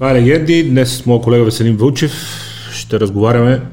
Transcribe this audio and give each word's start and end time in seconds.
Това 0.00 0.10
е 0.10 0.14
Легенди. 0.14 0.70
Днес 0.70 0.96
с 0.96 1.06
моят 1.06 1.22
колега 1.22 1.44
Веселин 1.44 1.76
Вълчев 1.76 2.12
ще 2.72 3.00
разговаряме 3.00 3.66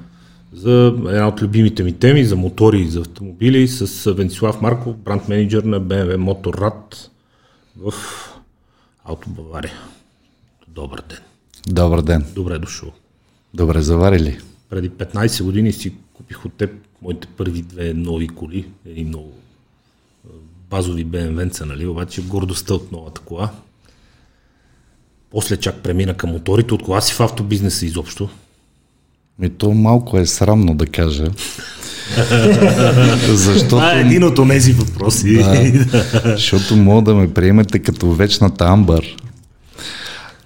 за 0.54 0.96
една 0.98 1.28
от 1.28 1.42
любимите 1.42 1.84
ми 1.84 1.94
теми, 1.94 2.26
за 2.26 2.36
мотори 2.36 2.80
и 2.80 2.88
за 2.88 3.00
автомобили 3.00 3.68
с 3.68 4.14
Венцислав 4.14 4.62
Марков, 4.62 4.98
бранд 4.98 5.28
менеджер 5.28 5.64
на 5.64 5.82
BMW 5.82 6.18
Motorrad 6.18 7.10
в 7.78 7.94
Ауто 9.06 9.30
Бавария. 9.30 9.74
Добър 10.68 11.02
ден. 11.10 11.20
Добър 11.68 12.02
ден. 12.02 12.26
Добре 12.36 12.58
дошъл. 12.58 12.92
Добре 13.54 13.82
заварили. 13.82 14.40
Преди 14.70 14.90
15 14.90 15.44
години 15.44 15.74
си 15.74 15.94
купих 16.14 16.46
от 16.46 16.54
теб 16.54 16.72
моите 17.02 17.28
първи 17.38 17.62
две 17.62 17.94
нови 17.94 18.28
коли, 18.28 18.68
едни 18.86 19.04
много 19.04 19.34
базови 20.70 21.06
BMW-ца, 21.06 21.66
нали? 21.66 21.88
обаче 21.88 22.22
гордостта 22.22 22.74
от 22.74 22.92
новата 22.92 23.22
кола. 23.22 23.52
После 25.32 25.58
чак 25.58 25.76
премина 25.76 26.14
към 26.14 26.30
моторите. 26.30 26.74
От 26.74 26.84
кога 26.84 27.02
си 27.02 27.14
в 27.14 27.20
автобизнеса 27.20 27.86
изобщо? 27.86 28.30
Ми 29.40 29.50
то 29.50 29.72
малко 29.72 30.18
е 30.18 30.26
срамно 30.26 30.76
да 30.76 30.86
кажа. 30.86 31.28
защото... 33.28 33.70
Това 33.70 33.98
е 33.98 34.02
един 34.02 34.24
от 34.24 34.50
тези 34.50 34.74
въпроси. 34.74 35.34
Да, 35.34 35.74
защото 36.36 36.76
мога 36.76 37.02
да 37.02 37.16
ме 37.16 37.34
приемете 37.34 37.80
като 37.80 38.14
вечната 38.14 38.66
Амбър. 38.66 39.16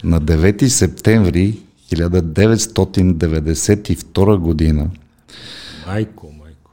На 0.03 0.21
9 0.21 0.67
септември 0.67 1.57
1992 1.93 4.37
година 4.37 4.89
Майко, 5.87 6.33
майко. 6.39 6.71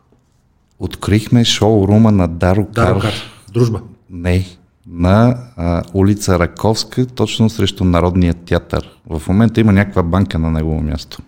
Открихме 0.78 1.44
шоурума 1.44 2.12
на 2.12 2.28
Дарокар. 2.28 2.86
Дарокар. 2.86 3.14
Дружба. 3.52 3.80
Не, 4.10 4.46
на 4.92 5.36
а, 5.56 5.82
улица 5.94 6.38
Раковска, 6.38 7.06
точно 7.06 7.50
срещу 7.50 7.84
Народния 7.84 8.34
театър. 8.34 8.88
В 9.10 9.22
момента 9.28 9.60
има 9.60 9.72
някаква 9.72 10.02
банка 10.02 10.38
на 10.38 10.50
негово 10.50 10.80
място. 10.80 11.18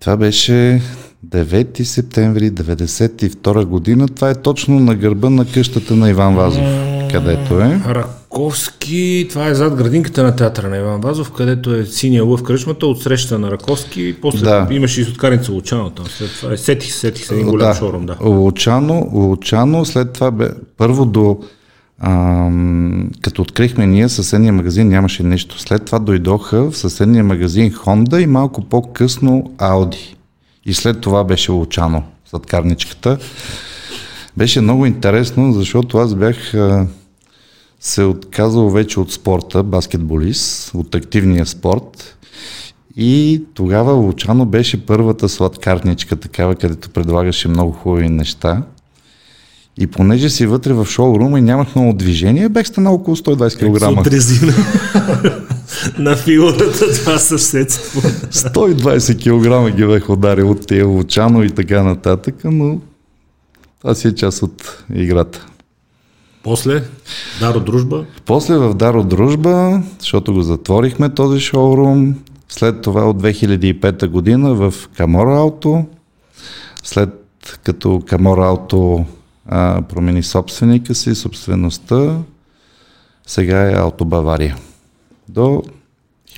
Това 0.00 0.16
беше 0.16 0.82
9 1.26 1.82
септември 1.82 2.52
1992 2.52 3.64
година. 3.64 4.08
Това 4.08 4.30
е 4.30 4.34
точно 4.34 4.80
на 4.80 4.94
гърба 4.94 5.30
на 5.30 5.46
къщата 5.52 5.96
на 5.96 6.10
Иван 6.10 6.34
Вазов, 6.34 6.64
където 7.12 7.60
е. 7.60 7.80
Раковски, 7.86 9.26
това 9.30 9.46
е 9.46 9.54
зад 9.54 9.74
градинката 9.74 10.22
на 10.22 10.36
театъра 10.36 10.68
на 10.68 10.76
Иван 10.76 11.00
Вазов, 11.00 11.32
където 11.32 11.74
е 11.74 11.84
синия 11.84 12.24
лъв 12.24 12.42
кръчмата, 12.42 12.86
от 12.86 13.02
среща 13.02 13.38
на 13.38 13.50
Раковски, 13.50 14.16
после 14.22 14.44
да. 14.44 14.68
имаше 14.70 15.00
и 15.00 15.04
соткарница 15.04 15.52
Лучано 15.52 15.90
там, 15.90 16.06
след 16.06 16.30
това 16.30 16.52
е, 16.52 16.56
сетих, 16.56 16.94
сетих 16.94 17.26
се 17.26 17.34
един 17.34 17.46
голям 17.46 17.68
да. 17.68 17.74
шорум, 17.74 18.06
да. 18.06 18.16
Лучано, 18.24 19.08
Лучано, 19.12 19.84
след 19.84 20.12
това 20.12 20.30
бе, 20.30 20.48
първо 20.76 21.04
до 21.04 21.38
а, 21.98 22.50
като 23.22 23.42
открихме 23.42 23.86
ние 23.86 24.08
съседния 24.08 24.52
магазин 24.52 24.88
нямаше 24.88 25.22
нищо. 25.22 25.60
След 25.60 25.84
това 25.84 25.98
дойдоха 25.98 26.70
в 26.70 26.76
съседния 26.76 27.24
магазин 27.24 27.72
Honda 27.72 28.18
и 28.18 28.26
малко 28.26 28.62
по-късно 28.62 29.52
Audi. 29.58 30.14
И 30.64 30.74
след 30.74 31.00
това 31.00 31.24
беше 31.24 31.52
Лучано, 31.52 32.02
сладкарничката. 32.26 33.18
Беше 34.36 34.60
много 34.60 34.86
интересно, 34.86 35.52
защото 35.52 35.98
аз 35.98 36.14
бях 36.14 36.54
а, 36.54 36.86
се 37.80 38.02
отказал 38.02 38.70
вече 38.70 39.00
от 39.00 39.12
спорта, 39.12 39.62
баскетболист, 39.62 40.74
от 40.74 40.94
активния 40.94 41.46
спорт. 41.46 42.16
И 42.96 43.42
тогава 43.54 43.92
Лучано 43.92 44.46
беше 44.46 44.86
първата 44.86 45.28
сладкарничка, 45.28 46.16
такава, 46.16 46.54
където 46.54 46.90
предлагаше 46.90 47.48
много 47.48 47.72
хубави 47.72 48.08
неща. 48.08 48.62
И 49.78 49.86
понеже 49.86 50.30
си 50.30 50.46
вътре 50.46 50.72
в 50.72 50.86
шоурума 50.86 51.38
и 51.38 51.42
нямах 51.42 51.74
много 51.74 51.92
движение, 51.92 52.48
бех 52.48 52.66
станал 52.66 52.94
около 52.94 53.16
120 53.16 54.04
кг. 54.04 54.12
Резина 54.12 54.52
на 55.98 56.16
фигурата 56.16 56.92
това 56.94 57.18
съседство. 57.18 58.00
120 58.30 59.70
кг 59.70 59.76
ги 59.76 59.86
бех 59.86 60.10
ударил 60.10 60.50
от 60.50 60.66
тия 60.66 60.86
лучано 60.86 61.42
и 61.42 61.50
така 61.50 61.82
нататък, 61.82 62.34
но 62.44 62.80
това 63.80 63.94
си 63.94 64.08
е 64.08 64.14
част 64.14 64.42
от 64.42 64.84
играта. 64.94 65.46
После 66.42 66.82
Даро 67.40 67.60
Дружба? 67.60 68.04
После 68.26 68.56
в 68.56 68.74
Даро 68.74 69.04
Дружба, 69.04 69.82
защото 69.98 70.32
го 70.32 70.42
затворихме 70.42 71.08
този 71.08 71.40
шоурум. 71.40 72.14
След 72.48 72.80
това 72.80 73.04
от 73.04 73.22
2005 73.22 74.08
година 74.08 74.54
в 74.54 74.74
Камора 74.96 75.36
Ауто. 75.36 75.84
След 76.82 77.10
като 77.64 78.02
Камора 78.06 78.46
Ауто 78.46 79.04
а, 79.48 79.82
промени 79.82 80.22
собственика 80.22 80.94
си, 80.94 81.14
собствеността. 81.14 82.18
Сега 83.26 83.70
е 83.70 83.74
Ауто 83.74 84.04
Бавария. 84.04 84.56
До 85.28 85.62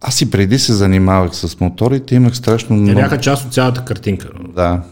Аз 0.00 0.20
и 0.20 0.30
преди 0.30 0.58
се 0.58 0.74
занимавах 0.74 1.36
с 1.36 1.60
моторите, 1.60 2.14
имах 2.14 2.36
страшно 2.36 2.76
много... 2.76 2.98
Те 2.98 3.02
бяха 3.02 3.20
част 3.20 3.46
от 3.46 3.52
цялата 3.52 3.84
картинка. 3.84 4.28
Да. 4.54 4.82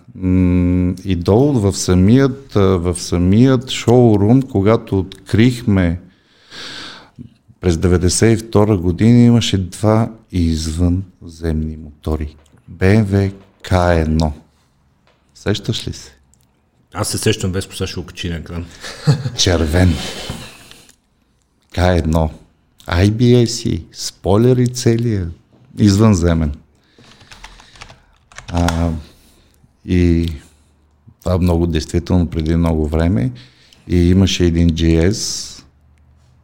И 1.04 1.16
долу 1.16 1.52
в 1.52 1.72
самият, 1.72 2.52
в 2.54 2.96
самият 2.98 3.70
шоурум, 3.70 4.42
когато 4.42 4.98
открихме 4.98 6.00
през 7.64 7.76
1992 7.76 8.76
година 8.76 9.18
имаше 9.18 9.58
два 9.58 10.10
извънземни 10.32 11.76
мотори. 11.76 12.36
BMW 12.72 13.32
K1. 13.62 14.32
Сещаш 15.34 15.88
ли 15.88 15.92
се? 15.92 16.12
Аз 16.94 17.08
се 17.08 17.18
сещам 17.18 17.52
без 17.52 17.68
поса 17.68 17.86
ще 17.86 18.00
окачи 18.00 18.28
на 18.30 18.36
екран. 18.36 18.66
Червен. 19.38 19.94
K1. 21.74 22.30
IBS, 22.86 23.82
спойлери 23.92 24.68
целия, 24.68 25.28
извънземен. 25.78 26.54
А, 28.48 28.90
и 29.86 30.28
това 31.20 31.38
много 31.38 31.66
действително 31.66 32.30
преди 32.30 32.56
много 32.56 32.88
време. 32.88 33.32
И 33.88 33.96
имаше 33.96 34.44
един 34.44 34.70
GS, 34.70 35.63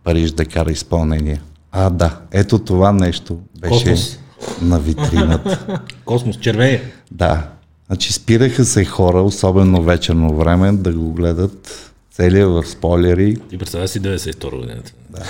Париж 0.04 0.30
да 0.30 0.44
кара 0.44 0.70
изпълнение. 0.70 1.40
А, 1.72 1.90
да, 1.90 2.20
ето 2.32 2.58
това 2.58 2.92
нещо 2.92 3.38
беше 3.60 3.90
Космос. 3.90 4.18
на 4.62 4.78
витрината. 4.78 5.80
Космос, 6.04 6.36
червея. 6.36 6.80
Да. 7.10 7.48
Значи 7.86 8.12
спираха 8.12 8.64
се 8.64 8.84
хора, 8.84 9.22
особено 9.22 9.82
вечерно 9.82 10.36
време, 10.36 10.72
да 10.72 10.92
го 10.92 11.12
гледат 11.12 11.92
целия 12.12 12.48
в 12.48 12.64
спойлери. 12.66 13.36
И 13.52 13.58
представя 13.58 13.88
си 13.88 14.02
92 14.02 14.60
годината. 14.60 14.92
Да. 15.10 15.22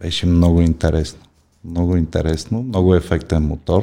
Беше 0.00 0.26
много 0.26 0.60
интересно. 0.60 1.20
Много 1.64 1.96
интересно, 1.96 2.62
много 2.62 2.94
ефектен 2.94 3.42
мотор. 3.42 3.82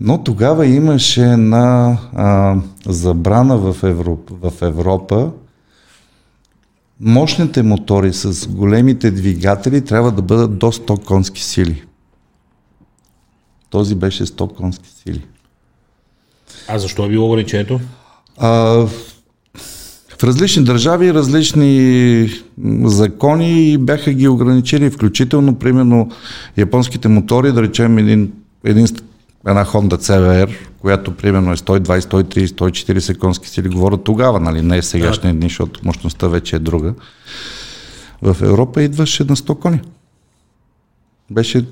Но 0.00 0.24
тогава 0.24 0.66
имаше 0.66 1.22
една 1.22 1.98
а, 2.14 2.56
забрана 2.86 3.56
в, 3.56 3.82
Европа, 3.82 4.50
в 4.50 4.62
Европа 4.62 5.30
мощните 7.00 7.62
мотори 7.62 8.12
с 8.12 8.48
големите 8.48 9.10
двигатели 9.10 9.84
трябва 9.84 10.12
да 10.12 10.22
бъдат 10.22 10.58
до 10.58 10.66
100 10.66 11.04
конски 11.04 11.44
сили. 11.44 11.84
Този 13.70 13.94
беше 13.94 14.26
100 14.26 14.56
конски 14.56 14.88
сили. 14.88 15.26
А 16.68 16.78
защо 16.78 17.04
е 17.04 17.08
било 17.08 17.28
ограничението? 17.28 17.80
А, 18.36 18.50
в 20.18 20.24
различни 20.24 20.64
държави 20.64 21.14
различни 21.14 22.30
закони 22.84 23.78
бяха 23.78 24.12
ги 24.12 24.28
ограничени, 24.28 24.90
включително, 24.90 25.54
примерно, 25.54 26.10
японските 26.56 27.08
мотори, 27.08 27.52
да 27.52 27.62
речем 27.62 27.98
един, 27.98 28.32
един 28.64 28.86
една 29.46 29.64
Honda 29.64 29.96
CBR, 29.96 30.56
която 30.80 31.16
примерно 31.16 31.52
е 31.52 31.56
120, 31.56 32.00
130, 32.00 32.46
140 32.46 33.18
конски 33.18 33.48
сили, 33.48 33.68
говоря 33.68 33.96
тогава, 33.96 34.40
нали, 34.40 34.62
не 34.62 34.76
е 34.76 34.82
сегашния 34.82 35.34
дни, 35.34 35.48
защото 35.48 35.80
мощността 35.84 36.28
вече 36.28 36.56
е 36.56 36.58
друга. 36.58 36.94
В 38.22 38.36
Европа 38.42 38.82
идваше 38.82 39.24
на 39.24 39.36
100 39.36 39.58
кони. 39.58 39.80
Беше, 41.30 41.64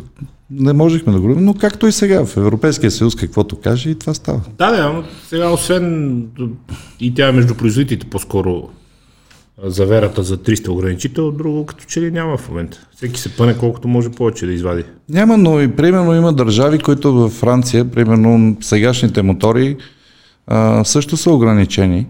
не 0.50 0.72
можехме 0.72 1.12
да 1.12 1.20
говорим, 1.20 1.44
но 1.44 1.54
както 1.54 1.86
и 1.86 1.92
сега 1.92 2.26
в 2.26 2.36
Европейския 2.36 2.90
съюз, 2.90 3.16
каквото 3.16 3.60
каже, 3.60 3.90
и 3.90 3.98
това 3.98 4.14
става. 4.14 4.40
Да, 4.58 4.70
да, 4.70 4.92
но 4.92 5.04
сега 5.28 5.50
освен 5.50 6.26
и 7.00 7.14
тя 7.14 7.32
между 7.32 7.54
производителите 7.54 8.10
по-скоро 8.10 8.68
заверата 9.62 10.22
за 10.22 10.38
300 10.38 10.68
ограничител, 10.68 11.30
друго 11.30 11.66
като 11.66 11.84
че 11.84 12.00
ли 12.00 12.10
няма 12.10 12.36
в 12.36 12.48
момента. 12.48 12.86
Всеки 12.96 13.20
се 13.20 13.36
пъне 13.36 13.58
колкото 13.58 13.88
може 13.88 14.10
повече 14.10 14.46
да 14.46 14.52
извади. 14.52 14.84
Няма, 15.08 15.36
но 15.36 15.60
и 15.60 15.76
примерно 15.76 16.14
има 16.14 16.32
държави, 16.32 16.78
които 16.78 17.14
във 17.14 17.32
Франция, 17.32 17.90
примерно 17.90 18.56
сегашните 18.60 19.22
мотори 19.22 19.76
а, 20.46 20.84
също 20.84 21.16
са 21.16 21.30
ограничени, 21.30 22.06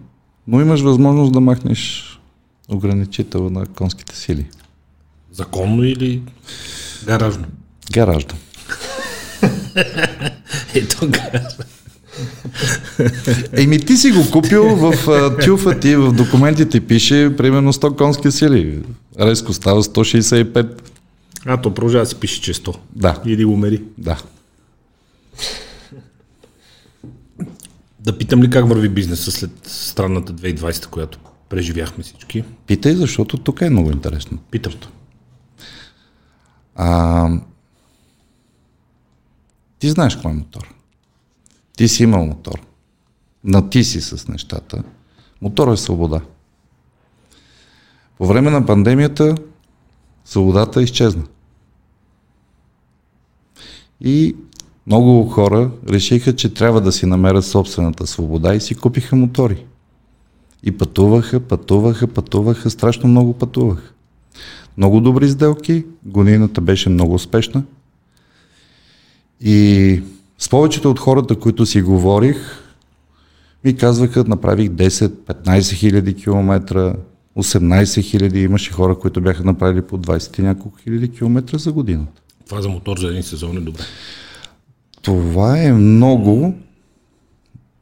но 0.48 0.60
имаш 0.60 0.81
възможност 0.81 1.32
да 1.32 1.40
махнеш 1.40 2.12
ограничител 2.69 3.50
на 3.50 3.66
конските 3.66 4.16
сили. 4.16 4.46
Законно 5.32 5.84
или 5.84 6.22
гаражно? 7.04 7.44
Гаражно. 7.92 8.34
Ето 10.75 11.08
гаражно. 11.08 11.64
Еми 13.52 13.78
ти 13.78 13.96
си 13.96 14.10
го 14.10 14.30
купил 14.30 14.76
в 14.76 14.92
тюфа 15.44 15.80
ти, 15.80 15.96
в 15.96 16.12
документите 16.12 16.80
пише 16.80 17.36
примерно 17.36 17.72
100 17.72 17.96
конски 17.96 18.32
сили. 18.32 18.82
Резко 19.20 19.52
става 19.52 19.82
165. 19.82 20.82
А, 21.46 21.56
то 21.56 21.74
продължава 21.74 22.04
да 22.04 22.08
си 22.08 22.20
пише, 22.20 22.40
че 22.40 22.50
е 22.50 22.54
100. 22.54 22.76
Да. 22.94 23.22
Иди 23.26 23.44
го 23.44 23.56
мери. 23.56 23.82
Да. 23.98 24.22
Да 28.00 28.18
питам 28.18 28.42
ли 28.42 28.50
как 28.50 28.68
върви 28.68 28.88
бизнеса 28.88 29.32
след 29.32 29.50
странната 29.64 30.32
2020, 30.32 30.86
която 30.86 31.18
преживяхме 31.48 32.04
всички? 32.04 32.44
Питай, 32.66 32.94
защото 32.94 33.38
тук 33.38 33.60
е 33.60 33.70
много 33.70 33.90
интересно. 33.90 34.38
Питам. 34.50 34.72
А, 36.74 37.28
ти 39.78 39.90
знаеш 39.90 40.16
кой 40.16 40.30
е 40.30 40.34
мотор. 40.34 40.75
Ти 41.76 41.88
си 41.88 42.02
имал 42.02 42.26
мотор. 42.26 42.61
На 43.44 43.70
ти 43.70 43.84
си 43.84 44.00
с 44.00 44.28
нещата. 44.28 44.82
Мотор 45.43 45.73
е 45.73 45.76
свобода. 45.76 46.20
По 48.19 48.26
време 48.26 48.50
на 48.50 48.67
пандемията 48.67 49.34
свободата 50.25 50.82
изчезна. 50.82 51.25
И 54.00 54.37
много 54.87 55.28
хора 55.28 55.70
решиха, 55.88 56.37
че 56.37 56.55
трябва 56.55 56.81
да 56.81 56.93
си 56.93 57.06
намерят 57.06 57.44
собствената 57.44 58.06
свобода 58.06 58.55
и 58.55 58.61
си 58.61 58.75
купиха 58.75 59.17
мотори. 59.17 59.67
И 60.62 60.78
пътуваха, 60.78 61.40
пътуваха, 61.40 62.06
пътуваха, 62.06 62.70
страшно 62.70 63.08
много 63.08 63.32
пътуваха. 63.32 63.93
Много 64.76 65.00
добри 65.00 65.28
сделки, 65.28 65.84
годината 66.05 66.61
беше 66.61 66.88
много 66.88 67.14
успешна. 67.14 67.64
И 69.40 70.02
с 70.38 70.48
повечето 70.48 70.90
от 70.90 70.98
хората, 70.98 71.36
които 71.36 71.66
си 71.66 71.82
говорих, 71.82 72.36
ми 73.64 73.76
казваха, 73.76 74.24
направих 74.24 74.68
10-15 74.68 75.72
хиляди 75.72 76.14
километра, 76.14 76.94
18 77.36 78.02
хиляди, 78.02 78.42
имаше 78.42 78.72
хора, 78.72 78.98
които 78.98 79.20
бяха 79.20 79.44
направили 79.44 79.82
по 79.82 79.98
20 79.98 80.38
и 80.38 80.42
няколко 80.42 80.78
хиляди 80.78 81.08
километра 81.08 81.58
за 81.58 81.72
годината. 81.72 82.22
Това 82.48 82.62
за 82.62 82.68
мотор 82.68 82.98
за 82.98 83.08
един 83.08 83.22
сезон 83.22 83.56
е 83.56 83.60
добре. 83.60 83.82
Това 85.02 85.62
е 85.62 85.72
много. 85.72 86.54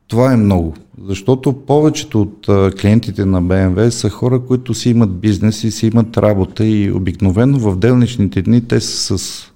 Това 0.08 0.32
е 0.32 0.36
много. 0.36 0.74
Защото 1.06 1.52
повечето 1.52 2.22
от 2.22 2.46
клиентите 2.80 3.24
на 3.24 3.42
BMW 3.42 3.88
са 3.88 4.10
хора, 4.10 4.40
които 4.40 4.74
си 4.74 4.90
имат 4.90 5.20
бизнес 5.20 5.64
и 5.64 5.70
си 5.70 5.86
имат 5.86 6.16
работа 6.16 6.66
и 6.66 6.92
обикновено 6.92 7.58
в 7.58 7.78
делничните 7.78 8.42
дни 8.42 8.68
те 8.68 8.80
са 8.80 9.18
с 9.18 9.52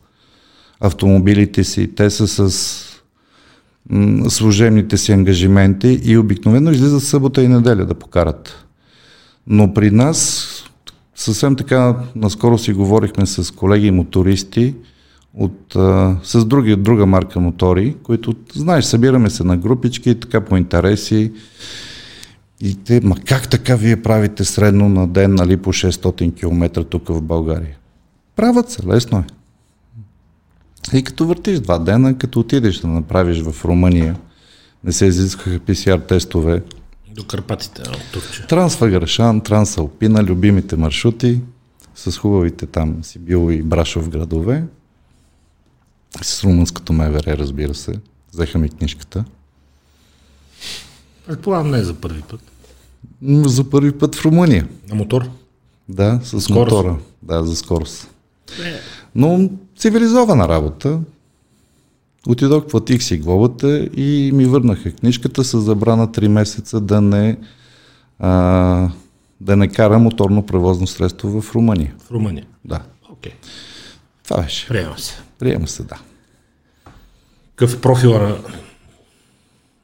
автомобилите 0.81 1.65
си, 1.65 1.95
те 1.95 2.11
са 2.11 2.51
с 2.51 2.85
м, 3.91 4.31
служебните 4.31 4.97
си 4.97 5.13
ангажименти 5.13 6.01
и 6.05 6.19
обикновено 6.19 6.71
излизат 6.71 7.03
събота 7.03 7.43
и 7.43 7.49
неделя 7.49 7.85
да 7.85 7.95
покарат. 7.95 8.67
Но 9.47 9.75
при 9.75 9.91
нас, 9.91 10.49
съвсем 11.15 11.57
така, 11.57 11.97
наскоро 12.17 12.59
си 12.59 12.73
говорихме 12.73 13.27
с 13.27 13.55
колеги 13.55 13.91
мотористи, 13.91 14.75
от, 15.35 15.77
а, 15.77 16.17
с 16.23 16.45
други, 16.45 16.77
друга 16.77 17.07
марка 17.07 17.41
мотори, 17.41 17.97
които, 18.03 18.35
знаеш, 18.55 18.85
събираме 18.85 19.31
се 19.31 19.45
на 19.45 19.57
групички, 19.57 20.21
така 20.21 20.41
по 20.41 20.57
интереси. 20.57 21.33
И 22.61 22.75
те, 22.75 23.01
ма 23.05 23.17
как 23.27 23.49
така 23.49 23.77
вие 23.77 24.03
правите 24.03 24.45
средно 24.45 24.89
на 24.89 25.09
ден, 25.09 25.35
нали, 25.35 25.57
по 25.57 25.73
600 25.73 26.35
км 26.35 26.85
тук 26.85 27.09
в 27.09 27.23
България? 27.23 27.77
Правят 28.37 28.71
се, 28.71 28.87
лесно 28.87 29.19
е. 29.19 29.25
И 30.95 31.03
като 31.03 31.27
въртиш 31.27 31.61
два 31.61 31.79
дена, 31.79 32.19
като 32.19 32.41
отидеш 32.41 32.79
да 32.79 32.87
направиш 32.89 33.43
в 33.43 33.65
Румъния, 33.65 34.17
не 34.85 34.93
се 34.93 35.07
изискаха 35.07 35.59
PCR 35.59 36.09
тестове, 36.09 36.63
До 37.11 37.25
Карпатите, 37.25 37.83
от 37.83 38.13
Турчия. 38.13 38.47
Трансфаграшан, 38.47 39.41
Трансалпина, 39.41 40.23
любимите 40.25 40.77
маршрути 40.77 41.41
с 41.95 42.19
хубавите 42.19 42.67
там 42.67 43.05
Сибил 43.05 43.53
и 43.53 43.63
Брашов 43.63 44.09
градове. 44.09 44.65
С 46.23 46.45
румънското 46.45 46.93
МВР, 46.93 47.39
разбира 47.39 47.75
се. 47.75 47.93
Взеха 48.33 48.59
ми 48.59 48.69
книжката. 48.69 49.25
Предполагам 51.27 51.71
не 51.71 51.79
е 51.79 51.83
за 51.85 51.95
първи 51.95 52.23
път. 52.23 52.41
За 53.23 53.71
първи 53.71 53.93
път 53.93 54.15
в 54.15 54.25
Румъния. 54.25 54.69
На 54.89 54.95
мотор? 54.95 55.29
Да, 55.89 56.21
с 56.23 56.41
Скорост. 56.41 56.51
мотора. 56.51 56.97
Да, 57.23 57.45
за 57.45 57.57
скорост. 57.57 58.11
Но 59.15 59.51
цивилизована 59.79 60.49
работа. 60.49 61.01
Отидох, 62.29 62.67
платих 62.67 63.03
си 63.03 63.19
глобата 63.19 63.89
и 63.97 64.31
ми 64.35 64.45
върнаха 64.45 64.93
книжката 64.93 65.45
с 65.45 65.61
забрана 65.61 66.09
3 66.09 66.29
месеца 66.29 66.81
да 66.81 67.01
не, 67.01 67.37
а, 68.19 68.91
да 69.41 69.57
не 69.57 69.69
кара 69.69 69.99
моторно 69.99 70.47
превозно 70.47 70.87
средство 70.87 71.41
в 71.41 71.55
Румъния. 71.55 71.95
В 71.99 72.11
Румъния. 72.11 72.47
Да, 72.65 72.81
Окей. 73.11 73.33
това 74.25 74.43
беше. 74.43 74.69
Приема 74.69 74.99
се. 74.99 75.15
Приема 75.39 75.69
се, 75.69 75.83
да. 75.83 75.97
Какъв 77.57 77.75
е 77.75 77.81
профила 77.81 78.19
на 78.19 78.37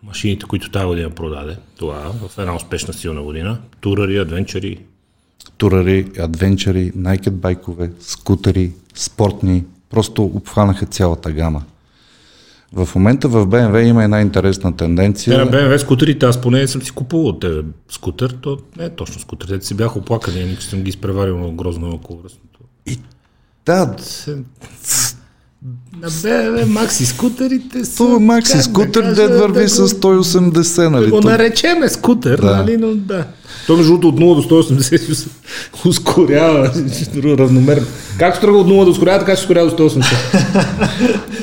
машините, 0.02 0.46
които 0.46 0.70
тази 0.70 0.86
година 0.86 1.10
продаде 1.10 1.56
тогава, 1.76 2.28
в 2.28 2.38
една 2.38 2.56
успешна 2.56 2.94
силна 2.94 3.22
година? 3.22 3.58
Турари, 3.80 4.18
адвенчари, 4.18 4.80
Турари, 5.56 6.06
адвенчари, 6.18 6.92
найкед 6.94 7.34
байкове, 7.34 7.92
скутери, 8.00 8.72
спортни, 8.94 9.64
просто 9.90 10.22
обхванаха 10.24 10.86
цялата 10.86 11.32
гама. 11.32 11.62
В 12.72 12.88
момента 12.94 13.28
в 13.28 13.46
BMW 13.46 13.80
има 13.80 14.04
една 14.04 14.20
интересна 14.20 14.72
Те 14.72 14.76
тенденция. 14.76 15.38
на 15.38 15.46
BMW 15.46 15.76
скутерите, 15.76 16.26
аз 16.26 16.40
поне 16.40 16.66
съм 16.68 16.82
си 16.82 16.90
купувал 16.90 17.26
от 17.26 17.40
тебе 17.40 17.62
скутер, 17.88 18.30
то 18.30 18.58
не 18.76 18.84
е 18.84 18.90
точно 18.90 19.20
скутер, 19.20 19.48
те 19.48 19.66
си 19.66 19.74
бяха 19.74 19.98
оплакани, 19.98 20.44
никой 20.44 20.62
съм 20.62 20.82
ги 20.82 20.88
изпреварил 20.88 21.38
много 21.38 21.56
грозно 21.56 21.90
около 21.90 22.18
връстното. 22.18 22.60
Да, 23.66 23.94
Се- 23.98 24.38
На 25.94 26.10
BMW 26.10 26.64
Макси 26.64 27.06
скутерите 27.06 27.84
са... 27.84 27.96
то 27.96 28.20
Макси 28.20 28.56
да 28.56 28.62
скутер 28.62 29.02
кажа, 29.02 29.14
дед 29.14 29.38
върви 29.38 29.60
да 29.60 29.68
с 29.68 29.80
го- 29.94 30.00
180, 30.00 30.88
нали? 30.88 31.04
Да 31.04 31.10
го 31.10 31.20
наречеме 31.20 31.88
скутер, 31.88 32.38
Да. 32.38 32.56
нали, 32.56 32.76
но 32.76 32.86
да. 32.88 33.24
То 33.66 33.76
между 33.76 33.92
другото 33.92 34.08
от 34.08 34.42
0 34.42 34.48
до 34.48 34.62
180 34.62 34.80
си 34.98 35.12
ус- 35.12 35.26
ускорява 35.86 36.72
равномерно. 37.38 37.86
Както 38.18 38.40
тръгва 38.40 38.58
от 38.58 38.66
0 38.66 38.84
до 38.84 38.90
ускорява, 38.90 39.18
така 39.18 39.36
ще 39.36 39.42
ускорява 39.42 39.70
до 39.70 39.90
180. 39.90 40.04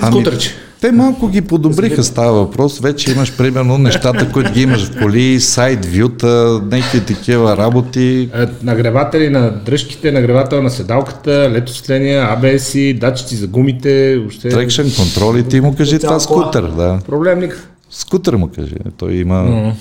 Ами, 0.01 0.11
Скутърче. 0.11 0.55
Те 0.81 0.91
малко 0.91 1.27
ги 1.27 1.41
подобриха, 1.41 2.03
става 2.03 2.33
въпрос. 2.33 2.79
Вече 2.79 3.11
имаш 3.11 3.37
примерно 3.37 3.77
нещата, 3.77 4.31
които 4.31 4.51
ги 4.53 4.61
имаш 4.61 4.85
в 4.85 4.99
коли, 5.01 5.39
сайт 5.39 5.85
вюта, 5.85 6.61
някакви 6.71 7.05
такива 7.05 7.57
работи. 7.57 8.29
Е, 8.35 8.45
Нагреватели 8.63 9.29
на 9.29 9.51
дръжките, 9.65 10.11
нагревател 10.11 10.63
на 10.63 10.69
седалката, 10.69 11.49
летосветления, 11.53 12.37
ABS, 12.37 12.99
датчици 12.99 13.35
за 13.35 13.47
гумите, 13.47 14.17
въобще 14.17 14.49
Трекшен 14.49 14.91
контрол 14.97 15.37
и 15.37 15.43
ти 15.43 15.61
му 15.61 15.75
кажи 15.75 15.99
това 15.99 16.09
кола. 16.09 16.19
скутер, 16.19 16.63
да. 16.63 16.99
проблем 17.07 17.39
никакъв. 17.39 17.67
Скутер 17.89 18.33
му 18.33 18.49
кажи. 18.55 18.75
Той 18.97 19.13
има... 19.13 19.73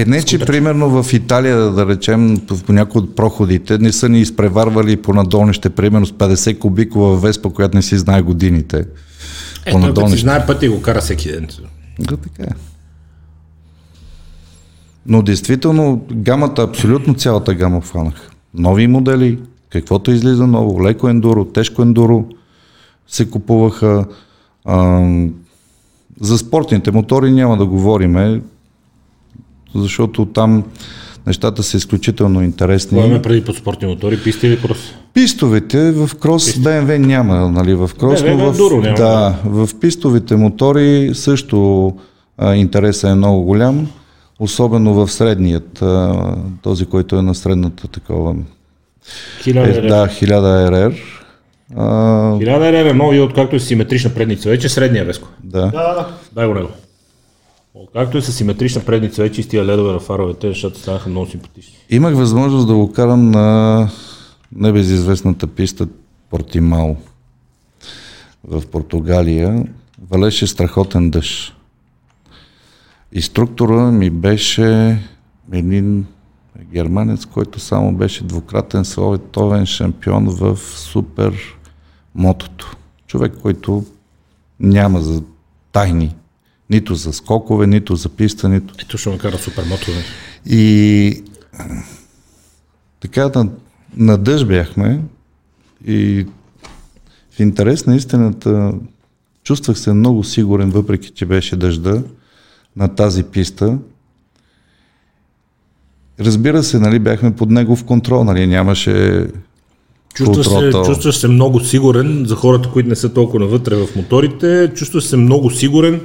Е, 0.00 0.04
не, 0.04 0.22
че 0.22 0.38
примерно 0.38 1.02
в 1.02 1.12
Италия, 1.12 1.56
да, 1.56 1.86
речем, 1.86 2.40
по 2.66 2.72
някои 2.72 3.00
от 3.02 3.16
проходите, 3.16 3.78
не 3.78 3.92
са 3.92 4.08
ни 4.08 4.20
изпреварвали 4.20 4.96
по 4.96 5.14
надолнище, 5.14 5.70
примерно 5.70 6.06
с 6.06 6.12
50 6.12 6.58
кубикова 6.58 7.16
веспа, 7.16 7.50
която 7.50 7.76
не 7.76 7.82
си 7.82 7.98
знае 7.98 8.22
годините. 8.22 8.84
Е, 9.66 9.72
по 9.72 9.80
той 9.80 9.88
като 9.88 10.10
си 10.10 10.16
знае 10.16 10.46
пътя 10.46 10.66
и 10.66 10.68
го 10.68 10.82
кара 10.82 11.00
всеки 11.00 11.32
ден. 11.32 11.48
Да, 11.98 12.16
така 12.16 12.42
е. 12.42 12.54
Но 15.06 15.22
действително 15.22 16.04
гамата, 16.12 16.62
абсолютно 16.62 17.14
цялата 17.14 17.54
гама 17.54 17.80
хванах. 17.80 18.30
Нови 18.54 18.86
модели, 18.86 19.38
каквото 19.70 20.10
излиза 20.10 20.46
ново, 20.46 20.84
леко 20.84 21.08
ендуро, 21.08 21.44
тежко 21.44 21.82
ендуро 21.82 22.24
се 23.08 23.30
купуваха. 23.30 24.04
А, 24.64 25.02
за 26.20 26.38
спортните 26.38 26.90
мотори 26.90 27.30
няма 27.30 27.56
да 27.56 27.66
говориме, 27.66 28.40
защото 29.74 30.26
там 30.26 30.64
нещата 31.26 31.62
са 31.62 31.76
изключително 31.76 32.42
интересни. 32.42 32.98
Това 32.98 33.06
ме 33.06 33.22
преди 33.22 33.44
под 33.44 33.56
спортни 33.56 33.88
мотори, 33.88 34.18
писти 34.22 34.46
или 34.46 34.60
крос? 34.60 34.78
Пистовите 35.14 35.92
в 35.92 36.10
крос 36.20 36.52
BMW 36.52 36.98
няма, 36.98 37.50
нали, 37.50 37.74
в 37.74 37.90
крос, 38.00 38.20
BMW 38.20 38.34
но 38.34 38.52
в, 38.52 38.56
Enduro 38.56 38.82
няма. 38.82 38.96
да, 38.96 39.36
в 39.44 39.68
пистовите 39.80 40.36
мотори 40.36 41.10
също 41.14 41.92
а, 42.38 42.54
интересът 42.54 43.10
е 43.10 43.14
много 43.14 43.42
голям, 43.42 43.88
особено 44.40 44.94
в 44.94 45.12
средният, 45.12 45.82
а, 45.82 46.24
този, 46.62 46.86
който 46.86 47.16
е 47.16 47.22
на 47.22 47.34
средната 47.34 47.88
такова. 47.88 48.34
Хиляда 49.42 49.68
Е, 49.68 49.78
е, 49.78 49.80
да, 49.88 50.06
1000 50.06 50.70
RR. 50.70 50.96
А, 51.76 52.38
Хиляда 52.38 52.66
е 52.66 52.72
лева 52.72 52.94
нови, 52.94 53.20
откакто 53.20 53.56
е 53.56 53.60
симетрична 53.60 54.10
предница, 54.14 54.48
вече 54.48 54.68
средния 54.68 55.04
веско. 55.04 55.28
да. 55.44 56.06
Дай 56.32 56.46
го 56.46 56.54
него. 56.54 56.68
Откакто 57.74 58.18
е 58.18 58.22
с 58.22 58.32
симетрична 58.32 58.84
предница, 58.84 59.22
вече 59.22 59.40
и 59.40 59.44
с 59.44 59.48
тия 59.48 59.66
ледове 59.66 59.92
на 59.92 60.00
фаровете, 60.00 60.48
нещата 60.48 60.78
станаха 60.78 61.08
много 61.08 61.26
симпатични. 61.26 61.74
Имах 61.90 62.14
възможност 62.14 62.66
да 62.66 62.74
го 62.74 62.92
карам 62.92 63.30
на 63.30 63.88
небезизвестната 64.52 65.46
писта 65.46 65.88
Портимао 66.30 66.96
в 68.44 68.66
Португалия. 68.66 69.66
Валеше 70.10 70.46
страхотен 70.46 71.10
дъжд. 71.10 71.54
Инструктора 73.12 73.90
ми 73.90 74.10
беше 74.10 74.98
един 75.52 76.06
германец, 76.72 77.26
който 77.26 77.60
само 77.60 77.92
беше 77.92 78.24
двукратен 78.24 78.84
световен 78.84 79.66
шампион 79.66 80.26
в 80.28 80.56
супер 80.56 81.58
мотото. 82.14 82.76
Човек, 83.06 83.34
който 83.42 83.84
няма 84.60 85.00
за 85.00 85.22
тайни. 85.72 86.14
Нито 86.70 86.94
за 86.94 87.12
скокове, 87.12 87.66
нито 87.66 87.96
за 87.96 88.08
писта, 88.08 88.48
нито... 88.48 88.74
Ето 88.78 88.98
ще 88.98 89.10
ме 89.10 89.18
кара 89.18 89.38
супер 89.38 89.64
мотове. 89.64 90.02
И 90.46 91.22
така 93.00 93.30
на, 93.34 93.48
на 93.96 94.18
дъжд 94.18 94.48
бяхме 94.48 95.00
и 95.86 96.26
в 97.30 97.40
интерес 97.40 97.86
на 97.86 97.96
истината 97.96 98.72
чувствах 99.44 99.78
се 99.78 99.92
много 99.92 100.24
сигурен, 100.24 100.70
въпреки 100.70 101.10
че 101.10 101.26
беше 101.26 101.56
дъжда 101.56 102.02
на 102.76 102.88
тази 102.88 103.22
писта. 103.22 103.78
Разбира 106.20 106.62
се, 106.62 106.78
нали, 106.78 106.98
бяхме 106.98 107.36
под 107.36 107.50
негов 107.50 107.84
контрол, 107.84 108.24
нали, 108.24 108.46
нямаше 108.46 109.26
Чувстваш 110.14 110.46
се, 110.46 110.70
чувстваш 110.70 111.16
се 111.16 111.28
много 111.28 111.60
сигурен 111.60 112.24
за 112.26 112.34
хората, 112.34 112.70
които 112.72 112.88
не 112.88 112.96
са 112.96 113.14
толкова 113.14 113.40
навътре 113.40 113.74
в 113.76 113.88
моторите. 113.96 114.70
Чувстваш 114.74 115.04
се 115.04 115.16
много 115.16 115.50
сигурен 115.50 116.00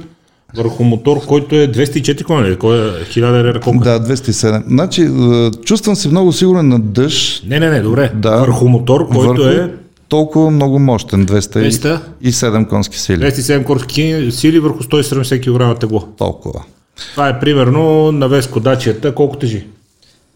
върху 0.56 0.84
мотор, 0.84 1.26
който 1.26 1.54
е 1.54 1.68
204 1.68 2.24
коня, 2.24 2.56
кой 2.56 2.78
е 2.78 3.04
1000 3.04 3.44
РР 3.44 3.60
колко? 3.60 3.84
Да, 3.84 4.00
207. 4.00 4.62
Значи, 4.66 5.02
е, 5.02 5.50
чувствам 5.64 5.96
се 5.96 6.08
много 6.08 6.32
сигурен 6.32 6.68
на 6.68 6.78
дъжд. 6.78 7.44
Не, 7.46 7.60
не, 7.60 7.70
не, 7.70 7.80
добре. 7.80 8.12
Да, 8.14 8.36
върху 8.36 8.68
мотор, 8.68 9.08
който 9.08 9.42
върху 9.42 9.42
е 9.42 9.74
толкова 10.08 10.50
много 10.50 10.78
мощен, 10.78 11.26
207 11.26 12.00
200? 12.22 12.68
конски 12.68 12.98
сили. 12.98 13.20
207 13.20 13.64
конски 13.64 14.30
сили 14.30 14.58
върху 14.58 14.82
170 14.82 15.74
кг 15.74 15.80
тегло. 15.80 16.00
Толкова. 16.18 16.64
Това 17.12 17.28
е 17.28 17.40
примерно 17.40 18.12
на 18.12 18.28
Веско 18.28 18.60
дачията, 18.60 19.14
колко 19.14 19.36
тежи? 19.36 19.66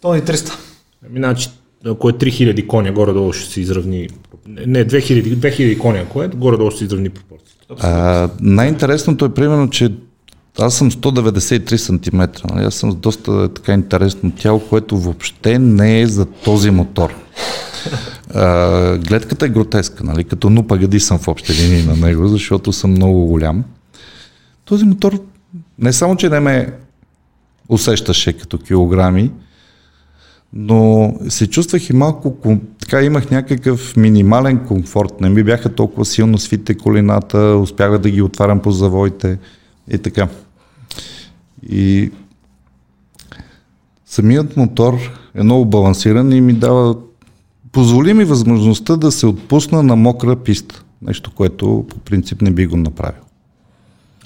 Тони 0.00 0.20
300. 0.20 0.52
Ами, 1.06 1.18
значи, 1.18 1.48
ако 1.86 2.08
е 2.08 2.12
3000 2.12 2.66
коня, 2.66 2.92
горе-долу 2.92 3.32
ще 3.32 3.52
се 3.52 3.60
изравни. 3.60 4.08
Не, 4.48 4.86
2000, 4.86 5.36
2000 5.36 5.78
коня, 5.78 5.98
ако 5.98 6.22
е, 6.22 6.28
горе-долу 6.28 6.70
ще 6.70 6.78
се 6.78 6.84
изравни 6.84 7.08
пропорцията. 7.08 8.28
най-интересното 8.40 9.24
е 9.24 9.34
примерно, 9.34 9.70
че 9.70 9.92
аз 10.60 10.74
съм 10.74 10.90
193 10.90 11.76
см. 11.76 12.20
Нали? 12.54 12.64
Аз 12.64 12.74
съм 12.74 12.92
с 12.92 12.94
доста 12.94 13.54
така 13.54 13.72
интересно 13.72 14.30
тяло, 14.30 14.60
което 14.60 14.98
въобще 14.98 15.58
не 15.58 16.00
е 16.00 16.06
за 16.06 16.26
този 16.26 16.70
мотор. 16.70 17.14
А, 18.34 18.98
гледката 18.98 19.46
е 19.46 19.48
гротеска, 19.48 20.04
нали? 20.04 20.24
като 20.24 20.50
ну 20.50 20.66
пагади 20.66 21.00
съм 21.00 21.18
в 21.18 21.28
общи 21.28 21.54
линии 21.62 21.82
на 21.82 21.96
него, 21.96 22.28
защото 22.28 22.72
съм 22.72 22.90
много 22.90 23.26
голям. 23.26 23.64
Този 24.64 24.84
мотор 24.84 25.24
не 25.78 25.92
само, 25.92 26.16
че 26.16 26.28
не 26.28 26.40
ме 26.40 26.72
усещаше 27.68 28.32
като 28.32 28.58
килограми, 28.58 29.30
но 30.52 31.12
се 31.28 31.46
чувствах 31.46 31.90
и 31.90 31.92
малко, 31.92 32.36
така 32.80 33.02
имах 33.02 33.30
някакъв 33.30 33.96
минимален 33.96 34.58
комфорт. 34.58 35.20
Не 35.20 35.28
ми 35.28 35.42
бяха 35.42 35.74
толкова 35.74 36.04
силно 36.04 36.38
свите 36.38 36.74
колината, 36.74 37.38
успях 37.38 37.98
да 37.98 38.10
ги 38.10 38.22
отварям 38.22 38.60
по 38.60 38.70
завоите 38.70 39.38
и 39.90 39.98
така. 39.98 40.28
И 41.68 42.10
самият 44.06 44.56
мотор 44.56 44.94
е 45.34 45.42
много 45.42 45.64
балансиран 45.64 46.32
и 46.32 46.40
ми 46.40 46.52
дава, 46.52 46.96
позволи 47.72 48.14
ми 48.14 48.24
възможността 48.24 48.96
да 48.96 49.12
се 49.12 49.26
отпусна 49.26 49.82
на 49.82 49.96
мокра 49.96 50.36
писта. 50.36 50.84
Нещо, 51.02 51.30
което 51.30 51.86
по 51.88 51.98
принцип 51.98 52.42
не 52.42 52.50
би 52.50 52.66
го 52.66 52.76
направил. 52.76 53.22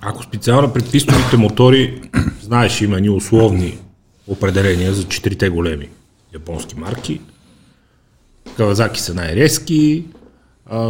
Ако 0.01 0.23
специално 0.23 0.73
при 0.73 0.83
пистовите 0.83 1.37
мотори, 1.37 2.03
знаеш, 2.43 2.81
има 2.81 3.01
ни 3.01 3.11
условни 3.11 3.79
определения 4.27 4.95
за 4.95 5.05
четирите 5.05 5.49
големи 5.49 5.89
японски 6.35 6.77
марки. 6.77 7.21
Кавазаки 8.57 9.01
са 9.01 9.15
най-резки, 9.15 10.05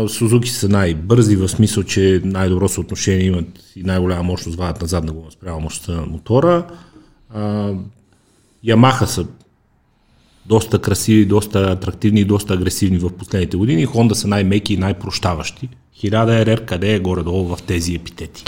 Сузуки 0.09 0.50
са 0.50 0.69
най-бързи, 0.69 1.37
в 1.37 1.49
смисъл, 1.49 1.83
че 1.83 2.21
най-добро 2.25 2.69
съотношение 2.69 3.26
имат 3.26 3.47
и 3.76 3.83
най-голяма 3.83 4.23
мощност 4.23 4.59
вадят 4.59 5.04
на 5.04 5.12
гума 5.12 5.31
спрямо 5.31 5.61
мощността 5.61 5.93
на 5.93 6.07
мотора. 6.07 6.66
Ямаха 8.64 9.07
са 9.07 9.26
доста 10.47 10.78
красиви, 10.78 11.26
доста 11.26 11.73
атрактивни 11.73 12.21
и 12.21 12.25
доста 12.25 12.54
агресивни 12.54 12.99
в 12.99 13.11
последните 13.11 13.57
години. 13.57 13.85
Хонда 13.85 14.14
са 14.14 14.28
най-меки 14.28 14.75
и 14.75 14.76
най-прощаващи. 14.76 15.69
1000 16.02 16.47
РР 16.47 16.64
къде 16.64 16.95
е 16.95 17.00
горе-долу 17.00 17.57
в 17.57 17.62
тези 17.62 17.95
епитети? 17.95 18.45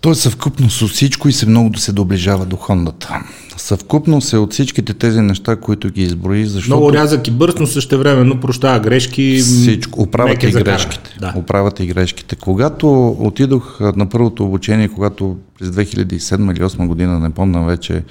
Той 0.00 0.12
е 0.12 0.14
съвкупност 0.14 0.78
с 0.78 0.88
всичко 0.88 1.28
и 1.28 1.32
се 1.32 1.46
много 1.46 1.70
да 1.70 1.80
се 1.80 1.92
доближава 1.92 2.46
до 2.46 2.56
Хондата. 2.56 3.22
Съвкупност 3.56 4.28
се 4.28 4.36
от 4.36 4.52
всичките 4.52 4.94
тези 4.94 5.20
неща, 5.20 5.56
които 5.56 5.90
ги 5.90 6.02
изброи, 6.02 6.46
защото... 6.46 6.76
Много 6.76 6.92
рязък 6.92 7.28
и 7.28 7.30
бърз, 7.30 7.54
но 7.60 7.66
също 7.66 7.98
времено 7.98 8.40
прощава 8.40 8.80
грешки. 8.80 9.38
Всичко. 9.38 10.02
Оправят 10.02 10.42
и 10.42 10.50
грешките. 10.50 11.16
Да. 11.20 11.32
Оправят 11.36 11.80
и 11.80 11.86
грешките. 11.86 12.36
Когато 12.36 13.08
отидох 13.08 13.80
на 13.80 14.08
първото 14.08 14.44
обучение, 14.44 14.88
когато 14.88 15.36
през 15.58 15.68
2007 15.68 16.52
или 16.52 16.60
2008 16.60 16.86
година, 16.86 17.18
не 17.18 17.30
помня 17.30 17.64
вече, 17.64 18.04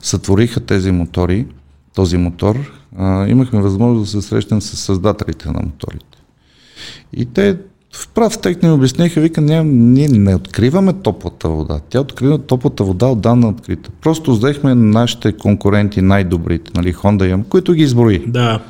сътвориха 0.00 0.60
тези 0.60 0.90
мотори, 0.90 1.46
този 1.94 2.16
мотор, 2.16 2.72
а, 2.98 3.26
имахме 3.26 3.60
възможност 3.60 4.12
да 4.12 4.22
се 4.22 4.28
срещнем 4.28 4.62
с 4.62 4.76
създателите 4.76 5.48
на 5.48 5.60
моторите. 5.64 6.18
И 7.12 7.24
те 7.24 7.56
в 7.94 8.08
прав 8.08 8.38
текст 8.38 8.62
ни 8.62 8.70
обясниха, 8.70 9.20
вика, 9.20 9.40
ние, 9.40 9.64
ние 9.64 10.08
не 10.08 10.34
откриваме 10.34 10.92
топлата 10.92 11.48
вода. 11.48 11.80
Тя 11.88 12.00
открива 12.00 12.38
топлата 12.38 12.84
вода 12.84 13.06
отдавна 13.06 13.48
открита. 13.48 13.90
Просто 14.00 14.34
взехме 14.34 14.74
нашите 14.74 15.32
конкуренти, 15.32 16.02
най-добрите, 16.02 16.70
нали, 16.74 16.94
Honda 16.94 17.34
Yam, 17.34 17.44
които 17.48 17.72
ги 17.72 17.82
изброи. 17.82 18.24
Да. 18.26 18.60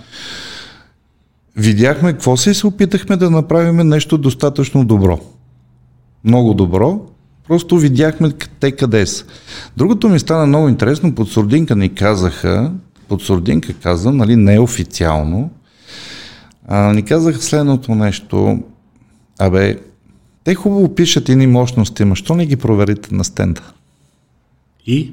Видяхме 1.56 2.12
какво 2.12 2.36
се 2.36 2.50
и 2.50 2.54
се 2.54 2.66
опитахме 2.66 3.16
да 3.16 3.30
направим 3.30 3.88
нещо 3.88 4.18
достатъчно 4.18 4.84
добро. 4.84 5.20
Много 6.24 6.54
добро, 6.54 7.00
Просто 7.48 7.78
видяхме 7.78 8.32
те 8.60 8.72
къде 8.72 9.06
са. 9.06 9.24
Другото 9.76 10.08
ми 10.08 10.18
стана 10.18 10.46
много 10.46 10.68
интересно, 10.68 11.14
под 11.14 11.28
сурдинка 11.28 11.76
ни 11.76 11.94
казаха, 11.94 12.72
под 13.08 13.22
сурдинка 13.22 13.72
казвам, 13.72 14.16
нали, 14.16 14.36
неофициално, 14.36 15.50
а, 16.68 16.92
ни 16.92 17.02
казаха 17.02 17.42
следното 17.42 17.94
нещо, 17.94 18.58
Абе, 19.38 19.78
те 20.44 20.54
хубаво 20.54 20.94
пишат 20.94 21.28
едни 21.28 21.46
мощности, 21.46 22.04
ма 22.04 22.16
що 22.16 22.34
не 22.34 22.46
ги 22.46 22.56
проверите 22.56 23.14
на 23.14 23.24
стенда? 23.24 23.62
И? 24.86 25.12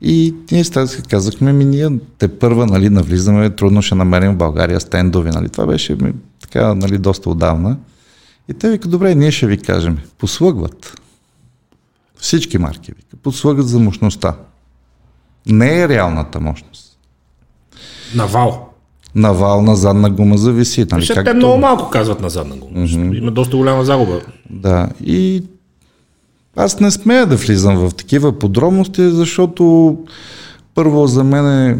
И 0.00 0.34
ние 0.52 0.64
с 0.64 1.02
казахме, 1.08 1.52
ми 1.52 1.64
ние 1.64 1.98
те 2.18 2.38
първа, 2.38 2.66
нали, 2.66 2.90
навлизаме, 2.90 3.50
трудно 3.50 3.82
ще 3.82 3.94
намерим 3.94 4.32
в 4.32 4.36
България 4.36 4.80
стендови, 4.80 5.30
нали, 5.30 5.48
това 5.48 5.66
беше 5.66 5.94
ми, 5.94 6.12
така, 6.40 6.74
нали, 6.74 6.98
доста 6.98 7.30
отдавна. 7.30 7.76
И 8.48 8.54
те 8.54 8.70
вика, 8.70 8.88
добре, 8.88 9.14
ние 9.14 9.30
ще 9.30 9.46
ви 9.46 9.58
кажем, 9.58 9.98
послъгват. 10.18 11.00
Всички 12.18 12.58
марки, 12.58 12.92
вика, 12.92 13.16
послъгват 13.16 13.68
за 13.68 13.80
мощността. 13.80 14.36
Не 15.46 15.80
е 15.80 15.88
реалната 15.88 16.40
мощност. 16.40 16.98
Навал 18.14 18.63
навал 19.14 19.62
на 19.62 19.76
задна 19.76 20.10
гума 20.10 20.36
зависи. 20.36 20.86
Нали, 20.92 21.04
Ще, 21.04 21.24
те 21.24 21.34
много 21.34 21.58
малко 21.58 21.90
казват 21.90 22.20
на 22.20 22.30
задна 22.30 22.56
гума. 22.56 22.86
Mm-hmm. 22.86 23.18
Има 23.18 23.30
доста 23.30 23.56
голяма 23.56 23.84
загуба. 23.84 24.20
Да, 24.50 24.88
и 25.04 25.42
аз 26.56 26.80
не 26.80 26.90
смея 26.90 27.26
да 27.26 27.36
влизам 27.36 27.76
в 27.76 27.94
такива 27.94 28.38
подробности, 28.38 29.10
защото 29.10 29.96
първо 30.74 31.06
за 31.06 31.24
мен 31.24 31.68
е 31.68 31.78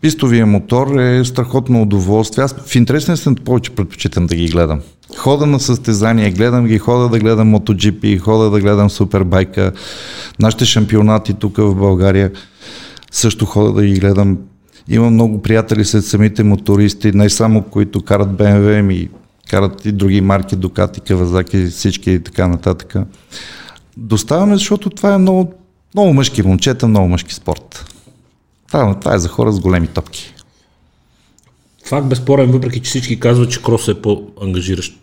пистовия 0.00 0.46
мотор 0.46 0.98
е 0.98 1.24
страхотно 1.24 1.82
удоволствие. 1.82 2.44
Аз 2.44 2.54
в 2.66 2.76
интересен 2.76 3.16
съм 3.16 3.34
повече 3.34 3.70
предпочитам 3.70 4.26
да 4.26 4.34
ги 4.34 4.48
гледам. 4.48 4.80
Хода 5.16 5.46
на 5.46 5.60
състезание, 5.60 6.30
гледам 6.30 6.66
ги, 6.66 6.78
хода 6.78 7.08
да 7.08 7.18
гледам 7.18 7.54
MotoGP, 7.54 8.18
хода 8.18 8.50
да 8.50 8.60
гледам 8.60 8.90
Супербайка, 8.90 9.72
нашите 10.38 10.64
шампионати 10.64 11.34
тук 11.34 11.56
в 11.56 11.74
България. 11.74 12.30
Също 13.10 13.46
хода 13.46 13.72
да 13.72 13.86
ги 13.86 13.92
гледам 13.92 14.38
има 14.88 15.10
много 15.10 15.42
приятели 15.42 15.84
след 15.84 16.04
самите 16.04 16.42
мотористи, 16.42 17.12
не 17.12 17.30
само 17.30 17.62
които 17.62 18.02
карат 18.02 18.28
BMW, 18.28 18.80
ми 18.80 19.08
карат 19.50 19.84
и 19.84 19.92
други 19.92 20.20
марки, 20.20 20.56
Дукати, 20.56 21.00
Кавазаки, 21.00 21.66
всички 21.66 22.10
и 22.10 22.20
така 22.20 22.48
нататък. 22.48 22.96
Доставяме, 23.96 24.54
защото 24.54 24.90
това 24.90 25.14
е 25.14 25.18
много, 25.18 25.54
много 25.94 26.12
мъжки 26.12 26.42
момчета, 26.42 26.88
много 26.88 27.08
мъжки 27.08 27.34
спорт. 27.34 27.94
Това, 28.68 29.00
това 29.00 29.14
е 29.14 29.18
за 29.18 29.28
хора 29.28 29.52
с 29.52 29.60
големи 29.60 29.86
топки. 29.86 30.34
Факт 31.84 32.06
безспорен, 32.06 32.50
въпреки 32.50 32.80
че 32.80 32.88
всички 32.88 33.20
казват, 33.20 33.50
че 33.50 33.62
крос 33.62 33.88
е 33.88 34.02
по-ангажиращ 34.02 34.98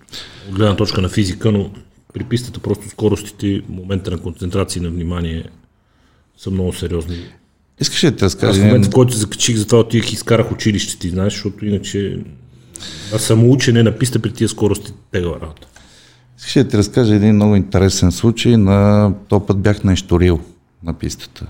от 0.49 0.55
гледна 0.55 0.75
точка 0.75 1.01
на 1.01 1.09
физика, 1.09 1.51
но 1.51 1.71
при 2.13 2.23
пистата 2.23 2.59
просто 2.59 2.89
скоростите, 2.89 3.61
момента 3.69 4.11
на 4.11 4.17
концентрация 4.17 4.79
и 4.79 4.83
на 4.83 4.89
внимание 4.89 5.43
са 6.37 6.51
много 6.51 6.73
сериозни. 6.73 7.17
Искаш 7.81 8.03
ли 8.03 8.11
да 8.11 8.17
те 8.17 8.25
разкажа? 8.25 8.51
Аз 8.51 8.57
в 8.57 8.65
момента, 8.65 8.89
в 8.89 8.93
който 8.93 9.17
закачих, 9.17 9.57
затова 9.57 9.79
отидах 9.79 10.11
и 10.11 10.13
изкарах 10.13 10.51
училище, 10.51 10.99
ти 10.99 11.09
знаеш, 11.09 11.33
защото 11.33 11.65
иначе 11.65 12.19
на 13.11 13.19
самоучене 13.19 13.83
на 13.83 13.97
писта 13.97 14.19
при 14.19 14.33
тия 14.33 14.49
скорости 14.49 14.93
тегава 15.11 15.35
работа. 15.41 15.67
Ще 16.47 16.67
ти 16.67 16.77
разкажа 16.77 17.15
един 17.15 17.35
много 17.35 17.55
интересен 17.55 18.11
случай. 18.11 18.57
На 18.57 19.13
този 19.27 19.45
път 19.47 19.59
бях 19.59 19.83
на 19.83 19.93
Ешторил 19.93 20.39
на 20.83 20.93
пистата, 20.93 21.45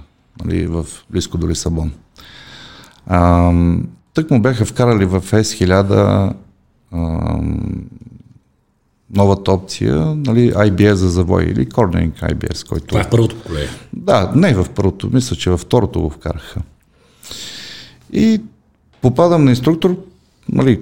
нали, 0.45 0.67
в, 0.67 0.85
близко 1.09 1.37
до 1.37 1.49
Лисабон. 1.49 1.91
А, 3.07 3.51
тък 4.13 4.31
му 4.31 4.41
бяха 4.41 4.65
вкарали 4.65 5.05
в 5.05 5.21
S1000 5.21 6.33
а, 6.91 7.39
новата 9.15 9.51
опция, 9.51 9.95
нали, 10.15 10.53
IBS 10.53 10.93
за 10.93 11.09
завой 11.09 11.43
или 11.43 11.67
Cornering 11.67 12.33
IBS, 12.33 12.69
който... 12.69 12.85
Това 12.85 13.01
е 13.01 13.09
първото 13.09 13.35
поколение. 13.35 13.69
Да, 13.93 14.31
не 14.35 14.53
в 14.53 14.67
първото, 14.75 15.09
мисля, 15.13 15.35
че 15.35 15.49
във 15.49 15.59
второто 15.59 16.01
го 16.01 16.09
вкараха. 16.09 16.61
И 18.13 18.41
попадам 19.01 19.43
на 19.45 19.49
инструктор, 19.49 19.97
нали, 20.49 20.79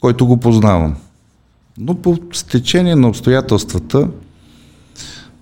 който 0.00 0.26
го 0.26 0.36
познавам. 0.36 0.96
Но 1.78 1.94
по 1.94 2.18
стечение 2.32 2.96
на 2.96 3.08
обстоятелствата 3.08 4.08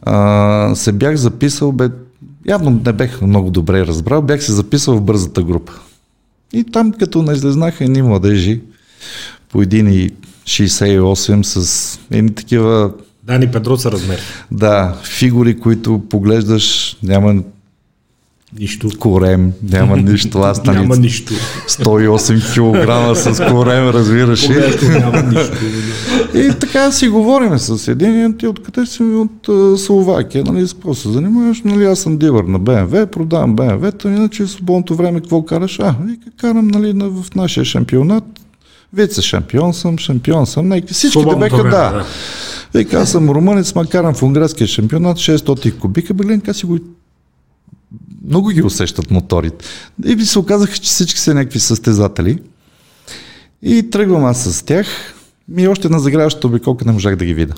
а, 0.02 0.74
се 0.74 0.92
бях 0.92 1.16
записал, 1.16 1.72
бе, 1.72 1.88
явно 2.46 2.80
не 2.86 2.92
бех 2.92 3.22
много 3.22 3.50
добре 3.50 3.86
разбрал, 3.86 4.22
бях 4.22 4.44
се 4.44 4.52
записал 4.52 4.96
в 4.96 5.02
бързата 5.02 5.42
група. 5.42 5.72
И 6.52 6.64
там 6.64 6.92
като 6.92 7.22
не 7.22 7.32
излезнаха 7.32 7.84
едни 7.84 8.02
младежи 8.02 8.60
по 9.48 9.62
1,68 10.46 11.42
с 11.42 11.98
едни 12.10 12.34
такива 12.34 12.90
Дани 13.22 13.46
Педро 13.46 13.76
са 13.76 13.92
размер. 13.92 14.20
да, 14.50 14.94
фигури, 15.04 15.60
които 15.60 16.02
поглеждаш, 16.10 16.96
няма 17.02 17.34
Нищо. 18.58 18.88
корем, 18.98 19.52
няма 19.62 19.96
нищо. 19.96 20.38
Аз 20.38 20.64
нали, 20.64 20.78
Няма 20.78 20.96
нищо. 20.96 21.34
108 21.68 23.12
кг 23.12 23.16
с 23.16 23.50
корем, 23.50 23.88
разбираш 23.88 24.50
ли? 24.50 24.54
Няма 24.88 25.22
нищо. 25.22 25.56
И 26.34 26.50
така 26.60 26.92
си 26.92 27.08
говориме 27.08 27.58
с 27.58 27.88
един, 27.88 28.36
ти 28.38 28.46
откъде 28.46 28.86
си 28.86 29.02
ми 29.02 29.16
от 29.16 29.48
а, 29.48 29.76
Словакия, 29.78 30.44
нали, 30.44 30.68
с 30.68 30.72
какво 30.72 30.94
се 30.94 31.08
занимаваш, 31.08 31.62
нали, 31.62 31.84
аз 31.84 31.98
съм 31.98 32.18
дилър 32.18 32.44
на 32.44 32.58
БМВ, 32.58 33.06
продавам 33.06 33.56
БМВ-та, 33.56 34.08
иначе 34.08 34.44
в 34.44 34.50
свободното 34.50 34.94
време 34.94 35.20
какво 35.20 35.42
караш? 35.42 35.78
А, 35.80 35.94
вика, 36.04 36.30
карам, 36.36 36.68
нали, 36.68 36.92
на, 36.92 37.08
в 37.08 37.34
нашия 37.34 37.64
шампионат, 37.64 38.24
вице 38.94 39.22
шампион 39.22 39.74
съм, 39.74 39.98
шампион 39.98 40.46
съм, 40.46 40.68
някакви, 40.68 40.94
всичките 40.94 41.22
Свободното 41.22 41.56
беха, 41.56 41.68
да. 41.68 41.92
да. 41.92 42.04
Вика, 42.74 42.96
аз 42.96 43.10
съм 43.10 43.30
румънец, 43.30 43.74
ма 43.74 43.86
карам 43.86 44.14
в 44.14 44.22
унгарския 44.22 44.66
шампионат, 44.66 45.16
600 45.16 45.78
кубика, 45.78 46.14
блин, 46.14 46.40
как 46.40 46.56
си 46.56 46.66
го 46.66 46.78
много 48.24 48.48
ги 48.48 48.62
усещат 48.62 49.10
моторите. 49.10 49.64
И 50.04 50.14
ви 50.14 50.26
се 50.26 50.38
оказаха, 50.38 50.74
че 50.74 50.90
всички 50.90 51.20
са 51.20 51.34
някакви 51.34 51.60
състезатели. 51.60 52.38
И 53.62 53.90
тръгвам 53.90 54.24
аз 54.24 54.44
с 54.44 54.62
тях. 54.62 54.86
Ми 55.48 55.68
още 55.68 55.88
на 55.88 55.98
загряващата 56.00 56.46
обиколка 56.46 56.84
не 56.84 56.92
можах 56.92 57.16
да 57.16 57.24
ги 57.24 57.34
видя. 57.34 57.54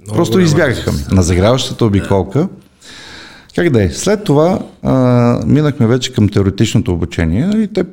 Много 0.00 0.16
Просто 0.16 0.40
избягаха 0.40 0.92
ми. 0.92 0.98
На 1.12 1.22
загряващата 1.22 1.84
обиколка. 1.84 2.48
Как 3.54 3.70
да 3.70 3.82
е? 3.82 3.90
След 3.90 4.24
това 4.24 4.58
а, 4.82 4.92
минахме 5.46 5.86
вече 5.86 6.12
към 6.12 6.28
теоретичното 6.28 6.92
обучение 6.92 7.50
и 7.56 7.68
те 7.68 7.84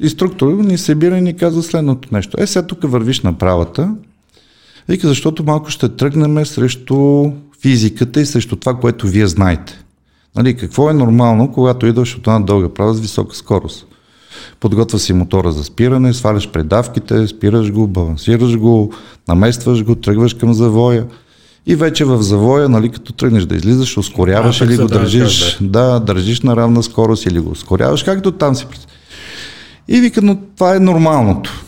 инструктор 0.00 0.52
ни 0.52 0.78
събира 0.78 1.18
и 1.18 1.20
ни 1.20 1.36
каза 1.36 1.62
следното 1.62 2.08
нещо. 2.12 2.36
Е, 2.40 2.46
сега 2.46 2.66
тук 2.66 2.78
вървиш 2.82 3.20
на 3.20 3.38
правата. 3.38 3.94
Вика, 4.88 5.08
защото 5.08 5.44
малко 5.44 5.70
ще 5.70 5.88
тръгнем 5.88 6.46
срещу 6.46 7.30
физиката 7.62 8.20
и 8.20 8.26
срещу 8.26 8.56
това, 8.56 8.74
което 8.74 9.06
вие 9.06 9.26
знаете. 9.26 9.84
Нали, 10.36 10.56
какво 10.56 10.90
е 10.90 10.94
нормално, 10.94 11.52
когато 11.52 11.86
идваш 11.86 12.16
от 12.16 12.26
една 12.26 12.40
дълга 12.40 12.68
права 12.68 12.94
с 12.94 13.00
висока 13.00 13.36
скорост? 13.36 13.86
Подготвя 14.60 14.98
си 14.98 15.12
мотора 15.12 15.52
за 15.52 15.64
спиране, 15.64 16.14
сваляш 16.14 16.48
предавките, 16.48 17.26
спираш 17.26 17.72
го, 17.72 17.86
балансираш 17.86 18.56
го, 18.56 18.92
наместваш 19.28 19.84
го, 19.84 19.94
тръгваш 19.94 20.34
към 20.34 20.54
завоя. 20.54 21.06
И 21.66 21.76
вече 21.76 22.04
в 22.04 22.22
завоя, 22.22 22.68
нали, 22.68 22.88
като 22.88 23.12
тръгнеш 23.12 23.44
да 23.44 23.56
излизаш, 23.56 23.96
ускоряваш 23.96 24.60
А, 24.60 24.64
или 24.64 24.76
го 24.76 24.86
да, 24.86 24.98
държиш, 24.98 25.58
да, 25.60 26.00
държиш 26.00 26.40
на 26.40 26.56
равна 26.56 26.82
скорост 26.82 27.26
или 27.26 27.40
го 27.40 27.50
ускоряваш, 27.50 28.02
както 28.02 28.32
там 28.32 28.54
си. 28.54 28.66
пред- 28.70 28.86
И 29.88 30.00
вика, 30.00 30.22
но 30.22 30.36
това 30.56 30.76
е 30.76 30.80
нормалното. 30.80 31.64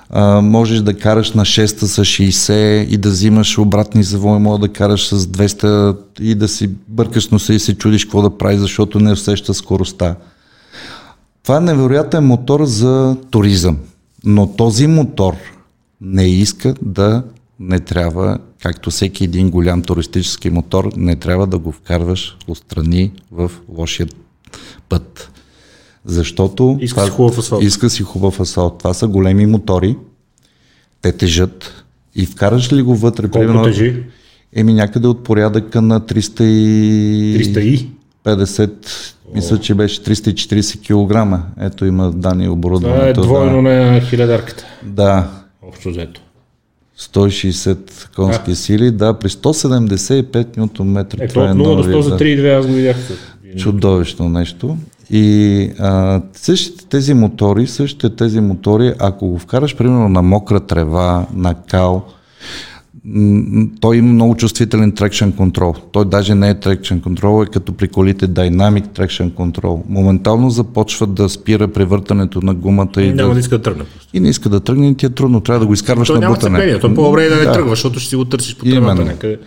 А, 0.10 0.41
можеш 0.41 0.80
да 0.80 0.98
караш 0.98 1.32
на 1.32 1.46
6 1.46 1.65
с 1.65 2.06
60 2.06 2.88
и 2.88 2.98
да 2.98 3.10
взимаш 3.10 3.58
обратни 3.58 4.04
завои, 4.04 4.39
може 4.39 4.62
да 4.62 4.70
караш 4.70 5.08
с 5.08 5.28
200 5.28 5.98
и 6.20 6.36
да 6.36 6.48
си 6.48 6.70
бъркаш 6.88 7.30
носа 7.30 7.54
и 7.54 7.60
се 7.60 7.78
чудиш 7.78 8.06
какво 8.06 8.22
да 8.22 8.38
правиш, 8.38 8.60
защото 8.60 9.00
не 9.00 9.12
усеща 9.12 9.54
скоростта. 9.54 10.15
Това 11.43 11.58
е 11.58 11.62
невероятен 11.62 12.26
мотор 12.26 12.65
за 12.65 13.17
туризъм. 13.32 13.78
Но 14.24 14.48
този 14.48 14.88
мотор 14.88 15.34
не 16.02 16.28
иска 16.28 16.76
да 16.82 17.24
не 17.60 17.80
трябва, 17.80 18.38
както 18.62 18.91
всеки 18.91 19.24
един 19.24 19.50
голям 19.50 19.82
туристически 19.82 20.50
мотор, 20.50 20.91
не 20.98 21.15
трябва 21.15 21.48
да 21.48 21.58
го 21.58 21.72
вкарваш 21.72 22.38
отстрани 22.48 23.12
в 23.32 23.52
лошия 23.70 24.08
път. 24.89 25.32
Защото... 26.08 26.78
Иска 26.82 27.04
си 27.04 27.10
хубав 27.10 27.38
асфалт. 27.38 27.63
Иска 27.63 27.89
си 27.89 28.04
хубав 28.04 28.39
асфалт. 28.39 28.78
Това 28.78 28.93
са 28.93 29.08
големи 29.08 29.46
мотори, 29.46 29.96
те 31.02 31.12
тежат 31.12 31.84
и 32.15 32.26
вкараш 32.26 32.74
ли 32.74 32.82
го 32.82 32.96
вътре, 32.96 33.30
Колко 33.30 33.63
тежи? 33.63 34.04
Еми 34.56 34.74
някъде 34.74 35.08
от 35.08 35.24
порядъка 35.24 35.82
на 35.82 36.02
300 36.02 36.43
и... 36.43 37.39
300 37.39 37.60
и? 37.60 37.89
50, 38.26 38.72
мисля, 39.36 39.60
че 39.60 39.74
беше 39.74 40.04
340 40.04 40.80
кг. 40.80 41.43
Ето 41.60 41.86
има 41.86 42.12
данни 42.12 42.43
Това 42.43 42.46
е 42.46 42.50
оборудването. 42.50 43.22
двойно 43.22 43.62
на 43.62 44.02
хилядарката. 44.02 44.65
Да, 44.84 45.28
Общо 45.67 45.89
взето. 45.89 46.22
160 47.00 48.15
конски 48.15 48.56
сили, 48.56 48.91
да, 48.91 49.13
при 49.13 49.30
175 49.30 50.58
Нм. 50.58 50.98
Ето 51.00 51.34
това 51.34 51.43
от 51.43 51.50
е 51.50 51.54
0 51.54 51.58
до 51.58 51.76
новия, 51.76 51.98
100 51.98 52.00
за 52.00 52.10
да. 52.10 52.17
3,2 52.17 52.60
аз 52.60 52.67
го 52.67 52.74
видях. 52.74 52.98
Чудовищно 53.58 54.30
нещо. 54.30 54.78
И 55.12 55.70
а, 55.80 56.22
същите 56.34 56.86
тези 56.86 57.13
мотори, 57.13 57.67
същите 57.67 58.15
тези 58.15 58.41
мотори, 58.41 58.93
ако 59.00 59.28
го 59.28 59.39
вкараш 59.39 59.76
примерно 59.76 60.10
на 60.10 60.22
мокра 60.22 60.60
трева, 60.60 61.26
на 61.34 61.54
кал, 61.54 62.06
той 63.82 63.98
има 63.98 64.13
много 64.13 64.36
чувствителен 64.36 64.91
traction 64.91 65.32
control. 65.32 65.78
Той 65.91 66.06
даже 66.06 66.36
не 66.36 66.50
е 66.50 66.56
traction 66.56 67.00
control, 67.02 67.48
е 67.48 67.52
като 67.52 67.74
при 67.74 67.88
колите 67.88 68.28
Dynamic 68.28 68.88
traction 68.88 69.32
control. 69.32 69.82
Моментално 69.89 70.50
започва 70.50 71.08
да 71.08 71.30
спира 71.30 71.67
превъртането 71.67 72.41
на 72.41 72.54
гумата 72.54 72.89
и, 72.98 73.13
Няма 73.13 73.30
да, 73.30 73.34
да 73.34 73.39
иска 73.39 73.58
да 73.58 73.63
тръгне. 73.63 73.84
и 74.13 74.20
не 74.20 74.30
иска 74.30 74.50
да 74.50 74.60
тръгне 74.60 74.89
и 74.89 74.96
ти 74.96 75.06
е 75.06 75.10
трудно. 75.10 75.41
Трябва 75.41 75.60
да 75.60 75.65
го 75.65 75.74
изкарваш 75.74 76.08
То 76.08 76.20
на 76.20 76.28
бутане. 76.28 76.58
цепление, 76.58 76.80
то 76.80 76.88
е 76.88 76.93
по-добре 76.93 77.24
и 77.24 77.30
да 77.30 77.36
не 77.36 77.54
тръгва, 77.54 77.70
защото 77.70 78.00
ще 78.00 78.10
си 78.10 78.15
го 78.15 78.26
търсиш 78.26 78.56
по 78.58 78.65
някъде. 78.65 79.39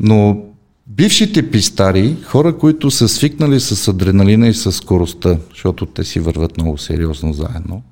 Но 0.00 0.42
бившите 0.90 1.50
пистари, 1.50 2.16
хора, 2.24 2.58
които 2.58 2.90
са 2.90 3.08
свикнали 3.08 3.60
с 3.60 3.88
адреналина 3.88 4.48
и 4.48 4.54
с 4.54 4.72
скоростта, 4.72 5.36
защото 5.50 5.86
те 5.86 6.04
си 6.04 6.20
върват 6.20 6.56
много 6.56 6.78
сериозно 6.78 7.32
заедно, 7.32 7.82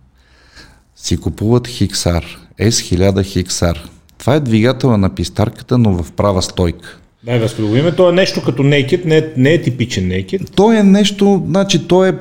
си 0.97 1.17
купуват 1.17 1.67
Хиксар, 1.67 2.25
S1000 2.61 3.25
Хиксар. 3.25 3.79
Това 4.19 4.35
е 4.35 4.41
двигателя 4.41 4.99
на 4.99 5.15
пистарката, 5.15 5.79
но 5.79 6.03
в 6.03 6.13
права 6.13 6.43
стойка. 6.43 6.99
Дай 7.25 7.39
възприемем, 7.39 7.95
то 7.97 8.09
е 8.09 8.13
нещо 8.13 8.43
като 8.45 8.63
Naked, 8.63 9.05
не, 9.05 9.17
е- 9.17 9.33
не 9.37 9.53
е 9.53 9.63
типичен 9.63 10.09
Naked. 10.09 10.51
Той 10.55 10.77
е 10.77 10.83
нещо, 10.83 11.43
значи 11.47 11.89
той 11.89 12.09
е 12.09 12.13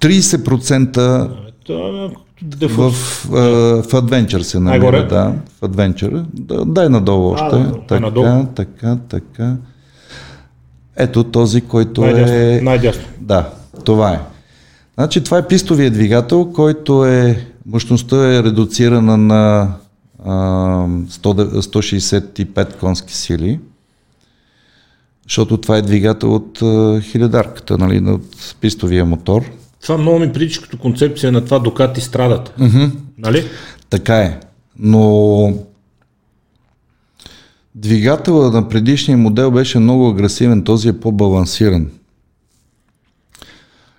30% 0.00 1.30
То 1.66 2.06
е 2.06 2.10
в, 2.66 2.68
в, 2.68 2.90
в 3.82 3.92
Adventure 3.92 4.42
се 4.42 4.60
намира. 4.60 5.08
Да, 5.08 5.34
в 5.60 5.68
Adventure. 5.68 6.24
Да, 6.34 6.64
дай 6.64 6.88
надолу 6.88 7.30
още. 7.32 7.56
да, 7.56 7.62
дай 7.62 7.72
така, 7.88 8.00
надолу. 8.00 8.46
така, 8.54 8.98
така. 9.08 9.56
Ето 10.96 11.24
този, 11.24 11.60
който 11.60 12.00
Най-дясно. 12.00 12.36
е... 12.36 12.60
Най-дясно. 12.62 13.02
Да, 13.20 13.50
това 13.84 14.12
е. 14.12 14.20
Значи 14.94 15.24
това 15.24 15.38
е 15.38 15.48
пистовия 15.48 15.90
двигател, 15.90 16.52
който 16.52 17.04
е, 17.06 17.46
мощността 17.66 18.34
е 18.34 18.42
редуцирана 18.42 19.16
на 19.16 19.74
а, 20.24 20.30
100 20.30 21.60
165 21.60 22.76
конски 22.76 23.14
сили, 23.14 23.60
защото 25.28 25.56
това 25.56 25.76
е 25.76 25.82
двигател 25.82 26.34
от 26.34 26.62
а, 26.62 27.00
хилядарката, 27.00 27.78
нали, 27.78 28.10
от 28.10 28.56
пистовия 28.60 29.04
мотор. 29.04 29.42
Това 29.82 29.98
много 29.98 30.18
ми 30.18 30.32
прилича 30.32 30.62
като 30.62 30.78
концепция 30.78 31.32
на 31.32 31.44
това 31.44 31.58
Докати 31.58 32.00
страдата. 32.00 32.52
Mm-hmm. 32.58 32.90
Нали? 33.18 33.44
Така 33.90 34.16
е. 34.16 34.40
Но 34.78 35.52
двигателът 37.76 38.52
на 38.52 38.68
предишния 38.68 39.18
модел 39.18 39.50
беше 39.50 39.78
много 39.78 40.08
агресивен, 40.08 40.64
този 40.64 40.88
е 40.88 41.00
по-балансиран. 41.00 41.88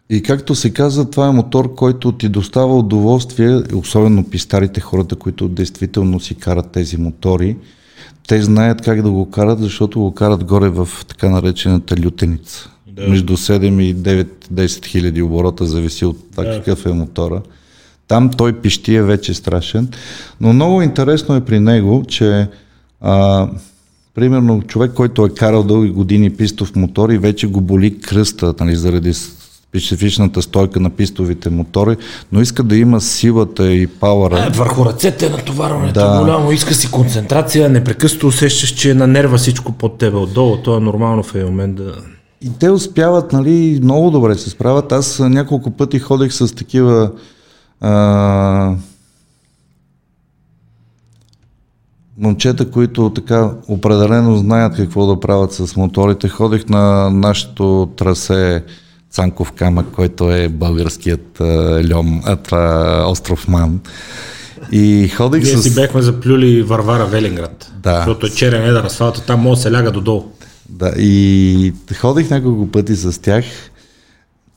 И 0.09 0.21
както 0.21 0.55
се 0.55 0.73
казва, 0.73 1.09
това 1.09 1.27
е 1.27 1.31
мотор, 1.31 1.75
който 1.75 2.11
ти 2.11 2.29
достава 2.29 2.77
удоволствие, 2.77 3.61
особено 3.73 4.29
пистарите, 4.29 4.81
хората, 4.81 5.15
които 5.15 5.47
действително 5.47 6.19
си 6.19 6.35
карат 6.35 6.71
тези 6.71 6.97
мотори. 6.97 7.57
Те 8.27 8.41
знаят 8.41 8.81
как 8.81 9.01
да 9.01 9.11
го 9.11 9.29
карат, 9.29 9.59
защото 9.59 9.99
го 9.99 10.13
карат 10.13 10.43
горе 10.43 10.69
в 10.69 10.89
така 11.07 11.29
наречената 11.29 11.95
лютеница. 12.05 12.69
Да. 12.87 13.07
Между 13.07 13.37
7 13.37 13.81
и 13.81 13.95
9-10 13.95 14.85
хиляди 14.85 15.21
оборота, 15.21 15.65
зависи 15.65 16.05
от 16.05 16.31
това 16.31 16.43
да. 16.43 16.57
какъв 16.57 16.85
е 16.85 16.89
мотора. 16.89 17.41
Там 18.07 18.29
той 18.29 18.53
пищи 18.53 18.95
е 18.95 19.03
вече 19.03 19.33
страшен. 19.33 19.89
Но 20.41 20.53
много 20.53 20.81
интересно 20.81 21.35
е 21.35 21.45
при 21.45 21.59
него, 21.59 22.03
че 22.07 22.47
а, 23.01 23.47
примерно 24.15 24.61
човек, 24.61 24.91
който 24.93 25.25
е 25.25 25.29
карал 25.29 25.63
дълги 25.63 25.89
години 25.89 26.29
пистов 26.29 26.75
мотор 26.75 27.09
и 27.09 27.17
вече 27.17 27.47
го 27.47 27.61
боли 27.61 27.99
кръста, 27.99 28.53
нали, 28.59 28.75
заради 28.75 29.13
специфичната 29.69 30.41
стойка 30.41 30.79
на 30.79 30.89
пистовите 30.89 31.49
мотори, 31.49 31.97
но 32.31 32.41
иска 32.41 32.63
да 32.63 32.77
има 32.77 33.01
силата 33.01 33.71
и 33.73 33.87
пауъра. 33.87 34.45
Е, 34.45 34.49
върху 34.49 34.85
ръцете 34.85 35.25
е 35.25 35.29
натоварването 35.29 35.99
Да. 35.99 36.19
голямо, 36.19 36.51
иска 36.51 36.73
си 36.73 36.91
концентрация, 36.91 37.69
непрекъснато 37.69 38.27
усещаш, 38.27 38.69
че 38.69 38.91
е 38.91 38.93
на 38.93 39.07
нерва 39.07 39.37
всичко 39.37 39.71
под 39.71 39.97
тебе 39.97 40.17
отдолу. 40.17 40.57
То 40.57 40.77
е 40.77 40.79
нормално 40.79 41.23
в 41.23 41.35
един 41.35 41.47
момент 41.47 41.75
да... 41.75 41.95
И 42.41 42.49
те 42.59 42.69
успяват, 42.69 43.33
нали, 43.33 43.79
много 43.83 44.11
добре 44.11 44.35
се 44.35 44.49
справят. 44.49 44.91
Аз 44.91 45.19
няколко 45.19 45.71
пъти 45.71 45.99
ходех 45.99 46.33
с 46.33 46.55
такива 46.55 47.11
а, 47.81 48.73
момчета, 52.17 52.71
които 52.71 53.09
така 53.09 53.51
определено 53.67 54.37
знаят 54.37 54.75
какво 54.75 55.07
да 55.07 55.19
правят 55.19 55.53
с 55.53 55.75
моторите. 55.75 56.29
Ходех 56.29 56.65
на 56.65 57.09
нашето 57.09 57.89
трасе 57.95 58.63
Цанков 59.11 59.51
камък, 59.51 59.85
който 59.95 60.31
е 60.31 60.49
българският 60.49 61.41
а, 61.41 61.81
льом, 61.93 62.21
а, 62.25 62.35
това, 62.35 63.03
остров 63.07 63.47
Ман. 63.47 63.79
И 64.71 65.07
ходех 65.07 65.43
Ние 65.43 65.57
с... 65.57 65.63
си 65.63 65.75
бехме 65.75 66.01
заплюли 66.01 66.61
Варвара 66.61 67.05
Велинград. 67.05 67.71
Да. 67.83 67.95
Защото 67.95 68.25
е 68.25 68.29
черен 68.29 68.65
едър 68.65 68.83
асфалта, 68.83 69.21
там 69.21 69.39
може 69.39 69.57
да 69.57 69.61
се 69.61 69.71
ляга 69.71 69.91
додолу. 69.91 70.23
Да, 70.69 70.93
и 70.97 71.73
ходих 71.95 72.29
няколко 72.29 72.71
пъти 72.71 72.95
с 72.95 73.21
тях. 73.21 73.45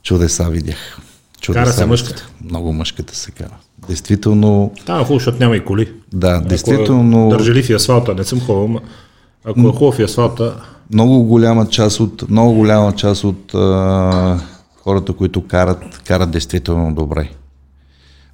Чудеса 0.02 0.50
видях. 0.50 0.98
Чудеса 1.40 1.64
Кара 1.64 1.72
се 1.72 1.86
мъжката. 1.86 2.28
Много 2.44 2.72
мъжката 2.72 3.16
се 3.16 3.30
кара. 3.30 3.56
Действително, 3.88 4.72
Там 4.86 4.96
е 5.00 5.04
хубаво, 5.04 5.18
защото 5.18 5.38
няма 5.38 5.56
и 5.56 5.64
коли. 5.64 5.92
да, 6.12 6.28
Ако 6.30 6.48
действително 6.48 7.26
е 7.26 7.30
държелив 7.30 7.70
и 7.70 7.72
асфалта, 7.72 8.14
не 8.14 8.24
съм 8.24 8.40
хубав, 8.40 8.64
ама 8.64 8.80
ако 9.44 9.60
е 9.60 9.72
хубав 9.72 9.98
и 9.98 10.02
асфалта, 10.02 10.56
много 10.92 11.22
голяма 11.22 11.66
част 11.68 12.00
от, 12.00 12.30
много 12.30 12.54
голяма 12.54 12.92
част 12.92 13.24
от 13.24 13.54
а, 13.54 14.40
хората, 14.82 15.12
които 15.12 15.46
карат, 15.46 16.02
карат 16.06 16.30
действително 16.30 16.94
добре. 16.94 17.30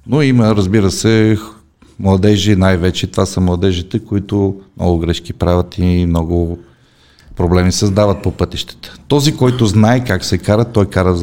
Но 0.07 0.21
има, 0.21 0.55
разбира 0.55 0.91
се, 0.91 1.37
младежи 1.99 2.55
най-вече. 2.55 3.07
Това 3.07 3.25
са 3.25 3.41
младежите, 3.41 3.99
които 3.99 4.55
много 4.77 4.97
грешки 4.97 5.33
правят 5.33 5.77
и 5.77 6.05
много 6.05 6.59
проблеми 7.35 7.71
създават 7.71 8.23
по 8.23 8.31
пътищата. 8.31 8.95
Този, 9.07 9.37
който 9.37 9.65
знае 9.65 10.03
как 10.03 10.25
се 10.25 10.37
кара, 10.37 10.65
той 10.65 10.85
кара 10.85 11.17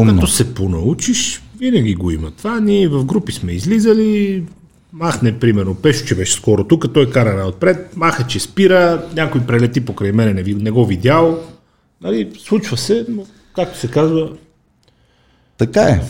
докато 0.00 0.12
умно. 0.12 0.26
се 0.26 0.54
понаучиш, 0.54 1.42
винаги 1.58 1.94
го 1.94 2.10
има. 2.10 2.30
Това 2.30 2.60
ние 2.60 2.88
в 2.88 3.04
групи 3.04 3.32
сме 3.32 3.52
излизали, 3.52 4.44
махне, 4.92 5.38
примерно, 5.38 5.74
Пешо, 5.74 6.06
че 6.06 6.14
беше 6.14 6.32
скоро 6.32 6.64
тук, 6.64 6.92
той 6.94 7.10
кара 7.10 7.46
отпред, 7.48 7.96
маха, 7.96 8.26
че 8.26 8.40
спира, 8.40 9.06
някой 9.16 9.40
прелети 9.40 9.80
покрай 9.80 10.12
мене, 10.12 10.32
не, 10.32 10.42
не 10.42 10.70
го 10.70 10.86
видял. 10.86 11.38
Нали, 12.02 12.30
случва 12.38 12.76
се, 12.76 13.06
но 13.08 13.22
както 13.54 13.78
се 13.78 13.88
казва, 13.88 14.30
Така 15.58 15.80
е. 15.82 16.00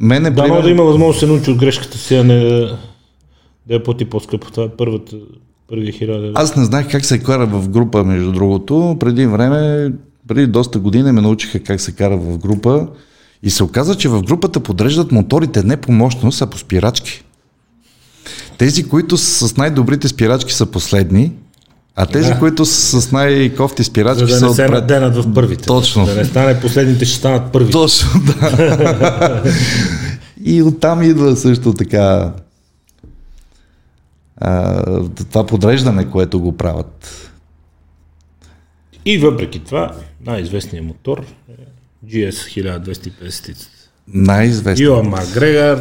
Мене, 0.00 0.30
дано 0.30 0.42
примерно- 0.42 0.62
да 0.62 0.70
има 0.70 0.82
възможност 0.82 1.16
да 1.20 1.26
се 1.26 1.32
научи 1.32 1.50
от 1.50 1.58
грешката 1.58 1.98
си, 1.98 2.14
а 2.16 2.24
не 2.24 2.44
да, 2.44 2.78
да 3.66 3.74
я 3.74 3.82
плати 3.82 4.04
по-скъпо. 4.04 4.50
Това 4.50 4.64
е 4.64 4.68
първата, 4.68 5.16
първия 5.68 5.92
хиляда. 5.92 6.32
Аз 6.34 6.56
не 6.56 6.64
знаех 6.64 6.90
как 6.90 7.04
се 7.04 7.18
кара 7.22 7.46
в 7.46 7.68
група, 7.68 8.04
между 8.04 8.32
другото. 8.32 8.96
Преди 9.00 9.26
време, 9.26 9.92
преди 10.28 10.46
доста 10.46 10.78
години 10.78 11.12
ме 11.12 11.20
научиха 11.20 11.60
как 11.60 11.80
се 11.80 11.92
кара 11.92 12.16
в 12.16 12.38
група. 12.38 12.88
И 13.42 13.50
се 13.50 13.64
оказа, 13.64 13.94
че 13.94 14.08
в 14.08 14.22
групата 14.22 14.60
подреждат 14.60 15.12
моторите 15.12 15.62
не 15.62 15.76
по 15.76 15.92
мощност, 15.92 16.42
а 16.42 16.46
по 16.46 16.58
спирачки. 16.58 17.24
Тези, 18.58 18.88
които 18.88 19.16
с 19.16 19.56
най-добрите 19.56 20.08
спирачки 20.08 20.52
са 20.52 20.66
последни, 20.66 21.32
а 21.96 22.06
тези, 22.06 22.28
Да. 22.28 22.38
които 22.38 22.64
са 22.64 23.00
с 23.00 23.12
най-кофти 23.12 23.84
спирачки 23.84 24.20
За 24.20 24.26
да 24.26 24.38
са 24.38 24.46
не 24.46 24.54
се 24.54 24.62
отпред. 24.62 24.70
наденат 24.80 25.16
в 25.16 25.34
първите. 25.34 25.66
Точно. 25.66 26.06
Да 26.06 26.14
не 26.14 26.24
стане 26.24 26.60
последните, 26.60 27.04
ще 27.04 27.16
станат 27.18 27.52
първи. 27.52 27.72
Точно, 27.72 28.08
да. 28.26 29.42
и 30.44 30.62
оттам 30.62 31.02
идва 31.02 31.36
също 31.36 31.72
така 31.74 32.32
а, 34.36 34.82
това 35.30 35.46
подреждане, 35.46 36.10
което 36.10 36.40
го 36.40 36.56
правят. 36.56 37.30
И 39.04 39.18
въпреки 39.18 39.58
това, 39.58 39.92
най-известният 40.26 40.86
мотор 40.86 41.18
е 41.48 41.52
GS 42.12 42.62
1250. 42.62 43.56
Най-известно. 44.08 44.84
Иоан 44.84 45.06
Макгрегор, 45.06 45.78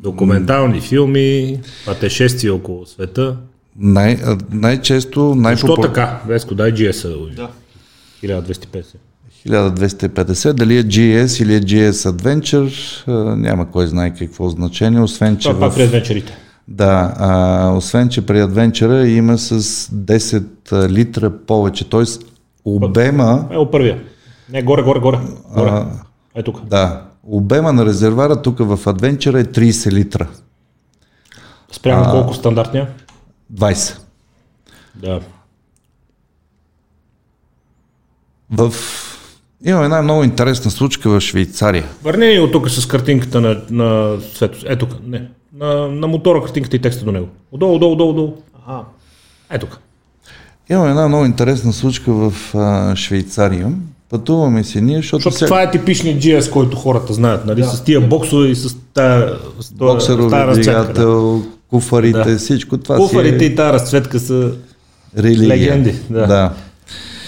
документални 0.00 0.80
филми, 0.80 1.60
пътешествия 1.86 2.54
около 2.54 2.86
света. 2.86 3.36
Най, 3.78 4.18
най-често, 4.52 5.20
Защо 5.28 5.34
най-популярно. 5.34 5.82
така? 5.82 6.20
Веско, 6.26 6.54
дай 6.54 6.72
GS-а 6.72 7.08
да 7.08 7.18
го 7.18 7.24
видим. 7.24 7.46
1250. 8.24 8.84
1250, 9.48 10.52
дали 10.52 10.76
е 10.76 10.84
GS 10.84 11.42
или 11.42 11.54
е 11.54 11.60
GS 11.60 12.10
Adventure, 12.10 13.06
няма 13.36 13.70
кой 13.70 13.86
знае 13.86 14.14
какво 14.14 14.48
значение, 14.48 15.00
освен 15.00 15.36
че, 15.36 15.48
Това 15.48 15.60
пак 15.60 15.72
в, 15.72 15.76
при 15.76 15.82
адвенчерите. 15.82 16.36
да, 16.68 17.14
а, 17.18 17.70
освен 17.76 18.08
че 18.08 18.26
при 18.26 18.36
Adventure 18.42 19.04
има 19.06 19.38
с 19.38 19.60
10 19.90 20.88
литра 20.88 21.30
повече, 21.46 21.90
т.е. 21.90 22.02
обема, 22.64 23.48
Ево 23.52 23.70
първия. 23.70 24.02
Не, 24.48 24.62
горе, 24.62 24.82
горе, 24.82 25.00
горе. 25.00 25.18
горе. 25.56 25.70
а, 25.70 25.86
Е 26.34 26.42
тук. 26.42 26.64
да, 26.64 27.02
обема 27.26 27.72
на 27.72 27.86
резервара 27.86 28.42
тук 28.42 28.58
в 28.58 28.78
Adventure 28.78 29.40
е 29.40 29.44
30 29.44 29.92
литра, 29.92 30.28
Спрямо 31.72 32.10
колко 32.10 32.34
стандартния? 32.34 32.88
20. 33.54 33.98
Да. 34.94 35.20
В... 38.50 38.74
Има 39.64 39.84
една 39.84 40.02
много 40.02 40.24
интересна 40.24 40.70
случка 40.70 41.10
в 41.10 41.20
Швейцария. 41.20 41.84
Върни 42.02 42.26
ни 42.26 42.38
от 42.40 42.52
тук 42.52 42.70
с 42.70 42.86
картинката 42.88 43.40
на, 43.40 43.62
на 43.70 44.18
Светос. 44.34 44.64
Е 44.68 44.76
тук, 44.76 44.90
не. 45.06 45.30
На, 45.54 45.88
на 45.88 46.06
мотора 46.06 46.42
картинката 46.42 46.76
и 46.76 46.80
текста 46.80 47.04
до 47.04 47.12
него. 47.12 47.28
Отдолу, 47.52 47.74
отдолу, 47.74 47.92
отдолу, 47.92 48.10
отдолу. 48.10 48.36
А, 48.66 48.80
е 49.50 49.58
тук. 49.58 49.78
Имам 50.70 50.88
една 50.88 51.08
много 51.08 51.24
интересна 51.24 51.72
случка 51.72 52.12
в 52.12 52.54
а, 52.54 52.96
Швейцария. 52.96 53.72
Пътуваме 54.14 54.64
си 54.64 54.80
ние, 54.80 54.96
защото... 54.96 55.22
Защото 55.22 55.44
това 55.44 55.62
е 55.62 55.70
типичният 55.70 56.22
GS, 56.22 56.50
който 56.50 56.76
хората 56.76 57.12
знаят, 57.12 57.46
нали? 57.46 57.60
Да. 57.60 57.66
С 57.66 57.84
тия 57.84 58.00
боксове 58.00 58.48
и 58.48 58.54
с 58.54 58.76
тая... 58.94 59.32
С 59.60 59.74
тая 60.30 60.46
да. 60.46 60.52
двигател, 60.52 61.42
куфарите, 61.70 62.30
Да. 62.32 62.38
всичко 62.38 62.78
това 62.78 62.96
Куфарите 62.96 63.38
си 63.38 63.44
е 63.44 63.48
и 63.48 63.54
тази 63.56 63.72
разцветка 63.72 64.20
са... 64.20 64.52
религия. 65.18 65.48
легенди, 65.48 65.94
да. 66.10 66.26
да. 66.26 66.52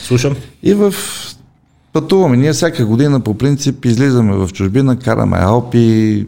Слушам. 0.02 0.36
И 0.62 0.74
в 0.74 0.94
пътуваме. 1.92 2.36
Ние 2.36 2.52
всяка 2.52 2.86
година 2.86 3.20
по 3.20 3.34
принцип 3.34 3.84
излизаме 3.84 4.36
в 4.36 4.48
чужбина, 4.52 4.98
караме 4.98 5.36
Алпи, 5.40 6.26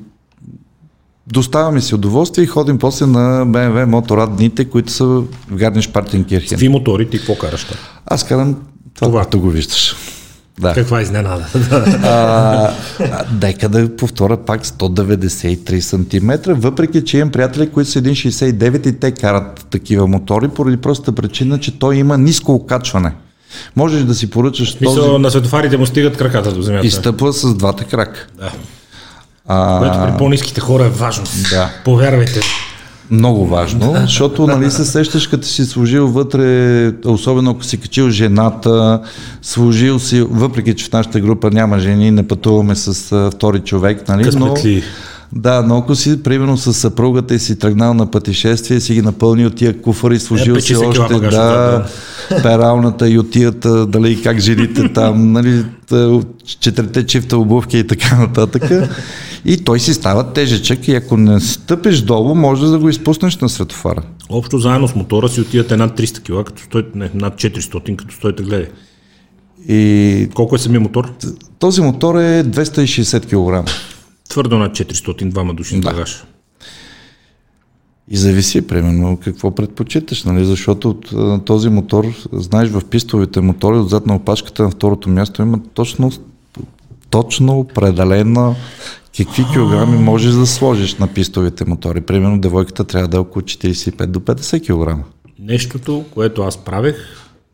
доставяме 1.26 1.80
си 1.80 1.94
удоволствие 1.94 2.44
и 2.44 2.46
ходим 2.46 2.78
после 2.78 3.06
на 3.06 3.46
BMW 3.46 3.84
Моторад 3.84 4.36
дните, 4.36 4.64
които 4.64 4.92
са 4.92 5.04
в 5.04 5.24
Гарниш 5.52 5.88
Партенкирхен. 5.88 6.48
Какви 6.48 6.68
мотори 6.68 7.10
ти 7.10 7.18
какво 7.18 7.34
караш? 7.34 7.66
Аз 8.06 8.24
карам 8.24 8.54
това, 8.54 8.64
Това. 8.94 9.08
това. 9.08 9.22
което 9.22 9.40
го 9.40 9.50
виждаш. 9.50 9.96
Да. 10.60 10.74
Каква 10.74 11.02
изненада? 11.02 11.46
А, 12.02 12.70
дека 13.32 13.68
да 13.68 13.96
повторя 13.96 14.36
пак 14.36 14.64
193 14.64 15.80
см, 15.80 16.52
въпреки 16.52 17.04
че 17.04 17.18
имам 17.18 17.30
приятели, 17.30 17.70
които 17.70 17.90
са 17.90 18.02
1,69 18.02 18.86
и 18.86 19.00
те 19.00 19.12
карат 19.12 19.66
такива 19.70 20.06
мотори, 20.06 20.48
поради 20.48 20.76
простата 20.76 21.12
причина, 21.12 21.60
че 21.60 21.78
той 21.78 21.96
има 21.96 22.18
ниско 22.18 22.52
окачване. 22.52 23.12
Можеш 23.76 24.02
да 24.02 24.14
си 24.14 24.30
поръчаш 24.30 24.80
Мисля, 24.80 24.94
този 24.94 25.18
на 25.18 25.30
светофарите 25.30 25.76
му 25.76 25.86
стигат 25.86 26.16
краката 26.16 26.52
до 26.52 26.62
земята. 26.62 26.86
и 26.86 26.90
стъпва 26.90 27.32
с 27.32 27.54
двата 27.54 27.84
крака. 27.84 28.26
Да. 28.38 28.52
А, 29.46 29.78
Което 29.78 29.98
при 30.06 30.18
по-низките 30.18 30.60
хора 30.60 30.84
е 30.84 30.88
важно. 30.88 31.24
Да. 31.50 31.70
Повярвайте. 31.84 32.40
Много 33.10 33.46
важно, 33.46 33.94
защото 34.00 34.46
нали 34.46 34.70
се 34.70 34.84
сещаш, 34.84 35.26
като 35.26 35.46
си 35.46 35.64
сложил 35.64 36.08
вътре, 36.08 36.92
особено 37.06 37.50
ако 37.50 37.64
си 37.64 37.76
качил 37.76 38.10
жената, 38.10 39.00
сложил 39.42 39.98
си, 39.98 40.20
въпреки 40.30 40.74
че 40.74 40.84
в 40.84 40.92
нашата 40.92 41.20
група 41.20 41.50
няма 41.50 41.78
жени, 41.78 42.10
не 42.10 42.28
пътуваме 42.28 42.74
с 42.74 43.12
а, 43.12 43.30
втори 43.30 43.60
човек, 43.60 44.08
нали? 44.08 44.22
Но, 44.22 44.54
Късметли. 44.54 44.82
Да, 45.32 45.62
но 45.62 45.78
ако 45.78 45.94
си, 45.94 46.22
примерно 46.22 46.56
с 46.56 46.74
съпругата 46.74 47.34
и 47.34 47.38
си 47.38 47.58
тръгнал 47.58 47.94
на 47.94 48.10
пътешествие, 48.10 48.80
си 48.80 48.94
ги 48.94 49.02
напълнил 49.02 49.50
тия 49.50 49.82
куфари, 49.82 50.18
сложил 50.18 50.52
Е, 50.52 50.60
си 50.60 50.74
50 50.74 50.92
кила 50.92 51.04
още, 51.04 51.14
багаж 51.14 51.34
да, 51.34 51.86
пералната, 52.42 53.08
ютията, 53.08 53.86
дали 53.86 54.22
как 54.22 54.38
жените 54.38 54.92
там, 54.94 55.32
нали, 55.32 55.64
четирите 56.60 57.06
чифта 57.06 57.36
обувки 57.38 57.78
и 57.78 57.86
така 57.86 58.16
нататък. 58.16 58.62
И 59.44 59.56
той 59.56 59.80
си 59.80 59.94
става 59.94 60.32
тежечък 60.32 60.88
и 60.88 60.94
ако 60.94 61.16
не 61.16 61.40
стъпиш 61.40 62.00
долу, 62.00 62.34
може 62.34 62.66
да 62.66 62.78
го 62.78 62.88
изпуснеш 62.88 63.36
на 63.36 63.48
светофара. 63.48 64.02
Общо 64.28 64.58
заедно 64.58 64.88
с 64.88 64.94
мотора 64.94 65.28
си 65.28 65.40
отивате 65.40 65.76
над 65.76 65.98
300 65.98 66.20
кг, 66.20 66.46
като 66.46 66.62
стой, 66.62 66.86
не, 66.94 67.10
над 67.14 67.34
400, 67.34 67.96
като 67.96 68.14
стоите 68.14 68.42
гледай. 68.42 68.66
И 69.68 70.28
Колко 70.34 70.54
е 70.56 70.58
самия 70.58 70.80
мотор? 70.80 71.12
този 71.58 71.80
мотор 71.80 72.14
е 72.14 72.44
260 72.44 73.64
кг. 73.64 73.70
Твърдо 74.28 74.58
над 74.58 74.72
400, 74.72 75.30
двама 75.30 75.54
души 75.54 75.76
с 75.76 75.80
Да. 75.80 75.90
багаж. 75.90 76.24
И 78.10 78.16
зависи, 78.16 78.66
примерно, 78.66 79.18
какво 79.24 79.54
предпочиташ, 79.54 80.24
нали? 80.24 80.44
защото 80.44 80.90
от 80.90 81.12
а, 81.12 81.44
този 81.44 81.68
мотор, 81.68 82.04
знаеш, 82.32 82.68
в 82.68 82.82
пистовите 82.90 83.40
мотори, 83.40 83.76
отзад 83.76 84.06
на 84.06 84.14
опашката 84.14 84.62
на 84.62 84.70
второто 84.70 85.08
място 85.08 85.42
има 85.42 85.60
точно, 85.74 86.10
точно 87.10 87.58
определена 87.58 88.54
какви 89.16 89.44
килограми 89.52 89.98
можеш 89.98 90.34
да 90.34 90.46
сложиш 90.46 90.94
на 90.94 91.06
пистовите 91.06 91.64
мотори. 91.64 92.00
Примерно, 92.00 92.40
девойката 92.40 92.84
трябва 92.84 93.08
да 93.08 93.16
е 93.16 93.20
около 93.20 93.42
45 93.42 94.06
до 94.06 94.20
50 94.20 94.96
кг. 94.98 95.04
Нещото, 95.38 96.04
което 96.10 96.42
аз 96.42 96.56
правех, 96.56 96.96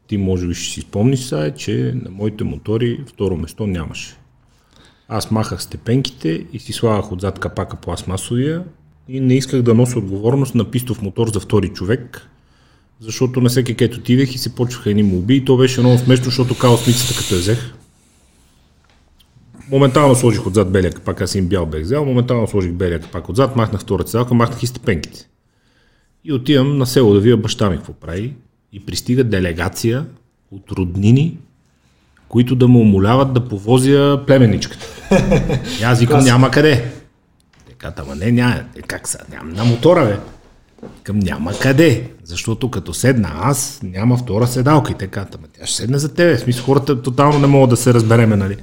ти 0.07 0.17
може 0.17 0.47
би 0.47 0.55
ще 0.55 0.73
си 0.73 0.81
спомниш 0.81 1.21
сега, 1.21 1.45
е, 1.47 1.51
че 1.51 1.95
на 2.05 2.11
моите 2.11 2.45
мотори 2.45 3.05
второ 3.07 3.37
место 3.37 3.67
нямаше. 3.67 4.17
Аз 5.09 5.31
махах 5.31 5.63
степенките 5.63 6.47
и 6.53 6.59
си 6.59 6.73
слагах 6.73 7.13
отзад 7.13 7.39
капака 7.39 7.77
пластмасовия 7.77 8.65
и 9.09 9.21
не 9.21 9.35
исках 9.35 9.63
да 9.63 9.75
нося 9.75 9.99
отговорност 9.99 10.55
на 10.55 10.71
пистов 10.71 11.03
мотор 11.03 11.29
за 11.29 11.41
втори 11.41 11.69
човек, 11.69 12.31
защото 13.01 13.41
на 13.41 13.49
всеки 13.49 13.75
където 13.75 13.99
отидех 13.99 14.35
и 14.35 14.39
се 14.39 14.55
почваха 14.55 14.91
едни 14.91 15.03
молби 15.03 15.37
и 15.37 15.45
то 15.45 15.57
беше 15.57 15.81
много 15.81 15.99
смешно, 15.99 16.25
защото 16.25 16.59
каосмицата 16.59 17.19
като 17.19 17.35
я 17.35 17.41
взех, 17.41 17.75
моментално 19.71 20.15
сложих 20.15 20.47
отзад 20.47 20.73
белия 20.73 20.93
капак, 20.93 21.21
аз 21.21 21.35
им 21.35 21.47
бял 21.47 21.67
бех 21.67 21.83
взел, 21.83 22.05
моментално 22.05 22.47
сложих 22.47 22.73
белия 22.73 23.01
капак 23.01 23.29
отзад, 23.29 23.57
махнах 23.57 23.81
втората 23.81 24.11
седалка, 24.11 24.35
махнах 24.35 24.63
и 24.63 24.67
степенките. 24.67 25.29
И 26.25 26.33
отивам 26.33 26.79
на 26.79 26.87
село 26.87 27.15
да 27.15 27.21
видя 27.21 27.37
баща 27.37 27.71
ми 27.71 27.77
какво 27.77 27.93
прави 27.93 28.35
и 28.73 28.81
пристига 28.81 29.25
делегация 29.25 30.07
от 30.51 30.73
роднини, 30.73 31.39
които 32.35 32.57
да 32.57 32.69
му 32.69 32.81
умоляват 32.81 33.33
да 33.33 33.49
повозя 33.49 34.21
племенничката. 34.27 34.87
И 35.81 35.83
аз 35.85 36.01
викам, 36.01 36.25
няма 36.25 36.51
къде. 36.51 36.85
Те 37.81 37.89
ама 37.97 38.15
не, 38.15 38.33
няма. 38.33 38.55
Е, 38.55 38.83
как 38.83 39.09
са? 39.09 39.19
Нямам 39.31 39.53
на 39.53 39.65
мотора, 39.65 40.05
бе. 40.05 40.19
Към 41.03 41.19
няма 41.19 41.53
къде, 41.59 42.11
защото 42.25 42.71
като 42.71 42.95
седна 42.95 43.31
аз, 43.43 43.81
няма 43.83 44.17
втора 44.17 44.47
седалка. 44.47 44.93
И 44.93 45.09
казват, 45.09 45.35
ама 45.35 45.47
тя 45.59 45.67
ще 45.67 45.77
седне 45.77 45.99
за 45.99 46.15
тебе. 46.15 46.37
В 46.37 46.41
смисъл, 46.41 46.65
хората 46.65 47.03
тотално 47.03 47.39
не 47.39 47.47
могат 47.47 47.71
да 47.71 47.77
се 47.77 47.95
разбереме 47.95 48.37
нали, 48.37 48.57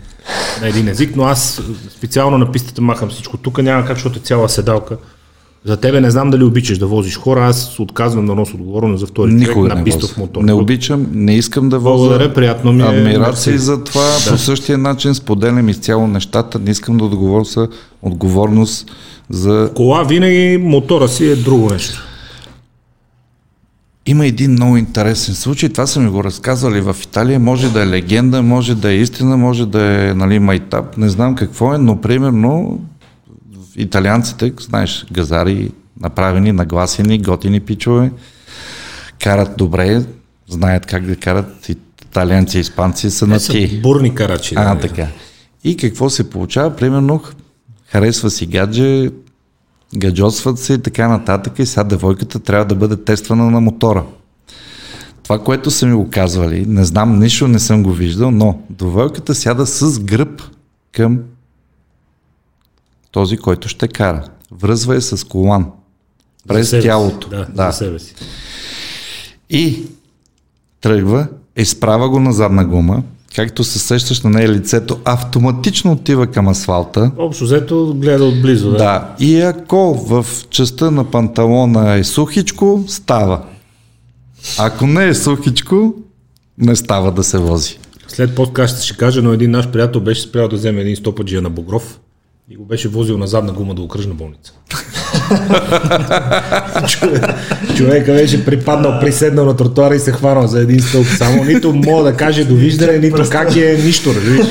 на 0.61 0.67
един 0.67 0.87
език, 0.87 1.15
но 1.15 1.23
аз 1.23 1.61
специално 1.89 2.37
на 2.37 2.51
пистата 2.51 2.81
махам 2.81 3.09
всичко. 3.09 3.37
Тук 3.37 3.57
няма 3.57 3.85
как, 3.85 3.95
защото 3.95 4.19
е 4.19 4.21
цяла 4.21 4.49
седалка. 4.49 4.97
За 5.65 5.77
тебе 5.77 6.01
не 6.01 6.11
знам 6.11 6.29
дали 6.29 6.43
обичаш 6.43 6.77
да 6.77 6.87
возиш 6.87 7.17
хора, 7.17 7.45
аз 7.45 7.79
отказвам 7.79 8.25
да 8.25 8.35
нося 8.35 8.55
отговорност 8.55 8.99
за 8.99 9.07
втори 9.07 9.31
човек 9.31 9.47
Никога 9.47 9.67
на 9.67 9.75
не 9.75 9.83
пистов 9.83 10.09
возя. 10.09 10.21
мотор. 10.21 10.43
Не 10.43 10.53
обичам, 10.53 11.07
не 11.13 11.35
искам 11.35 11.69
да 11.69 11.79
возя. 11.79 11.97
Благодаря, 11.97 12.33
приятно 12.33 12.73
ми 12.73 12.81
е. 12.81 12.85
Адмирации 12.85 13.57
за 13.57 13.83
това. 13.83 14.17
Да. 14.25 14.31
По 14.31 14.37
същия 14.37 14.77
начин 14.77 15.15
споделям 15.15 15.69
изцяло 15.69 16.07
нещата. 16.07 16.59
Не 16.59 16.71
искам 16.71 16.97
да 16.97 17.05
отговоря 17.05 17.67
отговорност 18.01 18.91
за... 19.29 19.71
Кола 19.75 20.03
винаги 20.03 20.57
мотора 20.61 21.07
си 21.07 21.25
е 21.25 21.35
друго 21.35 21.69
нещо. 21.69 22.07
Има 24.05 24.25
един 24.25 24.51
много 24.51 24.77
интересен 24.77 25.35
случай. 25.35 25.69
Това 25.69 25.87
са 25.87 25.99
ми 25.99 26.09
го 26.09 26.23
разказвали 26.23 26.81
в 26.81 26.95
Италия. 27.03 27.39
Може 27.39 27.69
да 27.69 27.83
е 27.83 27.87
легенда, 27.87 28.41
може 28.41 28.75
да 28.75 28.91
е 28.91 28.95
истина, 28.95 29.37
може 29.37 29.65
да 29.65 29.81
е 29.81 30.13
нали, 30.13 30.39
майтап. 30.39 30.97
Не 30.97 31.09
знам 31.09 31.35
какво 31.35 31.73
е, 31.73 31.77
но 31.77 32.01
примерно 32.01 32.79
италианците, 33.75 34.53
знаеш, 34.59 35.05
газари, 35.11 35.71
направени, 36.01 36.51
нагласени, 36.51 37.19
готини 37.19 37.59
пичове, 37.59 38.11
карат 39.23 39.57
добре, 39.57 40.03
знаят 40.49 40.85
как 40.85 41.05
да 41.05 41.15
карат. 41.15 41.69
Италианци 42.11 42.57
и 42.57 42.61
испанци 42.61 43.11
са 43.11 43.27
на 43.27 43.39
ти. 43.39 43.79
бурни 43.83 44.15
карачи. 44.15 44.55
А, 44.57 44.75
да. 44.75 44.81
така. 44.81 45.07
И 45.63 45.77
какво 45.77 46.09
се 46.09 46.29
получава? 46.29 46.75
Примерно, 46.75 47.21
харесва 47.87 48.29
си 48.29 48.45
гадже, 48.45 49.09
гаджосват 49.95 50.59
се 50.59 50.73
и 50.73 50.77
така 50.77 51.07
нататък 51.07 51.59
и 51.59 51.65
сега 51.65 51.83
девойката 51.83 52.39
трябва 52.39 52.65
да 52.65 52.75
бъде 52.75 53.03
тествана 53.03 53.51
на 53.51 53.61
мотора. 53.61 54.03
Това, 55.23 55.39
което 55.39 55.71
са 55.71 55.85
ми 55.85 55.93
го 55.93 56.09
казвали, 56.09 56.65
не 56.67 56.85
знам, 56.85 57.19
нищо 57.19 57.47
не 57.47 57.59
съм 57.59 57.83
го 57.83 57.91
виждал, 57.91 58.31
но 58.31 58.61
девойката 58.69 59.35
сяда 59.35 59.65
с 59.65 59.99
гръб 59.99 60.41
към 60.91 61.19
този, 63.11 63.37
който 63.37 63.67
ще 63.67 63.87
кара. 63.87 64.23
Връзва 64.51 64.95
е 64.95 65.01
с 65.01 65.27
колан. 65.27 65.65
През 66.47 66.69
себе 66.69 66.81
тялото. 66.81 67.29
Да, 67.29 67.47
да. 67.55 67.71
за 67.71 67.77
себе 67.77 67.99
си. 67.99 68.15
И 69.49 69.83
тръгва, 70.81 71.27
изправя 71.57 72.09
го 72.09 72.19
на 72.19 72.33
задна 72.33 72.65
гума, 72.65 73.03
както 73.35 73.63
се 73.63 73.79
сещаш 73.79 74.21
на 74.21 74.29
нея 74.29 74.49
лицето, 74.49 74.99
автоматично 75.05 75.91
отива 75.91 76.27
към 76.27 76.47
асфалта. 76.47 77.11
Общо 77.17 77.43
взето 77.43 77.95
гледа 77.97 78.25
отблизо. 78.25 78.71
Да. 78.71 78.77
Да, 78.77 79.15
и 79.19 79.41
ако 79.41 79.93
в 79.93 80.25
частта 80.49 80.91
на 80.91 81.11
панталона 81.11 81.93
е 81.93 82.03
сухичко, 82.03 82.83
става. 82.87 83.41
Ако 84.59 84.87
не 84.87 85.07
е 85.07 85.13
сухичко, 85.13 85.93
не 86.57 86.75
става 86.75 87.11
да 87.11 87.23
се 87.23 87.37
вози. 87.37 87.79
След 88.07 88.35
подкаста 88.35 88.83
ще 88.83 88.97
кажа, 88.97 89.21
но 89.21 89.33
един 89.33 89.51
наш 89.51 89.71
приятел 89.71 90.01
беше 90.01 90.21
спрял 90.21 90.47
да 90.47 90.55
вземе 90.55 90.81
един 90.81 90.95
стопаджия 90.95 91.41
на 91.41 91.49
Богров 91.49 91.99
и 92.51 92.55
го 92.55 92.65
беше 92.65 92.87
возил 92.87 93.17
на 93.17 93.27
задна 93.27 93.53
гума 93.53 93.73
до 93.73 93.83
окръжна 93.83 94.13
болница. 94.13 94.53
Човек, 96.87 97.25
човека 97.77 98.13
беше 98.13 98.45
припаднал, 98.45 98.99
приседнал 98.99 99.45
на 99.45 99.55
тротуара 99.55 99.95
и 99.95 99.99
се 99.99 100.11
хванал 100.11 100.47
за 100.47 100.59
един 100.59 100.81
стълб. 100.81 101.07
Само 101.17 101.43
нито 101.43 101.73
мога 101.73 102.03
да 102.03 102.17
каже 102.17 102.45
довиждане, 102.45 102.97
нито 102.97 103.23
как 103.29 103.55
е, 103.55 103.81
нищо, 103.85 104.13
разбираш. 104.15 104.47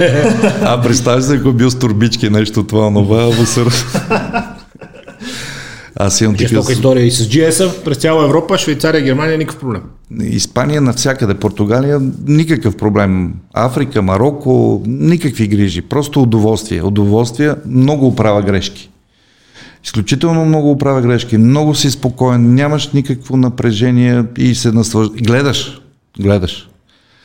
А 0.62 0.82
представя 0.82 1.22
се, 1.22 1.36
ако 1.36 1.52
бил 1.52 1.70
с 1.70 1.78
турбички 1.78 2.30
нещо 2.30 2.64
това, 2.64 2.90
нова, 2.90 3.30
въсър. 3.30 3.66
Аз 5.96 6.20
имам 6.20 6.36
такива... 6.36 6.60
Жестока 6.60 6.72
история 6.72 7.06
и 7.06 7.10
с 7.10 7.28
GS-а 7.28 7.84
през 7.84 7.96
цяла 7.96 8.24
Европа, 8.24 8.58
Швейцария, 8.58 9.02
Германия, 9.02 9.38
никакъв 9.38 9.60
проблем. 9.60 9.82
Испания 10.22 10.80
навсякъде, 10.80 11.34
Португалия, 11.34 12.00
никакъв 12.26 12.76
проблем. 12.76 13.34
Африка, 13.52 14.02
Марокко, 14.02 14.82
никакви 14.86 15.48
грижи. 15.48 15.82
Просто 15.82 16.22
удоволствие. 16.22 16.82
Удоволствие, 16.82 17.54
много 17.66 18.06
оправя 18.06 18.42
грешки. 18.42 18.90
изключително 19.84 20.44
много 20.44 20.70
оправя 20.70 21.02
грешки, 21.02 21.38
много 21.38 21.74
си 21.74 21.90
спокоен, 21.90 22.54
нямаш 22.54 22.92
никакво 22.92 23.36
напрежение 23.36 24.24
и 24.38 24.54
се 24.54 24.72
наслаждаш. 24.72 25.20
Гледаш, 25.20 25.80
гледаш. 26.20 26.68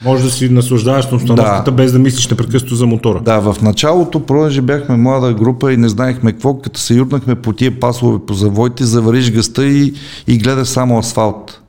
Може 0.05 0.23
да 0.23 0.29
си 0.29 0.49
наслаждаваш 0.49 1.12
на 1.12 1.17
установката, 1.17 1.71
да. 1.71 1.71
без 1.71 1.91
да 1.91 1.99
мислиш 1.99 2.27
непрекъснато 2.27 2.75
за 2.75 2.85
мотора. 2.85 3.21
Да, 3.21 3.39
в 3.39 3.62
началото, 3.62 4.19
понеже 4.19 4.62
бяхме 4.62 4.95
млада 4.95 5.33
група 5.33 5.73
и 5.73 5.77
не 5.77 5.89
знаехме 5.89 6.31
какво, 6.31 6.59
като 6.59 6.79
се 6.79 6.93
юрнахме 6.93 7.35
по 7.35 7.53
тия 7.53 7.79
пасове 7.79 8.19
по 8.27 8.33
завоите, 8.33 8.85
завариш 8.85 9.31
гъста 9.31 9.65
и, 9.65 9.93
и 10.27 10.38
гледаш 10.38 10.67
само 10.67 10.99
асфалт. 10.99 11.62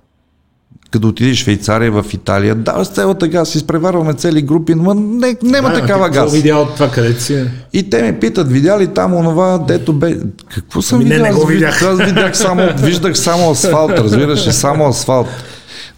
Като 0.91 1.09
отидеш 1.09 1.39
в 1.39 1.41
Швейцария, 1.41 1.93
в 1.93 2.05
Италия, 2.13 2.55
да, 2.55 2.85
с 2.85 2.89
цялата 2.89 3.29
газ, 3.29 3.55
изпреварваме 3.55 4.15
цели 4.15 4.43
групи, 4.43 4.75
но 4.75 4.95
не, 4.95 5.37
няма 5.43 5.69
да, 5.69 5.81
такава 5.81 6.09
газ. 6.09 6.17
Какво 6.17 6.37
видял 6.37 6.63
от 6.63 6.75
това, 6.75 6.91
къде 6.91 7.21
си? 7.21 7.45
И 7.73 7.91
те 7.91 8.03
ме 8.03 8.19
питат, 8.19 8.53
видя 8.53 8.79
ли 8.81 8.87
там 8.87 9.15
онова, 9.15 9.59
дето 9.59 9.93
бе... 9.93 10.17
Какво 10.55 10.83
съм 10.83 10.97
ами 10.97 11.05
видял? 11.05 11.23
Не, 11.23 11.29
не 11.29 11.35
го 11.35 11.47
видях. 11.47 11.83
Аз 11.83 11.99
видях 11.99 12.39
само, 12.39 12.63
виждах 12.79 13.19
само 13.19 13.51
асфалт, 13.51 13.91
разбираш 13.91 14.41
само 14.41 14.89
асфалт. 14.89 15.29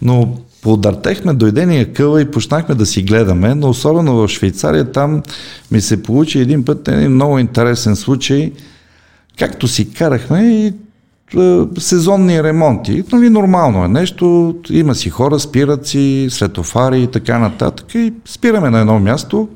Но 0.01 0.37
Подъртехме 0.63 1.33
дойдения 1.33 1.93
къла 1.93 2.21
и 2.21 2.31
почнахме 2.31 2.75
да 2.75 2.85
си 2.85 3.03
гледаме, 3.03 3.55
но 3.55 3.69
особено 3.69 4.15
в 4.15 4.27
Швейцария 4.27 4.91
там 4.91 5.23
ми 5.71 5.81
се 5.81 6.03
получи 6.03 6.39
един 6.39 6.65
път 6.65 6.87
един 6.87 7.11
много 7.11 7.39
интересен 7.39 7.95
случай, 7.95 8.51
както 9.37 9.67
си 9.67 9.93
карахме 9.93 10.41
и 10.41 10.73
сезонни 11.79 12.43
ремонти. 12.43 13.03
Нали, 13.11 13.29
нормално 13.29 13.85
е 13.85 13.87
нещо, 13.87 14.55
има 14.69 14.95
си 14.95 15.09
хора, 15.09 15.39
спират 15.39 15.87
си, 15.87 16.27
светофари 16.29 17.01
и 17.01 17.07
така 17.07 17.39
нататък. 17.39 17.95
И 17.95 18.13
спираме 18.25 18.69
на 18.69 18.79
едно 18.79 18.99
място 18.99 19.49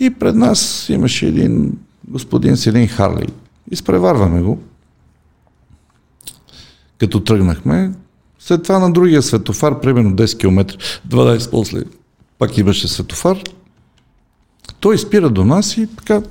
и 0.00 0.10
пред 0.10 0.34
нас 0.34 0.88
имаше 0.88 1.26
един 1.26 1.78
господин 2.08 2.56
с 2.56 2.66
един 2.66 2.88
Харли. 2.88 3.26
Изпреварваме 3.70 4.42
го. 4.42 4.58
Като 6.98 7.20
тръгнахме, 7.20 7.90
след 8.46 8.62
това 8.62 8.78
на 8.78 8.92
другия 8.92 9.22
светофар, 9.22 9.80
примерно 9.80 10.10
10 10.10 10.38
км, 10.38 10.76
12 11.08 11.50
после, 11.50 11.82
пак 12.38 12.58
имаше 12.58 12.88
светофар. 12.88 13.38
Той 14.80 14.98
спира 14.98 15.30
до 15.30 15.44
нас 15.44 15.76
и 15.76 15.88
така, 15.96 16.22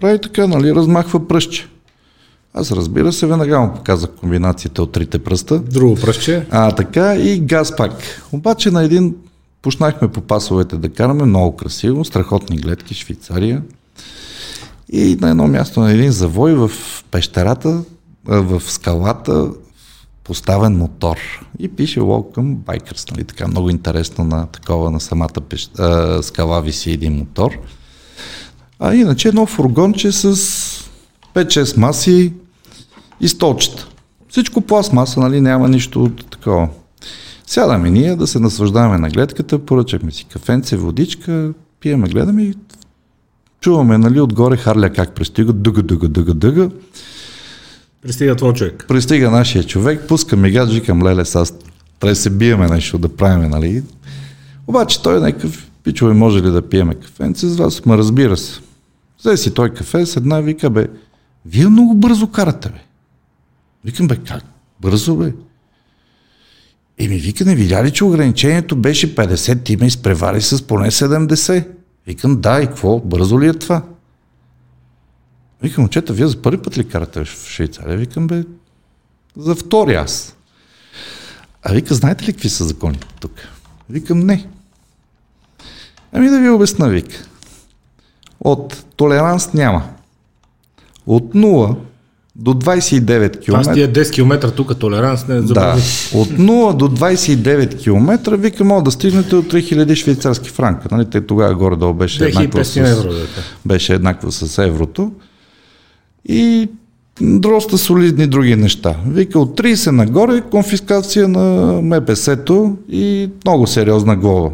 прави 0.00 0.20
така, 0.20 0.46
нали, 0.46 0.74
размахва 0.74 1.28
пръстче. 1.28 1.68
Аз 2.54 2.72
разбира 2.72 3.12
се, 3.12 3.26
веднага 3.26 3.60
му 3.60 3.74
показах 3.74 4.10
комбинацията 4.10 4.82
от 4.82 4.92
трите 4.92 5.18
пръста. 5.18 5.58
Друго 5.58 5.94
пръстче. 5.94 6.46
А, 6.50 6.74
така 6.74 7.16
и 7.16 7.38
газ 7.38 7.76
пак. 7.76 7.92
Обаче 8.32 8.70
на 8.70 8.82
един 8.82 9.14
почнахме 9.62 10.08
по 10.08 10.20
пасовете 10.20 10.76
да 10.76 10.88
караме, 10.88 11.24
много 11.24 11.56
красиво, 11.56 12.04
страхотни 12.04 12.56
гледки, 12.56 12.94
Швейцария. 12.94 13.62
И 14.92 15.16
на 15.20 15.30
едно 15.30 15.48
място 15.48 15.80
на 15.80 15.92
един 15.92 16.10
завой 16.10 16.54
в 16.54 16.70
пещерата, 17.10 17.82
в 18.24 18.62
скалата, 18.66 19.50
поставен 20.30 20.76
мотор 20.76 21.16
и 21.58 21.68
пише 21.68 22.00
Welcome 22.00 22.56
Bikers, 22.56 23.10
нали, 23.10 23.24
така 23.24 23.48
много 23.48 23.70
интересно 23.70 24.24
на 24.24 24.46
такова 24.46 24.90
на 24.90 25.00
самата 25.00 25.40
пещ... 25.48 25.78
а, 25.78 26.22
скала 26.22 26.60
виси 26.60 26.90
един 26.90 27.12
мотор. 27.12 27.50
А 28.78 28.94
иначе 28.94 29.28
едно 29.28 29.46
фургонче 29.46 30.12
с 30.12 30.34
5-6 31.34 31.78
маси 31.78 32.32
и 33.20 33.28
столчета. 33.28 33.88
Всичко 34.28 34.60
пластмаса, 34.60 35.20
нали, 35.20 35.40
няма 35.40 35.68
нищо 35.68 36.10
такова. 36.30 36.68
Сядаме 37.46 37.90
ние 37.90 38.16
да 38.16 38.26
се 38.26 38.38
наслаждаваме 38.38 38.98
на 38.98 39.08
гледката, 39.08 39.58
поръчахме 39.58 40.10
си 40.10 40.24
кафенце, 40.24 40.76
водичка, 40.76 41.52
пиеме, 41.80 42.08
гледаме 42.08 42.42
и 42.42 42.54
чуваме, 43.60 43.98
нали, 43.98 44.20
отгоре 44.20 44.56
Харля 44.56 44.90
как 44.90 45.14
пристига, 45.14 45.52
дъга, 45.52 45.82
дъга, 45.82 46.08
дъга, 46.08 46.34
дъга. 46.34 46.68
Пристига 48.02 48.36
твой 48.36 48.52
човек. 48.52 48.84
Пристига 48.88 49.30
нашия 49.30 49.64
човек, 49.64 50.08
пуска 50.08 50.36
мигат, 50.36 50.72
викам, 50.72 51.02
леле, 51.02 51.24
сега 51.24 51.44
трябва 52.00 52.12
да 52.12 52.16
се 52.16 52.30
биеме 52.30 52.68
нещо 52.68 52.98
да 52.98 53.16
правиме, 53.16 53.48
нали? 53.48 53.82
Обаче 54.66 55.02
той 55.02 55.16
е 55.16 55.20
някакъв, 55.20 55.70
пичове, 55.84 56.12
може 56.14 56.42
ли 56.42 56.50
да 56.50 56.62
пиеме 56.62 56.94
кафенце 56.94 57.46
с 57.46 57.56
вас? 57.56 57.86
Ма 57.86 57.98
разбира 57.98 58.36
се. 58.36 58.60
Взе 59.20 59.36
си 59.36 59.54
той 59.54 59.70
кафе, 59.70 60.06
седна, 60.06 60.42
вика, 60.42 60.70
бе, 60.70 60.86
вие 61.46 61.68
много 61.68 61.94
бързо 61.94 62.26
карате, 62.26 62.68
бе. 62.68 62.80
Викам, 63.84 64.08
бе, 64.08 64.16
как? 64.16 64.44
Бързо, 64.80 65.16
бе. 65.16 65.32
Еми, 66.98 67.16
вика, 67.16 67.44
не 67.44 67.54
видя 67.54 67.84
ли, 67.84 67.90
че 67.90 68.04
ограничението 68.04 68.76
беше 68.76 69.14
50, 69.14 69.64
ти 69.64 69.76
ме 69.76 69.86
изпревари 69.86 70.40
с 70.40 70.62
поне 70.66 70.90
70? 70.90 71.66
Викам, 72.06 72.40
да, 72.40 72.60
и 72.62 72.66
какво? 72.66 72.98
Бързо 73.00 73.40
ли 73.40 73.48
е 73.48 73.52
това? 73.52 73.82
Викам, 75.62 75.82
момчета, 75.82 76.12
вие 76.12 76.26
за 76.26 76.42
първи 76.42 76.62
път 76.62 76.78
ли 76.78 76.88
карате 76.88 77.24
в 77.24 77.48
Швейцария? 77.48 77.96
Викам, 77.96 78.26
бе, 78.26 78.44
за 79.36 79.54
втори 79.54 79.94
аз. 79.94 80.36
А 81.62 81.72
вика, 81.72 81.94
знаете 81.94 82.24
ли 82.24 82.32
какви 82.32 82.48
са 82.48 82.64
законите 82.64 83.06
тук? 83.20 83.32
Викам, 83.90 84.20
не. 84.20 84.46
Ами 86.12 86.28
да 86.28 86.40
ви 86.40 86.48
обясна, 86.48 86.88
вика. 86.88 87.16
От 88.40 88.84
толеранс 88.96 89.52
няма. 89.52 89.84
От 91.06 91.34
0 91.34 91.76
до 92.36 92.54
29 92.54 93.44
км. 93.44 93.60
Това 93.60 93.74
тия 93.74 93.92
10 93.92 94.12
км 94.12 94.50
тук 94.50 94.78
толеранс 94.78 95.28
не 95.28 95.36
е 95.36 95.40
Да, 95.40 95.76
от 96.14 96.28
0 96.28 96.76
до 96.76 96.88
29 96.88 97.82
км, 97.82 98.36
вика, 98.36 98.64
мога 98.64 98.82
да 98.82 98.90
стигнете 98.90 99.36
от 99.36 99.52
3000 99.52 99.94
швейцарски 99.94 100.50
франка. 100.50 100.88
Нали? 100.90 101.10
Те 101.10 101.26
тогава 101.26 101.54
горе-долу 101.54 101.94
беше 101.94 102.24
еднакво, 102.24 102.64
с, 102.64 102.76
евро, 102.76 103.12
беше 103.66 103.94
еднакво 103.94 104.32
с 104.32 104.58
еврото 104.64 105.12
и 106.24 106.68
доста 107.20 107.78
солидни 107.78 108.26
други 108.26 108.56
неща. 108.56 108.96
Вика 109.06 109.38
от 109.38 109.60
30 109.60 109.90
нагоре 109.90 110.40
конфискация 110.40 111.28
на 111.28 111.72
МПС-то 111.82 112.76
и 112.88 113.30
много 113.44 113.66
сериозна 113.66 114.16
глава. 114.16 114.50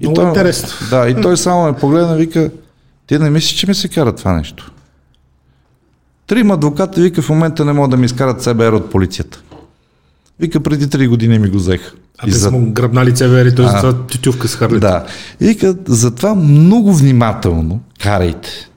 И 0.00 0.06
много 0.06 0.14
той, 0.14 0.28
интересно. 0.28 0.68
Да, 0.90 1.08
и 1.08 1.20
той 1.22 1.36
само 1.36 1.64
ме 1.64 1.72
погледна 1.72 2.14
и 2.14 2.18
вика, 2.18 2.50
ти 3.06 3.18
не 3.18 3.30
мислиш, 3.30 3.60
че 3.60 3.66
ми 3.66 3.74
се 3.74 3.88
кара 3.88 4.14
това 4.14 4.32
нещо? 4.32 4.72
Трима 6.26 6.54
адвоката, 6.54 7.00
вика, 7.00 7.22
в 7.22 7.28
момента 7.28 7.64
не 7.64 7.72
могат 7.72 7.90
да 7.90 7.96
ми 7.96 8.06
изкарат 8.06 8.42
СБР 8.42 8.72
от 8.72 8.90
полицията. 8.90 9.42
Вика, 10.40 10.60
преди 10.60 10.86
3 10.86 11.08
години 11.08 11.38
ми 11.38 11.48
го 11.48 11.56
взеха. 11.56 11.92
А 12.18 12.26
те 12.26 12.32
за... 12.32 12.50
му 12.50 12.72
гръбнали 12.72 13.14
ЦБР 13.14 13.46
и 13.46 13.54
той 13.54 13.66
за 13.66 13.76
това 13.76 14.06
тютювка 14.06 14.48
с 14.48 14.56
Харлета. 14.56 14.80
Да. 14.80 15.06
И 15.40 15.48
вика, 15.48 15.76
затова 15.86 16.34
много 16.34 16.94
внимателно 16.94 17.80
карайте. 18.02 18.67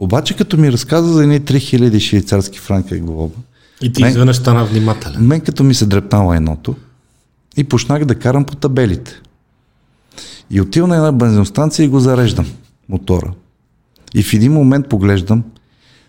Обаче 0.00 0.36
като 0.36 0.56
ми 0.56 0.72
разказа 0.72 1.12
за 1.12 1.22
едни 1.22 1.40
3000 1.40 1.98
швейцарски 1.98 2.58
франка 2.58 2.98
глоба, 2.98 3.34
и 3.82 3.92
ти 3.92 4.02
изведнъж 4.02 4.36
стана 4.36 4.64
внимателен. 4.64 5.26
Мен 5.26 5.40
като 5.40 5.64
ми 5.64 5.74
се 5.74 5.86
дрепнала 5.86 6.36
едното 6.36 6.76
и 7.56 7.64
почнах 7.64 8.04
да 8.04 8.14
карам 8.14 8.44
по 8.44 8.56
табелите. 8.56 9.20
И 10.50 10.60
отивам 10.60 10.90
на 10.90 10.96
една 10.96 11.12
бензиностанция 11.12 11.84
и 11.84 11.88
го 11.88 12.00
зареждам 12.00 12.46
мотора. 12.88 13.32
И 14.14 14.22
в 14.22 14.34
един 14.34 14.52
момент 14.52 14.88
поглеждам 14.88 15.44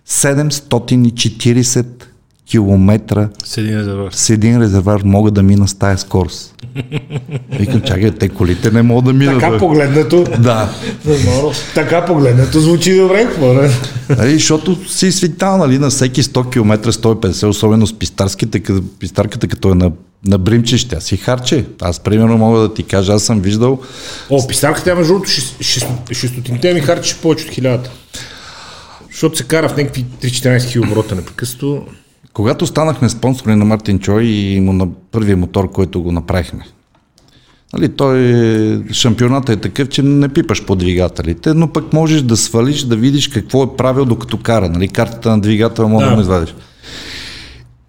740 0.07 1.85
километра 2.45 3.29
с 3.43 3.57
един 3.57 3.79
резервар. 3.79 4.11
С 4.11 4.29
един 4.29 4.61
резервар 4.61 5.01
мога 5.03 5.31
да 5.31 5.43
мина 5.43 5.67
с 5.67 5.73
тая 5.73 5.97
скорост. 5.97 6.55
Викам, 7.59 7.81
чакай, 7.81 8.11
те 8.11 8.29
колите 8.29 8.71
не 8.71 8.81
могат 8.81 9.05
да 9.05 9.13
минат. 9.13 9.39
Така 9.39 9.57
погледнато. 9.57 10.25
Да. 10.39 10.69
така 11.75 12.05
погледнато 12.05 12.59
звучи 12.59 12.97
добре? 12.97 13.27
Нали, 14.17 14.33
защото 14.33 14.89
си 14.89 15.11
свитал, 15.11 15.57
нали, 15.57 15.79
на 15.79 15.89
всеки 15.89 16.23
100 16.23 16.51
км 16.51 16.91
150, 16.91 17.47
особено 17.47 17.87
с 17.87 17.93
пистарските, 17.93 18.63
пистарката 18.99 19.47
като 19.47 19.71
е 19.71 19.75
на 19.75 19.91
на 20.25 20.37
бримче 20.37 20.77
ще 20.77 21.01
си 21.01 21.17
харче. 21.17 21.65
Аз 21.81 21.99
примерно 21.99 22.37
мога 22.37 22.59
да 22.59 22.73
ти 22.73 22.83
кажа, 22.83 23.13
аз 23.13 23.23
съм 23.23 23.41
виждал... 23.41 23.79
О, 24.29 24.47
пистарката, 24.47 24.95
между 24.95 25.13
другото, 25.13 25.29
600 25.29 26.73
ми 26.73 26.79
харчеше 26.79 27.21
повече 27.21 27.45
от 27.45 27.51
хилядата. 27.51 27.91
Защото 29.11 29.37
се 29.37 29.43
кара 29.43 29.69
в 29.69 29.77
някакви 29.77 30.05
3-14 30.21 30.63
хил 30.63 30.83
оборота 30.83 31.15
непрекъснато. 31.15 31.85
Когато 32.33 32.67
станахме 32.67 33.09
спонсори 33.09 33.55
на 33.55 33.65
Мартин 33.65 33.99
Чой 33.99 34.23
и 34.23 34.59
му 34.59 34.73
на 34.73 34.87
първия 35.11 35.37
мотор, 35.37 35.71
който 35.71 36.01
го 36.01 36.11
направихме, 36.11 36.65
Нали, 37.73 37.89
той, 37.89 38.83
шампионата 38.91 39.53
е 39.53 39.55
такъв, 39.55 39.89
че 39.89 40.03
не 40.03 40.29
пипаш 40.29 40.65
по 40.65 40.75
двигателите, 40.75 41.53
но 41.53 41.67
пък 41.67 41.93
можеш 41.93 42.21
да 42.21 42.37
свалиш, 42.37 42.83
да 42.83 42.95
видиш 42.95 43.27
какво 43.27 43.63
е 43.63 43.75
правил 43.77 44.05
докато 44.05 44.37
кара. 44.37 44.69
Нали, 44.69 44.87
картата 44.87 45.29
на 45.29 45.41
двигателя 45.41 45.87
може 45.87 46.05
да, 46.05 46.09
да 46.09 46.15
му 46.15 46.21
извадиш. 46.21 46.55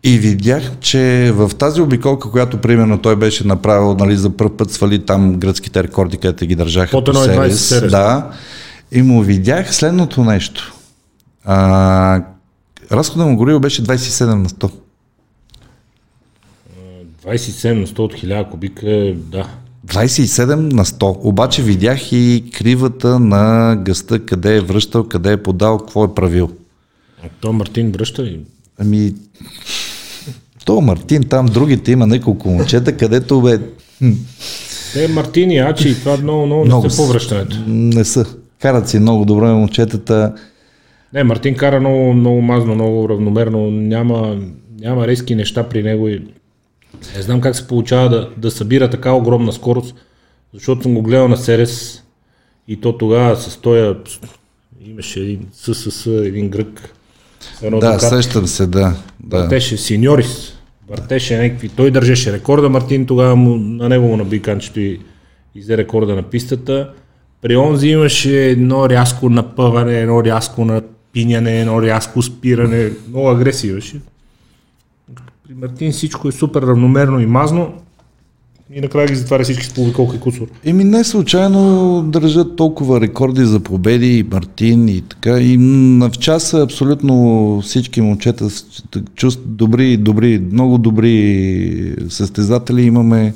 И 0.02 0.18
видях, 0.18 0.62
че 0.80 1.32
в 1.34 1.50
тази 1.58 1.80
обиколка, 1.80 2.30
която 2.30 2.58
примерно 2.58 2.98
той 2.98 3.16
беше 3.16 3.46
направил, 3.46 3.94
нали, 3.94 4.16
за 4.16 4.30
първ 4.30 4.56
път 4.56 4.70
свали 4.70 4.98
там 4.98 5.34
гръцките 5.34 5.82
рекорди, 5.82 6.16
където 6.16 6.46
ги 6.46 6.54
държаха 6.54 6.90
Под 6.90 7.04
по 7.04 7.14
сервис, 7.14 7.68
сервис. 7.68 7.90
Да. 7.90 8.30
И 8.92 9.02
му 9.02 9.22
видях 9.22 9.74
следното 9.74 10.24
нещо. 10.24 10.74
А, 11.44 12.22
разхода 12.92 13.26
му 13.26 13.36
гориво 13.36 13.60
беше 13.60 13.82
27 13.84 14.24
на 14.24 14.48
100. 14.48 14.70
27 17.24 17.72
на 17.72 17.86
100 17.86 17.98
от 17.98 18.14
1000 18.14 18.50
кубика 18.50 19.14
да. 19.16 19.48
27 19.86 20.54
на 20.54 20.84
100. 20.84 21.16
Обаче 21.22 21.62
видях 21.62 22.12
и 22.12 22.44
кривата 22.52 23.18
на 23.18 23.76
гъста, 23.76 24.26
къде 24.26 24.56
е 24.56 24.60
връщал, 24.60 25.04
къде 25.04 25.32
е 25.32 25.42
подал, 25.42 25.78
какво 25.78 26.04
е 26.04 26.14
правил. 26.14 26.50
А 27.24 27.28
то 27.40 27.52
Мартин 27.52 27.92
връща 27.92 28.24
ли? 28.24 28.40
Ами, 28.78 29.14
то 30.64 30.80
Мартин, 30.80 31.22
там 31.22 31.46
другите 31.46 31.92
има 31.92 32.06
няколко 32.06 32.48
момчета, 32.48 32.96
където 32.96 33.40
бе... 33.40 33.58
Те 34.92 35.08
Мартин 35.08 35.50
и 35.50 35.58
Ачи, 35.58 35.94
това 36.00 36.16
много, 36.16 36.46
много, 36.46 36.64
много 36.64 36.84
не 36.84 36.90
са 36.90 36.96
по 36.96 37.06
връщането. 37.06 37.56
Не 37.66 38.04
са. 38.04 38.26
Карат 38.60 38.88
си 38.88 38.98
много 38.98 39.24
добре 39.24 39.46
момчетата. 39.46 40.34
Не, 41.12 41.24
Мартин 41.24 41.54
кара 41.54 41.80
много, 41.80 42.12
много 42.12 42.40
мазно, 42.40 42.74
много 42.74 43.08
равномерно. 43.08 43.70
Няма, 43.70 44.36
няма 44.80 45.06
резки 45.06 45.34
неща 45.34 45.68
при 45.68 45.82
него 45.82 46.08
и 46.08 46.22
не 47.16 47.22
знам 47.22 47.40
как 47.40 47.56
се 47.56 47.66
получава 47.66 48.08
да, 48.08 48.30
да 48.36 48.50
събира 48.50 48.90
така 48.90 49.12
огромна 49.12 49.52
скорост, 49.52 49.94
защото 50.54 50.82
съм 50.82 50.94
го 50.94 51.02
гледал 51.02 51.28
на 51.28 51.36
Серес 51.36 52.02
и 52.68 52.80
то 52.80 52.98
тогава 52.98 53.36
с 53.36 53.56
тоя 53.56 53.96
имаше 54.84 55.20
един 55.20 55.46
ССС, 55.52 56.10
един 56.10 56.48
грък. 56.48 56.94
Едно 57.62 57.78
да, 57.78 57.92
докат, 57.92 58.08
сещам 58.08 58.46
се, 58.46 58.66
да. 58.66 58.96
да. 59.20 59.38
Въртеше 59.38 59.76
синьорис, 59.76 60.52
въртеше 60.88 61.38
някакви, 61.38 61.68
той 61.68 61.90
държеше 61.90 62.32
рекорда, 62.32 62.68
Мартин 62.68 63.06
тогава 63.06 63.36
му, 63.36 63.56
на 63.56 63.88
него 63.88 64.08
му 64.08 64.16
наби 64.16 64.42
канчето 64.42 64.80
и 64.80 65.00
взе 65.56 65.76
рекорда 65.76 66.14
на 66.14 66.22
пистата. 66.22 66.90
При 67.42 67.56
онзи 67.56 67.88
имаше 67.88 68.46
едно 68.46 68.88
рязко 68.88 69.30
напъване, 69.30 70.00
едно 70.00 70.24
рязко 70.24 70.64
напиняне, 70.64 71.60
едно 71.60 71.82
рязко 71.82 72.22
спиране, 72.22 72.90
много 73.08 73.28
агресия 73.28 73.70
имаше. 73.70 74.00
При 75.48 75.54
Мартин 75.54 75.92
всичко 75.92 76.28
е 76.28 76.32
супер 76.32 76.62
равномерно 76.62 77.20
и 77.20 77.26
мазно. 77.26 77.72
И 78.74 78.80
накрая 78.80 79.08
ги 79.08 79.14
затваря 79.14 79.44
всички 79.44 79.64
с 79.64 79.74
половиколка 79.74 80.16
и 80.16 80.20
кусор. 80.20 80.46
Еми 80.64 80.84
не 80.84 81.04
случайно 81.04 82.02
държат 82.02 82.56
толкова 82.56 83.00
рекорди 83.00 83.44
за 83.44 83.60
победи 83.60 84.18
и 84.18 84.22
Мартин 84.22 84.88
и 84.88 85.00
така. 85.00 85.40
И 85.40 85.56
в 86.00 86.10
часа 86.10 86.62
абсолютно 86.62 87.60
всички 87.64 88.00
момчета 88.00 88.48
чувстват 89.14 89.56
добри, 89.56 89.96
добри, 89.96 90.38
много 90.52 90.78
добри 90.78 91.94
състезатели 92.08 92.82
имаме. 92.82 93.34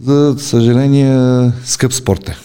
За 0.00 0.34
съжаление, 0.38 1.50
скъп 1.64 1.92
спорт 1.92 2.28
е. 2.28 2.36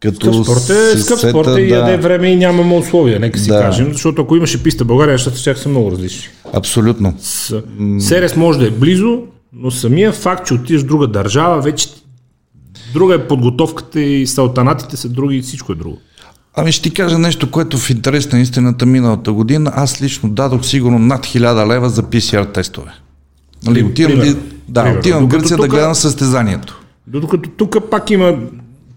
Като 0.00 0.32
скъп 0.32 0.44
спорт 0.44 0.70
е, 0.70 0.98
скъп 0.98 1.18
спорт 1.18 1.48
е 1.48 1.50
да. 1.50 1.60
и 1.60 1.70
яде 1.70 1.96
време 1.96 2.28
и 2.28 2.36
нямаме 2.36 2.76
условия, 2.76 3.20
нека 3.20 3.38
си 3.38 3.48
да. 3.48 3.60
кажем, 3.60 3.92
защото 3.92 4.22
ако 4.22 4.36
имаше 4.36 4.62
писта 4.62 4.84
България, 4.84 5.12
нещата 5.12 5.36
ще 5.36 5.54
са 5.54 5.68
много 5.68 5.90
различни. 5.90 6.28
Абсолютно. 6.52 7.14
С, 7.18 7.62
Серес 7.98 8.36
може 8.36 8.58
да 8.58 8.66
е 8.66 8.70
близо, 8.70 9.22
но 9.52 9.70
самия 9.70 10.12
факт, 10.12 10.46
че 10.46 10.54
отидеш 10.54 10.82
в 10.82 10.86
друга 10.86 11.06
държава, 11.06 11.60
вече 11.60 11.88
друга 12.92 13.14
е 13.14 13.28
подготовката 13.28 14.00
и 14.00 14.26
салтанатите 14.26 14.96
са 14.96 15.08
други 15.08 15.36
и 15.36 15.42
всичко 15.42 15.72
е 15.72 15.74
друго. 15.74 15.98
Ами 16.54 16.72
ще 16.72 16.82
ти 16.82 16.94
кажа 16.94 17.18
нещо, 17.18 17.50
което 17.50 17.78
в 17.78 17.90
интерес 17.90 18.32
на 18.32 18.40
истината 18.40 18.86
миналата 18.86 19.32
година, 19.32 19.72
аз 19.74 20.02
лично 20.02 20.28
дадох 20.28 20.64
сигурно 20.64 20.98
над 20.98 21.26
1000 21.26 21.74
лева 21.74 21.90
за 21.90 22.02
PCR 22.02 22.54
тестове. 22.54 22.90
Нали, 23.64 23.82
отивам, 23.82 24.12
пример, 24.12 24.36
да, 24.68 24.82
пример. 24.82 24.98
отивам 24.98 25.24
в 25.24 25.28
Гърция 25.28 25.56
тука, 25.56 25.68
да 25.68 25.74
гледам 25.74 25.94
състезанието. 25.94 26.80
Докато 27.06 27.50
тук 27.50 27.90
пак 27.90 28.10
има 28.10 28.38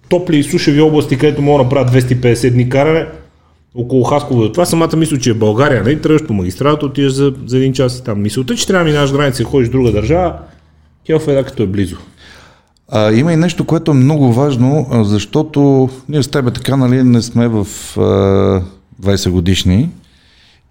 топли 0.10 0.38
и 0.38 0.44
сушеви 0.44 0.82
области, 0.82 1.18
където 1.18 1.42
мога 1.42 1.58
да 1.58 1.64
направят 1.64 1.92
250 1.94 2.52
дни 2.52 2.70
каране, 2.70 3.08
около 3.76 4.04
Хасково. 4.04 4.52
Това 4.52 4.66
самата 4.66 4.96
мисля, 4.98 5.18
че 5.18 5.30
е 5.30 5.34
България. 5.34 5.84
Не 5.84 6.02
тръгваш 6.02 6.28
по 6.28 6.34
магистралата, 6.34 6.86
отиваш 6.86 7.14
за, 7.14 7.34
за 7.46 7.58
един 7.58 7.74
час 7.74 8.00
и 8.00 8.04
там. 8.04 8.22
Мисълта, 8.22 8.56
че 8.56 8.68
трябва 8.68 8.86
да 8.86 8.92
минаш 8.92 9.14
граница 9.14 9.42
и 9.42 9.46
ходиш 9.46 9.68
в 9.68 9.72
друга 9.72 9.92
държава, 9.92 10.34
Хелф 11.06 11.28
е 11.28 11.44
като 11.44 11.64
е 11.64 11.68
близо. 11.68 11.98
А, 12.90 13.12
има 13.12 13.34
и 13.34 13.36
нещо, 13.36 13.66
което 13.66 13.92
е 13.92 13.94
много 13.94 14.34
важно, 14.34 14.88
защото 14.92 15.90
ние 16.10 16.24
с 16.24 16.28
тебе 16.28 16.52
така, 16.52 16.78
нали, 16.78 17.04
не 17.04 17.22
сме 17.22 17.48
в 17.48 17.68
а, 17.98 18.02
20 19.02 19.30
годишни 19.30 19.90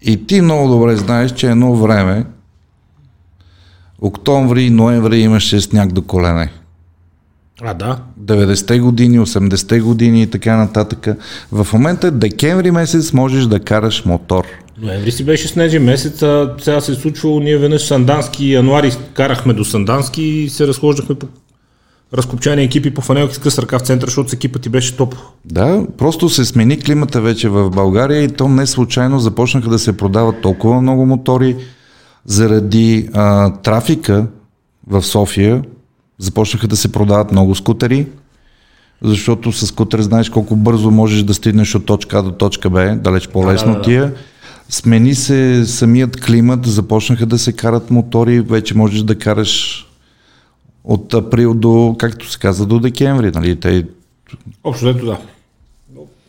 и 0.01 0.27
ти 0.27 0.41
много 0.41 0.69
добре 0.69 0.95
знаеш, 0.95 1.31
че 1.31 1.49
едно 1.49 1.75
време, 1.75 2.25
октомври, 4.01 4.69
ноември 4.69 5.19
имаше 5.19 5.61
сняг 5.61 5.91
до 5.91 6.01
колене. 6.01 6.51
А, 7.61 7.73
да. 7.73 7.99
90-те 8.21 8.79
години, 8.79 9.19
80-те 9.19 9.79
години 9.79 10.21
и 10.21 10.27
така 10.27 10.57
нататък. 10.57 11.07
В 11.51 11.67
момента 11.73 12.11
декември 12.11 12.71
месец 12.71 13.13
можеш 13.13 13.45
да 13.45 13.59
караш 13.59 14.05
мотор. 14.05 14.45
Ноември 14.81 15.11
си 15.11 15.25
беше 15.25 15.47
снежен 15.47 15.83
месец, 15.83 16.23
а 16.23 16.55
сега 16.61 16.81
се 16.81 16.91
е 16.91 16.95
случвало, 16.95 17.39
ние 17.39 17.57
веднъж 17.57 17.85
Сандански, 17.85 18.51
януари 18.51 18.91
карахме 19.13 19.53
до 19.53 19.65
Сандански 19.65 20.23
и 20.23 20.49
се 20.49 20.67
разхождахме 20.67 21.15
по 21.15 21.27
разкопчани 22.13 22.63
екипи 22.63 22.93
по 22.93 23.01
фанелки 23.01 23.35
с 23.35 23.37
къс 23.37 23.59
ръка 23.59 23.79
в 23.79 23.81
центъра, 23.81 24.07
защото 24.07 24.29
с 24.29 24.33
екипа 24.33 24.59
ти 24.59 24.69
беше 24.69 24.97
топ. 24.97 25.15
Да, 25.45 25.85
просто 25.97 26.29
се 26.29 26.45
смени 26.45 26.79
климата 26.79 27.21
вече 27.21 27.49
в 27.49 27.69
България 27.69 28.23
и 28.23 28.27
то 28.27 28.49
не 28.49 28.67
случайно 28.67 29.19
започнаха 29.19 29.69
да 29.69 29.79
се 29.79 29.97
продават 29.97 30.41
толкова 30.41 30.81
много 30.81 31.05
мотори 31.05 31.55
заради 32.25 33.09
а, 33.13 33.53
трафика 33.53 34.27
в 34.87 35.03
София, 35.03 35.63
Започнаха 36.19 36.67
да 36.67 36.77
се 36.77 36.91
продават 36.91 37.31
много 37.31 37.55
скутери, 37.55 38.07
защото 39.01 39.51
с 39.51 39.67
скутер 39.67 40.01
знаеш 40.01 40.29
колко 40.29 40.55
бързо 40.55 40.91
можеш 40.91 41.23
да 41.23 41.33
стигнеш 41.33 41.75
от 41.75 41.85
точка 41.85 42.19
А 42.19 42.23
до 42.23 42.31
точка 42.31 42.69
Б, 42.69 42.95
далеч 42.95 43.27
по-лесно 43.27 43.71
да, 43.71 43.73
да, 43.73 43.79
да. 43.79 43.85
тия. 43.85 44.13
Смени 44.69 45.15
се 45.15 45.65
самият 45.65 46.21
климат, 46.21 46.65
започнаха 46.65 47.25
да 47.25 47.37
се 47.37 47.53
карат 47.53 47.91
мотори, 47.91 48.41
вече 48.41 48.77
можеш 48.77 49.01
да 49.01 49.17
караш 49.17 49.85
от 50.83 51.13
април 51.13 51.53
до, 51.53 51.95
както 51.99 52.31
се 52.31 52.39
каза, 52.39 52.65
до 52.65 52.79
декември. 52.79 53.31
Нали? 53.31 53.59
Те... 53.59 53.85
Общо 54.63 54.89
ето 54.89 55.05
да. 55.05 55.17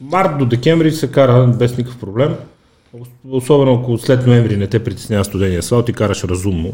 Март 0.01 0.39
до 0.39 0.47
декември 0.47 0.93
се 0.93 1.11
кара 1.11 1.47
без 1.59 1.79
никакъв 1.79 2.01
проблем. 2.01 2.35
Особено 3.31 3.75
ако 3.75 3.99
след 3.99 4.27
ноември 4.27 4.57
не 4.57 4.67
те 4.67 4.85
притеснява 4.85 5.25
студения 5.25 5.59
асфалт 5.59 5.89
и 5.89 5.93
караш 5.93 6.25
разумно. 6.25 6.73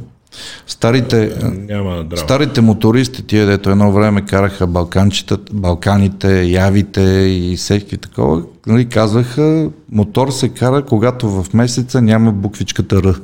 Старите, 0.67 1.37
Няма 1.43 2.07
старите 2.17 2.61
мотористи, 2.61 3.23
тия 3.23 3.47
дето 3.47 3.71
едно 3.71 3.93
време 3.93 4.25
караха 4.27 4.67
Балканите, 5.53 6.45
Явите 6.45 7.03
и 7.03 7.57
всеки 7.57 7.99
такова, 7.99 8.43
нали, 8.67 8.89
казваха, 8.89 9.71
мотор 9.93 10.31
се 10.31 10.49
кара, 10.49 10.85
когато 10.85 11.29
в 11.29 11.55
месеца 11.55 12.03
няма 12.03 12.33
буквичката 12.33 13.03
Р. 13.03 13.15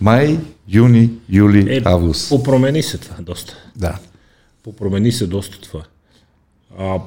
Май, 0.00 0.38
юни, 0.68 1.10
юли, 1.28 1.76
е, 1.76 1.82
август. 1.84 2.28
Попромени 2.28 2.82
се 2.82 2.98
това 2.98 3.16
доста. 3.20 3.56
Да. 3.76 3.98
Попромени 4.64 5.12
се 5.12 5.26
доста 5.26 5.60
това. 5.60 5.82
А, 6.78 6.98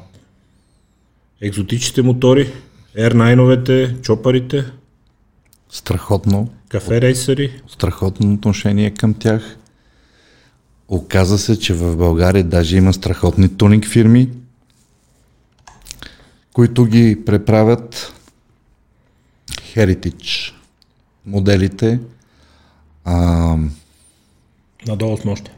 екзотичните 1.42 2.02
мотори, 2.02 2.54
Air9-овете, 2.98 4.02
чопарите. 4.02 4.66
Страхотно. 5.70 6.50
Кафе 6.70 7.02
рейсъри. 7.02 7.62
Страхотно 7.68 8.34
отношение 8.34 8.92
към 8.92 9.14
тях. 9.14 9.58
Оказа 10.88 11.38
се, 11.38 11.60
че 11.60 11.74
в 11.74 11.98
България 11.98 12.44
даже 12.44 12.78
има 12.78 12.94
страхотни 12.94 13.58
тунинг 13.58 13.88
фирми, 13.88 14.30
които 16.54 16.86
ги 16.86 17.26
преправят 17.26 18.14
Heritage 19.52 20.54
моделите. 21.28 22.00
А... 23.06 23.58
Надолу 24.88 25.18
сме 25.18 25.32
още. 25.32 25.52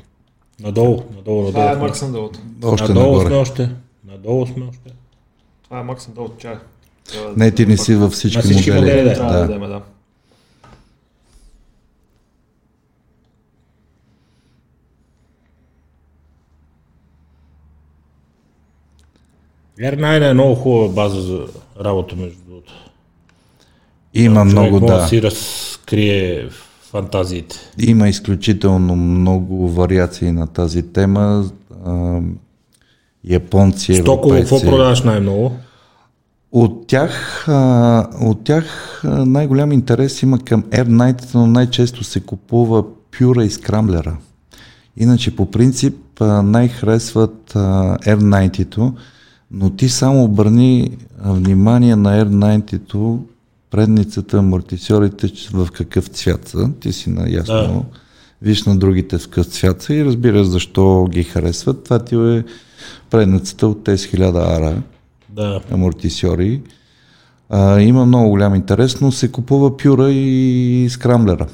Надолу, 0.59 1.03
надолу, 1.15 1.41
надолу. 1.41 1.51
Това 1.51 1.71
е 1.71 1.75
Маркс 1.75 2.01
надолу. 2.01 2.29
Още 2.63 2.87
надолу 2.87 3.11
нагоре. 3.11 3.27
сме 3.27 3.35
още. 3.35 3.69
Надолу 4.07 4.47
сме 4.47 4.65
още. 4.65 4.93
Това 5.63 5.79
е 5.79 5.83
Маркс 5.83 6.07
надолу, 6.07 6.29
чай. 6.37 6.57
Не, 7.38 7.51
ти 7.51 7.66
не 7.66 7.78
си 7.78 7.95
във 7.95 8.12
всички, 8.12 8.41
всички 8.41 8.72
модели. 8.72 8.97
модели 8.97 9.16
да. 9.16 9.24
Да, 9.24 9.47
да, 9.47 9.60
да. 9.60 9.68
да. 9.68 9.82
R9 19.80 20.30
е 20.30 20.34
много 20.34 20.55
хубава 20.55 20.88
база 20.88 21.22
за 21.22 21.45
работа 21.84 22.16
между 22.16 22.38
другото. 22.47 22.74
Има 24.14 24.45
много, 24.45 24.80
да. 24.80 25.07
си 25.07 25.22
разкрие 25.22 26.49
фантазиите. 26.91 27.55
Има 27.80 28.10
изключително 28.10 28.95
много 28.95 29.70
вариации 29.70 30.32
на 30.32 30.47
тази 30.47 30.93
тема. 30.93 31.45
Японци, 33.24 33.95
Стоково, 33.95 34.36
какво 34.36 34.62
продаваш 34.62 35.01
най-много? 35.01 35.55
От 36.52 36.88
тях, 36.88 37.45
от 38.22 38.43
тях 38.43 39.02
най-голям 39.04 39.72
интерес 39.72 40.22
има 40.22 40.39
към 40.39 40.64
Air 40.64 40.88
Night, 40.88 41.36
но 41.36 41.47
най-често 41.47 42.04
се 42.04 42.20
купува 42.20 42.84
Пюра 43.18 43.43
и 43.43 43.50
Скрамблера. 43.50 44.18
Иначе 44.97 45.36
по 45.36 45.52
принцип 45.52 45.95
най-харесват 46.43 47.52
Air 47.54 48.20
Night-то, 48.20 48.93
но 49.52 49.70
ти 49.70 49.89
само 49.89 50.24
обърни 50.24 50.97
внимание 51.26 51.95
на 51.95 52.26
Air 52.26 52.30
90 52.64 53.18
предницата, 53.72 54.38
амортисьорите 54.38 55.32
в 55.54 55.68
какъв 55.74 56.08
цвят 56.08 56.47
са. 56.47 56.70
Ти 56.80 56.93
си 56.93 57.10
наясно. 57.10 57.54
Да. 57.56 57.84
Виж 58.41 58.64
на 58.64 58.78
другите 58.78 59.18
в 59.18 59.28
какъв 59.28 59.47
цвят 59.47 59.82
са 59.82 59.93
и 59.93 60.06
разбираш 60.06 60.47
защо 60.47 61.08
ги 61.10 61.24
харесват. 61.24 61.84
Това 61.84 62.00
ти 62.00 62.16
е 62.16 62.43
предницата 63.10 63.68
от 63.68 63.84
тези 63.84 64.08
1000 64.08 64.58
ара 64.58 64.82
да. 65.39 65.61
амортисьори. 65.71 66.61
А, 67.49 67.81
има 67.81 68.05
много 68.05 68.29
голям 68.29 68.55
интерес, 68.55 69.01
но 69.01 69.11
се 69.11 69.31
купува 69.31 69.77
пюра 69.77 70.11
и 70.11 70.87
скрамблера. 70.89 71.47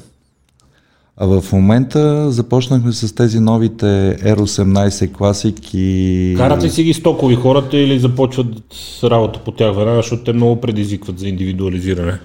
А 1.16 1.26
в 1.26 1.52
момента 1.52 2.30
започнахме 2.30 2.92
с 2.92 3.14
тези 3.14 3.40
новите 3.40 3.86
R18 4.22 5.10
Classic 5.10 5.74
и... 5.74 6.34
Карат 6.36 6.64
ли 6.64 6.70
си 6.70 6.84
ги 6.84 6.94
стокови 6.94 7.34
хората 7.34 7.78
или 7.78 7.98
започват 7.98 8.46
с 8.70 9.10
работа 9.10 9.40
по 9.44 9.52
тях 9.52 9.76
веднага, 9.76 9.96
защото 9.96 10.24
те 10.24 10.32
много 10.32 10.60
предизвикват 10.60 11.18
за 11.18 11.28
индивидуализиране? 11.28 12.18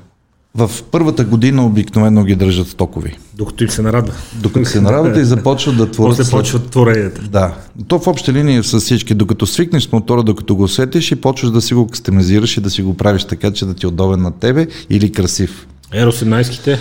В 0.56 0.72
първата 0.92 1.24
година 1.24 1.66
обикновено 1.66 2.24
ги 2.24 2.36
държат 2.36 2.68
стокови. 2.68 3.18
Докато 3.34 3.64
им 3.64 3.70
се 3.70 3.82
нарадва. 3.82 4.14
Докато 4.42 4.66
се 4.66 4.82
нарадват 4.82 5.18
и 5.18 5.26
започват 5.26 5.78
да 5.78 5.92
творят. 5.92 6.18
После 6.18 6.38
почват 6.38 6.70
творенията. 6.70 7.22
Да. 7.22 7.56
То 7.88 8.00
в 8.00 8.08
общи 8.08 8.34
линии 8.34 8.58
е 8.58 8.64
с 8.64 8.80
всички. 8.80 9.14
Докато 9.14 9.46
свикнеш 9.46 9.84
с 9.84 9.92
мотора, 9.92 10.24
докато 10.24 10.56
го 10.56 10.64
усетиш 10.64 11.12
и 11.12 11.16
почваш 11.16 11.52
да 11.52 11.62
си 11.62 11.74
го 11.74 11.88
кастомизираш 11.88 12.58
и 12.58 12.62
да 12.62 12.70
си 12.70 12.82
го 12.82 12.98
правиш 12.98 13.24
така, 13.24 13.52
че 13.52 13.66
да 13.66 13.74
ти 13.74 13.86
е 13.86 13.90
удобен 13.90 14.22
на 14.22 14.32
тебе 14.32 14.68
или 14.90 15.12
красив. 15.12 15.68
R18-ките, 15.94 16.78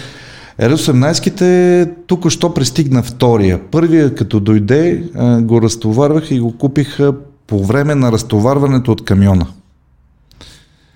R18-ките 0.60 1.90
тук-що 2.06 2.54
пристигна 2.54 3.02
втория. 3.02 3.60
Първия, 3.70 4.14
като 4.14 4.40
дойде, 4.40 5.04
а, 5.14 5.40
го 5.40 5.62
разтоварвах 5.62 6.30
и 6.30 6.40
го 6.40 6.58
купиха 6.58 7.14
по 7.46 7.64
време 7.64 7.94
на 7.94 8.12
разтоварването 8.12 8.92
от 8.92 9.04
камиона. 9.04 9.46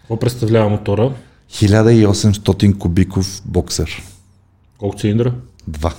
какво 0.00 0.18
представлява 0.18 0.70
мотора? 0.70 1.10
1800 1.54 2.78
кубиков 2.78 3.42
боксер. 3.44 4.02
Колко 4.78 4.98
цилиндра? 4.98 5.34
Два. 5.68 5.94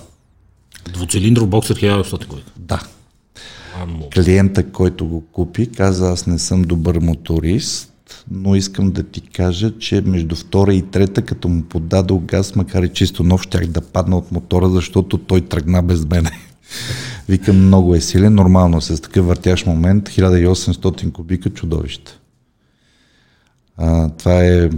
Двуцилиндров 0.93 1.47
боксер 1.47 1.75
1800 1.75 2.27
кубика. 2.27 2.51
Да. 2.57 2.81
Амо. 3.81 4.09
Клиента, 4.09 4.71
който 4.71 5.05
го 5.05 5.21
купи, 5.31 5.71
каза, 5.71 6.11
аз 6.11 6.27
не 6.27 6.39
съм 6.39 6.61
добър 6.61 6.99
моторист, 6.99 7.93
но 8.31 8.55
искам 8.55 8.91
да 8.91 9.03
ти 9.03 9.21
кажа, 9.21 9.77
че 9.79 10.01
между 10.01 10.35
втора 10.35 10.73
и 10.73 10.81
трета, 10.81 11.21
като 11.21 11.47
му 11.47 11.63
подадох 11.63 12.21
газ, 12.21 12.55
макар 12.55 12.83
и 12.83 12.89
чисто 12.89 13.23
нов, 13.23 13.41
щях 13.41 13.67
да 13.67 13.81
падна 13.81 14.17
от 14.17 14.31
мотора, 14.31 14.69
защото 14.69 15.17
той 15.17 15.41
тръгна 15.41 15.83
без 15.83 16.05
мене. 16.05 16.31
Викам, 17.29 17.65
много 17.67 17.95
е 17.95 18.01
силен, 18.01 18.35
нормално 18.35 18.81
с 18.81 19.01
такъв 19.01 19.25
въртящ 19.25 19.65
момент, 19.65 20.09
1800 20.09 21.11
кубика 21.11 21.49
чудовище. 21.49 22.11
А, 23.77 24.09
това 24.09 24.45
е 24.45 24.69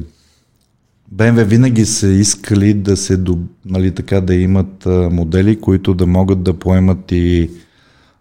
BMW 1.16 1.44
винаги 1.44 1.86
са 1.86 2.08
искали 2.08 2.74
да 2.74 2.98
се, 2.98 3.20
нали, 3.66 3.92
така, 3.92 4.22
да 4.22 4.36
имат 4.36 4.86
а, 4.86 5.10
модели, 5.10 5.62
които 5.62 5.94
да 5.94 6.08
могат 6.08 6.44
да 6.44 6.54
поемат 6.54 7.12
и 7.12 7.50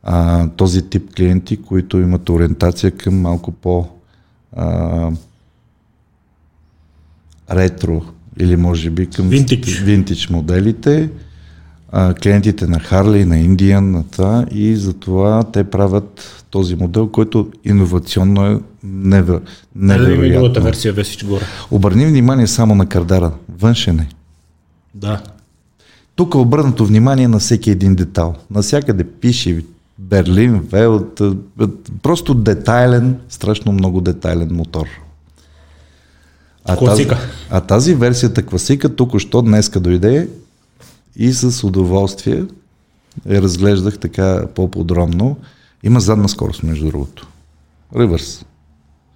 а, 0.03 0.49
този 0.49 0.83
тип 0.83 1.15
клиенти, 1.17 1.57
които 1.57 1.99
имат 1.99 2.29
ориентация 2.29 2.91
към 2.91 3.21
малко 3.21 3.53
по 3.53 3.89
а, 4.57 5.11
ретро 7.51 8.03
или 8.41 8.57
може 8.57 8.91
би 8.91 9.07
към 9.07 9.31
Vintage. 9.31 9.85
винтич 9.85 10.29
моделите, 10.31 11.11
а, 11.93 12.15
клиентите 12.15 12.67
на 12.67 12.81
Harley, 12.81 13.25
на 13.25 13.37
Indian, 13.37 13.81
на 13.81 14.05
това 14.11 14.47
и 14.51 14.77
затова 14.77 15.43
те 15.43 15.65
правят 15.65 16.45
този 16.51 16.77
модел, 16.77 17.09
който 17.09 17.51
иновационно 17.65 18.47
е 18.47 18.61
невер... 18.87 19.41
Не 19.75 19.99
да 19.99 20.05
има 20.05 20.13
и 20.13 20.17
другата 20.17 20.31
невероятно. 20.31 20.63
версия 20.63 20.93
Весич 20.93 21.25
горе. 21.25 21.45
Обърни 21.71 22.07
внимание 22.07 22.47
само 22.47 22.75
на 22.75 22.87
кардара. 22.87 23.33
Външен 23.59 23.99
е. 23.99 24.09
Да. 24.95 25.23
Тук 26.15 26.35
е 26.35 26.39
обърнато 26.39 26.87
внимание 26.87 27.29
на 27.29 27.39
всеки 27.39 27.71
един 27.71 27.95
детал. 27.95 28.35
Насякъде 28.51 29.05
пише 29.05 29.65
Берлин, 29.99 30.61
Велт, 30.61 31.21
а, 31.21 31.37
просто 32.03 32.35
детайлен, 32.35 33.17
страшно 33.29 33.73
много 33.73 34.01
детайлен 34.01 34.49
мотор. 34.53 34.87
А 36.65 36.77
Класика. 36.77 37.15
Тази, 37.15 37.29
а 37.51 37.61
тази 37.61 37.95
версията 37.95 38.43
класика 38.43 38.97
току-що 38.97 39.43
днеска 39.43 39.81
дойде 39.81 40.29
и 41.17 41.33
с 41.33 41.65
удоволствие 41.65 42.45
я 43.27 43.43
разглеждах 43.43 43.99
така 43.99 44.47
по-подробно. 44.55 45.37
Има 45.83 46.01
задна 46.01 46.29
скорост, 46.29 46.63
между 46.63 46.87
другото. 46.87 47.27
Ревърс. 47.97 48.46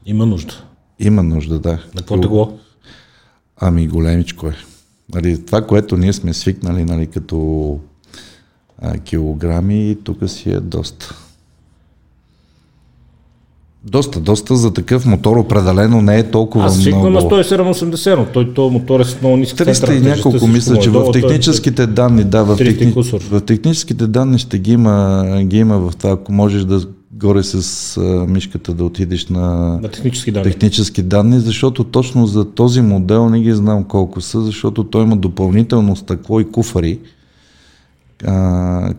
Има 0.07 0.27
нужда. 0.27 0.55
Има 0.99 1.23
нужда, 1.23 1.59
да. 1.59 1.71
На 1.71 1.79
какво 1.97 2.21
тегло? 2.21 2.59
Ами 3.61 3.89
големичко 3.89 4.47
е. 4.47 4.55
Нали, 5.15 5.45
това, 5.45 5.67
което 5.67 5.97
ние 5.97 6.13
сме 6.13 6.35
свикнали 6.35 6.85
нали, 6.85 7.07
като 7.07 7.79
а, 8.83 8.99
килограми, 8.99 9.97
тук 10.05 10.31
си 10.31 10.51
е 10.51 10.61
доста. 10.61 11.15
Доста, 13.85 14.21
доста 14.21 14.57
за 14.57 14.73
такъв 14.73 15.07
мотор 15.07 15.37
определено 15.37 16.03
не 16.03 16.19
е 16.19 16.31
толкова 16.31 16.65
Аз 16.65 16.77
свиквам 16.77 17.03
на 17.03 17.11
много. 17.11 17.31
107-80, 17.31 18.17
но 18.17 18.27
той 18.27 18.55
то 18.55 18.71
мотор 18.71 19.01
е 19.01 19.05
с 19.05 19.21
много 19.21 19.37
ниска 19.37 19.65
300 19.65 19.97
и 19.97 20.01
няколко 20.01 20.47
мисля, 20.47 20.79
че 20.79 20.91
в 20.91 21.13
техническите 21.13 21.87
данни, 21.87 22.25
да, 22.25 22.45
в, 22.45 22.59
300 22.59 22.63
и 22.63 22.79
техни... 22.79 23.21
в 23.31 23.41
техническите 23.41 24.07
данни 24.07 24.39
ще 24.39 24.59
ги 24.59 24.73
има, 24.73 25.25
ги 25.45 25.59
има 25.59 25.79
в 25.79 25.97
това, 25.97 26.11
ако 26.11 26.33
можеш 26.33 26.65
да 26.65 26.81
горе 27.13 27.43
с 27.43 27.97
а, 27.97 28.01
мишката 28.27 28.75
да 28.75 28.85
отидеш 28.85 29.29
на, 29.29 29.79
На 29.83 29.89
технически 29.91 30.33
данни. 30.33 30.45
технически 30.45 31.03
данни, 31.03 31.41
защото 31.41 31.85
точно 31.85 32.27
за 32.27 32.51
този 32.51 32.81
модел 32.81 33.29
не 33.29 33.41
ги 33.41 33.53
знам 33.53 33.85
колко 33.85 34.21
са, 34.21 34.41
защото 34.41 34.85
той 34.85 35.03
има 35.03 35.17
допълнително 35.17 35.97
стъкло 35.97 36.41
и 36.41 36.51
куфари. 36.51 36.99
А, 38.25 38.95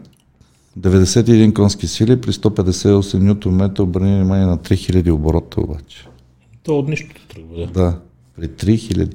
91 0.79 1.53
конски 1.53 1.87
сили 1.87 2.21
при 2.21 2.31
158 2.31 3.19
ньютон 3.19 3.55
метра, 3.55 3.83
обърни 3.83 4.15
внимание 4.15 4.45
на 4.45 4.57
3000 4.57 5.11
оборота 5.11 5.61
обаче. 5.61 6.07
То 6.63 6.79
от 6.79 6.87
нищото 6.89 7.27
тръгва, 7.27 7.57
да. 7.57 7.67
Да, 7.67 7.99
при 8.35 8.47
3000. 8.47 9.13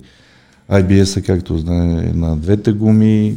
IBS-а, 0.70 1.22
както 1.22 1.58
знае, 1.58 2.08
е 2.08 2.12
на 2.12 2.36
двете 2.36 2.72
гуми, 2.72 3.36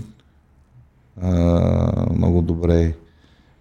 а, 1.22 2.06
много 2.16 2.42
добре 2.42 2.94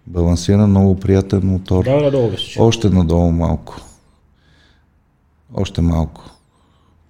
балансиран, 0.09 0.69
много 0.69 0.99
приятен 0.99 1.41
мотор. 1.43 1.83
Да, 1.83 2.01
надолу 2.01 2.29
Весич. 2.29 2.57
Още 2.59 2.89
надолу 2.89 3.31
малко. 3.31 3.81
Още 5.53 5.81
малко. 5.81 6.21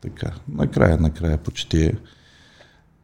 Така, 0.01 0.31
накрая, 0.55 0.97
накрая 0.97 1.37
почти 1.37 1.83
е. 1.83 1.91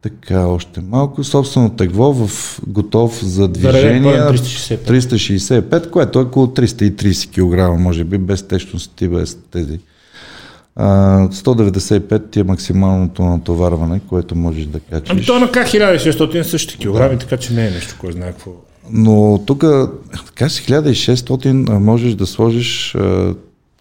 Така, 0.02 0.46
още 0.46 0.80
малко. 0.80 1.24
Собствено 1.24 1.70
тегло 1.70 2.12
в 2.12 2.60
готов 2.66 3.24
за 3.24 3.48
движение. 3.48 4.02
пълен 4.02 4.36
365. 4.36 4.88
365, 4.88 5.90
което 5.90 6.18
е 6.18 6.22
около 6.22 6.46
330 6.46 7.30
кг, 7.74 7.80
може 7.80 8.04
би, 8.04 8.18
без 8.18 8.48
течност 8.48 9.00
и 9.00 9.08
без 9.08 9.38
тези. 9.50 9.80
А, 10.76 11.18
195 11.28 12.30
ти 12.30 12.40
е 12.40 12.44
максималното 12.44 13.24
натоварване, 13.24 14.00
което 14.08 14.36
можеш 14.36 14.64
да 14.64 14.80
качиш. 14.80 15.10
Ами 15.10 15.24
то 15.24 15.38
на 15.38 15.46
К1600 15.46 16.42
същи 16.42 16.78
килограми, 16.78 17.18
така 17.18 17.36
че 17.36 17.52
не 17.52 17.66
е 17.66 17.70
нещо, 17.70 17.96
кой 18.00 18.12
знае 18.12 18.32
какво. 18.32 18.65
Но 18.90 19.44
тук, 19.46 19.64
така 20.26 20.48
си 20.48 20.62
1600, 20.62 21.70
а, 21.70 21.78
можеш 21.78 22.14
да 22.14 22.26
сложиш 22.26 22.96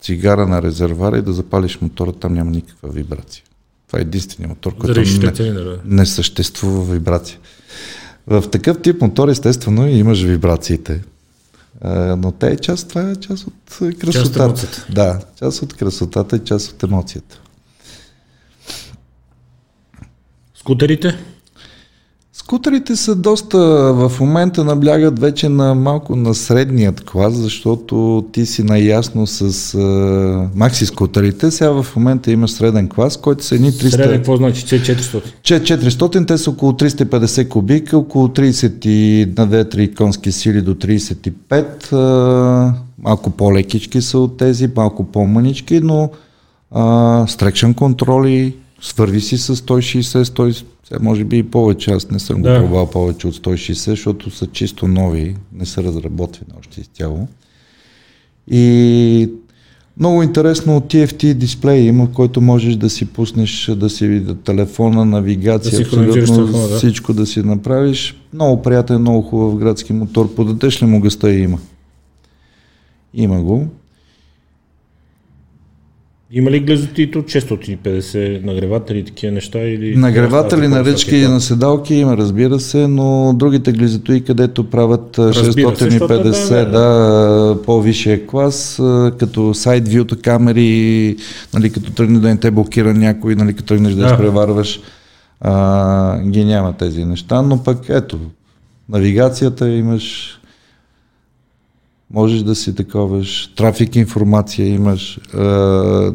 цигара 0.01 0.47
на 0.47 0.61
резервара 0.61 1.17
и 1.17 1.21
да 1.21 1.33
запалиш 1.33 1.81
мотора, 1.81 2.11
там 2.11 2.33
няма 2.33 2.51
никаква 2.51 2.89
вибрация. 2.89 3.43
Това 3.87 3.99
е 3.99 4.01
единственият 4.01 4.49
мотор, 4.49 4.77
който 4.77 5.01
не, 5.41 5.77
не 5.85 6.05
съществува 6.05 6.93
вибрация. 6.93 7.37
В 8.27 8.43
такъв 8.51 8.81
тип 8.81 9.01
мотор, 9.01 9.27
естествено, 9.27 9.87
имаш 9.87 10.23
вибрациите. 10.23 11.01
Но 12.17 12.33
те 12.39 12.47
е 12.47 12.57
част, 12.57 12.89
това 12.89 13.09
е 13.09 13.15
част 13.15 13.47
от 13.47 13.97
красотата. 13.99 14.43
емоцията. 14.43 14.85
да, 14.89 15.19
част 15.39 15.61
от 15.61 15.73
красотата 15.73 16.35
и 16.35 16.39
част 16.39 16.71
от 16.71 16.83
емоцията. 16.83 17.41
Скутерите? 20.55 21.17
Скутерите 22.45 22.95
са 22.95 23.15
доста, 23.15 23.57
в 23.93 24.11
момента 24.19 24.63
наблягат 24.63 25.19
вече 25.19 25.49
на 25.49 25.75
малко 25.75 26.15
на 26.15 26.33
средният 26.33 27.01
клас, 27.01 27.33
защото 27.33 28.25
ти 28.31 28.45
си 28.45 28.63
наясно 28.63 29.27
с 29.27 29.73
а, 29.75 30.49
макси 30.55 30.85
скутерите. 30.85 31.51
Сега 31.51 31.69
в 31.69 31.95
момента 31.95 32.31
имаш 32.31 32.51
среден 32.51 32.89
клас, 32.89 33.17
който 33.17 33.45
са 33.45 33.55
едни 33.55 33.71
300... 33.71 33.89
Среден, 33.89 34.15
какво 34.15 34.37
значи? 34.37 34.65
C400. 34.65 35.21
Че 35.43 35.53
400, 35.53 36.27
те 36.27 36.37
са 36.37 36.49
около 36.49 36.71
350 36.71 37.49
кубика, 37.49 37.97
около 37.97 38.27
30 38.27 38.85
и 38.87 39.25
на 39.37 39.47
2-3 39.47 39.95
конски 39.95 40.31
сили 40.31 40.61
до 40.61 40.75
35. 40.75 41.93
А, 41.93 42.73
малко 43.03 43.29
по-лекички 43.29 44.01
са 44.01 44.19
от 44.19 44.37
тези, 44.37 44.69
малко 44.75 45.03
по-мънички, 45.03 45.79
но 45.79 46.09
а, 46.71 47.25
с 47.27 47.37
трекшн 47.37 47.71
контроли, 47.71 48.55
свърви 48.81 49.21
си 49.21 49.37
с 49.37 49.55
160, 49.55 50.23
100, 50.23 50.65
сега 50.83 50.99
може 51.03 51.23
би 51.23 51.37
и 51.37 51.43
повече, 51.43 51.91
аз 51.91 52.11
не 52.11 52.19
съм 52.19 52.41
Да. 52.41 52.53
го 52.53 52.59
пробвал 52.59 52.89
повече 52.89 53.27
от 53.27 53.35
160, 53.35 53.73
защото 53.73 54.31
са 54.31 54.47
чисто 54.47 54.87
нови, 54.87 55.35
не 55.53 55.65
са 55.65 55.83
разработени 55.83 56.51
още 56.59 56.81
изцяло. 56.81 57.27
И 58.51 59.29
много 59.99 60.23
интересно 60.23 60.77
от 60.77 60.93
TFT 60.93 61.33
дисплей 61.33 61.81
има, 61.81 62.11
който 62.11 62.41
можеш 62.41 62.75
да 62.75 62.89
си 62.89 63.05
пуснеш, 63.05 63.71
да 63.75 63.89
си 63.89 64.07
види 64.07 64.35
телефона, 64.35 65.05
навигация, 65.05 65.71
Да 65.79 65.83
абсолютно 65.85 66.13
телефона, 66.13 66.67
да. 66.67 66.75
всичко 66.77 67.13
да 67.13 67.25
си 67.25 67.41
направиш. 67.41 68.15
Много 68.33 68.61
приятен, 68.61 69.01
много 69.01 69.21
хубав 69.21 69.55
градски 69.55 69.93
мотор. 69.93 70.35
Подадеш 70.35 70.81
ли 70.81 70.85
му 70.85 70.99
гъста 70.99 71.33
има? 71.33 71.59
Има 73.13 73.41
го. 73.41 73.67
Има 76.31 76.51
ли 76.51 76.59
глезотит 76.59 77.15
от 77.15 77.25
650 77.25 78.43
нагреватели 78.43 78.99
и 78.99 79.03
такива 79.03 79.33
неща? 79.33 79.59
Или 79.59 79.95
Нагреватели 79.95 80.67
на 80.67 80.85
ръчки 80.85 81.15
и 81.15 81.27
на 81.27 81.41
седалки 81.41 81.95
има, 81.95 82.17
разбира 82.17 82.59
се, 82.59 82.87
но 82.87 83.33
другите 83.33 83.71
глизатои, 83.71 84.23
където 84.23 84.69
правят 84.69 85.19
а, 85.19 85.33
Разбира 85.33 85.75
се, 85.75 85.89
650, 85.89 86.23
защото 86.23 86.55
е 86.55 86.65
да, 86.65 87.57
по-висшия 87.65 88.27
клас, 88.27 88.81
като 89.19 89.53
сайд 89.53 89.93
вюта 89.93 90.15
камери, 90.15 91.15
нали, 91.53 91.71
като 91.71 91.91
тръгне 91.91 92.19
да 92.19 92.27
не 92.27 92.37
те 92.37 92.51
блокира 92.51 92.93
някой, 92.93 93.35
нали, 93.35 93.53
като 93.53 93.67
тръгнеш 93.67 93.93
да, 93.93 94.01
Да. 94.01 94.13
изпреварваш, 94.13 94.79
а, 95.41 96.21
ги 96.21 96.45
няма 96.45 96.73
тези 96.73 97.05
неща, 97.05 97.41
но 97.41 97.63
пък 97.63 97.89
ето, 97.89 98.19
навигацията 98.89 99.69
имаш, 99.69 100.39
можеш 102.11 102.43
да 102.43 102.55
си 102.55 102.75
таковаш, 102.75 103.53
трафик 103.55 103.95
информация 103.95 104.67
имаш, 104.67 105.19
а, 105.33 105.41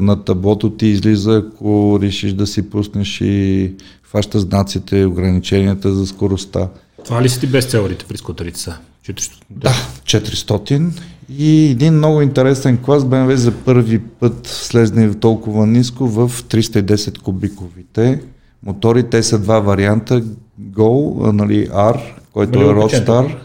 на 0.01 0.25
таблото 0.25 0.71
ти 0.71 0.87
излиза, 0.87 1.43
ако 1.47 1.99
решиш 2.03 2.33
да 2.33 2.47
си 2.47 2.71
пуснеш 2.71 3.21
и 3.21 3.73
хваща 4.03 4.41
знаците, 4.41 5.05
ограниченията 5.05 5.93
за 5.93 6.07
скоростта. 6.07 6.69
Това 7.05 7.23
ли 7.23 7.29
са 7.29 7.41
ти 7.41 7.47
бестселерите 7.47 8.05
при 8.09 8.17
скутерите 8.17 8.61
са? 8.61 8.77
400. 9.09 9.31
Да, 9.51 9.75
400 10.05 10.91
и 11.39 11.71
един 11.71 11.95
много 11.95 12.23
интересен 12.23 12.79
клас 12.79 13.05
BMW 13.05 13.35
за 13.35 13.53
първи 13.53 13.99
път 13.99 14.47
слезне 14.47 15.15
толкова 15.15 15.67
ниско 15.67 16.07
в 16.07 16.29
310 16.29 17.19
кубиковите 17.19 18.21
мотори. 18.63 19.03
Те 19.03 19.23
са 19.23 19.39
два 19.39 19.61
варианта, 19.61 20.23
Go, 20.63 21.33
нали, 21.33 21.69
R, 21.69 22.01
който 22.33 22.59
е 22.59 22.65
Нали, 22.65 22.79
обичайно. 22.79 23.07
Roadstar. 23.07 23.37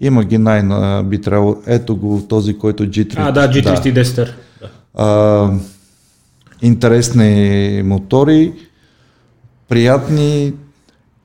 Има 0.00 0.24
ги 0.24 0.38
най 0.38 0.62
би 1.02 1.20
трябвало. 1.20 1.56
Ето 1.66 1.96
го 1.96 2.22
този, 2.28 2.58
който 2.58 2.86
G3. 2.86 3.14
А, 3.16 3.32
да, 3.32 3.48
G310. 3.48 4.16
Да. 4.16 4.32
А, 4.94 5.50
интересни 6.62 7.82
мотори, 7.84 8.52
приятни 9.68 10.52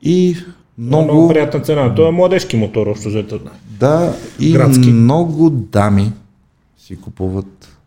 и 0.02 0.38
Много, 0.78 1.04
много, 1.04 1.28
приятна 1.28 1.60
цена. 1.60 1.96
Той 1.96 2.08
е 2.08 2.12
младежки 2.12 2.58
мотор, 2.58 2.88
общо 2.88 3.10
взето. 3.10 3.40
да, 3.80 4.14
и 4.40 4.52
градски. 4.54 4.92
много 4.92 5.50
дами 5.50 6.12
си 6.78 6.96
купуват 7.02 7.78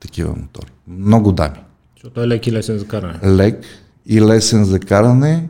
такива 0.00 0.30
мотори. 0.36 0.70
Много 0.88 1.32
дами. 1.32 1.58
Защото 1.94 2.22
е 2.22 2.28
лек 2.28 2.46
и 2.46 2.52
лесен 2.52 2.78
за 2.78 2.86
каране. 2.86 3.18
Лек 3.36 3.64
и 4.06 4.20
лесен 4.20 4.64
за 4.64 4.80
каране, 4.80 5.48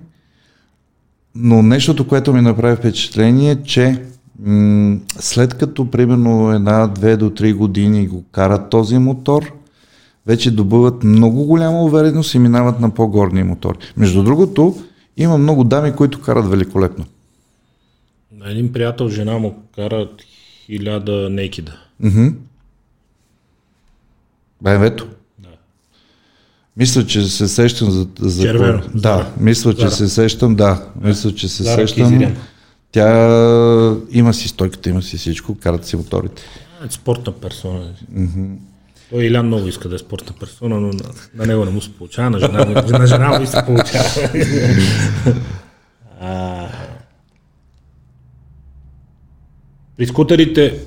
но 1.34 1.62
нещото, 1.62 2.08
което 2.08 2.32
ми 2.32 2.40
направи 2.40 2.76
впечатление, 2.76 3.50
е, 3.50 3.62
че 3.62 4.02
след 5.18 5.54
като 5.54 5.90
примерно 5.90 6.52
една, 6.52 6.86
две 6.86 7.16
до 7.16 7.30
три 7.30 7.52
години 7.52 8.08
го 8.08 8.24
карат 8.32 8.70
този 8.70 8.98
мотор, 8.98 9.52
вече 10.26 10.50
добиват 10.50 11.04
много 11.04 11.44
голяма 11.44 11.82
увереност 11.82 12.34
и 12.34 12.38
минават 12.38 12.80
на 12.80 12.94
по-горни 12.94 13.42
мотори. 13.42 13.78
Между 13.96 14.22
другото, 14.22 14.76
има 15.16 15.38
много 15.38 15.64
дами, 15.64 15.92
които 15.92 16.20
карат 16.20 16.50
великолепно. 16.50 17.04
На 18.36 18.50
един 18.50 18.72
приятел, 18.72 19.08
жена 19.08 19.38
му 19.38 19.54
карат 19.74 20.10
хиляда 20.66 21.30
некида. 21.30 21.72
БМВ-то. 24.62 25.06
Мисля, 26.76 27.06
че 27.06 27.28
се 27.28 27.48
сещам 27.48 27.90
за... 27.90 28.06
за 28.18 28.42
Червено. 28.42 28.82
Да, 28.94 29.32
мисля, 29.40 29.74
че 29.74 29.90
се 29.90 30.08
сещам, 30.08 30.54
да. 30.54 30.86
Мисля, 31.02 31.34
че 31.34 31.48
се 31.48 31.64
сещам. 31.64 32.10
Кизирян. 32.10 32.36
Тя 32.92 33.96
има 34.10 34.34
си 34.34 34.48
стойката, 34.48 34.90
има 34.90 35.02
си 35.02 35.16
всичко, 35.16 35.54
карат 35.54 35.86
си 35.86 35.96
моторите. 35.96 36.42
Е 36.86 36.90
спортна 36.90 37.32
персона. 37.32 37.92
Mm-hmm. 38.14 38.56
Той 39.10 39.24
Илян 39.24 39.46
много 39.46 39.68
иска 39.68 39.88
да 39.88 39.94
е 39.94 39.98
спортна 39.98 40.34
персона, 40.40 40.80
но 40.80 40.86
на, 40.86 41.02
на 41.34 41.46
него 41.46 41.64
не 41.64 41.70
му 41.70 41.80
се 41.80 41.92
получава, 41.92 42.30
на 42.30 42.38
жена 42.38 42.64
му, 42.64 42.98
на 42.98 43.06
жена 43.06 43.38
му 43.38 43.46
се 43.46 43.62
получава. 43.66 44.08
а, 46.20 46.68
при 49.96 50.06
скутерите, 50.06 50.78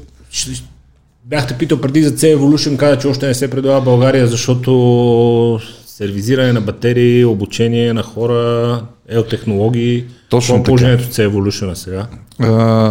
бяхте 1.26 1.58
питал 1.58 1.82
преди 1.82 2.04
за 2.04 2.12
C 2.12 2.38
Evolution, 2.38 2.78
каза, 2.78 2.98
че 2.98 3.08
още 3.08 3.28
не 3.28 3.34
се 3.34 3.50
предлага 3.50 3.82
България, 3.82 4.28
защото 4.28 5.60
сервизиране 5.86 6.54
на 6.54 6.62
батерии, 6.62 7.26
обучение 7.26 7.94
на 7.94 8.04
хора, 8.04 8.82
ел 9.08 9.24
технологии. 9.24 10.06
Точно 10.34 10.56
Какво 10.56 10.62
е 10.62 10.66
положението 10.66 11.14
с 11.14 11.18
Evolution 11.18 11.74
сега? 11.74 12.08
А, 12.40 12.48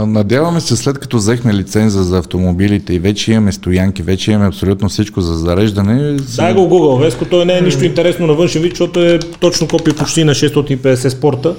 надяваме 0.07 0.61
се, 0.61 0.77
след 0.77 0.99
като 0.99 1.17
взехме 1.17 1.55
лиценза 1.55 2.03
за 2.03 2.19
автомобилите 2.19 2.95
и 2.95 2.99
вече 2.99 3.33
имаме 3.33 3.53
стоянки, 3.53 4.03
вече 4.03 4.31
имаме 4.31 4.47
абсолютно 4.49 4.89
всичко 4.89 5.21
за 5.21 5.35
зареждане. 5.35 6.17
Дай 6.37 6.55
го 6.55 6.61
Google, 6.61 7.01
Веско, 7.05 7.25
той 7.25 7.45
не 7.45 7.59
е 7.59 7.61
нищо 7.61 7.85
интересно 7.85 8.27
на 8.27 8.35
външен 8.35 8.63
вид, 8.63 8.73
защото 8.73 9.01
е 9.01 9.19
точно 9.19 9.69
копия 9.69 9.97
почти 9.97 10.25
на 10.25 10.35
650 10.35 11.09
спорта, 11.09 11.55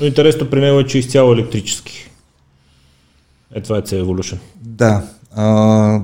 но 0.00 0.06
интересно 0.06 0.46
при 0.46 0.60
него 0.60 0.80
е, 0.80 0.86
че 0.86 0.98
е 0.98 1.00
изцяло 1.00 1.32
електрически. 1.32 2.10
Е, 3.54 3.60
това 3.60 3.78
е 3.78 3.80
C 3.80 4.02
Evolution. 4.02 4.36
Да. 4.62 5.02
А, 5.36 6.00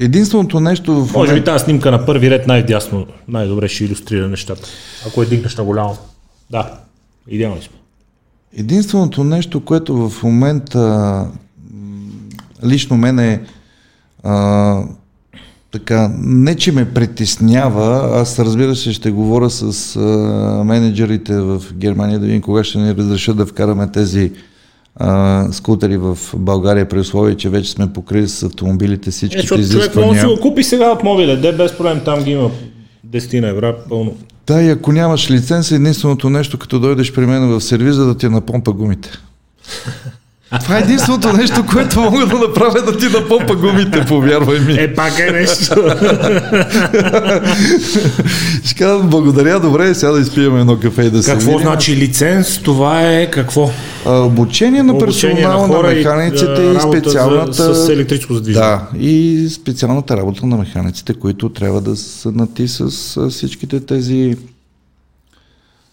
единственото 0.00 0.60
нещо 0.60 1.04
в 1.04 1.12
Може 1.12 1.34
би 1.34 1.44
тази 1.44 1.64
снимка 1.64 1.90
на 1.90 2.06
първи 2.06 2.30
ред 2.30 2.46
най-дясно, 2.46 3.06
най-добре 3.28 3.68
ще 3.68 3.84
иллюстрира 3.84 4.28
нещата. 4.28 4.68
Ако 5.06 5.22
е 5.22 5.26
дигнеш 5.26 5.56
на 5.56 5.64
голямо. 5.64 5.96
Да, 6.50 6.72
идеални 7.28 7.62
сме. 7.62 7.77
Единственото 8.56 9.24
нещо, 9.24 9.64
което 9.64 10.08
в 10.08 10.22
момента 10.22 11.26
лично 12.64 12.96
мене 12.96 13.40
а, 14.22 14.82
така, 15.72 16.10
не 16.18 16.54
че 16.54 16.72
ме 16.72 16.94
притеснява, 16.94 18.20
аз 18.20 18.38
разбира 18.38 18.76
се 18.76 18.92
ще 18.92 19.10
говоря 19.10 19.50
с 19.50 19.96
а, 19.96 20.00
менеджерите 20.64 21.40
в 21.40 21.62
Германия 21.74 22.18
да 22.18 22.26
видим 22.26 22.42
кога 22.42 22.64
ще 22.64 22.78
ни 22.78 22.94
разрешат 22.94 23.36
да 23.36 23.46
вкараме 23.46 23.90
тези 23.92 24.32
а, 24.96 25.46
скутери 25.52 25.96
в 25.96 26.18
България 26.36 26.88
при 26.88 26.98
условие, 26.98 27.34
че 27.34 27.48
вече 27.48 27.70
сме 27.70 27.92
покрили 27.92 28.28
с 28.28 28.42
автомобилите 28.42 29.08
Е, 29.08 29.12
всичките 29.12 29.40
защото 29.40 29.62
човек 29.62 29.68
може 29.68 29.78
да 29.78 29.78
изисквания. 29.78 30.20
си 30.20 30.26
го 30.26 30.40
купи 30.40 30.64
сега 30.64 30.90
от 30.90 31.02
мобиле, 31.02 31.36
де 31.36 31.52
без 31.52 31.76
проблем, 31.76 32.00
там 32.04 32.22
ги 32.22 32.30
има 32.30 32.50
10 33.06 33.40
на 33.40 33.48
евро, 33.48 33.74
пълно. 33.88 34.14
Да, 34.48 34.62
и 34.62 34.70
ако 34.70 34.92
нямаш 34.92 35.30
лиценз, 35.30 35.72
единственото 35.72 36.30
нещо, 36.30 36.58
като 36.58 36.78
дойдеш 36.78 37.12
при 37.12 37.26
мен 37.26 37.48
в 37.48 37.60
сервиза, 37.60 38.06
да 38.06 38.16
ти 38.16 38.28
напомпа 38.28 38.72
гумите. 38.72 39.10
Това 40.50 40.78
е 40.78 40.80
единственото 40.80 41.32
нещо, 41.32 41.66
което 41.72 42.00
мога 42.00 42.26
да 42.26 42.38
направя 42.38 42.82
да 42.82 42.98
ти 42.98 43.06
напомпа 43.06 43.56
гумите, 43.56 44.04
повярвай 44.08 44.60
ми. 44.60 44.72
Е, 44.72 44.94
пак 44.94 45.18
е 45.18 45.32
нещо. 45.32 45.74
Ще 48.64 48.74
кажа, 48.74 49.02
благодаря, 49.04 49.60
добре, 49.60 49.94
сега 49.94 50.12
да 50.12 50.20
изпием 50.20 50.56
едно 50.58 50.80
кафе 50.80 51.02
и 51.02 51.10
да 51.10 51.22
се 51.22 51.30
какво 51.30 51.50
видим. 51.50 51.62
значи 51.62 51.96
лиценз? 51.96 52.58
Това 52.62 53.12
е 53.12 53.30
какво? 53.30 53.70
А, 54.06 54.18
обучение 54.20 54.82
на 54.82 54.98
персонала, 54.98 55.68
на, 55.68 55.92
и, 55.92 55.96
механиците 55.96 56.62
и, 56.62 56.74
работа 56.74 56.98
специалната... 57.00 57.74
за- 57.74 57.84
с 57.84 57.88
електрическо 57.88 58.34
задвижване. 58.34 58.66
Да, 58.66 58.98
и 58.98 59.46
специалната 59.50 60.16
работа 60.16 60.46
на 60.46 60.56
механиците, 60.56 61.14
които 61.14 61.48
трябва 61.48 61.80
да 61.80 61.96
са 61.96 62.32
нати 62.32 62.68
с 62.68 62.80
а, 63.16 63.28
всичките 63.30 63.80
тези 63.80 64.36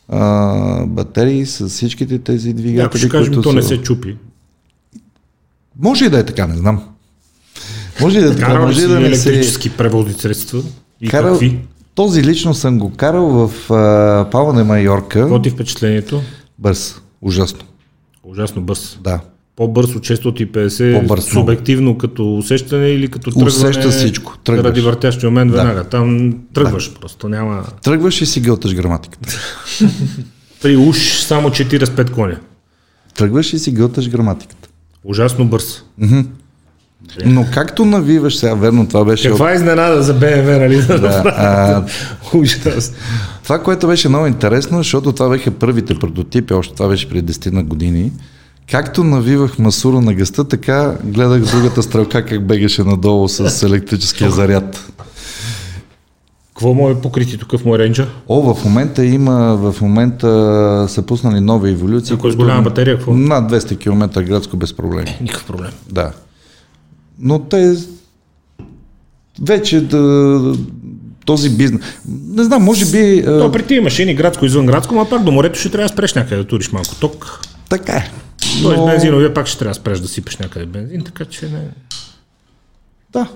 а, 0.09 0.85
батерии, 0.85 1.45
с 1.45 1.69
всичките 1.69 2.19
тези 2.19 2.49
Ако 2.49 2.57
двигатели, 2.57 2.99
ще 2.99 3.09
кажем, 3.09 3.33
които 3.33 3.49
то 3.49 3.53
не 3.53 3.61
се 3.61 3.77
чупи. 3.77 4.15
Може 5.79 6.05
и 6.05 6.09
да 6.09 6.19
е 6.19 6.25
така, 6.25 6.47
не 6.47 6.55
знам. 6.55 6.83
Може 8.01 8.19
и 8.19 8.21
да 8.21 8.27
е 8.27 8.35
така, 8.35 8.45
Карал 8.45 8.65
може 8.65 8.81
си 8.81 8.87
да 8.87 8.99
не 8.99 9.15
се... 9.15 9.29
електрически 9.29 9.69
превозни 9.69 10.13
средства? 10.13 10.61
И 11.01 11.07
Карал... 11.07 11.31
какви? 11.31 11.59
Този 11.95 12.23
лично 12.23 12.53
съм 12.53 12.79
го 12.79 12.91
карал 12.91 13.25
в 13.25 13.71
а, 14.33 14.53
на 14.53 14.63
Майорка. 14.63 15.19
Какво 15.19 15.41
ти 15.41 15.49
е 15.49 15.51
впечатлението? 15.51 16.21
Бърз. 16.59 17.01
Ужасно. 17.21 17.59
Ужасно 18.23 18.61
бърз. 18.61 18.99
Да. 19.03 19.19
По-бърз 19.55 19.95
от 19.95 20.03
650, 20.03 21.01
По-бърз, 21.01 21.25
субективно 21.25 21.97
като 21.97 22.37
усещане 22.37 22.87
или 22.87 23.07
като 23.07 23.31
тръгване? 23.31 23.47
Усеща 23.47 23.89
всичко, 23.89 24.37
тръгваш. 24.37 24.63
Заради 24.63 24.81
въртящия 24.81 25.29
момент 25.29 25.51
веднага. 25.51 25.83
Там 25.83 26.37
тръгваш 26.53 26.93
просто, 26.93 27.29
няма... 27.29 27.63
Тръгваш 27.83 28.21
и 28.21 28.25
си 28.25 28.41
гълташ 28.41 28.75
граматиката. 28.75 29.33
При 30.61 30.75
уж 30.75 30.97
само 31.21 31.49
45 31.49 32.11
коня. 32.11 32.39
Тръгваш 33.15 33.53
и 33.53 33.59
си 33.59 33.71
гълташ 33.71 34.09
граматиката. 34.09 34.64
Ужасно 35.05 35.45
бърз. 35.45 35.83
Но 37.25 37.45
както 37.53 37.85
навиваш 37.85 38.37
сега, 38.37 38.53
верно, 38.53 38.87
това 38.87 39.05
беше... 39.05 39.29
Каква 39.29 39.51
е 39.51 39.55
изненада 39.55 40.03
за 40.03 40.19
BMW, 40.19 40.59
нали? 40.59 40.81
Да, 41.01 41.23
а, 41.37 41.83
Ужасно. 42.37 42.95
това, 43.43 43.59
което 43.59 43.87
беше 43.87 44.09
много 44.09 44.27
интересно, 44.27 44.77
защото 44.77 45.11
това 45.11 45.29
бяха 45.29 45.51
първите 45.51 45.95
прототипи, 45.95 46.53
още 46.53 46.73
това 46.73 46.89
беше 46.89 47.09
преди 47.09 47.33
10 47.33 47.51
на 47.51 47.63
години. 47.63 48.11
Както 48.71 49.03
навивах 49.03 49.59
масура 49.59 50.01
на 50.01 50.13
гъста, 50.13 50.43
така 50.43 50.95
гледах 51.03 51.41
другата 51.51 51.83
стрелка 51.83 52.25
как 52.25 52.47
бегаше 52.47 52.83
надолу 52.83 53.27
с 53.29 53.63
електрическия 53.63 54.31
заряд. 54.31 54.91
Какво 56.55 56.73
му 56.73 56.89
е 56.89 57.01
покрити 57.01 57.37
тук 57.37 57.57
в 57.57 57.65
мой 57.65 57.79
рейнджа? 57.79 58.07
О, 58.27 58.53
в 58.53 58.65
момента 58.65 59.05
има, 59.05 59.55
в 59.55 59.81
момента 59.81 60.27
са 60.89 61.01
пуснали 61.01 61.39
нови 61.39 61.71
еволюции. 61.71 62.15
Ако 62.15 62.27
е 62.27 62.31
с 62.31 62.35
голяма 62.35 62.61
батерия, 62.61 62.95
какво? 62.95 63.13
Над 63.13 63.51
200 63.51 63.79
км 63.79 64.23
градско 64.23 64.57
без 64.57 64.73
проблеми. 64.73 65.17
Никакъв 65.21 65.45
проблем. 65.45 65.71
Да. 65.91 66.11
Но 67.19 67.39
те 67.39 67.75
вече 69.41 69.81
да 69.81 70.55
този 71.25 71.49
бизнес. 71.49 71.81
Не 72.07 72.43
знам, 72.43 72.63
може 72.63 72.85
би... 72.85 73.19
а, 73.19 73.39
То 73.39 73.51
при 73.51 73.63
тия 73.63 73.81
машини, 73.81 74.15
градско 74.15 74.45
извън 74.45 74.65
градско, 74.65 74.95
но 74.95 75.09
пак 75.09 75.23
до 75.23 75.31
морето 75.31 75.59
ще 75.59 75.69
трябва 75.69 75.87
да 75.87 75.93
спреш 75.93 76.13
някъде 76.13 76.35
да 76.35 76.47
туриш 76.47 76.71
малко 76.71 76.95
ток. 76.95 77.39
Така 77.69 77.93
е. 77.93 78.11
Тоест 78.61 78.79
Но- 78.79 78.85
бензиновия 78.85 79.33
пак 79.33 79.47
ще 79.47 79.59
трябва 79.59 79.69
да 79.71 79.75
спреш 79.75 79.99
да 79.99 80.07
сипеш 80.07 80.37
някъде 80.37 80.65
бензин, 80.65 81.03
така 81.03 81.25
че 81.25 81.45
не... 81.45 81.61
Да, 83.13 83.27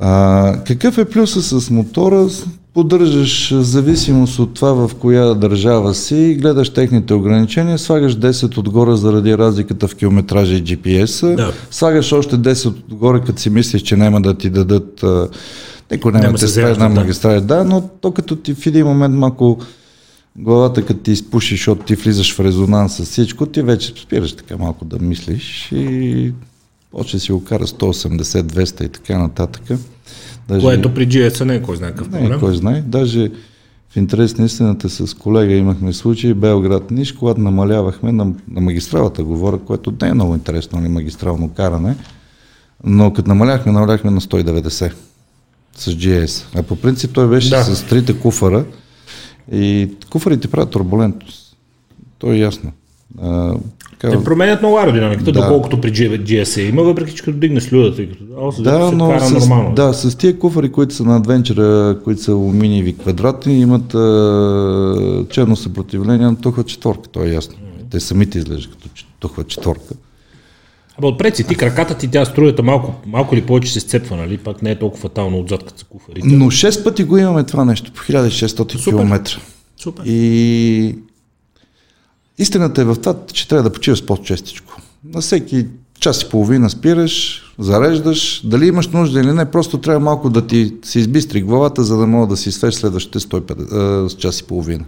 А, 0.00 0.62
какъв 0.66 0.98
е 0.98 1.04
плюса 1.04 1.60
с 1.60 1.70
мотора? 1.70 2.26
Поддържаш 2.74 3.54
зависимост 3.54 4.38
от 4.38 4.54
това 4.54 4.72
в 4.88 4.94
коя 4.94 5.34
държава 5.34 5.94
си, 5.94 6.36
гледаш 6.40 6.70
техните 6.70 7.14
ограничения, 7.14 7.78
слагаш 7.78 8.16
10 8.16 8.58
отгоре 8.58 8.96
заради 8.96 9.38
разликата 9.38 9.88
в 9.88 9.94
километража 9.94 10.54
и 10.54 10.64
GPS-а, 10.64 11.36
Да. 11.36 11.52
слагаш 11.70 12.12
още 12.12 12.36
10 12.36 12.66
отгоре, 12.66 13.20
като 13.26 13.40
си 13.40 13.50
мислиш, 13.50 13.82
че 13.82 13.96
няма 13.96 14.20
да 14.20 14.34
ти 14.34 14.50
дадат 14.50 15.04
Никой 15.92 16.12
няма 16.12 16.24
Няма 16.24 16.38
да 16.38 16.46
те 16.46 16.48
спре 16.48 16.68
на 16.68 16.88
да. 16.88 16.88
магистрали, 16.88 17.40
да, 17.40 17.64
но 17.64 17.88
то 18.00 18.10
като 18.12 18.36
ти 18.36 18.54
в 18.54 18.66
един 18.66 18.86
момент 18.86 19.14
малко 19.14 19.58
главата 20.36 20.82
като 20.84 21.00
ти 21.00 21.12
изпушиш, 21.12 21.58
защото 21.58 21.84
ти 21.84 21.94
влизаш 21.94 22.34
в 22.34 22.40
резонанс 22.40 22.96
с 22.96 23.04
всичко, 23.04 23.46
ти 23.46 23.62
вече 23.62 23.92
спираш 24.02 24.32
така 24.32 24.56
малко 24.56 24.84
да 24.84 24.98
мислиш 24.98 25.68
и 25.72 26.32
почва 26.96 27.18
си 27.20 27.32
го 27.32 27.44
кара 27.44 27.66
180, 27.66 28.22
200 28.42 28.84
и 28.84 28.88
така 28.88 29.18
нататък. 29.18 29.62
Даже, 30.48 30.60
Което 30.66 30.94
при 30.94 31.08
GS 31.08 31.44
не 31.44 31.54
е 31.54 31.62
кой 31.62 31.76
знае 31.76 31.90
какъв 31.90 32.10
не, 32.10 32.18
проблем. 32.20 32.40
кой 32.40 32.56
знае, 32.56 32.82
даже 32.86 33.30
в 33.90 33.96
интерес 33.96 34.38
на 34.38 34.44
истината 34.44 34.90
с 34.90 35.14
колега 35.14 35.54
имахме 35.54 35.92
случай, 35.92 36.34
Белград 36.34 36.90
Ниш, 36.90 37.12
когато 37.12 37.40
намалявахме 37.40 38.12
на, 38.12 38.24
на 38.50 38.60
магистралата, 38.60 39.24
говоря, 39.24 39.58
което 39.58 39.94
не 40.02 40.08
е 40.08 40.14
много 40.14 40.34
интересно, 40.34 40.78
нали, 40.80 40.88
магистрално 40.88 41.48
каране, 41.48 41.96
но 42.84 43.12
като 43.12 43.28
намаляхме, 43.28 43.72
намаляхме 43.72 44.10
на 44.10 44.20
190 44.20 44.92
с 45.76 45.90
GS. 45.90 46.58
А 46.58 46.62
по 46.62 46.76
принцип 46.76 47.12
той 47.12 47.28
беше 47.28 47.50
Да. 47.50 47.64
с 47.64 47.86
трите 47.86 48.18
куфара 48.18 48.64
и 49.52 49.90
куфарите 50.10 50.48
правят 50.48 50.70
турбулентност. 50.70 51.56
То 52.18 52.32
е 52.32 52.36
ясно. 52.36 52.72
А, 53.22 53.54
така, 54.00 54.18
Те 54.18 54.24
променят 54.24 54.62
много 54.62 54.78
аеродинамиката, 54.78 55.32
Да. 55.32 55.40
доколкото 55.40 55.80
при 55.80 55.92
G- 55.92 56.22
GS 56.22 56.56
е 56.56 56.62
има, 56.62 56.82
въпреки 56.82 57.14
че 57.14 57.22
като 57.22 57.38
дигнеш 57.38 57.72
людата 57.72 58.02
и 58.02 58.08
като 58.08 58.52
се, 58.52 58.62
Да, 58.62 58.88
се 58.88 58.96
но 58.96 59.08
кара 59.08 59.20
с, 59.20 59.32
нормално. 59.32 59.74
да, 59.74 59.92
с 59.92 60.14
тия 60.14 60.38
куфари, 60.38 60.72
които 60.72 60.94
са 60.94 61.04
на 61.04 61.16
адвенчера, 61.16 61.98
които 62.04 62.22
са 62.22 62.32
алуминиеви 62.32 62.92
квадратни, 62.94 63.60
имат 63.60 63.94
а, 63.94 63.98
черно 65.30 65.56
съпротивление 65.56 66.26
на 66.26 66.36
тухва 66.36 66.64
четворка, 66.64 67.08
то 67.08 67.22
е 67.22 67.28
ясно. 67.28 67.54
Те 67.90 68.00
самите 68.00 68.38
изглеждат 68.38 68.72
като 68.72 68.88
тухва 69.20 69.44
четворка. 69.44 69.94
Абе 70.98 71.06
отпред 71.06 71.36
си 71.36 71.44
ти 71.44 71.54
краката 71.54 71.94
ти, 71.94 72.08
тя 72.08 72.24
струята 72.24 72.62
малко, 72.62 72.94
малко 73.06 73.34
или 73.34 73.42
повече 73.42 73.72
се 73.72 73.80
сцепва, 73.80 74.16
нали? 74.16 74.38
Пак 74.38 74.62
не 74.62 74.70
е 74.70 74.78
толкова 74.78 75.00
фатално 75.00 75.40
отзад, 75.40 75.62
като 75.62 75.78
са 75.78 75.84
куфарите. 75.84 76.26
Но 76.26 76.44
6 76.46 76.84
пъти 76.84 77.04
го 77.04 77.18
имаме 77.18 77.44
това 77.44 77.64
нещо, 77.64 77.92
по 77.92 78.00
1600 78.02 78.76
Супер. 78.76 78.98
км. 78.98 79.20
Супер. 79.76 80.02
И 80.06 80.94
истината 82.38 82.82
е 82.82 82.84
в 82.84 82.96
това, 82.96 83.14
че 83.32 83.48
трябва 83.48 83.62
да 83.62 83.72
почиваш 83.72 84.04
по-честичко. 84.04 84.80
На 85.04 85.20
всеки 85.20 85.66
час 86.00 86.22
и 86.22 86.28
половина 86.28 86.70
спираш, 86.70 87.42
зареждаш, 87.58 88.42
дали 88.44 88.66
имаш 88.66 88.88
нужда 88.88 89.20
или 89.20 89.32
не, 89.32 89.50
просто 89.50 89.78
трябва 89.78 90.00
малко 90.00 90.30
да 90.30 90.46
ти 90.46 90.74
се 90.82 90.98
избистри 90.98 91.42
главата, 91.42 91.84
за 91.84 91.96
да 91.96 92.06
мога 92.06 92.26
да 92.26 92.36
си 92.36 92.52
свеш 92.52 92.74
следващите 92.74 93.18
150, 93.18 93.72
а, 93.72 94.10
с 94.10 94.14
час 94.14 94.40
и 94.40 94.44
половина. 94.44 94.84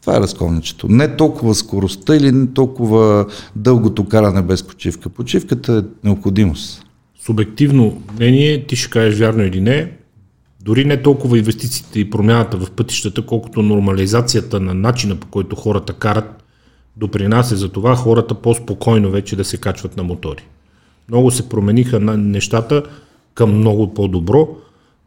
Това 0.00 0.16
е 0.16 0.20
разковничето. 0.20 0.88
Не 0.88 1.16
толкова 1.16 1.54
скоростта 1.54 2.16
или 2.16 2.32
не 2.32 2.46
толкова 2.46 3.26
дългото 3.56 4.04
каране 4.04 4.42
без 4.42 4.62
почивка. 4.62 5.08
Почивката 5.08 5.72
е 5.72 6.06
необходимост. 6.06 6.84
Субективно 7.24 8.02
мнение, 8.16 8.66
ти 8.66 8.76
ще 8.76 8.90
кажеш 8.90 9.18
вярно 9.18 9.44
или 9.44 9.60
не, 9.60 9.92
дори 10.64 10.84
не 10.84 11.02
толкова 11.02 11.38
инвестициите 11.38 12.00
и 12.00 12.10
промяната 12.10 12.56
в 12.56 12.70
пътищата, 12.70 13.26
колкото 13.26 13.62
нормализацията 13.62 14.60
на 14.60 14.74
начина 14.74 15.16
по 15.16 15.26
който 15.26 15.56
хората 15.56 15.92
карат, 15.92 16.42
допринася 16.96 17.56
за 17.56 17.68
това 17.68 17.96
хората 17.96 18.34
по-спокойно 18.34 19.10
вече 19.10 19.36
да 19.36 19.44
се 19.44 19.56
качват 19.56 19.96
на 19.96 20.02
мотори. 20.02 20.46
Много 21.08 21.30
се 21.30 21.48
промениха 21.48 22.00
на 22.00 22.16
нещата 22.16 22.82
към 23.34 23.56
много 23.56 23.94
по-добро 23.94 24.48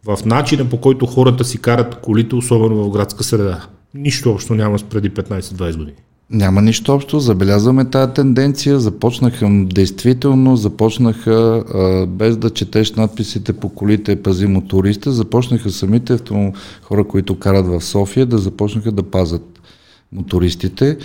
в 0.06 0.18
начина 0.26 0.70
по 0.70 0.78
който 0.78 1.06
хората 1.06 1.44
си 1.44 1.58
карат 1.58 1.96
колите, 1.96 2.36
особено 2.36 2.84
в 2.84 2.90
градска 2.90 3.24
среда. 3.24 3.66
Нищо 3.94 4.32
общо 4.32 4.56
няма 4.56 4.80
с 4.80 4.84
преди 4.84 5.12
15-20 5.12 5.78
години. 5.78 5.98
Няма 6.30 6.62
нищо 6.62 6.94
общо, 6.94 7.20
забелязваме 7.20 7.90
тази 7.90 8.14
тенденция, 8.14 8.80
започнаха 8.80 9.66
действително, 9.66 10.58
започнаха 10.58 11.64
без 12.10 12.38
да 12.38 12.50
четеш 12.50 12.92
надписите 12.92 13.54
по 13.54 13.70
колите 13.70 14.24
пази 14.24 14.48
моториста, 14.48 15.12
започнаха 15.12 15.70
самите 15.70 16.18
хора, 16.82 17.04
които 17.04 17.40
карат 17.40 17.68
в 17.68 17.82
София, 17.82 18.26
да 18.26 18.38
започнаха 18.38 18.92
да 18.92 19.04
пазят 19.04 19.62
мотористите, 20.12 20.98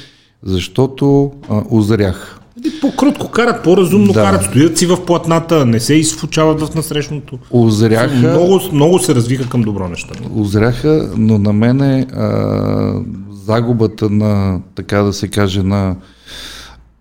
защото 0.42 1.32
а, 1.50 1.62
озрях. 1.70 2.34
По-кротко 2.80 3.30
карат, 3.30 3.64
по-разумно 3.64 4.06
Да. 4.06 4.12
да. 4.12 4.22
карат, 4.24 4.42
стоят 4.44 4.78
си 4.78 4.86
в 4.86 5.04
платната, 5.06 5.66
не 5.66 5.80
се 5.80 5.94
изфучават 5.94 6.60
в 6.60 6.74
насрещното. 6.74 7.38
Озряха, 7.50 8.14
Много, 8.16 8.60
много 8.72 8.98
се 8.98 9.14
развиха 9.14 9.48
към 9.48 9.62
добро 9.62 9.88
неща. 9.88 10.14
озряха, 10.34 11.10
но 11.16 11.38
на 11.38 11.52
мене 11.52 12.06
а, 12.12 13.02
загубата 13.30 14.10
на, 14.10 14.60
така 14.74 15.02
да 15.02 15.12
се 15.12 15.28
каже, 15.28 15.62
на... 15.62 15.96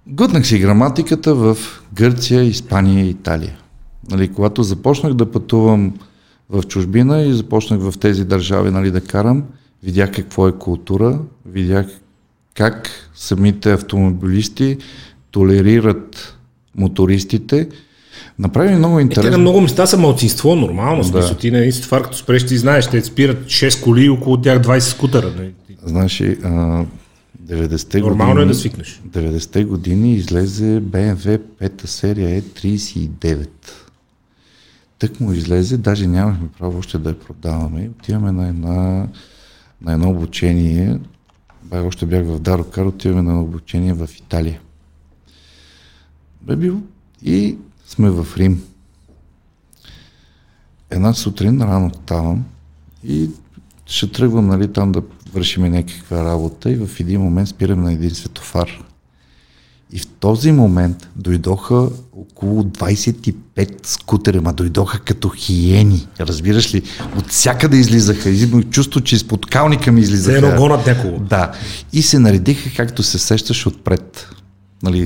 Гътнах 0.07 0.47
си 0.47 0.59
граматиката 0.59 1.35
в 1.35 1.57
Гърция, 1.93 2.43
Испания 2.43 3.05
и 3.05 3.09
Италия. 3.09 3.57
Нали, 4.11 4.27
когато 4.27 4.63
започнах 4.63 5.13
да 5.13 5.31
пътувам 5.31 5.93
в 6.49 6.63
чужбина 6.63 7.21
и 7.21 7.33
започнах 7.33 7.79
в 7.79 7.93
тези 7.99 8.25
държави 8.25 8.71
нали, 8.71 8.91
да 8.91 9.01
карам, 9.01 9.43
видях 9.83 10.11
какво 10.11 10.47
е 10.47 10.51
култура, 10.51 11.19
видях 11.45 11.87
как 12.57 12.89
самите 13.15 13.71
автомобилисти 13.73 14.77
толерират 15.31 16.37
мотористите. 16.75 17.69
Направи 18.39 18.75
много 18.75 18.99
Е, 18.99 19.01
те 19.01 19.05
на 19.05 19.09
интересно. 19.09 19.39
много 19.39 19.61
места 19.61 19.85
са 19.85 19.97
малцинство, 19.97 20.55
нормално. 20.55 21.01
Да. 21.01 21.07
Смисъл, 21.07 21.35
ти 21.35 21.51
на 21.51 21.57
един 21.57 21.81
това, 21.81 22.03
като 22.03 22.17
спреш, 22.17 22.45
ти 22.45 22.57
знаеш, 22.57 22.87
те 22.87 23.01
спират 23.01 23.45
6 23.45 23.83
коли 23.83 24.05
и 24.05 24.09
около 24.09 24.41
тях 24.41 24.61
20 24.61 24.79
скутера. 24.79 25.33
нали? 25.37 25.53
Знаеш, 25.83 26.21
ли, 26.21 26.37
а, 26.43 26.85
90-те 27.45 27.99
Нормално 27.99 28.33
години, 28.33 28.51
е 28.51 28.53
да 28.53 28.59
свикнеш. 28.59 29.01
90-те 29.09 29.63
години 29.63 30.15
излезе 30.15 30.81
BMW 30.81 31.41
5 31.61 31.85
серия 31.85 32.41
E39. 32.41 33.47
Тък 34.99 35.19
му 35.19 35.33
излезе, 35.33 35.77
даже 35.77 36.07
нямахме 36.07 36.47
право 36.59 36.79
още 36.79 36.97
да 36.97 37.09
я 37.09 37.19
продаваме. 37.19 37.89
Отиваме 37.99 38.31
на, 38.31 38.47
една, 38.47 39.07
на 39.81 39.93
едно 39.93 40.09
обучение 40.09 40.99
Бай, 41.69 41.81
още 41.81 42.05
бях 42.05 42.25
в 42.25 42.39
Дарокар, 42.39 42.85
отиваме 42.85 43.21
на 43.21 43.41
обучение 43.41 43.93
в 43.93 44.09
Италия. 44.17 44.61
Бе 46.41 46.55
бил 46.55 46.81
и 47.23 47.57
сме 47.85 48.09
в 48.09 48.27
Рим. 48.37 48.63
Една 50.89 51.13
сутрин 51.13 51.61
рано 51.61 51.91
ставам 52.03 52.45
и 53.03 53.29
ще 53.85 54.11
тръгвам 54.11 54.47
нали, 54.47 54.73
там 54.73 54.91
да 54.91 55.03
вършим 55.33 55.63
някаква 55.63 56.25
работа 56.25 56.71
и 56.71 56.75
в 56.75 56.99
един 56.99 57.21
момент 57.21 57.49
спирам 57.49 57.81
на 57.81 57.93
един 57.93 58.09
светофар. 58.09 58.83
Този 60.19 60.51
момент 60.51 61.09
дойдоха 61.15 61.89
около 62.11 62.63
25 62.63 63.33
скутера, 63.87 64.41
ма 64.41 64.53
дойдоха 64.53 64.99
като 64.99 65.29
хиени. 65.29 66.07
Разбираш 66.19 66.73
ли? 66.73 66.81
От 67.17 67.27
всякъде 67.27 67.77
излизаха. 67.77 68.29
Имах 68.29 68.65
чувство, 68.65 69.01
че 69.01 69.15
изпод 69.15 69.45
калника 69.45 69.91
ми 69.91 70.01
За 70.01 70.05
излизаха. 70.05 70.37
едно 70.37 70.61
гонат 70.61 70.87
някого. 70.87 71.19
Да. 71.19 71.51
И 71.93 72.01
се 72.01 72.19
наредиха, 72.19 72.69
както 72.75 73.03
се 73.03 73.19
сещаш 73.19 73.67
отпред. 73.67 74.29
Нали, 74.83 75.05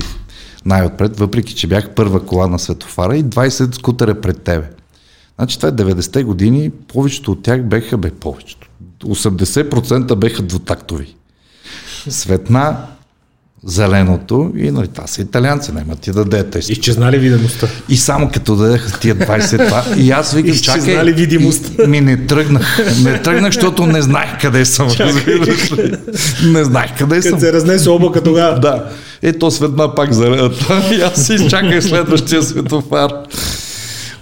най-отпред, 0.64 1.18
въпреки 1.18 1.54
че 1.54 1.66
бях 1.66 1.90
първа 1.94 2.26
кола 2.26 2.46
на 2.46 2.58
светофара 2.58 3.16
и 3.16 3.24
20 3.24 3.74
скутера 3.74 4.20
пред 4.20 4.42
тебе. 4.42 4.70
Значи 5.38 5.56
това 5.56 5.68
е 5.68 5.72
90-те 5.72 6.24
години, 6.24 6.70
повечето 6.70 7.32
от 7.32 7.42
тях 7.42 7.62
беха, 7.62 7.98
бе 7.98 8.10
повечето. 8.10 8.68
80% 9.04 10.14
беха 10.14 10.42
двутактови. 10.42 11.14
Светна, 12.08 12.86
зеленото 13.64 14.52
и 14.56 14.70
нали, 14.70 14.88
това 14.88 15.06
са 15.06 15.22
италианци, 15.22 15.72
няма 15.72 15.96
ти 15.96 16.10
да 16.12 16.24
даде 16.24 16.50
тест. 16.50 16.70
Изчезна 16.70 17.12
ли 17.12 17.18
видимостта? 17.18 17.68
И 17.88 17.96
само 17.96 18.30
като 18.34 18.56
дадеха 18.56 19.00
тия 19.00 19.16
20 19.16 19.66
това, 19.66 19.84
и 19.96 20.10
аз 20.10 20.34
викам, 20.34 20.52
Изчезна 20.52 20.80
чакай, 20.86 21.04
ли 21.04 21.12
видимостта? 21.12 21.82
и- 21.82 21.86
ми 21.86 22.00
не 22.00 22.26
тръгнах, 22.26 22.78
не 23.02 23.22
тръгнах, 23.22 23.52
защото 23.52 23.86
не 23.86 24.02
знаех 24.02 24.40
къде 24.40 24.64
съм. 24.64 24.88
Не 26.44 26.64
знаех 26.64 26.98
къде 26.98 27.22
съм. 27.22 27.30
Като 27.30 27.40
се 27.40 27.52
разнесе 27.52 27.88
облака 27.88 28.22
тогава. 28.22 28.60
Да. 28.60 28.84
Ето 29.22 29.50
светна 29.50 29.94
пак 29.94 30.12
зелената. 30.12 30.82
И 30.92 31.00
аз 31.00 31.26
си 31.26 31.34
изчаках 31.34 31.84
следващия 31.84 32.42
светофар. 32.42 33.10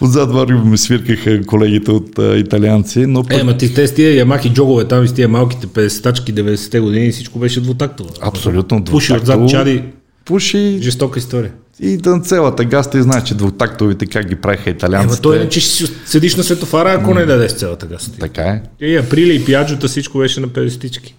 Отзад 0.01 0.33
върви 0.33 0.55
ми 0.55 0.79
свиркаха 0.79 1.47
колегите 1.47 1.91
от 1.91 2.19
а, 2.19 2.39
италианци, 2.39 3.07
но 3.07 3.23
пък... 3.23 3.41
Е, 3.41 3.43
ма 3.43 3.57
ти 3.57 3.67
с 3.67 3.95
тия 3.95 4.17
ямахи 4.17 4.51
джогове 4.51 4.85
там 4.85 5.05
и 5.05 5.09
с 5.09 5.13
тия 5.13 5.29
малките 5.29 5.67
50-тачки 5.67 6.35
90-те 6.35 6.81
години 6.81 7.13
всичко 7.13 7.39
беше 7.39 7.61
двутактово. 7.61 8.11
Абсолютно 8.21 8.85
Пуши 8.85 9.13
отзад 9.13 9.25
двутактово. 9.25 9.49
чади. 9.51 9.83
Пуши 10.25 10.79
Жестока 10.83 11.19
история. 11.19 11.53
и 11.81 11.99
на 12.05 12.21
цялата 12.21 12.65
газ, 12.65 12.91
ти 12.91 13.03
знаеш, 13.03 13.25
че 13.25 13.35
двутактовите 13.35 14.07
как 14.07 14.29
ги 14.29 14.37
правиха 14.37 14.71
Ема 14.71 14.77
италианците. 14.77 15.23
той 15.23 15.37
иначе 15.37 15.61
ще 15.61 15.71
си 15.71 15.93
седиш 16.05 16.37
на 16.37 16.43
светофара, 16.43 16.93
ако 16.93 17.15
не 17.15 17.27
дадеш 17.27 17.53
цялата 17.53 17.87
газ. 17.87 18.11
Така 18.21 18.43
е. 18.43 18.63
И 18.81 18.97
априли 18.97 19.37
и 19.37 19.45
пияджота 19.45 19.89
всичко 19.89 20.19
беше 20.19 20.41
на 20.41 20.49
50 20.49 21.13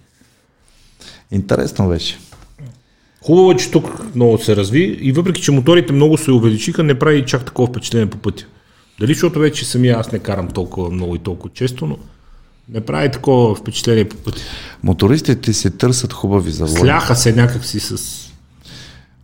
Интересно 1.31 1.87
беше. 1.87 2.19
Хубаво 3.21 3.51
е, 3.51 3.55
че 3.55 3.71
тук 3.71 4.15
много 4.15 4.37
се 4.37 4.55
разви 4.55 4.97
и 5.01 5.11
въпреки, 5.11 5.41
че 5.41 5.51
моторите 5.51 5.93
много 5.93 6.17
се 6.17 6.31
увеличиха, 6.31 6.83
не 6.83 6.99
прави 6.99 7.25
чак 7.25 7.45
такова 7.45 7.67
впечатление 7.67 8.05
по 8.05 8.17
пътя. 8.17 8.45
Дали 9.01 9.13
защото 9.13 9.39
вече 9.39 9.65
самия 9.65 9.97
аз 9.99 10.11
не 10.11 10.19
карам 10.19 10.47
толкова 10.47 10.89
много 10.89 11.15
и 11.15 11.19
толкова 11.19 11.53
често, 11.53 11.85
но 11.85 11.97
не 12.73 12.81
прави 12.81 13.11
такова 13.11 13.55
впечатление 13.55 14.09
по 14.09 14.15
пътя. 14.15 14.41
Мотористите 14.83 15.53
си 15.53 15.77
търсят 15.77 16.13
хубави 16.13 16.51
завои. 16.51 16.79
Сляха 16.79 17.15
се 17.15 17.33
някакси 17.33 17.79
с... 17.79 17.97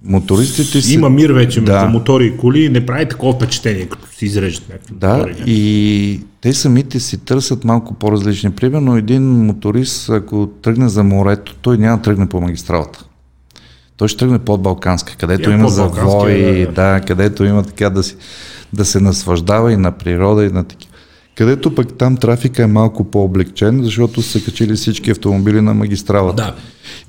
Мотористите 0.04 0.82
си... 0.82 0.94
Има 0.94 1.10
мир 1.10 1.30
вече 1.30 1.62
между 1.62 1.74
Да. 1.74 1.86
мотори 1.86 2.26
и 2.26 2.38
коли, 2.38 2.70
не 2.70 2.86
прави 2.86 3.10
такова 3.10 3.34
впечатление, 3.34 3.86
като 3.86 4.08
си 4.16 4.26
изрежат 4.26 4.70
някакви 4.70 4.94
Да, 4.96 5.18
мотори. 5.18 5.44
и 5.46 6.22
те 6.42 6.54
самите 6.54 7.00
си 7.00 7.18
търсят 7.18 7.64
малко 7.64 7.94
по-различни. 7.94 8.52
Примерно 8.52 8.98
един 8.98 9.24
моторист, 9.46 10.10
ако 10.10 10.50
тръгне 10.62 10.90
за 10.90 11.04
морето, 11.04 11.56
той 11.62 11.78
няма 11.78 11.98
да 11.98 12.04
тръгне 12.04 12.30
по 12.30 12.42
магистралата. 12.42 13.06
Той 13.98 14.08
ще 14.08 14.18
тръгне 14.18 14.40
под 14.40 14.62
Балканска, 14.62 15.16
където 15.16 15.50
Я, 15.50 15.54
има 15.54 15.68
подбалканска, 15.68 16.12
завои, 16.12 16.66
да, 16.66 16.72
да, 16.72 17.02
където 17.08 17.44
има 17.44 17.64
така 17.64 17.90
да, 17.90 18.04
си, 18.04 18.16
да 18.74 18.86
се 18.86 18.99
наслаждава 18.99 19.74
и 19.74 19.78
на 19.78 19.91
природа 19.91 20.45
и 20.45 20.49
на 20.49 20.63
такива. 20.63 20.93
Където 21.36 21.76
пък 21.76 21.97
там 21.97 22.18
трафика 22.18 22.63
е 22.63 22.68
малко 22.68 23.03
по-облегчен, 23.03 23.84
защото 23.84 24.22
са 24.22 24.43
качили 24.43 24.74
всички 24.74 25.11
автомобили 25.11 25.61
на 25.61 25.74
магистралата. 25.74 26.43
Да. 26.43 26.55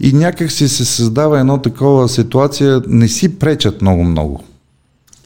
И 0.08 0.12
някак 0.12 0.52
си 0.52 0.68
се 0.68 0.84
създава 0.84 1.40
едно 1.40 1.58
такова 1.58 2.08
ситуация, 2.08 2.82
не 2.88 3.08
си 3.08 3.38
пречат 3.38 3.82
много-много. 3.82 4.44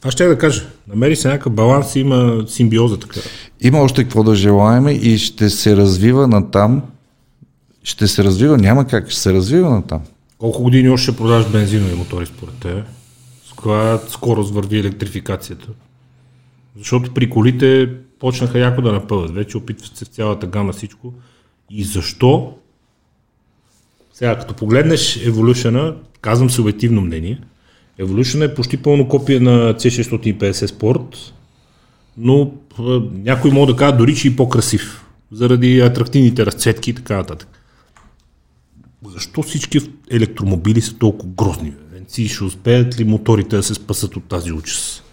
Аз 0.03 0.13
ще 0.13 0.27
да 0.27 0.37
кажа, 0.37 0.63
намери 0.87 1.15
се 1.15 1.27
някакъв 1.27 1.53
баланс 1.53 1.95
има 1.95 2.43
симбиоза 2.47 2.97
така. 2.97 3.19
Има 3.61 3.79
още 3.81 4.03
какво 4.03 4.23
да 4.23 4.35
желаеме 4.35 4.91
и 4.91 5.17
ще 5.17 5.49
се 5.49 5.75
развива 5.75 6.27
на 6.27 6.51
там. 6.51 6.81
Ще 7.83 8.07
се 8.07 8.23
развива, 8.23 8.57
няма 8.57 8.87
как, 8.87 9.09
ще 9.09 9.19
се 9.21 9.33
развива 9.33 9.69
на 9.69 9.81
там. 9.81 10.01
Колко 10.37 10.63
години 10.63 10.89
още 10.89 11.03
ще 11.03 11.17
продаваш 11.17 11.47
бензинови 11.47 11.95
мотори 11.95 12.25
според 12.25 12.53
тебе? 12.53 12.83
С 13.49 13.53
коя 13.53 13.99
скорост 14.09 14.53
върви 14.53 14.79
електрификацията? 14.79 15.67
Защото 16.77 17.13
при 17.13 17.29
колите 17.29 17.89
почнаха 18.19 18.59
яко 18.59 18.81
да 18.81 18.91
напъват. 18.91 19.31
Вече 19.31 19.57
опитват 19.57 19.97
се 19.97 20.05
в 20.05 20.07
цялата 20.07 20.47
гама 20.47 20.73
всичко. 20.73 21.13
И 21.69 21.83
защо? 21.83 22.53
Сега, 24.13 24.39
като 24.39 24.53
погледнеш 24.53 25.19
Evolution, 25.19 25.95
казвам 26.21 26.49
субективно 26.49 27.01
мнение, 27.01 27.41
Evolution 27.99 28.45
е 28.45 28.55
почти 28.55 28.77
пълно 28.77 29.07
копие 29.07 29.39
на 29.39 29.73
C650 29.73 30.51
Sport, 30.51 31.17
но 32.17 32.51
някой 33.13 33.51
може 33.51 33.71
да 33.71 33.77
кажа 33.77 33.97
дори, 33.97 34.15
че 34.15 34.27
и 34.27 34.35
по-красив, 34.35 35.05
заради 35.31 35.79
атрактивните 35.79 36.45
разцветки 36.45 36.89
и 36.89 36.93
така 36.93 37.17
нататък. 37.17 37.47
Защо 39.05 39.41
всички 39.41 39.79
електромобили 40.11 40.81
са 40.81 40.97
толкова 40.97 41.31
грозни? 41.37 41.73
Венци, 41.91 42.27
ще 42.27 42.43
успеят 42.43 42.99
ли 42.99 43.03
моторите 43.03 43.55
да 43.55 43.63
се 43.63 43.73
спасат 43.73 44.15
от 44.15 44.23
тази 44.23 44.51
участ? 44.51 45.03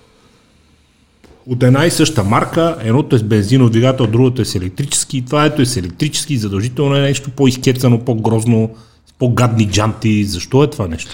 От 1.47 1.63
една 1.63 1.87
и 1.87 1.91
съща 1.91 2.25
марка, 2.25 2.77
едното 2.83 3.17
е 3.17 3.19
с 3.19 3.23
бензинов 3.23 3.71
двигател, 3.71 4.07
другото 4.07 4.43
е 4.43 4.45
с 4.45 4.55
електрически, 4.55 5.25
това 5.27 5.45
ето 5.45 5.63
е 5.63 5.67
с 5.67 5.77
електрически, 5.77 6.37
задължително 6.37 6.97
е 6.97 7.01
нещо 7.01 7.31
по-изкецано, 7.31 7.99
по-грозно, 7.99 8.71
с 9.07 9.13
по-гадни 9.19 9.69
джанти. 9.69 10.25
Защо 10.25 10.65
е 10.65 10.71
това 10.71 10.89
нещо? 10.89 11.11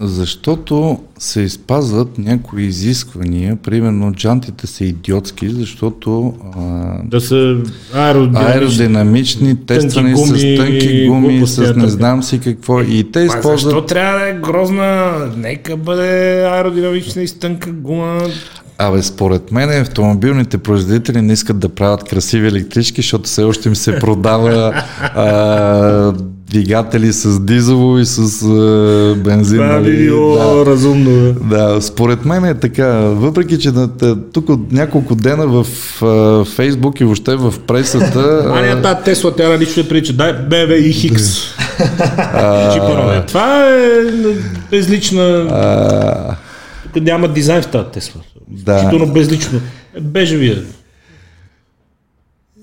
Защото 0.00 0.98
се 1.18 1.40
изпазват 1.40 2.18
някои 2.18 2.62
изисквания, 2.62 3.56
примерно 3.56 4.12
джантите 4.12 4.66
са 4.66 4.84
идиотски, 4.84 5.48
защото 5.48 6.34
а, 6.56 7.02
Да 7.04 7.20
са 7.20 7.56
аеродинамични. 7.94 8.52
аеродинамични, 8.52 9.66
тествани 9.66 10.12
гуми, 10.12 10.38
с 10.38 10.56
тънки 10.56 11.06
гуми, 11.06 11.46
с 11.46 11.74
не 11.76 11.88
знам 11.88 12.22
си 12.22 12.40
какво. 12.40 12.80
И 12.80 13.10
те 13.12 13.18
А 13.18 13.22
защо 13.22 13.38
използват... 13.38 13.86
трябва 13.86 14.18
да 14.18 14.28
е 14.28 14.32
грозна? 14.32 15.12
Нека 15.36 15.76
бъде 15.76 16.42
аеродинамична 16.44 17.22
и 17.22 17.28
с 17.28 17.32
тънка 17.32 17.72
гума. 17.72 18.20
Абе, 18.78 19.02
според 19.02 19.52
мен 19.52 19.82
автомобилните 19.82 20.58
производители 20.58 21.22
не 21.22 21.32
искат 21.32 21.58
да 21.58 21.68
правят 21.68 22.04
красиви 22.04 22.48
електрички, 22.48 23.02
защото 23.02 23.24
все 23.24 23.42
още 23.42 23.68
им 23.68 23.76
се 23.76 23.98
продава 23.98 24.82
а, 25.00 26.12
двигатели 26.50 27.12
с 27.12 27.40
дизелово 27.40 27.98
и 27.98 28.06
с 28.06 28.42
а, 28.42 29.14
бензин. 29.24 29.58
Това 29.58 29.80
би 29.80 29.90
нали? 29.90 29.96
било 29.96 30.36
да. 30.36 30.66
разумно. 30.66 31.32
бе. 31.32 31.56
Да, 31.56 31.82
според 31.82 32.24
мен 32.24 32.44
е 32.44 32.54
така. 32.54 32.86
Въпреки, 32.96 33.58
че 33.58 33.70
на, 33.70 33.88
тук 34.32 34.48
от 34.48 34.72
няколко 34.72 35.14
дена 35.14 35.46
в 35.46 35.66
а, 36.02 36.44
Фейсбук 36.44 37.00
и 37.00 37.04
въобще 37.04 37.36
в 37.36 37.54
пресата... 37.66 38.52
А 38.54 38.60
не, 38.60 38.82
тази 38.82 39.04
Тесла, 39.04 39.36
тя 39.36 39.48
налично 39.48 39.82
е 39.82 39.88
прилича. 39.88 40.12
Дай 40.12 40.32
BMW 40.32 40.92
iX. 40.92 41.44
Чипарове. 42.72 43.24
Това 43.26 43.68
е 43.68 44.02
безлична... 44.70 45.22
а, 45.22 46.36
няма 47.00 47.28
дизайн 47.28 47.62
в 47.62 47.66
тази 47.66 47.88
Тесла. 47.92 48.20
Да. 48.48 48.76
Изключително 48.76 49.12
безлично. 49.12 49.60
Е, 49.94 50.00
Бежевия. 50.00 50.62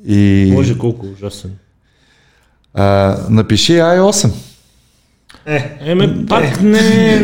и 0.06 0.50
Може 0.54 0.78
колко 0.78 1.06
ужасен. 1.08 1.52
а, 2.74 3.18
напиши 3.30 3.72
i8. 3.74 4.32
Е, 5.46 5.78
Еме, 5.82 6.26
пак 6.26 6.62
не... 6.62 6.72
не. 6.72 7.20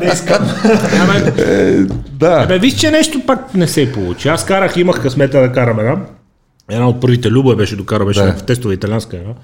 не 0.00 0.10
искам. 0.14 0.48
Аме, 1.00 1.32
Да. 2.12 2.42
Абе, 2.44 2.58
виж, 2.58 2.74
че 2.74 2.90
нещо 2.90 3.26
пак 3.26 3.54
не 3.54 3.68
се 3.68 3.92
получи. 3.92 4.28
Аз 4.28 4.46
карах, 4.46 4.76
имах 4.76 5.02
късмета 5.02 5.40
да 5.40 5.52
карам 5.52 5.80
една. 5.80 6.06
Една 6.70 6.88
от 6.88 7.00
първите 7.00 7.30
Люба 7.30 7.56
беше 7.56 7.76
докара, 7.76 8.04
беше 8.04 8.20
Да. 8.20 8.32
в 8.32 8.42
тестова 8.42 8.74
италианска 8.74 9.16
една. 9.16 9.34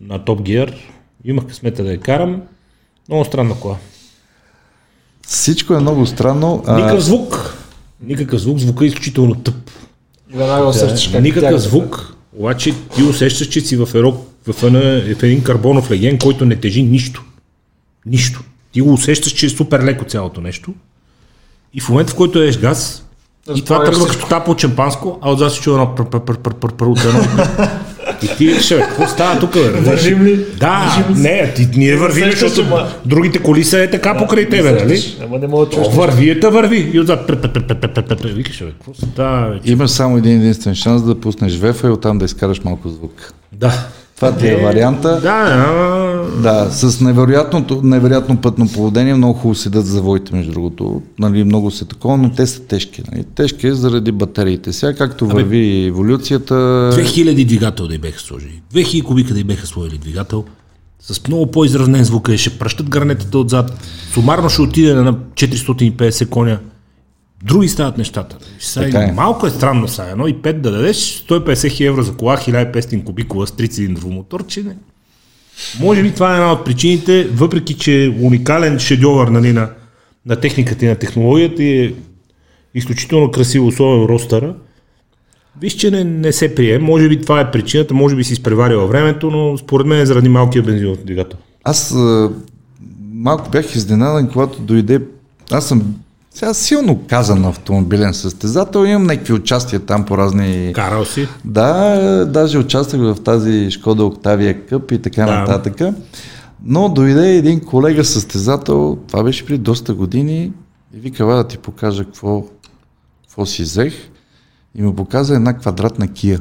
На 0.00 0.20
Top 0.20 0.40
Gear. 0.40 0.74
Имах 1.24 1.46
късмета 1.46 1.84
да 1.84 1.90
я 1.90 2.00
карам. 2.00 2.42
Много 3.08 3.24
странна 3.24 3.54
кола. 3.54 3.76
Всичко 5.28 5.74
е 5.74 5.80
много 5.80 6.06
странно. 6.06 6.64
Никакъв 6.68 7.04
звук. 7.04 7.54
Никакъв 8.02 8.40
звук. 8.40 8.58
Звука 8.58 8.84
е 8.84 8.88
изключително 8.88 9.34
тъп. 9.34 9.70
Веднага 10.34 10.66
усещаш 10.66 11.08
как 11.08 11.22
Никакъв 11.22 11.48
тяга. 11.48 11.58
звук. 11.58 12.14
Обаче 12.38 12.74
ти 12.96 13.02
усещаш, 13.02 13.48
че 13.48 13.60
си 13.60 13.76
в, 13.76 13.88
еро, 13.94 14.24
в, 14.46 14.62
една, 14.62 14.80
в 15.14 15.22
един 15.22 15.42
карбонов 15.42 15.90
леген, 15.90 16.18
който 16.18 16.44
не 16.44 16.56
тежи 16.56 16.82
нищо. 16.82 17.24
Нищо. 18.06 18.42
Ти 18.72 18.80
го 18.80 18.92
усещаш, 18.92 19.32
че 19.32 19.46
е 19.46 19.48
супер 19.48 19.82
леко 19.82 20.04
цялото 20.04 20.40
нещо. 20.40 20.74
И 21.74 21.80
в 21.80 21.88
момента, 21.88 22.12
в 22.12 22.16
който 22.16 22.42
еш 22.42 22.58
газ, 22.58 23.04
и 23.54 23.64
това 23.64 23.84
тръгва 23.84 24.08
като 24.08 24.28
тапа 24.28 24.50
от 24.50 24.60
шампанско, 24.60 25.18
а 25.22 25.32
отзад 25.32 25.52
се 25.52 25.60
чува 25.60 25.82
едно 25.82 25.94
пър 25.94 26.06
пър 26.06 26.20
пър 26.20 26.38
пър 26.38 26.54
пър 26.54 26.72
пър 26.72 26.86
от 26.86 27.04
едно. 27.04 27.20
И 28.22 28.28
ти 28.36 28.46
бе, 28.46 28.80
какво 28.80 29.06
става 29.06 29.40
тук? 29.40 29.54
Вървим 29.74 30.24
ли? 30.24 30.44
Да, 30.60 31.06
не, 31.16 31.52
ти, 31.54 31.68
ние 31.76 31.96
вървим, 31.96 32.30
защото 32.30 32.86
другите 33.04 33.38
коли 33.38 33.64
са 33.64 33.82
е 33.82 33.90
така 33.90 34.16
покрай 34.16 34.48
тебе, 34.48 34.72
нали? 34.72 35.16
Ама 35.24 35.38
не 35.38 35.46
мога 35.46 35.66
да 35.66 35.88
върви, 35.88 36.30
е, 36.30 36.40
та 36.40 36.48
върви. 36.48 36.90
И 36.94 37.00
отзад, 37.00 37.30
викаш, 38.24 38.62
бе, 38.64 38.70
какво 38.70 38.94
става? 38.94 39.60
Имаш 39.64 39.90
само 39.90 40.16
един 40.16 40.40
единствен 40.40 40.74
шанс 40.74 41.02
да 41.02 41.20
пуснеш 41.20 41.56
вефа 41.56 41.86
и 41.86 41.90
оттам 41.90 42.18
да 42.18 42.24
изкараш 42.24 42.60
малко 42.64 42.88
звук. 42.88 43.32
Да. 43.52 43.72
Това 44.18 44.36
ти 44.36 44.48
е 44.48 44.56
варианта. 44.56 45.20
Да. 45.20 46.28
Да, 46.42 46.70
с 46.70 47.00
невероятното, 47.00 47.80
невероятно 47.84 48.36
пътно 48.36 48.68
поведение, 48.68 49.14
много 49.14 49.34
хубаво 49.34 49.54
седат 49.54 49.86
завоите, 49.86 50.34
между 50.34 50.52
другото. 50.52 51.02
Нали, 51.18 51.44
много 51.44 51.70
се 51.70 51.84
такова, 51.84 52.16
но 52.16 52.30
те 52.30 52.46
са 52.46 52.60
тежки. 52.60 53.02
Нали. 53.12 53.24
Тежки 53.34 53.66
е 53.66 53.74
заради 53.74 54.12
батериите. 54.12 54.72
Сега, 54.72 54.94
както 54.94 55.26
върви 55.26 55.84
еволюцията... 55.86 56.54
2000 56.54 57.46
двигател 57.46 57.88
да 57.88 57.94
й 57.94 57.98
беха 57.98 58.20
сложили. 58.20 58.62
2000 58.74 59.02
кубика 59.02 59.34
да 59.34 59.40
й 59.40 59.44
беха 59.44 59.66
сложили 59.66 59.98
двигател. 59.98 60.44
С 61.00 61.28
много 61.28 61.46
по-изравнен 61.46 62.04
звук 62.04 62.28
е, 62.28 62.36
ще 62.36 62.58
пръщат 62.58 62.88
гарнетата 62.88 63.38
отзад. 63.38 63.78
Сумарно 64.12 64.50
ще 64.50 64.62
отиде 64.62 64.94
на 64.94 65.14
450 65.14 66.28
коня. 66.28 66.58
Други 67.44 67.68
стават 67.68 67.98
нещата. 67.98 68.36
Сега 68.58 68.86
Така 68.86 69.04
е. 69.04 69.12
малко 69.12 69.46
е 69.46 69.50
странно 69.50 69.88
сега. 69.88 70.08
Едно 70.08 70.26
и 70.26 70.34
5 70.34 70.52
да 70.52 70.70
дадеш 70.70 70.96
150 70.96 71.68
хиляди 71.68 71.84
евро 71.84 72.02
за 72.02 72.14
кола, 72.14 72.36
1500 72.36 73.04
кубикова 73.04 73.46
с 73.46 73.50
3 73.50 73.70
цилиндрово 73.70 74.10
мотор, 74.12 74.46
че 74.46 74.62
не. 74.62 74.76
Може 75.80 76.02
би 76.02 76.14
това 76.14 76.32
е 76.32 76.34
една 76.34 76.52
от 76.52 76.64
причините, 76.64 77.24
въпреки 77.24 77.74
че 77.74 78.04
е 78.04 78.08
уникален 78.08 78.78
шедьовър 78.78 79.28
нали, 79.28 79.52
на, 79.52 79.70
на 80.26 80.36
техниката 80.36 80.84
и 80.84 80.88
на 80.88 80.96
технологията 80.96 81.62
и 81.62 81.84
е 81.84 81.94
изключително 82.74 83.30
красиво, 83.30 83.66
особено 83.66 84.08
ростъра, 84.08 84.54
Виж, 85.60 85.72
че 85.72 85.90
не, 85.90 86.04
не 86.04 86.32
се 86.32 86.54
прие. 86.54 86.78
Може 86.78 87.08
би 87.08 87.20
това 87.20 87.40
е 87.40 87.50
причината, 87.50 87.94
може 87.94 88.16
би 88.16 88.24
си 88.24 88.32
изпреварил 88.32 88.80
във 88.80 88.88
времето, 88.90 89.30
но 89.30 89.58
според 89.58 89.86
мен 89.86 90.00
е 90.00 90.06
заради 90.06 90.28
малкия 90.28 90.62
бензинов 90.62 90.98
двигател. 91.04 91.38
Аз 91.64 91.92
а, 91.92 92.30
малко 93.12 93.50
бях 93.50 93.74
изненадан, 93.74 94.28
когато 94.28 94.62
дойде... 94.62 95.00
Аз 95.50 95.68
съм 95.68 95.94
сега 96.38 96.54
силно 96.54 97.02
казан 97.08 97.44
автомобилен 97.44 98.14
състезател, 98.14 98.84
имам 98.86 99.02
някакви 99.02 99.32
участия 99.32 99.80
там 99.80 100.04
по 100.04 100.18
разни... 100.18 100.72
Карал 100.74 101.04
си. 101.04 101.28
Да, 101.44 102.26
даже 102.26 102.58
участвах 102.58 103.00
в 103.00 103.22
тази 103.22 103.70
Шкода 103.70 104.04
Октавия 104.04 104.66
Къп 104.66 104.92
и 104.92 105.02
така 105.02 105.24
Да. 105.24 105.38
нататък. 105.38 105.94
Но 106.64 106.88
дойде 106.88 107.36
един 107.36 107.60
колега 107.60 108.04
състезател, 108.04 108.98
това 109.08 109.22
беше 109.22 109.46
преди 109.46 109.58
доста 109.58 109.94
години, 109.94 110.52
и 110.94 111.00
вика, 111.00 111.22
«Ела 111.22 111.36
да 111.36 111.44
ти 111.44 111.58
покажа 111.58 112.04
какво, 112.04 112.44
какво 113.22 113.46
си 113.46 113.62
взех. 113.62 113.94
И 114.74 114.82
му 114.82 114.96
показа 114.96 115.34
една 115.34 115.58
квадратна 115.58 116.08
кия. 116.08 116.40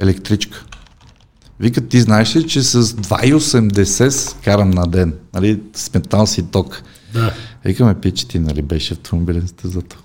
Електричка. 0.00 0.64
Вика, 1.60 1.80
ти 1.80 2.00
знаеш 2.00 2.36
ли, 2.36 2.48
че 2.48 2.62
с 2.62 2.82
2,80 2.82 4.44
карам 4.44 4.70
на 4.70 4.86
ден, 4.86 5.14
нали, 5.34 5.60
сметнал 5.74 6.26
си 6.26 6.42
ток. 6.42 6.82
Да. 7.14 7.32
Викаме, 7.64 7.94
пичи 7.94 8.28
ти, 8.28 8.38
нали, 8.38 8.62
беше 8.62 8.94
автомобилен 8.94 9.42
състезател. 9.42 9.98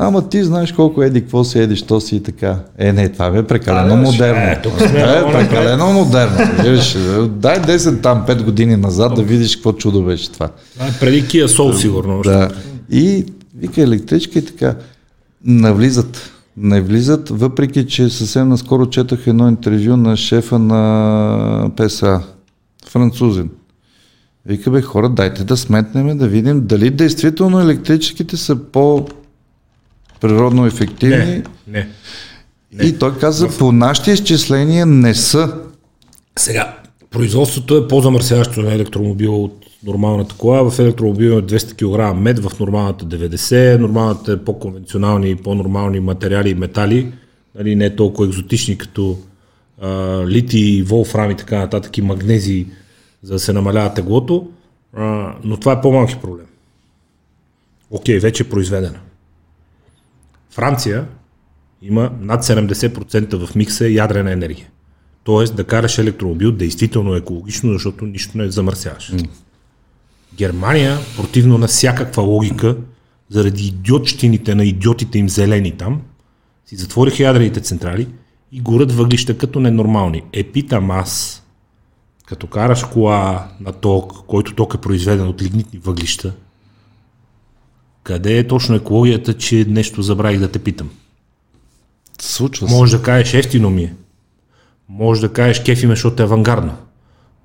Ама 0.00 0.28
ти 0.28 0.44
знаеш 0.44 0.72
колко 0.72 1.02
еди, 1.02 1.20
какво 1.20 1.44
си 1.44 1.58
еди, 1.58 1.76
що 1.76 2.00
си 2.00 2.16
и 2.16 2.22
така. 2.22 2.58
Е, 2.78 2.92
не, 2.92 3.08
това 3.08 3.30
бе 3.30 3.46
прекалено 3.46 3.96
модерно. 3.96 4.40
е, 4.40 4.60
тук 4.62 4.72
сме 4.78 5.00
е, 5.00 5.32
прекалено 5.32 5.92
модерно. 5.92 6.36
Виж, 6.70 6.96
дай 7.28 7.56
10 7.62 8.02
там, 8.02 8.24
5 8.28 8.44
години 8.44 8.76
назад 8.76 9.14
да 9.14 9.22
видиш 9.22 9.56
какво 9.56 9.72
чудо 9.72 10.02
беше 10.02 10.32
това. 10.32 10.48
Това 10.74 10.86
е 10.86 10.92
преди 11.00 11.24
Kia 11.24 11.46
Soul, 11.46 11.72
сигурно. 11.80 12.22
Да. 12.22 12.50
И 12.90 13.26
вика 13.58 13.82
електричка 13.82 14.38
и 14.38 14.44
така. 14.44 14.74
Навлизат. 15.44 16.30
Не 16.56 16.80
влизат, 16.80 17.28
въпреки 17.28 17.86
че 17.86 18.08
съвсем 18.08 18.48
наскоро 18.48 18.86
четах 18.86 19.26
едно 19.26 19.48
интервю 19.48 19.96
на 19.96 20.16
шефа 20.16 20.58
на 20.58 21.70
ПСА, 21.76 22.22
французин. 22.88 23.50
Вика 24.48 24.70
бе 24.70 24.82
хора, 24.82 25.08
дайте 25.08 25.44
да 25.44 25.56
сметнем, 25.56 26.18
да 26.18 26.28
видим 26.28 26.66
дали 26.66 26.90
действително 26.90 27.60
електрическите 27.60 28.36
са 28.36 28.56
по 28.56 29.06
природно 30.20 30.66
ефективни. 30.66 31.42
Не, 31.66 31.88
не. 32.72 32.86
И 32.86 32.98
той 32.98 33.18
каза, 33.18 33.48
по 33.58 33.72
нашите 33.72 34.10
изчисления 34.10 34.86
не 34.86 35.14
са. 35.14 35.54
Сега, 36.38 36.76
производството 37.10 37.76
е 37.76 37.88
по-замърсяващо 37.88 38.60
на 38.60 38.74
електромобил 38.74 39.44
от 39.44 39.64
нормалната 39.84 40.34
кола. 40.34 40.70
В 40.70 40.78
електромобил 40.78 41.30
е 41.30 41.42
200 41.42 41.74
кг 41.74 42.20
мед, 42.20 42.38
в 42.38 42.60
нормалната 42.60 43.04
90, 43.04 43.78
нормалната 43.78 44.32
е 44.32 44.36
по-конвенционални 44.36 45.30
и 45.30 45.36
по-нормални 45.36 46.00
материали 46.00 46.50
и 46.50 46.54
метали, 46.54 47.12
нали, 47.58 47.76
не 47.76 47.96
толкова 47.96 48.26
екзотични 48.26 48.78
като 48.78 49.18
а, 49.82 49.88
лити, 50.26 50.82
волфрам 50.82 51.30
и 51.30 51.36
така 51.36 51.58
нататък 51.58 51.98
и 51.98 52.02
магнези, 52.02 52.66
за 53.22 53.32
да 53.32 53.38
се 53.38 53.52
намалява 53.52 53.94
теглото, 53.94 54.48
а, 54.96 55.34
но 55.44 55.56
това 55.56 55.72
е 55.72 55.80
по-малки 55.80 56.16
проблем. 56.22 56.46
Окей, 57.90 58.18
вече 58.18 58.42
е 58.42 58.48
произведена. 58.48 58.98
Франция 60.50 61.06
има 61.82 62.10
над 62.20 62.44
70% 62.44 63.46
в 63.46 63.54
микса 63.54 63.88
ядрена 63.88 64.32
енергия. 64.32 64.66
Тоест 65.24 65.56
да 65.56 65.64
караш 65.64 65.98
електромобил 65.98 66.52
действително 66.52 67.14
е 67.14 67.18
екологично, 67.18 67.72
защото 67.72 68.06
нищо 68.06 68.38
не 68.38 68.50
замърсяваш. 68.50 69.12
Германия, 70.34 70.98
противно 71.16 71.58
на 71.58 71.66
всякаква 71.66 72.22
логика, 72.22 72.76
заради 73.28 73.66
идиотщините 73.66 74.54
на 74.54 74.64
идиотите 74.64 75.18
им 75.18 75.28
зелени 75.28 75.72
там, 75.72 76.02
си 76.66 76.76
затвориха 76.76 77.22
ядрените 77.22 77.60
централи 77.60 78.08
и 78.52 78.60
горят 78.60 78.92
въглища 78.92 79.38
като 79.38 79.60
ненормални. 79.60 80.22
Е, 80.32 80.44
питам 80.44 80.90
аз, 80.90 81.42
като 82.28 82.46
караш 82.46 82.84
кола 82.84 83.48
на 83.60 83.72
ток, 83.72 84.12
който 84.26 84.54
ток 84.54 84.74
е 84.74 84.80
произведен 84.80 85.28
от 85.28 85.42
лигнитни 85.42 85.78
въглища, 85.78 86.32
къде 88.02 88.38
е 88.38 88.46
точно 88.46 88.76
екологията, 88.76 89.34
че 89.34 89.66
нещо 89.68 90.02
забравих 90.02 90.40
да 90.40 90.48
те 90.48 90.58
питам? 90.58 90.90
Случва 92.20 92.68
се. 92.68 92.74
Може 92.74 92.96
да 92.96 93.02
кажеш 93.02 93.34
ефтино 93.34 93.70
ми 93.70 93.82
е. 93.82 93.94
Може 94.88 95.20
да 95.20 95.32
кажеш 95.32 95.62
кефи 95.62 95.86
ме, 95.86 95.92
защото 95.92 96.22
е 96.22 96.26
авангардно. 96.26 96.76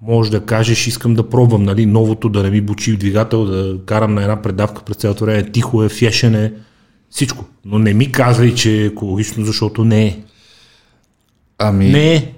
Може 0.01 0.31
да 0.31 0.45
кажеш 0.45 0.87
искам 0.87 1.13
да 1.13 1.29
пробвам, 1.29 1.63
нали, 1.63 1.85
новото, 1.85 2.29
да 2.29 2.43
не 2.43 2.49
ми 2.49 2.61
бучи 2.61 2.91
в 2.91 2.97
двигател, 2.97 3.45
да 3.45 3.85
карам 3.85 4.13
на 4.13 4.21
една 4.21 4.41
предавка 4.41 4.83
през 4.83 4.97
цялото 4.97 5.25
време, 5.25 5.51
тихо 5.51 5.83
е, 5.83 5.89
фешене, 5.89 6.53
всичко. 7.09 7.45
Но 7.65 7.79
не 7.79 7.93
ми 7.93 8.11
казвай, 8.11 8.55
че 8.55 8.81
е 8.81 8.85
екологично, 8.85 9.45
защото 9.45 9.83
не 9.83 10.05
е. 10.05 10.19
Ами, 11.57 11.89
Не 11.89 12.15
е. 12.15 12.33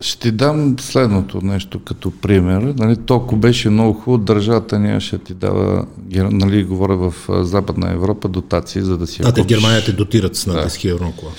Ще 0.00 0.18
ти 0.18 0.30
дам 0.30 0.76
следното 0.80 1.40
нещо 1.42 1.80
като 1.84 2.10
пример. 2.10 2.74
Нали, 2.78 2.96
то, 2.96 3.16
ако 3.16 3.36
беше 3.36 3.70
много 3.70 3.92
хубаво, 3.92 4.24
държавата 4.24 4.78
ни 4.78 5.00
ще 5.00 5.18
ти 5.18 5.34
дава, 5.34 5.84
нали, 6.14 6.64
говоря 6.64 6.96
в 6.96 7.14
Западна 7.44 7.92
Европа, 7.92 8.28
дотации, 8.28 8.82
за 8.82 8.96
да 8.98 9.06
си 9.06 9.22
А 9.24 9.32
те 9.32 9.42
в. 9.42 9.46
Германия 9.46 9.84
те 9.84 9.92
дотират 9.92 10.36
с 10.36 10.46
над 10.46 10.56
10 10.56 10.66
000 10.66 10.90
евро 10.90 11.12
кола. 11.16 11.32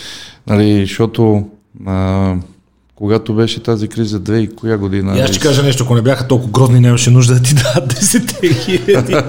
Нали, 0.47 0.79
защото 0.81 1.45
а, 1.87 2.35
когато 2.95 3.33
беше 3.33 3.63
тази 3.63 3.87
криза, 3.87 4.19
две 4.19 4.39
и 4.39 4.55
коя 4.55 4.77
година? 4.77 5.17
И 5.17 5.21
аз 5.21 5.29
ще 5.29 5.39
нали, 5.39 5.47
кажа 5.47 5.63
нещо, 5.63 5.83
ако 5.83 5.95
не 5.95 6.01
бяха 6.01 6.27
толкова 6.27 6.51
грозни, 6.51 6.79
нямаше 6.79 7.11
нужда 7.11 7.33
да 7.33 7.41
ти 7.41 7.53
дадат 7.55 7.93
10 7.93 8.53
хиляди 8.53 9.13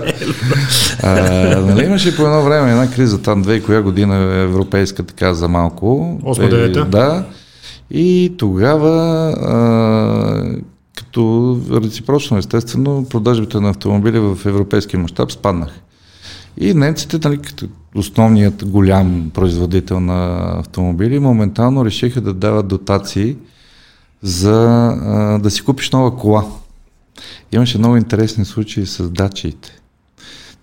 евро. 1.02 1.66
Нали, 1.66 1.84
имаше 1.84 2.16
по 2.16 2.22
едно 2.22 2.42
време 2.42 2.70
една 2.70 2.90
криза 2.90 3.22
там, 3.22 3.42
две 3.42 3.54
и 3.54 3.62
коя 3.62 3.82
година 3.82 4.16
европейска 4.42 5.02
така 5.02 5.34
за 5.34 5.48
малко. 5.48 6.18
Осма, 6.24 6.44
Е, 6.44 6.48
девета? 6.48 6.84
Да. 6.84 7.24
И 7.94 8.34
тогава, 8.38 8.90
а, 9.30 10.56
като 10.96 11.60
реципрочно 11.70 12.38
естествено, 12.38 13.06
продажбите 13.10 13.60
на 13.60 13.70
автомобили 13.70 14.18
в 14.18 14.38
европейски 14.46 14.96
мащаб 14.96 15.32
спаднаха. 15.32 15.80
И 16.58 16.74
немците, 16.74 17.18
нали, 17.24 17.38
като 17.38 17.66
основният 17.94 18.68
голям 18.68 19.30
производител 19.34 20.00
на 20.00 20.50
автомобили, 20.58 21.18
моментално 21.18 21.84
решиха 21.84 22.20
да 22.20 22.34
дават 22.34 22.68
дотации 22.68 23.36
за 24.22 24.88
а, 25.02 25.38
да 25.38 25.50
си 25.50 25.62
купиш 25.62 25.90
нова 25.90 26.16
кола. 26.16 26.44
Имаше 27.52 27.78
много 27.78 27.96
интересни 27.96 28.44
случаи 28.44 28.86
с 28.86 29.10
дачиите. 29.10 29.81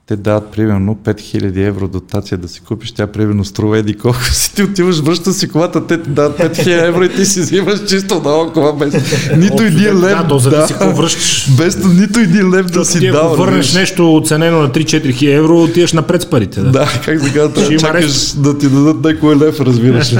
Те 0.09 0.15
дават 0.15 0.51
примерно 0.51 0.95
5000 0.95 1.67
евро 1.67 1.87
дотация 1.87 2.37
да 2.37 2.47
си 2.47 2.61
купиш, 2.61 2.91
тя 2.91 3.07
примерно 3.07 3.45
струва 3.45 3.77
еди 3.77 3.93
колко 3.93 4.23
си. 4.23 4.55
Ти 4.55 4.63
отиваш, 4.63 4.99
връщаш 4.99 5.35
си 5.35 5.49
колата, 5.49 5.87
те 5.87 6.01
ти 6.01 6.09
дават 6.09 6.37
5000 6.37 6.87
евро 6.87 7.03
и 7.03 7.09
ти 7.15 7.25
си 7.25 7.39
взимаш 7.41 7.79
чисто 7.87 8.15
нова 8.15 8.53
кола 8.53 8.73
без 8.73 8.93
нито 9.37 9.63
един 9.63 9.99
лев. 9.99 10.17
Да, 10.17 10.27
то 10.27 10.39
зависи 10.39 10.73
какво 10.73 10.91
връщаш. 10.91 11.49
без 11.57 11.77
нито 11.85 12.19
един 12.19 12.49
лев 12.55 12.65
да 12.65 12.85
си 12.85 12.99
Ти 12.99 13.07
ако 13.07 13.17
дал. 13.17 13.35
върнеш 13.35 13.73
нещо 13.73 14.15
оценено 14.15 14.61
на 14.61 14.69
3-4 14.69 15.13
хиляди 15.13 15.35
евро, 15.35 15.63
отиваш 15.63 15.93
напред 15.93 16.21
с 16.21 16.25
парите. 16.25 16.61
Да. 16.61 16.71
Да, 16.71 16.87
как 17.05 17.19
да 17.21 17.33
кажа, 17.33 17.65
Ще 17.65 17.77
трябва 17.77 17.99
чакаш 17.99 18.31
да 18.31 18.57
ти 18.57 18.69
дадат 18.69 19.03
някой 19.03 19.35
лев, 19.35 19.59
разбираш. 19.59 20.13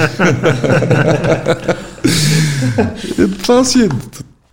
Е, 3.19 3.27
Това 3.43 3.63
си 3.65 3.81
е. 3.81 3.89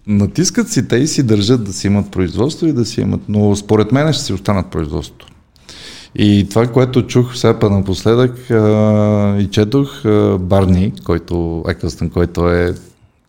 Натискат 0.07 0.69
си 0.69 0.89
те 0.89 0.97
и 0.97 1.07
си 1.07 1.23
държат 1.23 1.65
да 1.65 1.73
си 1.73 1.87
имат 1.87 2.11
производство 2.11 2.67
и 2.67 2.73
да 2.73 2.85
си 2.85 3.01
имат. 3.01 3.21
Но 3.29 3.57
според 3.57 3.93
мен 3.93 4.13
ще 4.13 4.23
си 4.23 4.33
останат 4.33 4.67
производството. 4.67 5.27
И 6.15 6.47
това, 6.51 6.67
което 6.67 7.07
чух 7.07 7.37
сега 7.37 7.59
па 7.59 7.71
напоследък 7.71 8.51
а, 8.51 9.37
и 9.39 9.51
четох 9.51 10.05
а, 10.05 10.39
Барни, 10.41 10.93
който, 11.05 11.65
Екълстън, 11.69 12.11
който 12.11 12.49
е 12.51 12.75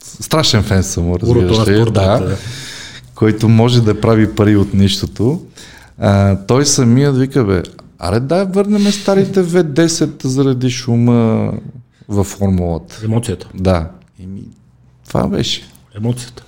страшен 0.03 0.63
фен 0.63 0.83
на 0.97 1.19
разбираш 1.19 1.67
ли, 1.67 1.91
да, 1.91 2.19
да. 2.19 2.37
който 3.15 3.49
може 3.49 3.81
да 3.81 4.01
прави 4.01 4.35
пари 4.35 4.55
от 4.55 4.73
нищото. 4.73 5.41
А, 5.99 6.37
той 6.45 6.65
самият 6.65 7.17
вика, 7.17 7.45
бе, 7.45 7.63
аре 7.99 8.19
да 8.19 8.45
върнем 8.45 8.91
старите 8.91 9.43
V10 9.43 10.25
заради 10.25 10.69
шума 10.69 11.51
във 12.09 12.27
формулата. 12.27 13.01
Емоцията. 13.03 13.49
Да. 13.53 13.89
И 14.19 14.27
ми, 14.27 14.41
това 15.07 15.27
беше. 15.27 15.61
Емоцията. 15.97 16.43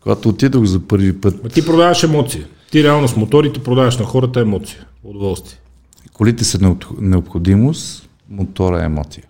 Когато 0.00 0.28
отидох 0.28 0.64
за 0.64 0.80
първи 0.80 1.20
път, 1.20 1.44
Ма 1.44 1.48
ти 1.48 1.64
продаваш 1.64 2.02
емоция. 2.02 2.46
Ти 2.70 2.84
реално 2.84 3.08
с 3.08 3.16
моторите 3.16 3.60
продаваш 3.60 3.98
на 3.98 4.04
хората 4.04 4.40
емоция. 4.40 4.86
Удоволствие. 5.04 5.58
колите 6.12 6.44
са 6.44 6.58
необ- 6.58 7.00
необходимост, 7.00 8.08
мотора 8.30 8.82
е 8.82 8.84
емоция. 8.84 9.24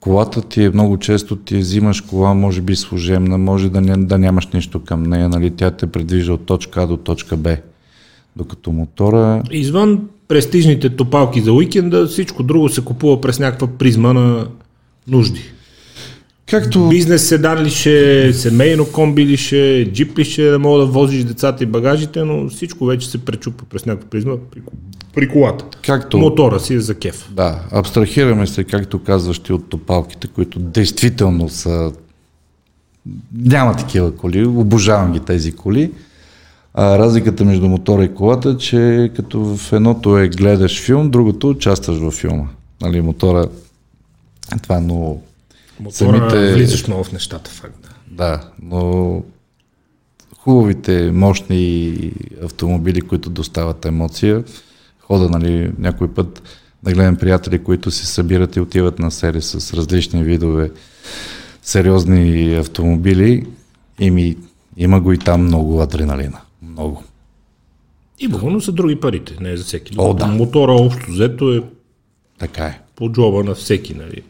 Колата 0.00 0.42
ти 0.42 0.64
е 0.64 0.70
много 0.70 0.98
често, 0.98 1.36
ти 1.36 1.56
взимаш 1.56 2.00
кола, 2.00 2.34
може 2.34 2.60
би 2.60 2.76
служебна, 2.76 3.38
може 3.38 3.70
да, 3.70 3.80
не, 3.80 3.96
да 3.96 4.18
нямаш 4.18 4.46
нищо 4.46 4.84
към 4.84 5.02
нея, 5.02 5.28
нали? 5.28 5.50
тя 5.50 5.70
те 5.70 5.86
предвижда 5.86 6.32
от 6.32 6.46
точка 6.46 6.82
А 6.82 6.86
до 6.86 6.96
точка 6.96 7.36
Б. 7.36 7.56
Докато 8.36 8.72
мотора, 8.72 9.42
Извън 9.50 10.08
престижните 10.28 10.96
топалки 10.96 11.40
за 11.40 11.52
уикенда, 11.52 12.06
всичко 12.06 12.42
друго 12.42 12.68
се 12.68 12.84
купува 12.84 13.20
през 13.20 13.38
някаква 13.38 13.66
призма 13.66 14.12
на 14.12 14.46
нужди. 15.08 15.40
Както 16.50 16.88
Бизнес 16.88 17.28
седан 17.28 17.62
ли 17.62 17.70
ще, 17.70 18.32
семейно 18.32 18.86
комби 18.92 19.26
ли 19.26 19.36
ще, 19.36 19.90
джип 19.92 20.18
ли 20.18 20.24
ще, 20.24 20.42
да 20.50 20.58
мога 20.58 20.78
да 20.78 20.86
возиш 20.86 21.24
децата 21.24 21.64
и 21.64 21.66
багажите, 21.66 22.24
но 22.24 22.48
всичко 22.48 22.86
вече 22.86 23.10
се 23.10 23.24
пречупва 23.24 23.66
през 23.70 23.86
някаква 23.86 24.10
призма 24.10 24.32
при, 24.50 24.60
при 25.14 25.28
колата. 25.28 25.64
Както- 25.82 26.18
Мотора 26.18 26.60
си 26.60 26.74
е 26.74 26.80
за 26.80 26.94
кеф. 26.94 27.28
Да, 27.32 27.60
абстрахираме 27.70 28.46
се, 28.46 28.64
както 28.64 29.02
казваш 29.02 29.38
ти, 29.38 29.52
от 29.52 29.68
топалките, 29.68 30.26
които 30.26 30.58
действително 30.58 31.48
са... 31.48 31.92
Няма 33.34 33.76
такива 33.76 34.16
коли, 34.16 34.46
обожавам 34.46 35.12
ги 35.12 35.20
тези 35.20 35.52
коли. 35.52 35.90
А 36.74 36.98
разликата 36.98 37.44
между 37.44 37.68
мотора 37.68 38.04
и 38.04 38.14
колата 38.14 38.48
е, 38.50 38.56
че 38.56 39.10
като 39.16 39.56
в 39.56 39.72
едното 39.72 40.18
е 40.18 40.28
гледаш 40.28 40.82
филм, 40.82 41.10
другото 41.10 41.48
участваш 41.50 41.98
във 41.98 42.14
филма. 42.14 42.44
Нали, 42.82 43.00
мотора, 43.00 43.46
това 44.62 44.76
е 44.76 44.80
много... 44.80 45.22
Мотора 45.80 46.30
Самите- 46.30 46.54
влизаш 46.54 46.86
много 46.86 47.04
в 47.04 47.12
нещата, 47.12 47.50
факт. 47.50 47.78
Да. 47.82 47.88
Да, 48.10 48.50
но 48.62 49.22
хубавите, 50.38 51.10
мощни 51.12 51.94
автомобили, 52.42 53.00
които 53.00 53.30
достават 53.30 53.84
емоция, 53.84 54.44
хода, 55.00 55.28
нали, 55.28 55.72
някой 55.78 56.14
път 56.14 56.42
да 56.82 56.92
гледам 56.92 57.16
приятели, 57.16 57.64
които 57.64 57.90
се 57.90 58.06
събират 58.06 58.56
и 58.56 58.60
отиват 58.60 58.98
на 58.98 59.10
сери 59.10 59.42
с 59.42 59.74
различни 59.74 60.24
видове 60.24 60.70
сериозни 61.62 62.54
автомобили 62.54 63.46
и 64.00 64.10
ми, 64.10 64.36
има 64.76 65.00
го 65.00 65.12
и 65.12 65.18
там 65.18 65.42
много 65.42 65.80
адреналина. 65.80 66.40
Много. 66.62 67.02
И 68.18 68.28
но 68.28 68.60
са 68.60 68.72
други 68.72 69.00
парите, 69.00 69.36
не 69.40 69.50
е 69.52 69.56
за 69.56 69.64
всеки. 69.64 69.94
О, 69.98 70.14
да. 70.14 70.26
Мотора 70.26 70.72
общо 70.72 71.10
взето 71.10 71.52
е 71.52 71.62
Така 72.38 72.64
е. 72.64 72.80
по 72.96 73.12
джоба 73.12 73.44
на 73.44 73.54
всеки, 73.54 73.94
нали. 73.94 74.22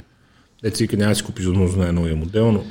Деца 0.65 0.79
вика, 0.85 0.97
няма 0.97 1.11
да 1.11 1.17
си 1.17 1.23
купиш 1.23 1.45
възможно 1.47 1.79
най-новия 1.83 2.17
модел, 2.17 2.53
но 2.53 2.63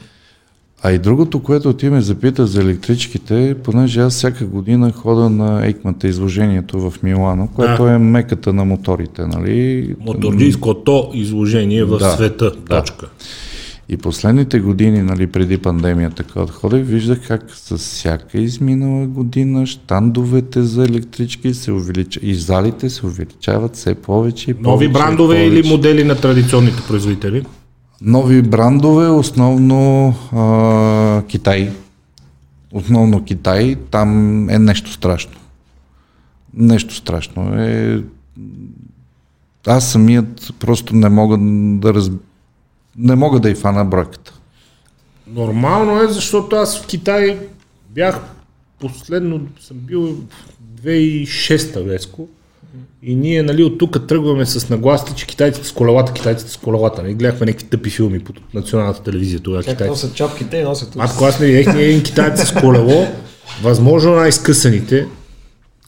А 0.83 0.91
и 0.91 0.99
другото, 0.99 1.39
което 1.43 1.73
ти 1.73 1.89
ме 1.89 2.01
запита 2.01 2.47
за 2.47 2.61
електричките, 2.61 3.55
понеже 3.63 3.99
аз 4.01 4.13
всяка 4.13 4.45
година 4.45 4.91
хода 4.91 5.29
на 5.29 5.65
Ейкмата 5.65 6.07
изложението 6.07 6.91
в 6.91 7.03
Милано, 7.03 7.47
което 7.55 7.87
е 7.87 7.97
меката 7.97 8.53
на 8.53 8.65
моторите, 8.65 9.25
нали? 9.25 9.95
моторджийското 9.99 11.09
изложение 11.13 11.83
в 11.83 11.97
Да, 11.97 12.11
света. 12.11 12.51
да. 12.69 12.79
Точка. 12.79 13.07
И 13.89 13.97
последните 13.97 14.59
години, 14.59 15.01
нали, 15.01 15.27
преди 15.27 15.57
пандемията, 15.57 16.23
когато 16.23 16.53
ходех, 16.53 16.85
виждах 16.85 17.27
как 17.27 17.43
с 17.51 17.77
всяка 17.77 18.37
изминала 18.37 19.05
година 19.07 19.65
щандовете 19.65 20.61
за 20.63 20.83
електрички 20.83 21.53
се 21.53 21.71
увеличават 21.71 22.29
и 22.29 22.35
залите 22.35 22.89
се 22.89 23.05
увеличават 23.05 23.75
все 23.75 23.95
повече 23.95 24.51
и 24.51 24.53
повече. 24.53 24.69
Нови 24.69 24.87
брандове 24.87 25.35
повече. 25.35 25.59
или 25.59 25.69
модели 25.69 26.03
на 26.03 26.15
традиционните 26.15 26.77
производители? 26.87 27.43
Нови 28.05 28.41
брандове, 28.41 29.07
основно 29.07 30.13
а, 30.31 31.23
Китай. 31.27 31.71
Основно 32.71 33.23
Китай, 33.23 33.75
там 33.91 34.49
е 34.49 34.59
нещо 34.59 34.91
страшно. 34.91 35.31
Нещо 36.53 36.95
страшно 36.95 37.61
е. 37.61 38.03
Аз 39.67 39.91
самият 39.91 40.53
просто 40.59 40.95
не 40.95 41.09
мога 41.09 41.37
да 41.79 41.93
раз... 41.93 42.11
не 42.97 43.15
мога 43.15 43.39
да 43.39 43.49
и 43.49 43.55
фана 43.55 43.85
бройката. 43.85 44.33
Нормално 45.27 46.01
е, 46.01 46.07
защото 46.07 46.55
аз 46.55 46.81
в 46.81 46.87
Китай 46.87 47.39
бях 47.89 48.21
последно, 48.79 49.41
съм 49.59 49.77
бил 49.77 50.17
2006-та 50.81 51.79
Веско. 51.79 52.27
И 53.03 53.15
ние, 53.15 53.43
нали, 53.43 53.63
от 53.63 53.77
тук 53.77 54.07
тръгваме 54.07 54.45
с 54.45 54.69
нагласите, 54.69 55.15
че 55.15 55.27
китайците 55.27 55.67
с 55.67 55.71
колелата, 55.71 56.13
китайците 56.13 56.51
с 56.51 56.57
колелата. 56.57 57.03
Нали? 57.03 57.13
Гледахме 57.13 57.45
някакви 57.45 57.67
тъпи 57.67 57.89
филми 57.89 58.19
по 58.19 58.33
националната 58.53 59.03
телевизия 59.03 59.39
тогава. 59.39 59.63
Как 59.63 59.87
носят 59.87 60.15
чапките 60.15 60.57
и 60.57 60.63
носят 60.63 60.91
когато 60.91 61.23
аз 61.23 61.39
не 61.39 61.47
видях 61.47 61.75
ние 61.75 61.85
един 61.85 62.03
китаец 62.03 62.47
с 62.47 62.53
колело, 62.53 63.07
възможно 63.63 64.15
най-скъсаните 64.15 65.07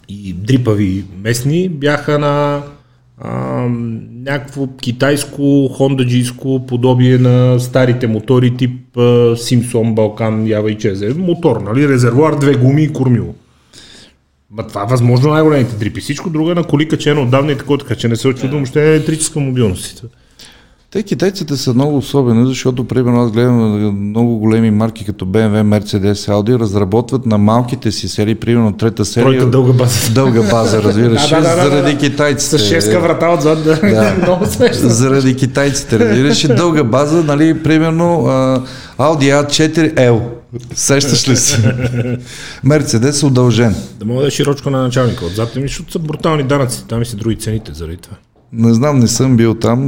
и 0.10 0.34
дрипави 0.34 1.04
местни 1.24 1.70
бяха 1.70 2.20
на 2.20 2.64
а, 3.18 3.32
някакво 4.26 4.68
китайско, 4.68 5.68
хондаджийско 5.68 6.66
подобие 6.68 7.18
на 7.18 7.60
старите 7.60 8.08
мотори 8.08 8.58
тип 8.58 8.98
а, 8.98 9.36
Симсон, 9.38 9.96
Балкан, 9.96 10.48
Ява 10.48 10.72
и 10.72 10.78
Чезе. 10.78 11.14
Мотор, 11.14 11.62
нали? 11.62 11.90
Резервуар, 11.90 12.36
две 12.36 12.56
гуми 12.56 12.84
и 12.84 12.94
кормило. 12.94 13.36
Ма 14.52 14.68
това 14.68 14.84
е 14.84 14.86
възможно 14.90 15.34
най-големите 15.34 15.76
дрипи. 15.76 16.02
Всичко 16.02 16.30
друго 16.30 16.52
е 16.52 16.56
на 16.56 16.64
коли 16.64 16.88
качено 16.88 17.22
отдавна 17.22 17.52
и 17.52 17.58
такова, 17.58 17.78
така 17.78 17.96
че 17.96 18.08
не 18.08 18.16
се 18.16 18.28
очудвам, 18.28 18.60
въобще 18.60 18.84
е 18.84 18.96
електрическа 18.96 19.40
мобилност. 19.40 20.06
Те 20.92 21.04
китайците 21.04 21.58
са 21.58 21.74
много 21.74 21.98
особени, 21.98 22.48
защото, 22.48 22.84
примерно, 22.84 23.24
аз 23.24 23.32
гледам 23.32 24.10
много 24.10 24.38
големи 24.38 24.72
марки 24.72 25.06
като 25.06 25.26
BMW, 25.26 25.80
Mercedes, 25.80 26.32
Audi, 26.32 26.60
разработват 26.60 27.26
на 27.26 27.38
малките 27.38 27.92
си 27.92 28.08
серии, 28.08 28.36
примерно 28.36 28.74
трета 28.74 29.06
серия. 29.06 29.26
Тройка 29.26 29.46
дълга 29.46 29.74
база. 29.74 30.14
Дълга 30.14 30.42
база, 30.52 30.84
разбираш, 30.84 31.30
Да, 31.30 31.42
да, 31.42 31.42
да, 31.42 31.56
да, 31.56 31.70
заради 31.70 31.94
да. 31.94 32.00
китайците. 32.00 32.58
С 32.58 32.68
шестка 32.68 33.00
врата 33.00 33.34
отзад, 33.34 33.64
да. 33.64 33.80
Да. 33.80 34.16
Много 34.22 34.46
смешно. 34.46 34.90
Заради 34.90 35.36
китайците, 35.36 36.00
разбираш, 36.00 36.48
дълга 36.48 36.84
база, 36.84 37.24
нали, 37.24 37.64
примерно 37.64 38.06
Audi 38.98 39.46
A4L. 39.46 40.22
Сещаш 40.76 41.30
ли 41.30 41.36
се? 41.36 41.74
Мерцедес 42.64 43.22
е 43.22 43.26
удължен. 43.26 43.76
Да 44.00 44.06
мога 44.06 44.22
да 44.22 44.28
е 44.28 44.32
широчко 44.32 44.70
на 44.70 44.82
началника 44.82 45.26
отзад, 45.26 45.50
ами, 45.56 45.68
защото 45.68 45.92
са 45.92 46.00
брутални 46.00 46.44
данъци, 46.44 46.84
там 46.88 47.02
и 47.02 47.06
са 47.06 47.16
други 47.16 47.36
цените 47.36 47.72
заради 47.74 47.98
това. 47.98 48.18
Не 48.52 48.74
знам, 48.74 49.00
не 49.00 49.08
съм 49.08 49.38
бил 49.38 49.54
там, 49.54 49.80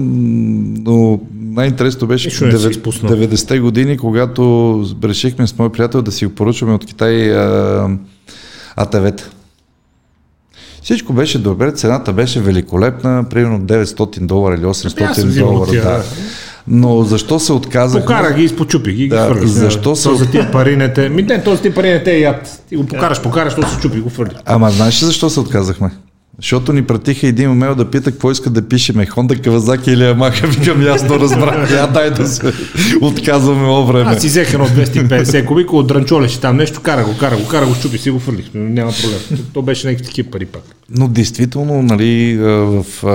но 0.84 1.20
най-интересното 1.34 2.08
беше 2.08 2.28
Нищо 2.28 2.46
не 2.46 2.52
си 2.52 2.58
деве- 2.58 2.70
изпуснал. 2.72 3.12
90-те 3.12 3.60
години, 3.60 3.98
когато 3.98 4.42
решихме 5.04 5.48
с 5.48 5.58
мой 5.58 5.72
приятел 5.72 6.02
да 6.02 6.12
си 6.12 6.26
го 6.26 6.36
поръчваме 6.36 6.74
от 6.74 6.86
Китай 6.86 7.32
АТВ-та. 8.76 9.24
Всичко 10.82 11.14
беше 11.14 11.40
добре, 11.40 11.72
цената 11.72 12.14
беше 12.14 12.42
великолепна, 12.42 13.26
примерно 13.30 13.60
900 13.62 14.26
долара 14.26 14.56
или 14.56 14.62
Ами 14.62 14.70
аз 14.70 14.78
съм 14.78 14.92
800 14.92 15.26
взимал 15.26 15.54
долара. 15.54 15.72
Да. 15.72 16.04
Но 16.68 17.04
защо 17.04 17.40
се 17.40 17.54
отказахме? 17.54 18.02
Покара 18.02 18.34
ги, 18.34 18.44
изпочупи 18.44 18.92
ги, 18.92 18.98
ги 18.98 19.08
Да, 19.08 19.26
хвърлиш. 19.26 19.50
защо 19.50 19.96
се- 19.96 20.04
то 20.04 20.16
за 20.16 20.26
тия 20.26 20.52
пари 20.52 20.78
не 20.78 20.94
те... 20.94 21.10
Ми 21.10 21.24
не, 21.24 21.44
този 21.44 21.62
тия 21.62 21.74
пари 21.74 21.90
не 21.90 22.04
те 22.04 22.12
е 22.12 22.20
яд. 22.20 22.64
Ти 22.70 22.76
го 22.76 22.86
покараш, 22.86 23.22
покараш, 23.22 23.56
то 23.56 23.68
се 23.68 23.80
чупи, 23.80 24.00
го 24.00 24.10
хвърли. 24.10 24.32
Ама 24.46 24.70
знаеш 24.72 25.02
ли 25.02 25.06
защо 25.06 25.30
се 25.30 25.40
отказахме? 25.40 25.92
Защото 26.38 26.74
ни 26.74 26.84
пратиха 26.84 27.28
един 27.28 27.52
имейл 27.52 27.76
да 27.76 27.86
пита 27.86 28.12
какво 28.12 28.32
иска 28.32 28.50
да 28.50 28.62
пишеме, 28.62 29.08
Honda, 29.08 29.40
Kawasaki 29.40 29.88
или 29.88 30.02
Yamaha. 30.04 30.48
Викам, 30.50 30.82
ясно 30.84 31.20
разбрах. 31.20 31.72
Я 31.72 31.88
дай 31.88 32.12
да 32.12 32.28
се 32.28 32.54
отказваме 33.02 33.68
о 33.68 33.86
време. 33.86 34.12
Аз 34.12 34.22
си 34.22 34.28
взех 34.28 34.54
едно 34.54 34.66
250 34.68 35.46
кубика 35.46 35.76
от 35.76 35.88
дранчолеше 35.88 36.40
там 36.40 36.58
нещо, 36.58 36.82
кара 36.82 37.04
го, 37.04 37.18
кара 37.18 37.38
го, 37.38 37.48
кара 37.48 37.66
го, 37.66 37.74
щупи 37.74 37.98
си 37.98 38.10
го 38.10 38.20
хвърлих. 38.20 38.46
Няма 38.54 38.92
проблем. 38.94 39.46
То 39.54 39.62
беше 39.62 39.88
някакви 39.88 40.06
такива 40.06 40.32
пари 40.32 40.46
пак. 40.46 40.62
Но 40.90 41.08
действително, 41.08 41.82
нали, 41.82 42.38
в, 42.40 42.86
а, 43.04 43.08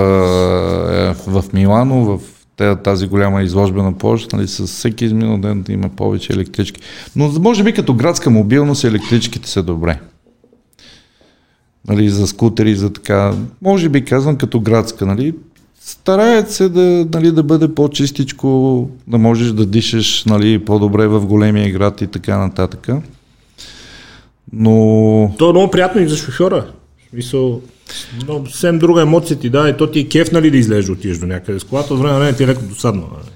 в 1.27 1.43
Милано, 1.53 2.05
в 2.05 2.19
тази 2.83 3.07
голяма 3.07 3.43
изложбена 3.43 3.97
площ, 3.97 4.33
нали, 4.33 4.47
с 4.47 4.67
всеки 4.67 5.05
изминал 5.05 5.37
ден 5.37 5.65
има 5.69 5.89
повече 5.89 6.33
електрички. 6.33 6.81
Но 7.15 7.31
може 7.39 7.63
би 7.63 7.73
като 7.73 7.93
градска 7.93 8.29
мобилност 8.29 8.83
електричките 8.83 9.49
са 9.49 9.63
добре. 9.63 9.99
Нали, 11.87 12.09
за 12.09 12.27
скутери, 12.27 12.75
за 12.75 12.93
така. 12.93 13.33
Може 13.61 13.89
би 13.89 14.05
казвам 14.05 14.35
като 14.35 14.59
градска, 14.59 15.05
нали. 15.05 15.33
Стараят 15.79 16.51
се 16.51 16.69
да, 16.69 17.07
нали, 17.13 17.31
да 17.31 17.43
бъде 17.43 17.75
по-чистичко, 17.75 18.89
да 19.07 19.17
можеш 19.17 19.51
да 19.51 19.65
дишаш 19.65 20.25
нали, 20.25 20.65
по-добре 20.65 21.07
в 21.07 21.25
големия 21.25 21.71
град 21.71 22.01
и 22.01 22.07
така 22.07 22.37
нататък. 22.37 22.87
Но 24.53 25.35
То 25.37 25.49
е 25.49 25.53
много 25.53 25.71
приятно 25.71 26.01
и 26.01 26.07
за 26.07 26.17
шофьора. 26.17 26.65
В 26.97 27.09
Смисъл, 27.09 27.61
Но 28.27 28.45
съвсем 28.45 28.79
друга 28.79 29.01
емоция 29.01 29.39
ти 29.39 29.49
да, 29.49 29.69
и 29.69 29.77
то 29.77 29.91
ти 29.91 29.99
е 29.99 30.09
кеф, 30.09 30.31
нали, 30.31 30.51
да 30.51 30.57
излезеш 30.57 30.89
отидеш 30.89 31.17
до 31.17 31.25
някъде 31.25 31.59
с 31.59 31.63
колата, 31.63 31.93
от 31.93 31.99
време 31.99 32.13
на 32.13 32.19
време 32.19 32.33
ти 32.33 32.43
е 32.43 32.47
леко 32.47 32.61
досадно. 32.63 33.01
нали? 33.01 33.29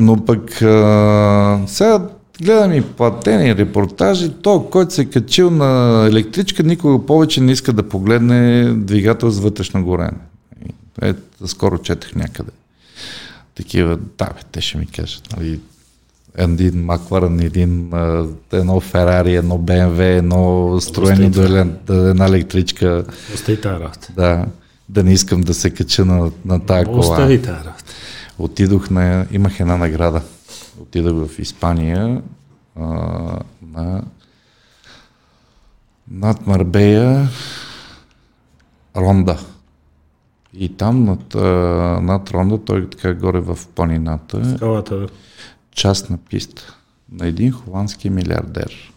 Но 0.00 0.24
пък 0.24 0.62
а, 0.62 1.62
сега 1.66 2.08
гледам 2.42 2.72
и 2.72 2.82
платени 2.82 3.56
репортажи, 3.56 4.32
то, 4.42 4.68
който 4.70 4.94
се 4.94 5.02
е 5.02 5.04
качил 5.04 5.50
на 5.50 6.06
електричка, 6.10 6.62
никога 6.62 7.06
повече 7.06 7.40
не 7.40 7.52
иска 7.52 7.72
да 7.72 7.88
погледне 7.88 8.64
двигател 8.74 9.30
с 9.30 9.40
вътрешно 9.40 9.84
горене. 9.84 10.18
Ето, 11.02 11.48
скоро 11.48 11.78
четах 11.78 12.14
някъде. 12.14 12.50
Такива, 13.54 13.98
да, 14.18 14.24
бе, 14.24 14.40
те 14.52 14.60
ще 14.60 14.78
ми 14.78 14.86
кажат, 14.86 15.22
нали, 15.36 15.60
един 16.36 16.84
Макваран, 16.84 17.40
един, 17.40 17.92
едно 18.52 18.80
Ферари, 18.80 19.34
едно 19.34 19.58
БМВ, 19.58 20.00
едно 20.00 20.76
строено 20.80 21.30
до 21.30 21.42
една 21.90 22.26
електричка, 22.26 23.04
Остави 23.34 23.60
тази 23.60 23.80
работа. 23.80 24.12
да, 24.16 24.46
да 24.88 25.02
не 25.04 25.12
искам 25.12 25.40
да 25.40 25.54
се 25.54 25.70
кача 25.70 26.04
на, 26.04 26.30
на 26.44 26.66
тая 26.66 26.84
кола. 26.84 26.98
Остави 26.98 27.42
тази 27.42 27.64
работа. 27.64 27.84
Отидох 28.38 28.90
на... 28.90 29.26
Имах 29.30 29.60
една 29.60 29.76
награда. 29.76 30.22
Отидох 30.80 31.28
в 31.28 31.38
Испания 31.38 32.22
а, 32.76 32.84
на... 33.74 34.02
Над 36.10 36.46
Марбея 36.46 37.28
Ронда. 38.96 39.38
И 40.54 40.68
там 40.68 41.04
над, 41.04 41.34
над 42.02 42.30
Ронда, 42.30 42.58
той 42.58 42.90
така 42.90 43.14
горе 43.14 43.40
в 43.40 43.58
планината, 43.74 44.56
Скалата. 44.56 45.06
Частна 45.76 46.18
писта 46.20 46.74
на 47.12 47.26
един 47.26 47.52
холандски 47.52 48.10
милиардер, 48.10 48.92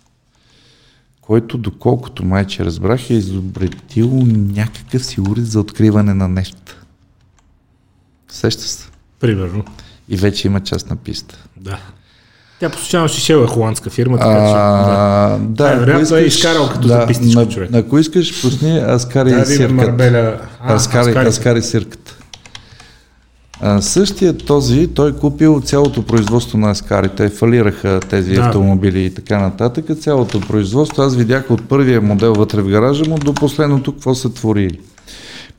който, 1.21 1.57
доколкото 1.57 2.25
майче 2.25 2.65
разбрах, 2.65 3.09
е 3.09 3.13
изобретил 3.13 4.09
някакъв 4.27 5.05
си 5.05 5.21
уред 5.21 5.45
за 5.45 5.59
откриване 5.59 6.13
на 6.13 6.27
нещо. 6.27 6.85
Сеща 8.29 8.63
се. 8.63 8.87
Примерно. 9.19 9.63
И 10.09 10.17
вече 10.17 10.47
има 10.47 10.59
частна 10.59 10.95
писта. 10.95 11.37
Да. 11.57 11.79
Тя 12.59 12.69
постоянно 12.69 13.07
ще 13.07 13.19
шела 13.19 13.43
е 13.43 13.47
холандска 13.47 13.89
фирма, 13.89 14.17
така 14.17 14.29
че... 14.31 14.39
да. 14.43 14.49
А, 14.51 15.37
да, 15.39 15.63
Е, 15.63 15.71
ако 15.71 15.79
вероятно 15.79 16.17
е 16.17 16.21
искаш- 16.21 16.35
изкарал 16.35 16.69
като 16.69 16.87
записничка, 16.87 17.39
на- 17.39 17.49
човек. 17.49 17.73
Ако 17.73 17.99
искаш, 17.99 18.41
пусни 18.41 18.77
Аскари 18.79 19.29
Да, 19.29 19.35
и 19.35 19.39
да 19.39 19.45
сирката. 19.45 19.73
Марбеля. 19.73 20.41
А, 20.61 20.73
Аскари, 20.73 21.09
Аскари. 21.09 21.27
Аскари 21.27 21.61
сирката. 21.61 22.08
А, 23.61 23.81
същия 23.81 24.37
този, 24.37 24.87
той 24.87 25.15
купил 25.15 25.61
цялото 25.61 26.03
производство 26.03 26.57
на 26.57 26.71
Аскари. 26.71 27.09
Те 27.09 27.29
фалираха 27.29 27.99
тези 28.09 28.33
Да. 28.33 28.41
автомобили 28.41 29.05
и 29.05 29.13
така 29.13 29.39
нататък. 29.39 29.85
Цялото 29.99 30.39
производство, 30.39 31.01
аз 31.01 31.15
видях 31.15 31.51
от 31.51 31.67
първия 31.69 32.01
модел 32.01 32.33
вътре 32.33 32.61
в 32.61 32.69
гаража 32.69 33.09
му 33.09 33.17
до 33.17 33.33
последното 33.33 33.91
какво 33.91 34.15
са 34.15 34.33
творили. 34.33 34.79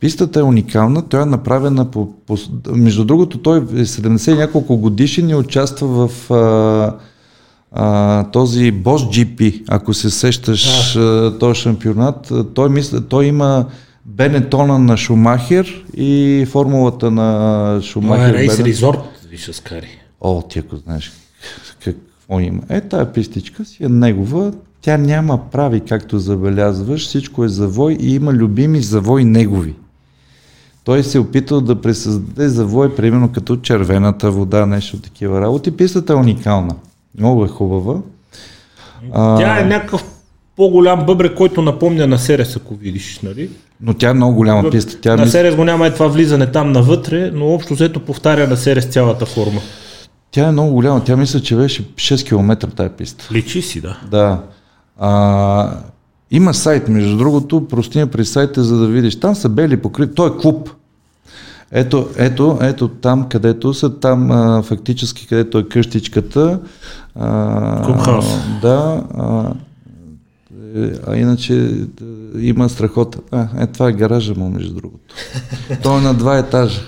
Пистата 0.00 0.40
е 0.40 0.42
уникална, 0.42 1.02
тя 1.08 1.22
е 1.22 1.24
направена 1.24 1.90
по, 1.90 2.08
по... 2.26 2.36
Между 2.72 3.04
другото, 3.04 3.38
той 3.38 3.58
е 3.58 3.62
70 3.62 4.32
и 4.32 4.38
няколко 4.38 4.76
годишни 4.76 5.32
и 5.32 5.34
участва 5.34 6.08
в 6.08 6.30
а, 6.30 6.94
а, 7.72 8.24
този 8.30 8.72
Bosch 8.72 9.26
GP, 9.26 9.62
ако 9.68 9.94
се 9.94 10.10
сещаш 10.10 10.96
а. 10.96 11.38
този 11.40 11.60
шампионат. 11.60 12.32
Той, 12.54 12.68
мисля, 12.68 13.00
той 13.00 13.24
има 13.24 13.66
Бенетона 14.10 14.78
на 14.78 14.96
Шумахер 14.96 15.84
и 15.96 16.46
формулата 16.50 17.10
на 17.10 17.32
Това 17.62 17.76
е 17.76 17.82
Шумахер. 17.82 18.34
Рейс 18.34 18.52
Бенет- 18.52 18.64
Резорт, 18.64 18.98
виж 19.30 19.48
Аскари. 19.48 19.88
О, 20.20 20.42
ти 20.42 20.58
ако 20.58 20.76
знаеш 20.76 21.12
какво 21.84 22.40
има. 22.40 22.62
Е, 22.68 22.80
тая 22.80 23.12
пистичка 23.12 23.64
си 23.64 23.84
е 23.84 23.88
негова. 23.88 24.52
Тя 24.80 24.96
няма 24.96 25.50
прави, 25.50 25.80
както 25.80 26.18
забелязваш. 26.18 27.06
Всичко 27.06 27.44
е 27.44 27.48
завой 27.48 27.96
и 28.00 28.14
има 28.14 28.32
любими 28.32 28.80
завой 28.80 29.24
негови. 29.24 29.74
Той 30.84 31.02
се 31.02 31.18
е 31.18 31.20
опитал 31.20 31.60
да 31.60 31.80
пресъздаде 31.80 32.48
завой, 32.48 32.94
примерно 32.94 33.32
като 33.32 33.56
червената 33.56 34.30
вода, 34.30 34.66
нещо 34.66 35.00
такива 35.00 35.40
работи. 35.40 35.70
Пистата 35.70 36.12
е 36.12 36.16
уникална. 36.16 36.74
Много 37.18 37.44
е 37.44 37.48
хубава. 37.48 38.00
Тя 39.14 39.60
е 39.60 39.64
някакъв 39.64 40.04
по-голям 40.60 41.06
бъбрек, 41.06 41.34
който 41.34 41.62
напомня 41.62 42.06
на 42.06 42.18
Серес, 42.18 42.56
ако 42.56 42.74
видиш, 42.74 43.20
нали? 43.22 43.50
Но 43.80 43.94
тя 43.94 44.10
е 44.10 44.12
много 44.12 44.34
голяма 44.34 44.70
писта. 44.70 45.00
Тя 45.00 45.16
на 45.16 45.22
мис... 45.22 45.32
Серес 45.32 45.56
го 45.56 45.64
няма 45.64 45.86
е 45.86 45.94
това 45.94 46.08
влизане 46.08 46.46
там 46.46 46.72
навътре, 46.72 47.30
но 47.34 47.46
общо 47.46 47.74
взето 47.74 48.00
повтаря 48.00 48.48
на 48.48 48.56
Серес 48.56 48.84
цялата 48.84 49.26
форма. 49.26 49.60
Тя 50.30 50.48
е 50.48 50.52
много 50.52 50.72
голяма. 50.72 51.04
Тя 51.04 51.16
мисля, 51.16 51.40
че 51.40 51.56
беше 51.56 51.84
6 51.84 52.26
км 52.26 52.66
тая 52.76 52.90
писта. 52.90 53.28
Личи 53.32 53.62
си, 53.62 53.80
да. 53.80 53.98
Да. 54.10 54.42
А, 54.98 55.70
има 56.30 56.54
сайт, 56.54 56.88
между 56.88 57.16
другото, 57.16 57.68
простия 57.68 58.06
при 58.06 58.24
сайта, 58.24 58.64
за 58.64 58.78
да 58.78 58.86
видиш. 58.86 59.20
Там 59.20 59.34
са 59.34 59.48
бели 59.48 59.76
покрити. 59.76 60.14
Той 60.14 60.28
е 60.28 60.36
клуб. 60.40 60.70
Ето, 61.72 62.08
ето, 62.16 62.58
ето 62.60 62.88
там, 62.88 63.28
където 63.28 63.74
са, 63.74 64.00
там 64.00 64.30
а, 64.30 64.62
фактически, 64.62 65.26
където 65.26 65.58
е 65.58 65.68
къщичката. 65.68 66.60
А, 67.14 67.82
Клубхаус. 67.84 68.26
Да. 68.62 69.02
А, 69.18 69.52
а 71.06 71.16
иначе 71.16 71.54
е, 71.54 72.40
има 72.40 72.68
страхота. 72.68 73.18
А, 73.30 73.62
е, 73.62 73.66
това 73.66 73.88
е 73.88 73.92
гаража 73.92 74.34
му, 74.34 74.50
между 74.50 74.74
другото. 74.74 75.14
Той 75.82 75.98
е 75.98 76.02
на 76.02 76.14
два 76.14 76.38
етажа. 76.38 76.80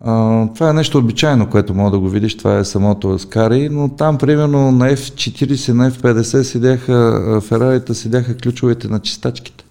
А, 0.00 0.46
това 0.54 0.70
е 0.70 0.72
нещо 0.72 0.98
обичайно, 0.98 1.50
което 1.50 1.74
мога 1.74 1.90
да 1.90 1.98
го 1.98 2.08
видиш, 2.08 2.36
това 2.36 2.58
е 2.58 2.64
самото 2.64 3.10
Аскари, 3.10 3.68
но 3.68 3.88
там 3.88 4.18
примерно 4.18 4.72
на 4.72 4.90
F40, 4.90 5.72
на 5.72 5.90
F50 5.90 6.42
седяха, 6.42 7.40
Ферарите 7.44 7.94
седяха 7.94 8.36
ключовете 8.36 8.88
на 8.88 9.00
чистачките. 9.00 9.64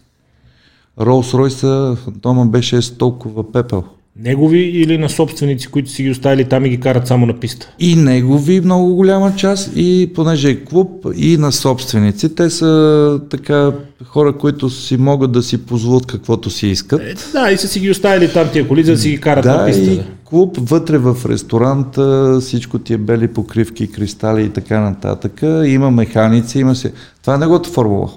Ролс 0.99 1.33
Ройса, 1.33 1.97
дома 2.07 2.45
беше 2.45 2.81
с 2.81 2.97
толкова 2.97 3.51
пепел. 3.51 3.83
Негови 4.19 4.59
или 4.59 4.97
на 4.97 5.09
собственици, 5.09 5.67
които 5.67 5.89
си 5.89 6.03
ги 6.03 6.09
оставили 6.09 6.45
там 6.45 6.65
и 6.65 6.69
ги 6.69 6.79
карат 6.79 7.07
само 7.07 7.25
на 7.25 7.33
писта. 7.33 7.69
И 7.79 7.95
негови 7.95 8.61
много 8.61 8.95
голяма 8.95 9.35
част, 9.35 9.71
и 9.75 10.11
понеже 10.15 10.49
е 10.49 10.63
клуб, 10.63 10.89
и 11.15 11.37
на 11.37 11.51
собственици. 11.51 12.35
Те 12.35 12.49
са 12.49 13.19
така 13.29 13.71
хора, 14.05 14.33
които 14.33 14.69
си 14.69 14.97
могат 14.97 15.31
да 15.31 15.43
си 15.43 15.65
позволят 15.65 16.05
каквото 16.05 16.49
си 16.49 16.67
искат. 16.67 17.01
Е, 17.01 17.13
да, 17.33 17.51
и 17.51 17.57
са 17.57 17.67
си 17.67 17.79
ги 17.79 17.89
оставили 17.91 18.33
там 18.33 18.47
тия 18.53 18.67
коли, 18.67 18.83
за 18.83 18.91
да 18.91 18.97
си 18.97 19.09
ги 19.09 19.19
карат 19.19 19.45
на 19.45 19.57
Да, 19.57 19.65
писта. 19.65 19.81
и 19.81 19.95
Да. 19.95 20.03
клуб 20.25 20.57
вътре 20.61 20.97
в 20.97 21.17
ресторанта, 21.29 22.37
всичко 22.41 22.79
ти 22.79 22.93
е 22.93 22.97
бели 22.97 23.27
покривки, 23.27 23.91
кристали 23.91 24.43
и 24.43 24.49
така 24.49 24.79
нататък. 24.79 25.41
Има 25.65 25.91
механици, 25.91 26.59
има 26.59 26.75
се. 26.75 26.93
Това 27.21 27.35
е 27.35 27.37
неговата 27.37 27.69
формула. 27.69 28.09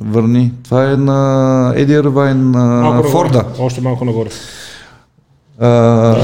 Върни. 0.00 0.52
Това 0.64 0.90
е 0.92 0.96
на 0.96 1.72
Еди 1.76 1.92
Ирвайн 1.92 2.50
на 2.50 3.02
Форда. 3.02 3.44
Още 3.58 3.80
малко 3.80 4.04
нагоре. 4.04 4.28
А, 5.58 6.16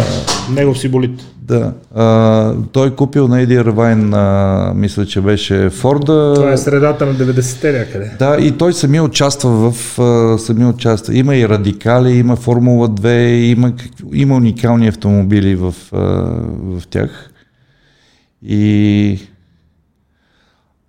Негов 0.50 0.78
си 0.78 0.88
болит. 0.88 1.20
да. 1.42 1.72
А, 1.94 2.54
той 2.72 2.96
купил 2.96 3.28
на 3.28 3.40
Еди 3.40 3.54
Ирвайн, 3.54 4.08
на, 4.08 4.72
мисля, 4.74 5.06
че 5.06 5.20
беше 5.20 5.70
Форда. 5.70 6.32
Това 6.34 6.52
е 6.52 6.56
средата 6.56 7.06
на 7.06 7.14
90-те 7.14 7.72
някъде. 7.78 8.10
Да, 8.18 8.36
и 8.40 8.58
той 8.58 8.72
самия 8.72 9.02
участва 9.02 9.70
в 9.70 9.98
а, 9.98 10.38
самия 10.38 10.68
участва. 10.68 11.16
Има 11.16 11.36
и 11.36 11.48
радикали, 11.48 12.10
има 12.10 12.36
Формула 12.36 12.88
2, 12.88 13.30
има, 13.30 13.72
има 14.12 14.36
уникални 14.36 14.88
автомобили 14.88 15.54
в, 15.54 15.74
а, 15.92 15.96
в 16.62 16.82
тях. 16.90 17.30
И 18.46 19.18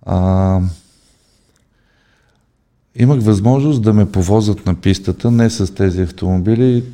а, 0.06 0.58
имах 2.96 3.20
възможност 3.22 3.82
да 3.82 3.92
ме 3.92 4.10
повозят 4.10 4.66
на 4.66 4.74
пистата, 4.74 5.30
не 5.30 5.50
с 5.50 5.74
тези 5.74 6.02
автомобили, 6.02 6.84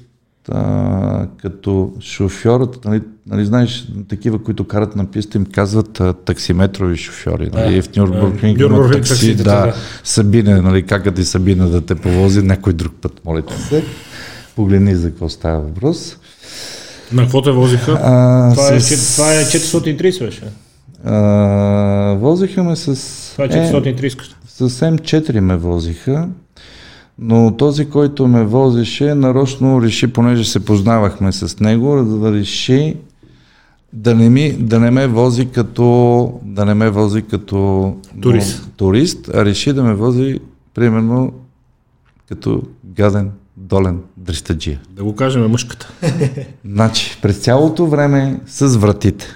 а, 0.53 1.27
като 1.43 1.93
шофьорът, 2.01 2.85
нали, 2.85 3.01
нали, 3.27 3.45
знаеш, 3.47 3.89
такива, 4.09 4.43
които 4.43 4.65
карат 4.67 4.97
на 4.97 5.07
писта, 5.11 5.39
им 5.39 5.47
казват 5.47 6.01
а, 6.01 6.13
таксиметрови 6.13 6.97
шофьори. 6.97 7.51
Нали, 7.53 7.83
в 7.83 7.97
Нюрбургринг 7.97 8.61
има 8.61 8.69
Нюрбургринг 8.69 9.05
такси, 9.07 9.13
такситата, 9.15 9.51
да, 9.51 9.67
да. 9.67 9.75
Сабина, 10.05 10.63
нали, 10.63 10.83
как 10.83 11.15
ти 11.15 11.25
Сабина 11.25 11.69
да 11.69 11.81
те 11.81 11.95
повози 11.95 12.43
някой 12.43 12.73
друг 12.73 12.93
път, 13.01 13.21
моля 13.25 13.43
те 13.43 13.55
се. 13.59 13.85
Погледни 14.57 14.95
за 14.95 15.09
какво 15.09 15.29
става 15.29 15.61
въпрос. 15.61 16.17
На 17.13 17.23
какво 17.23 17.43
те 17.43 17.51
возиха? 17.51 17.93
А, 18.03 18.51
това, 18.55 18.75
е, 18.75 18.81
с- 18.81 18.89
че- 18.89 19.15
това 19.15 19.35
е 19.35 19.45
430 19.45 20.25
беше. 20.25 20.43
А, 21.05 21.17
возиха 22.21 22.65
ме 22.65 22.77
с... 22.77 22.97
Това 23.33 23.45
е 23.45 23.49
430. 23.49 24.21
С 24.49 24.71
М4 24.71 25.41
ме 25.41 25.57
возиха, 25.57 26.29
но 27.19 27.57
този, 27.57 27.89
който 27.89 28.29
ме 28.29 28.45
возеше, 28.45 29.15
нарочно 29.15 29.83
реши, 29.83 30.07
понеже 30.07 30.45
се 30.45 30.65
познавахме 30.65 31.33
с 31.33 31.61
него, 31.61 32.05
да 32.05 32.33
реши 32.33 32.97
да 33.93 34.15
не, 34.15 34.31
ми, 34.31 34.53
да 34.53 34.81
не 34.81 34.91
ме 34.91 35.07
вози 35.07 35.49
като, 35.49 36.33
да 36.43 36.65
не 36.65 36.75
ме 36.75 36.91
вози 36.91 37.23
като 37.23 37.97
Турист. 38.23 38.63
но- 38.67 38.73
турист, 38.77 39.31
а 39.35 39.45
реши 39.45 39.73
да 39.73 39.83
ме 39.83 39.95
вози 39.95 40.41
примерно 40.75 41.33
като 42.29 42.63
гаден, 42.85 43.31
долен 43.57 44.01
дристаджия. 44.17 44.81
Да 44.91 45.05
го 45.05 45.15
кажем 45.15 45.51
мъжката. 45.51 45.89
Значи, 46.65 47.19
през 47.23 47.39
цялото 47.39 47.87
време 47.87 48.41
с 48.47 48.77
вратите. 48.77 49.27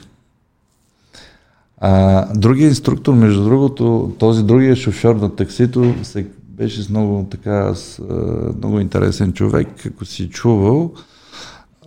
А, 1.79 2.27
другия 2.35 2.69
инструктор, 2.69 3.15
между 3.15 3.45
другото, 3.45 4.13
този 4.19 4.43
другия 4.43 4.77
шофьор 4.77 5.15
на 5.15 5.37
таксито 5.37 5.95
се 6.03 6.27
беше 6.63 6.83
с 6.83 6.89
много, 6.89 7.27
така, 7.31 7.75
с, 7.75 8.03
много 8.59 8.81
интересен 8.81 9.33
човек, 9.33 9.69
ако 9.87 10.05
си 10.05 10.29
чувал, 10.29 10.93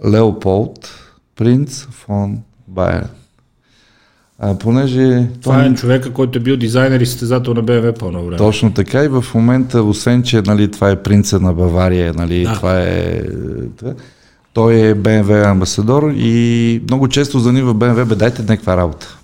Леополд, 0.06 0.90
принц 1.36 1.88
фон 1.92 2.38
Байер. 2.68 3.08
А, 4.40 4.58
понеже 4.58 5.28
Това 5.42 5.66
е 5.66 5.74
човека, 5.74 6.14
който 6.14 6.38
е 6.38 6.42
бил 6.42 6.58
дизайнер 6.58 7.00
и 7.00 7.06
състезател 7.06 7.54
на 7.54 7.64
BMW 7.64 8.00
по 8.00 8.08
едно 8.08 8.26
време. 8.26 8.38
Точно 8.38 8.74
така 8.74 9.04
и 9.04 9.08
в 9.08 9.26
момента, 9.36 9.84
освен 9.84 10.24
че 10.24 10.42
нали, 10.42 10.72
това 10.72 10.90
е 10.90 11.04
принца 11.04 11.40
на 11.40 11.54
Бавария, 11.54 12.14
нали, 12.14 12.44
Да. 12.44 12.54
това 12.54 12.82
е... 12.82 13.22
Той 14.54 14.74
е 14.74 14.96
BMW 14.96 15.46
амбасадор 15.46 16.12
и 16.16 16.82
много 16.88 17.08
често 17.08 17.40
звъни 17.40 17.62
в 17.62 17.76
BMW, 17.76 18.06
бе 18.06 18.16
дайте 18.16 18.42
някаква 18.42 18.78
работа. 18.78 19.18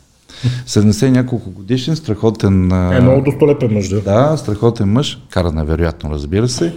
70 0.68 1.08
и 1.08 1.12
няколко 1.12 1.52
годишен, 1.52 1.96
страхотен... 1.96 2.72
Е 2.72 3.02
много 3.02 3.22
достолепен 3.22 3.74
мъж, 3.74 3.90
да. 3.90 4.02
да, 4.02 4.38
страхотен 4.38 4.90
мъж, 4.92 5.20
кара 5.30 5.52
невероятно, 5.52 6.10
разбира 6.12 6.48
се. 6.48 6.76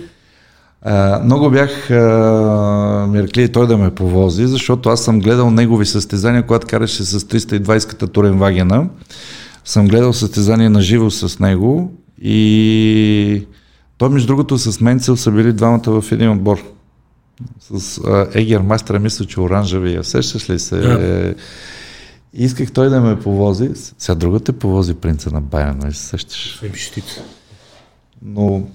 А, 0.82 1.20
много 1.24 1.51
бях 1.51 1.91
а, 1.91 3.07
меркли 3.11 3.53
той 3.53 3.66
да 3.66 3.77
ме 3.77 3.91
повози, 3.91 4.47
защото 4.47 4.89
аз 4.89 5.01
съм 5.01 5.20
гледал 5.20 5.51
негови 5.51 5.86
състезания, 5.86 6.47
когато 6.47 6.66
караше 6.66 7.05
с 7.05 7.20
320-ката 7.20 8.12
Туренвагена. 8.12 8.89
Съм 9.65 9.89
гледал 9.89 10.12
състезания 10.12 10.70
на 10.70 10.81
живо 10.81 11.11
с 11.11 11.39
него 11.39 11.93
и 12.23 13.47
той, 13.99 14.09
между 14.09 14.27
другото, 14.27 14.59
с 14.59 14.81
Менцел 14.81 15.16
са 15.16 15.31
били 15.31 15.53
двамата 15.53 16.01
в 16.01 16.12
един 16.12 16.31
отбор. 16.31 16.59
С 17.61 17.99
а, 17.99 18.27
Егер 18.35 18.61
Мастера, 18.61 18.99
мисля, 18.99 19.24
че 19.24 19.41
оранжевия. 19.41 20.05
Сещаш 20.05 20.51
ли 20.51 20.59
се? 20.59 21.35
Исках 22.35 22.73
той 22.73 22.89
да 22.89 23.01
ме 23.01 23.20
повози. 23.20 23.70
Сега 23.98 24.15
другата 24.15 24.52
повози 24.52 24.94
принца 24.94 25.31
на 25.31 25.40
Байерн, 25.40 25.78
нали 25.78 25.94
се 25.94 26.02
сещаш? 26.02 26.59
Но 28.23 28.66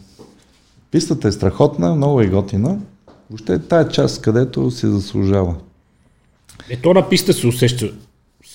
пистата 0.92 1.28
е 1.28 1.32
страхотна, 1.32 1.96
много 1.96 2.22
е 2.22 2.28
готина. 2.28 2.78
Въобще 3.30 3.54
е 3.54 3.60
тая 3.60 3.90
част, 3.90 4.22
където 4.22 4.72
си 4.72 4.88
заслужава. 4.88 5.56
Е, 6.70 6.78
то 6.78 6.94
на 6.94 7.10
писта 7.10 7.34
се 7.34 7.48
усеща 7.48 7.92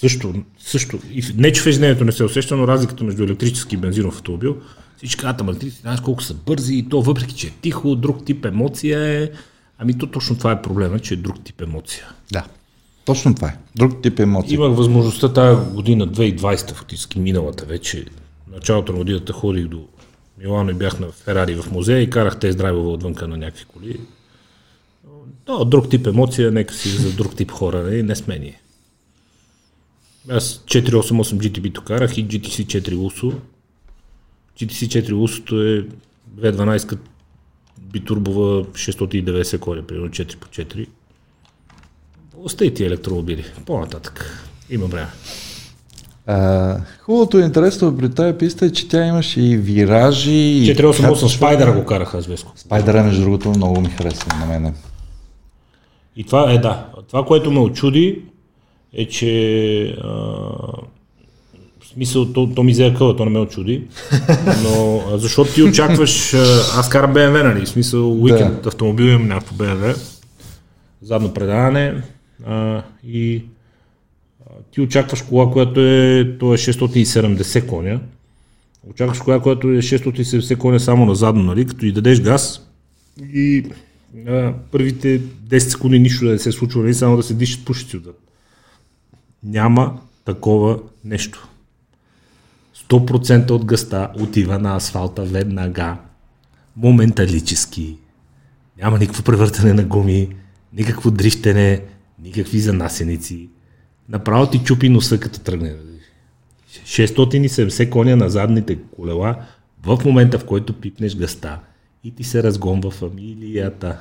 също, 0.00 0.34
също. 0.58 0.98
И 1.10 1.24
не, 1.36 1.52
че 1.52 1.62
в 1.62 1.66
ежедневието 1.66 2.04
не 2.04 2.12
се 2.12 2.24
усеща, 2.24 2.56
но 2.56 2.68
разликата 2.68 3.04
между 3.04 3.24
електрически 3.24 3.74
и 3.74 3.78
бензинов 3.78 4.14
автомобил, 4.14 4.56
всички 4.96 5.20
казват, 5.20 5.40
ама 5.40 5.50
електрици, 5.50 5.80
знаеш 5.80 6.00
колко 6.00 6.22
са 6.22 6.34
бързи 6.34 6.74
и 6.74 6.88
то, 6.88 7.02
въпреки 7.02 7.34
че 7.34 7.46
е 7.46 7.50
тихо, 7.50 7.96
друг 7.96 8.24
тип 8.24 8.44
емоция 8.44 9.22
е. 9.22 9.30
Ами 9.78 9.98
то 9.98 10.06
точно 10.06 10.38
това 10.38 10.52
е 10.52 10.62
проблема, 10.62 10.98
че 10.98 11.14
е 11.14 11.16
друг 11.16 11.44
тип 11.44 11.60
емоция. 11.60 12.04
Да. 12.32 12.44
Точно 13.04 13.34
това 13.34 13.48
е. 13.48 13.56
Друг 13.76 14.02
тип 14.02 14.20
емоции. 14.20 14.54
Имах 14.54 14.76
възможността 14.76 15.32
тази 15.32 15.74
година, 15.74 16.08
2020, 16.08 16.74
фактически 16.74 17.20
миналата 17.20 17.64
вече, 17.64 18.04
началото 18.52 18.92
на 18.92 18.98
годината 18.98 19.32
ходих 19.32 19.66
до 19.66 19.86
Милано 20.38 20.70
и 20.70 20.74
бях 20.74 21.00
на 21.00 21.10
Ферари 21.10 21.54
в 21.54 21.70
музея 21.70 22.00
и 22.00 22.10
карах 22.10 22.38
тест 22.38 22.58
драйвове 22.58 22.88
отвънка 22.88 23.28
на 23.28 23.36
някакви 23.36 23.64
коли. 23.64 24.00
Но 25.48 25.64
друг 25.64 25.90
тип 25.90 26.06
емоция, 26.06 26.52
нека 26.52 26.74
си 26.74 26.88
за 26.88 27.12
друг 27.12 27.36
тип 27.36 27.50
хора, 27.50 27.82
не, 27.82 28.02
не 28.02 28.16
сме 28.16 28.38
ние. 28.38 28.60
Аз 30.30 30.64
488 30.66 31.22
GTB-то 31.22 31.82
карах 31.82 32.18
и 32.18 32.26
GTC 32.26 32.66
4 32.66 32.94
Lusso. 32.94 33.34
GTC 34.60 35.02
4 35.02 35.12
Lusso 35.12 35.78
е 35.78 35.86
212 36.40 36.98
битурбова 37.80 38.64
690 38.64 39.58
коня, 39.58 39.86
примерно 39.86 40.10
4 40.10 40.36
по 40.36 40.48
4. 40.48 40.86
Остави 42.44 42.74
ти 42.74 42.84
електромобили. 42.84 43.44
По-нататък. 43.66 44.46
Има 44.70 44.86
време. 44.86 45.08
А, 46.26 46.76
хубавото 47.00 47.38
и 47.38 47.42
интересно 47.42 47.98
при 47.98 48.10
тази 48.10 48.38
писта 48.38 48.66
е, 48.66 48.70
че 48.70 48.88
тя 48.88 49.06
имаше 49.06 49.40
и 49.40 49.56
виражи. 49.56 50.30
и 50.30 50.74
488 50.74 51.10
качване. 51.10 51.28
Спайдера 51.28 51.72
го 51.72 51.84
карах 51.84 52.14
аз 52.14 52.26
Веско. 52.26 52.52
Спайдера, 52.56 53.02
между 53.02 53.22
другото, 53.22 53.48
много 53.48 53.80
ми 53.80 53.88
харесва 53.88 54.38
на 54.38 54.46
мене. 54.46 54.72
И 56.16 56.24
това 56.24 56.52
е 56.52 56.58
да. 56.58 56.86
Това, 57.08 57.24
което 57.24 57.50
ме 57.50 57.60
очуди 57.60 58.22
е, 58.92 59.08
че 59.08 59.96
а, 60.04 60.08
в 61.80 61.88
смисъл, 61.92 62.32
то, 62.32 62.50
то 62.54 62.62
ми 62.62 62.72
взе 62.72 62.94
къла, 62.98 63.16
то 63.16 63.24
не 63.24 63.30
ме 63.30 63.38
очуди. 63.38 63.82
Но 64.62 65.02
защото 65.18 65.54
ти 65.54 65.62
очакваш, 65.62 66.34
аз 66.76 66.88
карам 66.88 67.14
BMW, 67.14 67.42
нали? 67.42 67.66
В 67.66 67.68
смисъл, 67.68 68.22
уикенд 68.22 68.62
да. 68.62 68.68
автомобил 68.68 69.04
имам 69.04 69.28
някакво 69.28 69.54
BMW, 69.54 69.96
задно 71.02 71.34
предаване 71.34 72.02
а, 72.46 72.82
и 73.06 73.44
а, 74.40 74.52
ти 74.70 74.80
очакваш 74.80 75.22
кола, 75.22 75.50
която 75.50 75.80
е, 75.80 76.36
то 76.40 76.54
е 76.54 76.56
670 76.56 77.66
коня. 77.66 78.00
Очакваш 78.90 79.18
кола, 79.18 79.40
която 79.40 79.68
е 79.68 79.76
670 79.76 80.58
коня 80.58 80.80
само 80.80 81.06
на 81.06 81.14
задно, 81.14 81.42
нали? 81.42 81.66
Като 81.66 81.86
и 81.86 81.92
дадеш 81.92 82.20
газ 82.20 82.68
и 83.22 83.64
а, 84.28 84.54
първите 84.70 85.20
10 85.20 85.58
секунди 85.58 85.98
нищо 85.98 86.24
да 86.24 86.32
не 86.32 86.38
се 86.38 86.52
случва, 86.52 86.82
нали? 86.82 86.94
само 86.94 87.16
да 87.16 87.22
се 87.22 87.34
дишат 87.34 87.64
пушици 87.64 87.96
отзад. 87.96 88.18
Няма 89.42 90.00
такова 90.24 90.78
нещо. 91.04 91.48
100% 92.88 93.50
от 93.50 93.64
гъста 93.64 94.08
отива 94.20 94.58
на 94.58 94.76
асфалта 94.76 95.24
веднага. 95.24 95.96
Моменталически. 96.76 97.96
Няма 98.78 98.98
никакво 98.98 99.22
превъртане 99.22 99.72
на 99.72 99.84
гуми, 99.84 100.28
никакво 100.72 101.10
дрифтене, 101.10 101.82
никакви 102.22 102.60
занасеници. 102.60 103.48
Направо 104.08 104.46
ти 104.46 104.58
чупи 104.58 104.88
носа 104.88 105.20
като 105.20 105.40
тръгне. 105.40 105.72
670 106.86 107.90
коня 107.90 108.16
на 108.16 108.30
задните 108.30 108.78
колела 108.96 109.36
в 109.86 109.98
момента, 110.04 110.38
в 110.38 110.44
който 110.44 110.72
пипнеш 110.72 111.16
гъста 111.16 111.58
и 112.04 112.10
ти 112.10 112.24
се 112.24 112.42
разгонва 112.42 112.90
фамилията. 112.90 113.96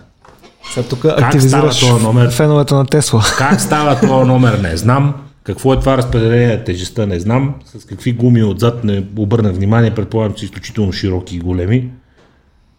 Сега 0.73 0.87
тук 0.87 0.99
става 0.99 1.25
активизираш 1.25 1.79
този 1.79 2.03
номер? 2.03 2.31
феновете 2.31 2.73
на 2.73 2.85
Тесла. 2.85 3.23
Как 3.37 3.61
става 3.61 3.99
този 3.99 4.27
номер, 4.27 4.59
не 4.59 4.77
знам. 4.77 5.13
Какво 5.43 5.73
е 5.73 5.79
това 5.79 5.97
разпределение 5.97 6.57
на 6.57 6.63
тежестта, 6.63 7.05
не 7.05 7.19
знам. 7.19 7.55
С 7.65 7.85
какви 7.85 8.13
гуми 8.13 8.43
отзад 8.43 8.83
не 8.83 9.07
обърнах 9.17 9.55
внимание, 9.55 9.95
предполагам, 9.95 10.33
че 10.33 10.45
изключително 10.45 10.91
широки 10.91 11.35
и 11.35 11.39
големи. 11.39 11.89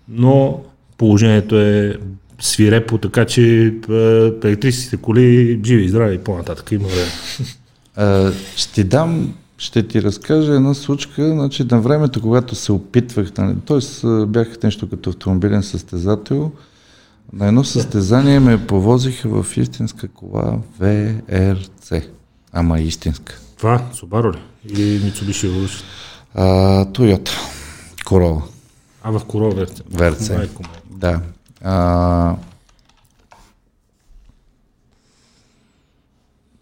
Но 0.08 0.60
положението 0.98 1.60
е 1.60 1.96
свирепо, 2.40 2.98
така 2.98 3.24
че 3.24 3.74
електрическите 4.44 4.96
коли 4.96 5.60
живи 5.64 5.84
и 5.84 5.88
здрави 5.88 6.14
и 6.14 6.18
по-нататък 6.18 6.72
има 6.72 6.88
време. 6.88 7.10
А, 7.96 8.32
ще 8.56 8.72
ти 8.72 8.84
дам, 8.84 9.34
ще 9.58 9.88
ти 9.88 10.02
разкажа 10.02 10.54
една 10.54 10.74
случка, 10.74 11.32
значи 11.32 11.64
на 11.70 11.80
времето, 11.80 12.20
когато 12.20 12.54
се 12.54 12.72
опитвах, 12.72 13.32
нали, 13.38 13.54
т.е. 13.66 14.26
бях 14.26 14.48
нещо 14.62 14.88
като 14.88 15.10
автомобилен 15.10 15.62
състезател, 15.62 16.52
на 17.32 17.46
едно 17.46 17.64
състезание 17.64 18.40
ме 18.40 18.66
повозиха 18.66 19.42
в 19.42 19.56
истинска 19.56 20.08
кола 20.08 20.58
ВРЦ. 20.80 21.92
Ама 22.52 22.80
истинска. 22.80 23.40
Това, 23.56 23.82
Subaru 23.94 24.34
ли? 24.34 24.38
Или 24.68 25.00
Mitsubishi 25.00 25.48
Evolution? 25.48 25.82
А, 26.34 26.44
Toyota. 26.84 27.30
Corolla. 28.04 28.42
А, 29.02 29.10
в. 29.10 29.22
ВРЦ. 29.90 30.30
Майко 30.30 30.62
му. 30.62 30.68
Да. 30.90 31.20
А, 31.64 32.34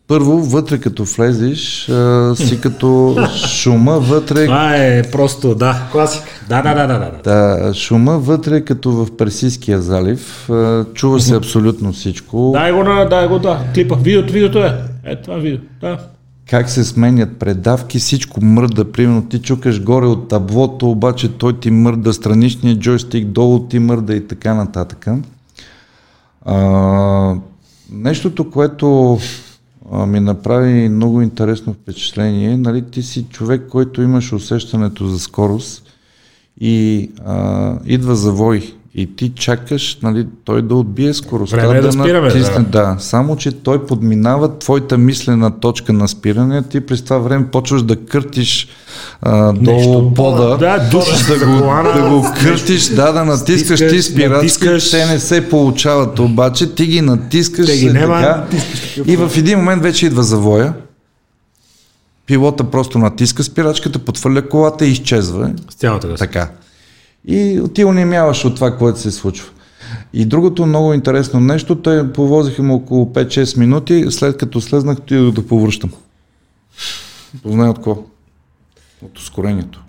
първо, 0.09 0.39
вътре 0.39 0.81
като 0.81 1.05
влезеш, 1.05 1.89
а, 1.89 2.35
си 2.37 2.61
като 2.61 3.17
шума 3.47 4.01
вътре, 4.01 4.45
Това 4.45 4.77
е 4.77 5.03
просто, 5.03 5.55
да. 5.55 5.83
Класика. 5.93 6.31
Да, 6.49 6.63
да, 6.63 6.75
да, 6.75 6.87
да, 6.87 6.99
да. 6.99 7.23
да, 7.23 7.75
шума 7.75 8.19
вътре 8.19 8.61
като 8.61 8.93
в 8.93 9.17
Персийския 9.17 9.83
залив, 9.83 10.51
а, 10.51 10.85
чува 10.95 11.21
се 11.21 11.37
абсолютно 11.37 11.93
всичко, 11.93 12.51
Дай 12.55 12.73
го 12.73 12.85
на, 12.85 13.09
дай 13.09 13.29
го, 13.29 13.39
да. 13.39 13.65
Клипа. 13.75 13.97
Видеото, 13.97 14.33
видеото 14.33 14.59
е. 14.59 14.81
Е, 15.05 15.17
това 15.17 15.37
видео. 15.37 15.61
Да. 15.81 15.99
Как 16.51 16.71
се 16.71 16.85
сменят 16.85 17.39
предавки, 17.39 17.99
всичко 17.99 18.45
мърда, 18.45 18.93
примерно 18.93 19.29
ти 19.29 19.39
чукаш 19.39 19.83
горе 19.83 20.07
от 20.07 20.29
таблото, 20.29 20.91
обаче 20.91 21.39
той 21.39 21.61
ти 21.61 21.71
мърда, 21.71 22.13
страничният 22.13 22.79
джойстик 22.79 23.27
долу 23.27 23.61
ти 23.69 23.79
мърда 23.79 24.15
и 24.15 24.27
така 24.27 24.55
нататък. 24.55 25.07
А, 26.45 27.35
нещото, 27.93 28.51
което 28.51 29.19
ми 30.07 30.21
направи 30.21 30.89
много 30.89 31.23
интересно 31.23 31.73
впечатление, 31.73 32.57
нали, 32.57 32.83
ти 32.91 33.03
си 33.03 33.25
човек, 33.25 33.69
който 33.71 34.03
имаш 34.03 34.33
усещането 34.33 35.07
за 35.07 35.19
скорост 35.19 35.83
и 36.61 37.11
а, 37.25 37.79
идва 37.87 38.17
завой 38.17 38.75
и 38.95 39.17
ти 39.17 39.33
чакаш 39.35 39.99
нали, 40.03 40.27
той 40.45 40.63
да 40.63 40.75
отбие 40.75 41.15
скоростта, 41.15 41.57
Време 41.57 41.79
е 41.79 41.81
да 41.81 41.93
спираме, 41.93 42.29
натисне, 42.29 42.55
да. 42.55 42.63
да, 42.63 42.97
само 42.99 43.37
че 43.37 43.53
той 43.53 43.87
подминава 43.87 44.59
твоята 44.59 44.99
мислена 44.99 45.61
точка 45.61 45.93
на 45.93 46.09
спиране, 46.09 46.63
ти 46.63 46.81
през 46.81 47.03
това 47.03 47.19
време 47.19 47.47
почваш 47.47 47.83
да 47.83 47.97
къртиш 47.97 48.69
а, 49.23 49.53
долу 49.53 49.77
Нещо. 49.77 50.13
пода, 50.15 50.57
Да, 50.57 50.89
душиш 50.91 51.27
да 51.27 51.39
го, 51.39 51.59
колана, 51.59 51.93
да 51.93 52.11
го 52.11 52.27
къртиш, 52.41 52.89
да, 52.89 53.13
да 53.13 53.25
натискаш 53.25 53.81
ти 53.81 53.89
Стискаш, 53.89 54.13
спирачки, 54.13 54.35
натискаш. 54.35 54.91
те 54.91 55.07
не 55.07 55.19
се 55.19 55.49
получават 55.49 56.19
обаче, 56.19 56.75
ти 56.75 56.87
ги 56.87 57.01
натискаш 57.01 57.67
Те 57.67 57.77
ги 57.77 57.87
е 57.87 57.93
няма, 57.93 58.15
така, 58.15 58.37
натискаш 58.37 59.07
и 59.07 59.17
в 59.17 59.31
един 59.37 59.59
момент 59.59 59.83
вече 59.83 60.07
идва 60.07 60.23
завоя, 60.23 60.75
пилота 62.27 62.65
просто 62.65 62.99
натиска 62.99 63.43
спирачката, 63.45 63.99
подхвърля 63.99 64.49
колата 64.49 64.87
и 64.87 64.91
изчезва. 64.91 65.51
С 65.71 65.75
цялата 65.75 66.09
газ. 66.09 66.19
Така. 66.19 66.49
И 67.27 67.63
ти 67.75 67.85
онемяваш 67.85 68.45
от 68.45 68.55
това, 68.55 68.79
което 68.79 69.01
се 69.01 69.11
случва. 69.11 69.51
И 70.13 70.25
другото 70.25 70.67
много 70.67 70.93
интересно 70.93 71.41
нещо, 71.41 71.83
те 71.83 72.13
повозиха 72.13 72.63
му 72.63 72.75
около 72.75 73.07
5-6 73.07 73.59
минути, 73.59 74.07
след 74.11 74.37
като 74.37 74.61
слезнах, 74.61 74.99
отидох 74.99 75.35
да 75.35 75.47
повръщам. 75.47 75.91
Познай 77.43 77.69
от 77.69 77.77
какво? 77.77 78.05
От 79.03 79.19
ускорението. 79.19 79.83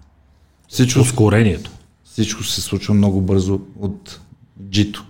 Всичко, 0.68 1.00
Ускорението. 1.00 1.72
всичко 2.04 2.44
се 2.44 2.62
случва 2.62 2.94
много 2.94 3.22
бързо 3.22 3.60
от 3.80 4.20
джито. 4.70 5.06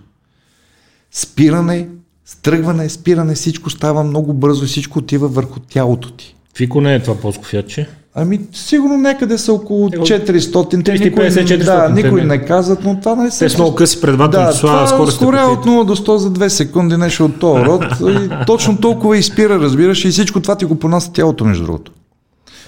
Спиране, 1.10 1.88
стръгване, 2.24 2.88
спиране, 2.88 3.34
всичко 3.34 3.70
става 3.70 4.04
много 4.04 4.34
бързо 4.34 4.64
и 4.64 4.68
всичко 4.68 4.98
отива 4.98 5.28
върху 5.28 5.60
тялото 5.60 6.12
ти. 6.12 6.34
Фико 6.56 6.80
не 6.80 6.94
е 6.94 7.02
това 7.02 7.20
плоско 7.20 7.44
фятче. 7.44 7.88
Ами, 8.16 8.40
сигурно 8.52 8.96
някъде 8.98 9.38
са 9.38 9.52
около 9.52 9.86
Около 9.86 10.04
400. 10.04 10.84
Те 10.84 10.92
никой, 10.94 11.24
350-400, 11.24 11.64
да, 11.64 11.88
никой 11.90 12.22
не. 12.22 12.38
казват, 12.38 12.78
но 12.84 13.00
това 13.00 13.14
не 13.14 13.30
се... 13.30 13.38
Те 13.38 13.48
с 13.48 13.58
много 13.58 13.74
къси 13.74 14.00
предвателни 14.00 14.46
Да, 14.46 14.52
числа, 14.52 14.88
е 14.92 15.00
ускорява 15.00 15.52
от 15.52 15.66
0 15.66 15.84
до 15.84 15.96
100 15.96 16.16
за 16.16 16.30
2 16.30 16.48
секунди, 16.48 16.96
нещо 16.96 17.24
от 17.24 17.38
този 17.38 17.64
род. 17.64 17.84
И 18.02 18.46
точно 18.46 18.76
толкова 18.76 19.16
изпира, 19.16 19.60
разбираш, 19.60 20.04
и 20.04 20.08
всичко 20.08 20.40
това 20.40 20.54
ти 20.54 20.64
го 20.64 20.74
понася 20.74 21.12
тялото, 21.12 21.44
между 21.44 21.64
другото. 21.64 21.92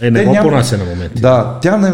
Е, 0.00 0.10
не 0.10 0.18
Те 0.18 0.24
го 0.24 0.32
няма- 0.32 0.48
понася 0.48 0.78
на 0.78 0.84
моменти. 0.84 1.20
Да, 1.22 1.58
тя 1.62 1.76
не, 1.76 1.92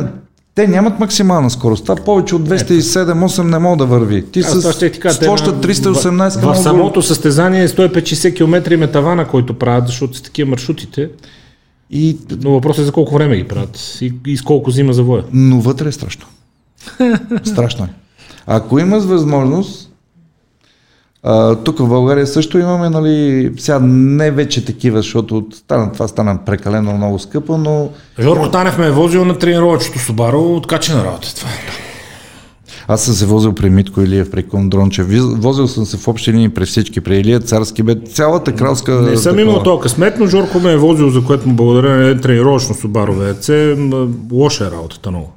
те 0.55 0.66
нямат 0.66 0.99
максимална 1.01 1.51
скорост. 1.51 1.83
Това 1.85 1.97
повече 1.97 2.35
от 2.35 2.43
207-8 2.43 3.43
не 3.43 3.59
мога 3.59 3.77
да 3.77 3.87
върви. 3.87 4.24
Ти 4.24 4.41
Аз 4.41 4.47
с, 4.53 4.73
ще 4.73 4.91
ти 4.91 5.01
кажа. 5.01 5.15
с 5.15 5.19
те 5.19 5.27
площа 5.27 5.53
на- 5.53 5.61
318 5.61 6.41
В, 6.41 6.53
в 6.53 6.59
самото 6.59 7.03
състезание 7.03 7.69
150 7.69 8.37
км 8.37 8.73
им 8.73 8.83
е 8.83 8.87
тавана, 8.87 9.24
който 9.24 9.55
правят, 9.55 9.87
защото 9.87 10.16
са 10.16 10.23
такива 10.23 10.51
маршрутите. 10.51 11.09
И, 11.93 12.19
Но 12.43 12.51
въпросът 12.51 12.82
е 12.82 12.86
за 12.86 12.93
колко 12.93 13.14
време 13.14 13.36
ги 13.36 13.48
правят 13.48 13.98
и, 14.01 14.12
и 14.27 14.36
с 14.36 14.43
колко 14.43 14.70
взима 14.70 14.93
завоя. 14.93 15.24
но 15.32 15.60
вътре 15.60 15.89
е 15.89 15.93
страшно. 15.93 16.27
страшно 17.44 17.85
е. 17.85 17.89
Ако 18.47 18.78
имаш 18.78 19.05
възможност, 19.05 19.90
а, 21.23 21.56
тук 21.56 21.78
в 21.78 21.89
България 21.89 22.27
също 22.27 22.59
имаме, 22.59 22.90
нали, 22.90 23.51
сега 23.59 23.78
не 23.82 24.31
вече 24.31 24.64
такива, 24.64 24.98
защото 24.98 25.47
стана, 25.55 25.93
това 25.93 26.09
стана 26.09 26.39
прекалено 26.47 26.97
много 26.97 27.19
скъпо, 27.19 27.59
но 27.59 27.90
Жорко 28.20 28.51
Танев 28.51 28.78
ме 28.78 28.86
е 28.86 28.90
возил 28.90 29.24
на 29.24 29.39
тренировъчето 29.39 29.98
Субаро, 29.98 30.56
откачена 30.56 31.05
работа. 31.05 31.35
Това 31.35 31.51
е. 31.51 31.82
Аз 32.89 33.05
съм 33.05 33.15
се 33.15 33.27
возил 33.27 33.53
при 33.53 33.71
Митко 33.71 34.01
Илиев, 34.01 34.31
при 34.31 34.43
Кондрончев. 34.43 35.09
Виз- 35.09 35.37
Возил 35.37 35.69
съм 35.69 35.87
се 35.87 35.97
в 35.97 36.09
общи 36.09 36.33
линии 36.33 36.49
при 36.49 36.67
всички. 36.67 37.01
При 37.01 37.17
Илия 37.17 37.41
Царски 37.41 37.83
бе 37.83 37.95
цялата 37.97 38.53
кралска... 38.53 38.93
Не 38.93 39.17
съм 39.17 39.23
такова. 39.25 39.43
имал 39.43 39.63
толкова 39.63 39.83
късмет, 39.83 40.15
но 40.19 40.27
Жорко 40.27 40.61
ме 40.61 40.73
е 40.73 40.77
возил, 40.77 41.11
за 41.11 41.25
което 41.25 41.49
му 41.49 41.55
благодаря 41.55 41.97
на 42.07 42.21
тренировъчно 42.21 42.75
Субаро 42.75 43.13
ВРЦ. 43.15 43.49
М, 43.79 44.09
Лоша 44.33 44.67
е 44.67 44.71
работата 44.71 45.11
много. 45.11 45.33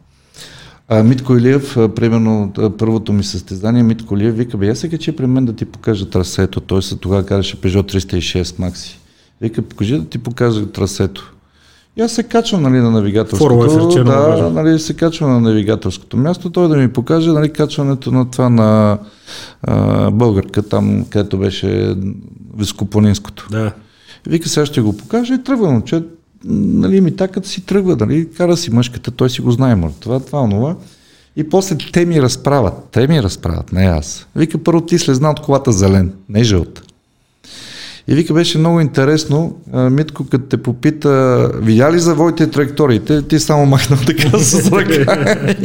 А, 0.88 1.04
Митко 1.04 1.36
Илиев, 1.36 1.78
примерно 1.96 2.52
първото 2.78 3.14
ми 3.14 3.24
състезание, 3.24 3.84
Митко 3.84 4.16
Илиев 4.16 4.36
вика, 4.36 4.58
бе, 4.58 4.68
я 4.68 4.76
се 4.76 4.90
качи 4.90 5.12
при 5.12 5.26
мен 5.28 5.46
да 5.46 5.54
ти 5.54 5.66
покажа 5.66 6.10
трасето. 6.10 6.60
Той 6.62 6.84
се 6.84 6.96
тогава 6.96 7.26
караше 7.26 7.58
Peugeot 7.58 7.96
306 7.96 8.44
Maxi. 8.44 8.96
Вика, 9.42 9.62
покажи 9.62 9.98
да 9.98 10.06
ти 10.06 10.18
покажа 10.18 10.66
трасето. 10.66 11.35
И 11.98 12.02
аз 12.02 12.12
се 12.12 12.24
качвам 12.24 12.62
нали, 12.62 12.78
на 12.78 12.92
навигаторското. 12.92 13.44
Форло 13.44 14.00
е 14.00 14.04
да, 14.04 14.50
нали, 14.54 14.80
се 14.80 14.94
качвам 14.94 15.32
на 15.32 15.40
навигаторското 15.40 16.18
място, 16.18 16.50
той 16.50 16.68
да 16.68 16.78
ми 16.78 16.94
покаже 16.94 17.32
нали, 17.32 17.54
качването 17.54 18.12
на 18.12 18.32
това 18.32 18.50
на 18.50 18.98
а, 19.64 20.12
българка, 20.12 20.62
там 20.64 21.06
където 21.10 21.38
беше 21.38 21.96
Вископланинското. 22.58 23.48
Да. 23.52 23.72
И 24.28 24.30
Вика, 24.30 24.50
сега 24.50 24.66
ще 24.66 24.82
го 24.82 24.98
покажа 24.98 25.34
и 25.34 25.44
тръгва 25.44 25.72
момче. 25.72 26.04
Нали, 26.46 27.02
ми 27.02 27.16
такът 27.16 27.46
си 27.46 27.66
тръгва, 27.66 27.98
нали, 28.00 28.30
кара 28.30 28.58
си 28.58 28.72
мъжката, 28.72 29.12
той 29.12 29.30
си 29.30 29.42
го 29.42 29.52
знае, 29.52 29.76
мър. 29.76 29.92
Това, 30.00 30.20
това, 30.20 30.42
онова. 30.42 30.76
И 31.36 31.50
после 31.50 31.78
те 31.94 32.06
ми 32.06 32.22
разправят. 32.22 32.74
Те 32.92 33.08
ми 33.08 33.24
разправят, 33.24 33.72
не 33.72 33.82
аз. 33.82 34.28
Вика, 34.36 34.58
първо 34.58 34.82
ти 34.82 35.00
слезна 35.00 35.32
от 35.32 35.42
колата 35.42 35.72
зелен, 35.72 36.14
не 36.30 36.44
жълт. 36.44 36.82
И 38.08 38.16
вика, 38.16 38.34
беше 38.34 38.58
много 38.58 38.80
интересно. 38.80 39.62
Митко, 39.74 40.26
като 40.26 40.46
те 40.46 40.58
попита, 40.58 41.52
видя 41.56 41.94
ли 41.94 42.00
завоите 42.00 42.52
траекториите, 42.52 43.22
ти 43.22 43.40
само 43.40 43.66
махна 43.66 43.98
така 44.06 44.40
с 44.40 44.72
ръка. 44.72 45.56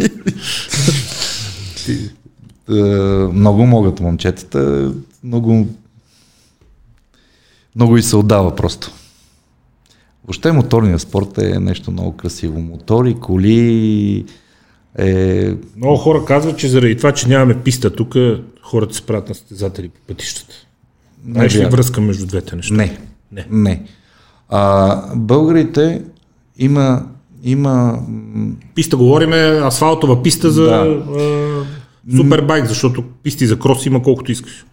Много 3.32 3.66
могат 3.66 4.00
момчетата, 4.00 4.92
много 5.24 5.66
много 7.76 7.96
и 7.96 8.02
се 8.02 8.16
отдава 8.16 8.56
просто. 8.56 8.92
Въобще 10.24 10.52
моторният 10.52 11.00
спорт 11.00 11.38
е 11.38 11.58
нещо 11.60 11.90
много 11.90 12.16
красиво. 12.16 12.60
Мотори, 12.60 13.16
коли, 13.20 14.24
е... 14.98 15.54
Много 15.76 15.96
хора 15.96 16.24
казват, 16.24 16.58
че 16.58 16.68
заради 16.68 16.96
това, 16.96 17.12
че 17.12 17.28
нямаме 17.28 17.62
писта 17.62 17.90
тук, 17.90 18.14
хората 18.62 18.94
се 18.94 19.02
правят 19.02 19.28
на 19.28 19.34
състезатели 19.34 19.88
по 19.88 20.00
пътищата. 20.06 20.54
Знаеш 21.28 21.54
ли 21.54 21.58
вярно. 21.58 21.70
връзка 21.70 22.00
между 22.00 22.26
двете 22.26 22.56
неща? 22.56 22.74
Не. 22.74 22.98
Не. 23.32 23.46
Не. 23.50 23.82
А, 24.48 25.02
българите 25.16 26.02
има, 26.58 27.02
има 27.42 27.98
Писта 28.74 28.96
говориме, 28.96 29.36
асфалтова 29.64 30.22
писта 30.22 30.50
за 30.50 30.64
Да. 30.64 31.04
а, 31.20 32.16
супербайк, 32.16 32.66
защото 32.66 33.02
писти 33.22 33.46
за 33.46 33.58
крос 33.58 33.86
има 33.86 34.02
колкото 34.02 34.32
искаш. 34.32 34.64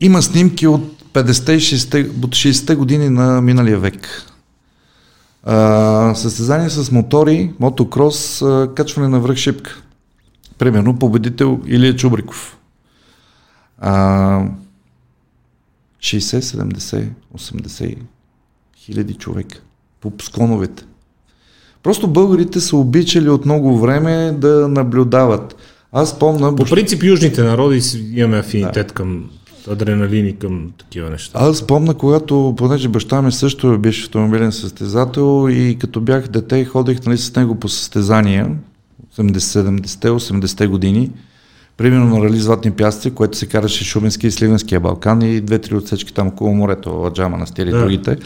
Има 0.00 0.22
снимки 0.22 0.66
от 0.66 1.02
50-те 1.12 1.52
и 1.52 1.60
60-те, 1.60 2.00
от 2.00 2.30
60-те 2.30 2.74
години 2.74 3.08
на 3.10 3.40
миналия 3.40 3.78
век. 3.78 4.22
А, 5.42 6.14
състезание 6.14 6.70
с 6.70 6.90
мотори, 6.92 7.52
мотокрос, 7.60 8.42
а, 8.42 8.68
качване 8.76 9.08
на 9.08 9.20
връх 9.20 9.36
шипка. 9.36 9.82
Примерно 10.58 10.98
победител 10.98 11.60
Илия 11.66 11.96
Чубриков. 11.96 12.58
А, 13.78 14.42
60, 16.00 16.40
70, 16.40 17.08
80 17.38 17.96
хиляди 18.76 19.14
човека 19.14 19.60
по 20.00 20.12
склоновете. 20.22 20.84
Просто 21.82 22.08
българите 22.08 22.60
са 22.60 22.76
обичали 22.76 23.28
от 23.28 23.44
много 23.44 23.78
време 23.78 24.32
да 24.32 24.68
наблюдават. 24.68 25.56
Аз 25.92 26.18
помня... 26.18 26.56
По 26.56 26.64
принцип, 26.64 27.02
южните 27.02 27.42
народи 27.42 27.80
имаме 28.14 28.38
афинитет 28.38 28.92
към 28.92 29.30
адреналин 29.70 30.26
и 30.26 30.36
към 30.36 30.72
такива 30.78 31.10
неща. 31.10 31.38
Аз 31.42 31.66
помня, 31.66 31.94
когато, 31.94 32.54
понеже 32.56 32.88
баща 32.88 33.22
ми 33.22 33.32
също 33.32 33.72
е 33.72 33.78
бивш 33.78 34.04
автомобилен 34.04 34.52
състезател 34.52 35.48
и 35.50 35.76
като 35.80 36.00
бях 36.00 36.28
дете, 36.28 36.64
ходех 36.64 37.06
нали, 37.06 37.18
с 37.18 37.36
него 37.36 37.54
по 37.54 37.68
състезания, 37.68 38.50
70-те, 39.16 40.08
80-те 40.08 40.66
години, 40.66 41.10
примерно 41.78 42.18
на 42.18 42.24
Рали 42.24 42.36
Златни 42.36 42.70
пясъци, 42.70 43.10
което 43.10 43.38
се 43.38 43.46
караше 43.46 43.84
Шуменски 43.84 44.26
и 44.26 44.30
Сливенския 44.30 44.80
Балкан 44.80 45.22
и 45.22 45.40
две-три 45.40 45.74
отсечки 45.74 46.14
там 46.14 46.28
около 46.28 46.54
морето, 46.54 46.90
Ладжа, 46.90 47.28
Манастир 47.28 47.66
и 47.66 47.70
Да. 47.70 47.78
другите. 47.78 48.16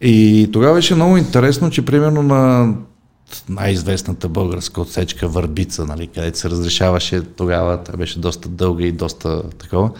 И 0.00 0.48
тогава 0.52 0.74
беше 0.74 0.94
много 0.94 1.16
интересно, 1.16 1.70
че 1.70 1.84
примерно 1.84 2.22
на 2.22 2.72
най-известната 3.48 4.28
българска 4.28 4.80
отсечка 4.80 5.28
Върбица, 5.28 5.84
нали, 5.84 6.06
където 6.06 6.38
се 6.38 6.50
разрешаваше 6.50 7.20
тогава, 7.36 7.78
тя 7.84 7.92
беше 7.96 8.18
доста 8.18 8.48
дълга 8.48 8.84
и 8.84 8.92
доста 8.92 9.42
такова. 9.50 9.90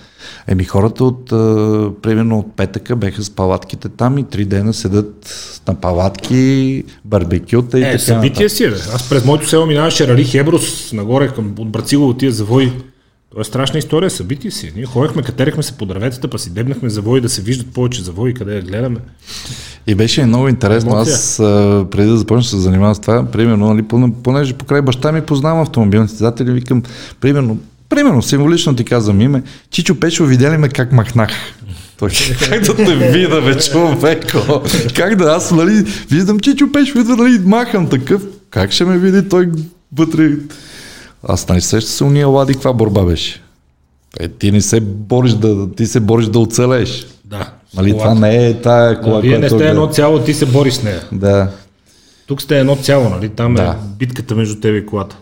Еми 0.46 0.64
хората 0.64 1.04
от, 1.04 1.32
а, 1.32 1.90
примерно 2.02 2.38
от 2.38 2.56
петъка 2.56 2.96
беха 2.96 3.22
с 3.22 3.30
палатките 3.30 3.88
там 3.88 4.18
и 4.18 4.24
три 4.24 4.44
дена 4.44 4.74
седат 4.74 5.34
на 5.68 5.74
палатки, 5.74 6.84
барбекюта 7.04 7.78
и 7.78 7.82
Е, 7.82 7.86
така 7.86 7.98
събитие 7.98 8.48
си, 8.48 8.68
бе. 8.68 8.74
Аз 8.74 9.08
през 9.08 9.24
моето 9.24 9.48
село 9.48 9.66
минаваше 9.66 10.08
Рали 10.08 10.24
Хеброс, 10.24 10.92
нагоре 10.92 11.28
към 11.28 11.54
от 11.58 11.70
Брацилово 11.70 12.14
тия 12.14 12.32
завои. 12.32 12.72
Това 13.36 13.40
е 13.40 13.44
страшна 13.44 13.78
история, 13.78 14.10
събитие 14.10 14.50
си. 14.50 14.72
Ние 14.76 14.84
ходехме, 14.86 15.22
катерехме 15.22 15.62
се 15.62 15.72
по 15.72 15.86
дърветата, 15.86 16.28
па 16.28 16.38
си 16.38 16.50
дебнахме 16.50 16.88
завои 16.88 17.20
да 17.20 17.28
се 17.28 17.42
виждат 17.42 17.66
повече 17.74 18.02
завои, 18.02 18.34
къде 18.34 18.54
я 18.54 18.62
гледаме. 18.62 18.96
И 19.86 19.94
беше 19.94 20.24
много 20.24 20.48
интересно. 20.48 20.90
Емоция. 20.90 21.14
Аз 21.14 21.40
а, 21.40 21.86
преди 21.90 22.08
да 22.08 22.16
започна 22.16 22.40
да 22.40 22.48
се 22.48 22.56
занимавам 22.56 22.94
с 22.94 23.00
това, 23.00 23.24
примерно, 23.24 23.74
нали, 23.74 23.82
понеже 24.22 24.54
покрай 24.54 24.82
баща 24.82 25.12
ми 25.12 25.20
познавам 25.20 25.62
автомобилни 25.62 26.08
състезатели, 26.08 26.50
викам, 26.50 26.82
примерно, 27.20 27.58
примерно, 27.88 28.22
символично 28.22 28.76
ти 28.76 28.84
казвам 28.84 29.20
име, 29.20 29.42
Чичо 29.70 30.00
Пешо, 30.00 30.24
видя 30.24 30.50
ли 30.50 30.56
ме 30.56 30.68
как 30.68 30.92
махнах? 30.92 31.30
Той, 31.98 32.10
как 32.48 32.62
да 32.62 32.76
те 32.76 32.96
вида, 32.96 33.42
бе, 33.42 33.58
човеко? 33.58 34.62
Как 34.94 35.16
да 35.16 35.24
аз, 35.24 35.50
нали, 35.50 35.84
виждам 36.10 36.40
Чичо 36.40 36.72
Пешо, 36.72 36.98
идва, 36.98 37.16
нали, 37.16 37.40
махам 37.44 37.88
такъв. 37.88 38.22
Как 38.50 38.72
ще 38.72 38.84
ме 38.84 38.98
види 38.98 39.28
той 39.28 39.48
вътре? 39.96 40.30
Аз, 41.28 41.48
нали, 41.48 41.60
сеща 41.60 41.90
се 41.90 42.04
уния 42.04 42.28
лади, 42.28 42.52
каква 42.52 42.72
борба 42.72 43.02
беше? 43.04 43.42
Е, 44.20 44.28
ти 44.28 44.52
не 44.52 44.60
се 44.60 44.80
бориш 44.80 45.32
да, 45.32 45.70
ти 45.72 45.86
се 45.86 46.00
бориш 46.00 46.26
да 46.26 46.38
оцелееш. 46.38 47.06
Да. 47.24 47.52
Нали, 47.74 47.92
това 47.92 48.14
не 48.14 48.46
е 48.46 48.60
тая 48.60 49.00
кола, 49.00 49.14
Да, 49.14 49.20
вие 49.20 49.38
не 49.38 49.48
сте 49.48 49.56
гледа. 49.56 49.70
едно 49.70 49.86
цяло, 49.86 50.18
ти 50.18 50.34
се 50.34 50.46
бориш 50.46 50.74
с 50.74 50.82
нея. 50.82 51.02
Да. 51.12 51.50
Тук 52.26 52.42
сте 52.42 52.58
едно 52.58 52.76
цяло, 52.76 53.08
нали? 53.08 53.28
Там 53.28 53.54
Да. 53.54 53.62
е 53.62 53.88
битката 53.98 54.34
между 54.34 54.60
тебе 54.60 54.78
и 54.78 54.86
колата. 54.86 55.16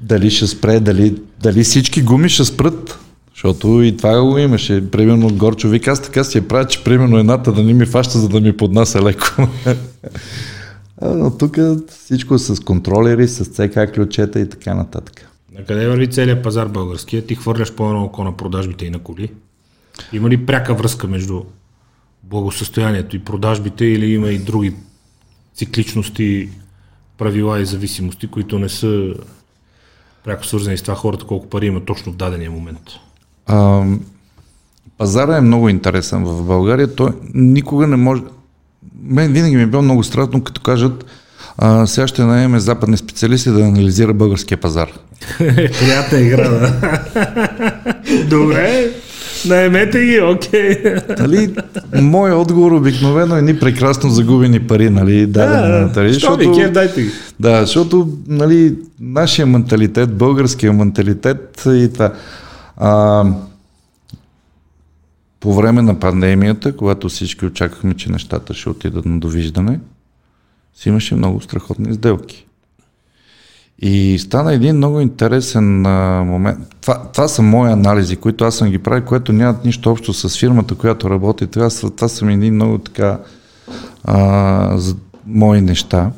Дали 0.00 0.30
ще 0.30 0.46
спре, 0.46 0.80
дали, 0.80 1.14
дали 1.42 1.64
всички 1.64 2.02
гуми 2.02 2.28
ще 2.28 2.44
спрат. 2.44 2.98
Защото 3.34 3.82
и 3.82 3.96
това 3.96 4.22
го 4.22 4.38
имаше. 4.38 4.90
Примерно 4.90 5.28
Горчо 5.28 5.68
вика, 5.68 5.90
аз 5.90 6.02
така 6.02 6.24
си 6.24 6.38
я 6.38 6.48
правя, 6.48 6.66
че 6.66 6.84
примерно 6.84 7.18
едната 7.18 7.52
да 7.52 7.62
не 7.62 7.72
ми 7.74 7.86
фаща, 7.86 8.18
за 8.18 8.28
да 8.28 8.40
ми 8.40 8.56
поднася 8.56 9.02
леко. 9.02 9.48
А, 11.04 11.08
Но 11.08 11.30
тук 11.30 11.58
всичко 12.04 12.34
е 12.34 12.38
с 12.38 12.62
контролери, 12.62 13.28
с 13.28 13.44
ЦК 13.44 13.94
ключета 13.94 14.40
и 14.40 14.48
така 14.48 14.74
нататък. 14.74 15.28
На 15.58 15.64
къде 15.64 15.88
върви 15.88 16.10
целият 16.10 16.42
пазар 16.42 16.66
българския? 16.66 17.26
Ти 17.26 17.34
хвърляш 17.34 17.72
по 17.72 17.86
едно 17.86 18.04
око 18.04 18.24
на 18.24 18.36
продажбите 18.36 18.86
и 18.86 18.90
на 18.90 18.98
коли. 18.98 19.32
Има 20.12 20.30
ли 20.30 20.46
пряка 20.46 20.74
връзка 20.74 21.06
между 21.06 21.42
благосъстоянието 22.22 23.16
и 23.16 23.24
продажбите 23.24 23.84
или 23.84 24.14
има 24.14 24.28
и 24.28 24.38
други 24.38 24.74
цикличности, 25.54 26.48
правила 27.18 27.60
и 27.60 27.66
зависимости, 27.66 28.26
които 28.26 28.58
не 28.58 28.68
са 28.68 29.14
пряко 30.24 30.46
свързани 30.46 30.78
с 30.78 30.82
това 30.82 30.94
хората 30.94 31.26
колко 31.26 31.48
пари 31.48 31.66
има 31.66 31.84
точно 31.84 32.12
в 32.12 32.16
дадения 32.16 32.50
момент? 32.50 32.80
А, 33.46 33.84
пазара 34.98 35.36
е 35.36 35.40
много 35.40 35.68
интересен 35.68 36.24
в 36.24 36.44
България. 36.44 36.94
Той 36.94 37.10
никога 37.34 37.86
не 37.86 37.96
може... 37.96 38.22
Мен 39.02 39.32
винаги 39.32 39.56
ми 39.56 39.62
е 39.62 39.66
било 39.66 39.82
много 39.82 40.04
страшно, 40.04 40.44
като 40.44 40.60
кажат 40.60 41.04
а, 41.58 41.86
сега 41.86 42.06
ще 42.06 42.24
наеме 42.24 42.60
западни 42.60 42.96
специалисти 42.96 43.50
да 43.50 43.62
анализира 43.62 44.14
българския 44.14 44.58
пазар. 44.60 44.92
Приятна 45.38 46.20
игра, 46.20 46.48
да. 46.48 46.72
Добре, 48.30 48.90
наемете 49.46 50.04
ги, 50.04 50.20
окей. 50.20 50.82
Нали, 51.18 51.54
моят 51.94 52.36
отговор 52.36 52.72
обикновено 52.72 53.36
е 53.36 53.42
ни 53.42 53.58
прекрасно 53.58 54.10
загубени 54.10 54.60
пари, 54.60 54.90
нали, 54.90 55.26
даден, 55.26 55.92
Да, 55.92 56.00
нали, 56.00 56.14
Що 56.14 56.36
ви, 56.36 56.52
кеф, 56.52 56.72
дайте 56.72 57.02
ги. 57.02 57.10
Да, 57.40 57.60
защото 57.60 58.08
нали, 58.28 58.74
нашия 59.00 59.46
менталитет, 59.46 60.14
българския 60.14 60.72
менталитет 60.72 61.62
и 61.66 61.90
това. 61.92 62.12
А, 62.76 63.24
по 65.40 65.54
време 65.54 65.82
на 65.82 66.00
пандемията, 66.00 66.76
когато 66.76 67.08
всички 67.08 67.46
очаквахме, 67.46 67.94
че 67.94 68.12
нещата 68.12 68.54
ще 68.54 68.68
отидат 68.68 69.06
на 69.06 69.20
довиждане, 69.20 69.80
си 70.74 70.88
имаше 70.88 71.14
много 71.14 71.40
страхотни 71.40 71.94
сделки. 71.94 72.46
И 73.84 74.18
стана 74.18 74.52
един 74.54 74.76
много 74.76 75.00
интересен 75.00 75.86
а, 75.86 76.24
момент. 76.24 76.58
Това, 76.80 77.02
това 77.12 77.28
са 77.28 77.42
мои 77.42 77.70
анализи, 77.70 78.16
които 78.16 78.44
аз 78.44 78.56
съм 78.56 78.70
ги 78.70 78.78
правил, 78.78 79.04
което 79.04 79.32
нямат 79.32 79.64
нищо 79.64 79.90
общо 79.90 80.12
с 80.14 80.38
фирмата, 80.38 80.74
която 80.74 81.10
работи. 81.10 81.46
Това, 81.46 81.70
са- 81.70 81.90
това 81.90 82.08
са 82.08 82.24
ми 82.24 82.32
едни 82.32 82.50
много 82.50 82.78
така 82.78 83.18
а, 84.04 84.78
за, 84.78 84.96
мои 85.26 85.60
неща. 85.60 86.10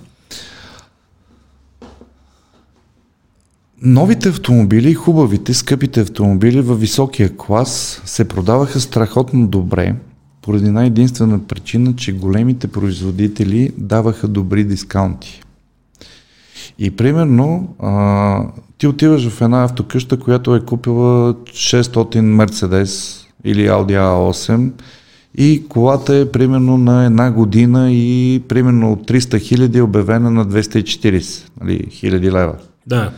Новите 3.82 4.28
автомобили, 4.28 4.94
хубавите, 4.94 5.54
скъпите 5.54 6.00
автомобили 6.00 6.60
във 6.60 6.80
високия 6.80 7.36
клас 7.36 8.02
се 8.04 8.28
продаваха 8.28 8.80
страхотно 8.80 9.46
добре, 9.46 9.94
поради 10.42 10.66
една 10.66 10.84
единствена 10.84 11.38
причина, 11.46 11.96
че 11.96 12.12
големите 12.12 12.68
производители 12.68 13.72
даваха 13.78 14.28
добри 14.28 14.64
дискаунти. 14.64 15.43
И 16.78 16.90
примерно, 16.90 17.74
а, 17.78 18.46
ти 18.78 18.86
отиваш 18.86 19.28
в 19.28 19.40
една 19.40 19.64
автокъща, 19.64 20.20
която 20.20 20.54
е 20.54 20.60
купила 20.60 21.34
600 21.34 22.20
Мерцедес 22.20 23.24
или 23.44 23.68
Audi 23.68 23.98
A8 23.98 24.70
и 25.38 25.64
колата 25.68 26.16
е 26.16 26.30
примерно 26.30 26.78
на 26.78 27.04
една 27.04 27.30
година 27.30 27.92
и 27.92 28.42
примерно 28.48 28.92
от 28.92 29.08
300 29.08 29.40
хиляди 29.40 29.78
е 29.78 29.82
обявена 29.82 30.30
на 30.30 30.46
240 30.46 31.48
нали, 31.60 31.86
хиляди 31.90 32.32
лева. 32.32 32.54
Да. 32.86 33.10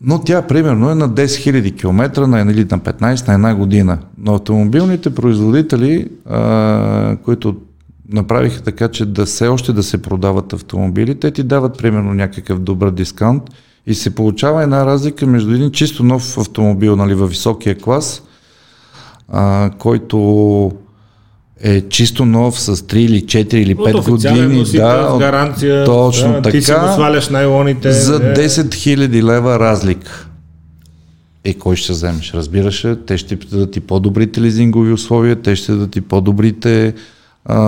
Но 0.00 0.20
тя 0.20 0.42
примерно 0.42 0.90
е 0.90 0.94
на 0.94 1.10
10 1.10 1.24
000 1.24 1.78
км 1.78 2.26
на, 2.26 2.52
или 2.52 2.60
на 2.60 2.78
15 2.78 3.28
на 3.28 3.34
една 3.34 3.54
година. 3.54 3.98
Но 4.18 4.34
автомобилните 4.34 5.14
производители, 5.14 6.08
а, 6.30 7.16
които 7.24 7.56
направиха 8.12 8.62
така, 8.62 8.88
че 8.88 9.06
да 9.06 9.26
все 9.26 9.48
още 9.48 9.72
да 9.72 9.82
се 9.82 10.02
продават 10.02 10.52
автомобили, 10.52 11.14
те 11.14 11.30
ти 11.30 11.42
дават 11.42 11.78
примерно 11.78 12.14
някакъв 12.14 12.58
добър 12.58 12.90
дискаунт 12.90 13.42
и 13.86 13.94
се 13.94 14.14
получава 14.14 14.62
една 14.62 14.86
разлика 14.86 15.26
между 15.26 15.54
един 15.54 15.70
чисто 15.70 16.02
нов 16.04 16.38
автомобил 16.38 16.96
нали, 16.96 17.14
във 17.14 17.30
високия 17.30 17.78
клас, 17.78 18.22
а, 19.28 19.70
който 19.78 20.72
е 21.60 21.80
чисто 21.80 22.24
нов 22.24 22.60
с 22.60 22.76
3 22.76 22.94
или 22.96 23.22
4 23.22 23.54
или 23.54 23.76
5 23.76 23.94
От 23.94 24.08
години. 24.08 24.58
да, 24.58 24.66
с 24.66 25.18
гаранция. 25.18 25.84
точно 25.84 26.40
да, 26.40 26.50
Ти 26.50 26.62
си 26.62 26.66
така. 26.72 26.86
го 26.86 26.92
сваляш 26.94 27.28
найлоните. 27.28 27.92
за 27.92 28.14
е. 28.16 28.18
10 28.18 28.48
000 28.48 29.22
лева 29.22 29.58
разлика. 29.58 30.28
Е, 31.44 31.54
кой 31.54 31.76
ще 31.76 31.92
вземеш? 31.92 32.34
Разбираш, 32.34 32.86
те 33.06 33.18
ще 33.18 33.36
дадат 33.36 33.76
и 33.76 33.80
по-добрите 33.80 34.40
лизингови 34.40 34.92
условия, 34.92 35.36
те 35.36 35.56
ще 35.56 35.72
дадат 35.72 35.96
и 35.96 36.00
по-добрите 36.00 36.94
а, 37.48 37.60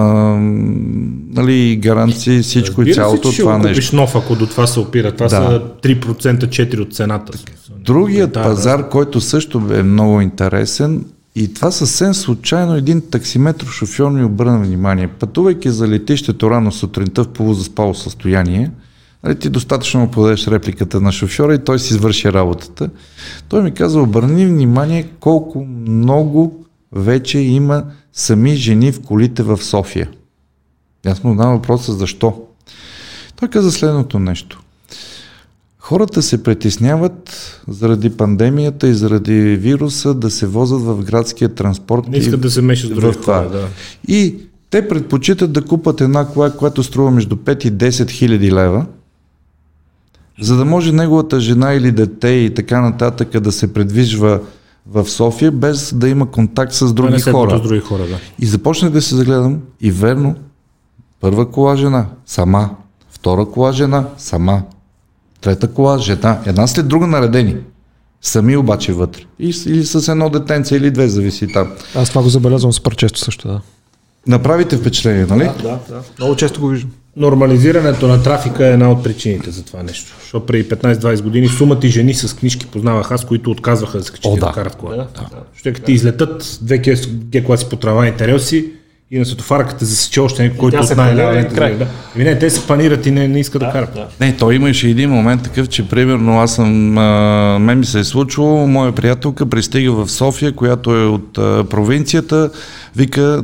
нали, 1.30 1.76
гаранции, 1.76 2.42
всичко 2.42 2.82
и 2.82 2.84
Разбира 2.84 2.94
се, 2.94 3.00
цялото 3.00 3.28
че 3.28 3.32
ще 3.32 3.42
това 3.42 3.59
нещо. 3.59 3.96
нов, 3.96 4.16
ако 4.16 4.34
до 4.34 4.46
това 4.46 4.66
се 4.66 4.80
опира. 4.80 5.12
Това 5.12 5.24
Да. 5.24 5.30
са 5.30 5.62
3%, 5.82 6.46
4 6.46 6.80
от 6.80 6.94
цената. 6.94 7.38
Другият 7.84 8.32
Да, 8.32 8.42
пазар, 8.42 8.88
който 8.88 9.20
също 9.20 9.62
е 9.70 9.82
много 9.82 10.20
интересен 10.20 11.05
и 11.34 11.55
това 11.55 11.70
съвсем 11.70 12.14
случайно 12.14 12.74
един 12.74 13.02
таксиметро 13.10 13.66
шофьор 13.66 14.10
ми 14.10 14.24
обърна 14.24 14.59
внимание. 14.59 15.09
Пътувайки 15.09 15.70
за 15.70 15.88
летището 15.88 16.50
рано 16.50 16.72
сутринта 16.72 17.24
в 17.24 17.28
полузаспало 17.28 17.94
състояние, 17.94 18.70
нали, 19.24 19.38
ти 19.38 19.50
достатъчно 19.50 20.00
му 20.00 20.10
подадеш 20.10 20.46
репликата 20.46 21.00
на 21.00 21.12
шофьора 21.12 21.55
и 21.55 21.59
той 21.59 21.78
си 21.78 21.94
извърши 21.94 22.32
работата. 22.32 22.90
Той 23.48 23.62
ми 23.62 23.70
каза, 23.70 24.00
обърни 24.00 24.46
внимание 24.46 25.06
колко 25.20 25.64
много 25.88 26.64
вече 26.93 27.39
има 27.39 27.85
сами 28.12 28.56
жени 28.56 28.93
в 28.93 29.02
колите 29.02 29.43
в 29.43 29.59
София. 29.62 30.09
И 31.06 31.09
Аз 31.09 31.24
му 31.24 31.31
задавам 31.31 31.56
въпроса 31.56 31.93
защо. 31.93 32.43
Той 33.36 33.48
каза 33.48 33.73
следното 33.73 34.19
нещо. 34.19 34.62
Хората 35.78 36.23
се 36.23 36.43
притесняват 36.43 37.60
заради 37.69 38.10
пандемията 38.10 38.89
и 38.89 38.94
заради 38.94 39.40
вируса 39.40 40.15
да 40.15 40.31
се 40.31 40.47
возят 40.47 40.81
в 40.81 41.05
градския 41.05 41.48
транспорт. 41.55 42.09
Не 42.09 42.16
и 42.16 42.20
искат 42.20 42.40
да 42.40 42.51
се 42.51 42.62
мешат 42.62 42.90
с 42.90 42.94
други 42.94 43.20
това. 43.20 43.39
хора. 43.39 43.51
Да. 43.51 43.69
И 44.09 44.36
те 44.70 44.89
предпочитат 44.89 45.52
да 45.52 45.65
купат 45.65 46.01
една 46.01 46.27
кола, 46.27 46.51
която 46.51 46.82
струва 46.82 47.10
между 47.10 47.36
5 47.36 47.66
и 47.66 47.73
10 47.73 48.10
хиляди 48.10 48.52
лева, 48.52 48.86
за 50.40 50.56
да 50.56 50.65
може 50.65 50.93
неговата 50.93 51.40
жена 51.40 51.74
или 51.74 51.93
дете 51.93 52.28
и 52.28 52.55
така 52.55 52.81
нататък 52.81 53.40
да 53.40 53.52
се 53.52 53.73
предвижва 53.73 54.40
в 54.93 55.06
София, 55.10 55.52
без 55.52 55.94
да 55.94 56.09
има 56.09 56.31
контакт 56.31 56.73
с 56.73 56.86
Да 56.86 56.93
други 56.93 57.20
хора. 57.20 57.59
с 57.59 57.62
други 57.62 57.81
хора, 57.81 58.02
да. 58.06 58.19
И 58.39 58.47
започнах 58.47 58.93
да 58.93 59.02
се 59.02 59.15
загледам 59.15 59.60
и 59.81 59.90
верно, 59.90 60.35
първа 61.20 61.51
кола 61.51 61.77
жена, 61.77 62.06
сама, 62.27 62.70
втора 63.10 63.47
кола 63.47 63.73
жена, 63.73 64.06
сама, 64.19 64.62
трета 65.40 65.73
кола 65.73 65.98
жена, 65.98 66.40
една 66.47 66.66
след 66.66 66.89
друга 66.89 67.06
наредени. 67.06 67.56
Сами 68.23 68.56
обаче 68.56 68.93
вътре. 68.93 69.23
И, 69.39 69.55
или 69.66 69.85
с 69.86 70.09
едно 70.09 70.31
детенце, 70.31 70.77
или 70.77 70.90
две, 70.90 71.09
зависи 71.09 71.52
там. 71.52 71.73
Аз 71.94 72.09
това 72.09 72.23
го 72.23 72.28
забелязвам 72.28 72.73
супер 72.73 72.97
често 72.97 73.19
също, 73.19 73.48
да. 73.48 73.60
Направите 74.27 74.77
впечатление, 74.77 75.27
нали? 75.27 75.44
Да, 75.62 75.78
да. 75.89 76.01
Много 76.19 76.36
често 76.36 76.60
го 76.60 76.69
виждам. 76.69 76.90
Нормализирането 77.19 78.09
на 78.09 78.23
трафика 78.23 78.66
е 78.66 78.73
една 78.73 78.90
от 78.90 79.05
причините 79.05 79.51
за 79.51 79.65
това 79.65 79.82
нещо. 79.82 80.16
Защото 80.20 80.47
преди 80.47 80.69
15-20 80.69 81.23
години 81.23 81.49
сумата 81.49 81.81
и 81.82 81.89
жени 81.89 82.15
с 82.15 82.36
книжки 82.36 82.66
познавах 82.66 83.12
аз, 83.12 83.24
които 83.24 83.51
отказваха 83.51 83.99
да 83.99 84.05
се 84.05 84.12
качат 84.12 84.35
да, 84.35 84.47
да. 84.47 84.53
карат 84.53 84.77
кола. 84.77 84.97
Да, 84.97 84.97
да. 84.97 85.28
Защото 85.53 85.81
ти 85.81 85.93
излетат 85.93 86.59
две 86.62 86.78
ге 86.78 87.45
класи 87.45 87.69
по 87.69 87.77
трамвайните 87.77 88.27
релси 88.27 88.73
и 89.11 89.19
на 89.19 89.24
светофарката 89.24 89.85
засече 89.85 90.20
още 90.20 90.43
някой, 90.43 90.59
който 90.59 90.77
от 90.77 91.55
край. 91.55 91.74
да. 91.74 91.86
Ами 92.15 92.24
не, 92.24 92.39
те 92.39 92.51
се 92.51 92.66
панират 92.66 93.07
и 93.07 93.11
не, 93.11 93.28
не 93.28 93.40
искат 93.40 93.61
да, 93.61 93.70
карат. 93.70 93.95
Да. 93.95 94.07
Не, 94.20 94.36
той 94.36 94.55
имаше 94.55 94.89
един 94.89 95.11
момент 95.11 95.43
такъв, 95.43 95.69
че 95.69 95.89
примерно 95.89 96.40
аз 96.40 96.55
съм, 96.55 96.99
а, 96.99 97.59
мен 97.61 97.78
ми 97.78 97.85
се 97.85 97.99
е 97.99 98.05
случило, 98.05 98.66
моя 98.66 98.93
приятелка 98.93 99.47
пристига 99.47 99.93
в 99.93 100.11
София, 100.11 100.53
която 100.53 100.97
е 100.97 101.05
от 101.05 101.39
а, 101.39 101.65
провинцията, 101.65 102.51
вика, 102.97 103.43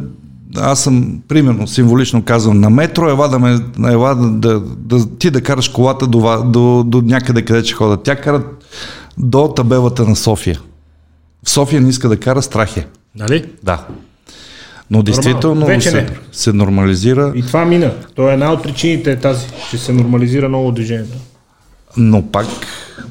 аз 0.57 0.83
съм, 0.83 1.21
примерно, 1.29 1.67
символично 1.67 2.23
казвам, 2.23 2.61
на 2.61 2.71
метро, 2.71 3.09
ела 3.09 3.29
да 3.29 3.39
ме, 3.39 3.59
ела 3.91 4.15
да, 4.15 4.31
да, 4.31 4.61
да 4.61 5.17
ти 5.19 5.31
да 5.31 5.41
караш 5.41 5.69
колата 5.69 6.07
до, 6.07 6.43
до, 6.45 6.85
до 6.87 7.03
някъде 7.03 7.43
къде 7.43 7.65
ще 7.65 7.75
хода. 7.75 7.97
Тя 7.97 8.17
кара 8.17 8.43
до 9.19 9.49
табелата 9.49 10.05
на 10.05 10.17
София. 10.17 10.61
В 11.45 11.51
София 11.51 11.81
не 11.81 11.89
иска 11.89 12.09
да 12.09 12.17
кара, 12.17 12.43
страх 12.43 12.77
е. 12.77 12.87
Нали? 13.17 13.45
Да. 13.63 13.87
Но 14.91 15.03
действително 15.03 15.67
Вече 15.67 15.91
се, 15.91 15.97
не. 15.97 16.09
се 16.33 16.53
нормализира. 16.53 17.33
И 17.35 17.43
това 17.43 17.65
мина. 17.65 17.93
То 18.15 18.31
е 18.31 18.33
една 18.33 18.53
от 18.53 18.63
причините 18.63 19.13
е 19.13 19.17
тази, 19.17 19.47
че 19.71 19.79
се 19.79 19.93
нормализира 19.93 20.49
ново 20.49 20.73
движение. 20.73 21.05
Да. 21.05 21.17
Но 21.97 22.23
пак, 22.23 22.47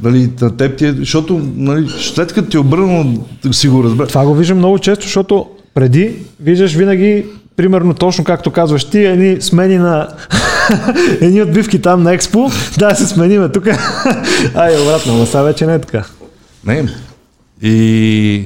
нали, 0.04 0.32
на 0.42 0.58
теб 0.58 0.78
ти 0.78 0.86
е, 0.86 0.94
защото 0.94 1.42
нали, 1.56 1.90
след 1.90 2.34
като 2.34 2.50
ти 2.50 2.58
е 2.58 2.60
обърнал, 2.60 3.06
си 3.52 3.68
го 3.68 3.84
разбра. 3.84 4.08
Това 4.08 4.26
го 4.26 4.36
виждам 4.36 4.58
много 4.58 4.80
често, 4.80 5.04
защото 5.04 5.48
преди 5.74 6.16
виждаш 6.40 6.74
винаги, 6.74 7.26
примерно 7.56 7.94
точно 7.94 8.24
както 8.24 8.52
казваш 8.52 8.86
ти, 8.86 9.00
едни 9.00 9.42
смени 9.42 9.78
на 9.78 10.08
едни 11.22 11.42
отбивки 11.42 11.82
там 11.82 12.04
на 12.04 12.14
Експо, 12.14 12.50
да 12.78 12.96
се 12.96 13.08
смениме 13.08 13.50
тук. 13.50 13.68
Ай, 14.56 14.82
обратно, 14.82 15.18
но 15.18 15.26
сега 15.26 15.42
вече 15.42 15.66
не 15.66 15.74
е 15.74 15.80
така. 15.80 16.06
Не. 16.66 16.90
И 17.62 18.46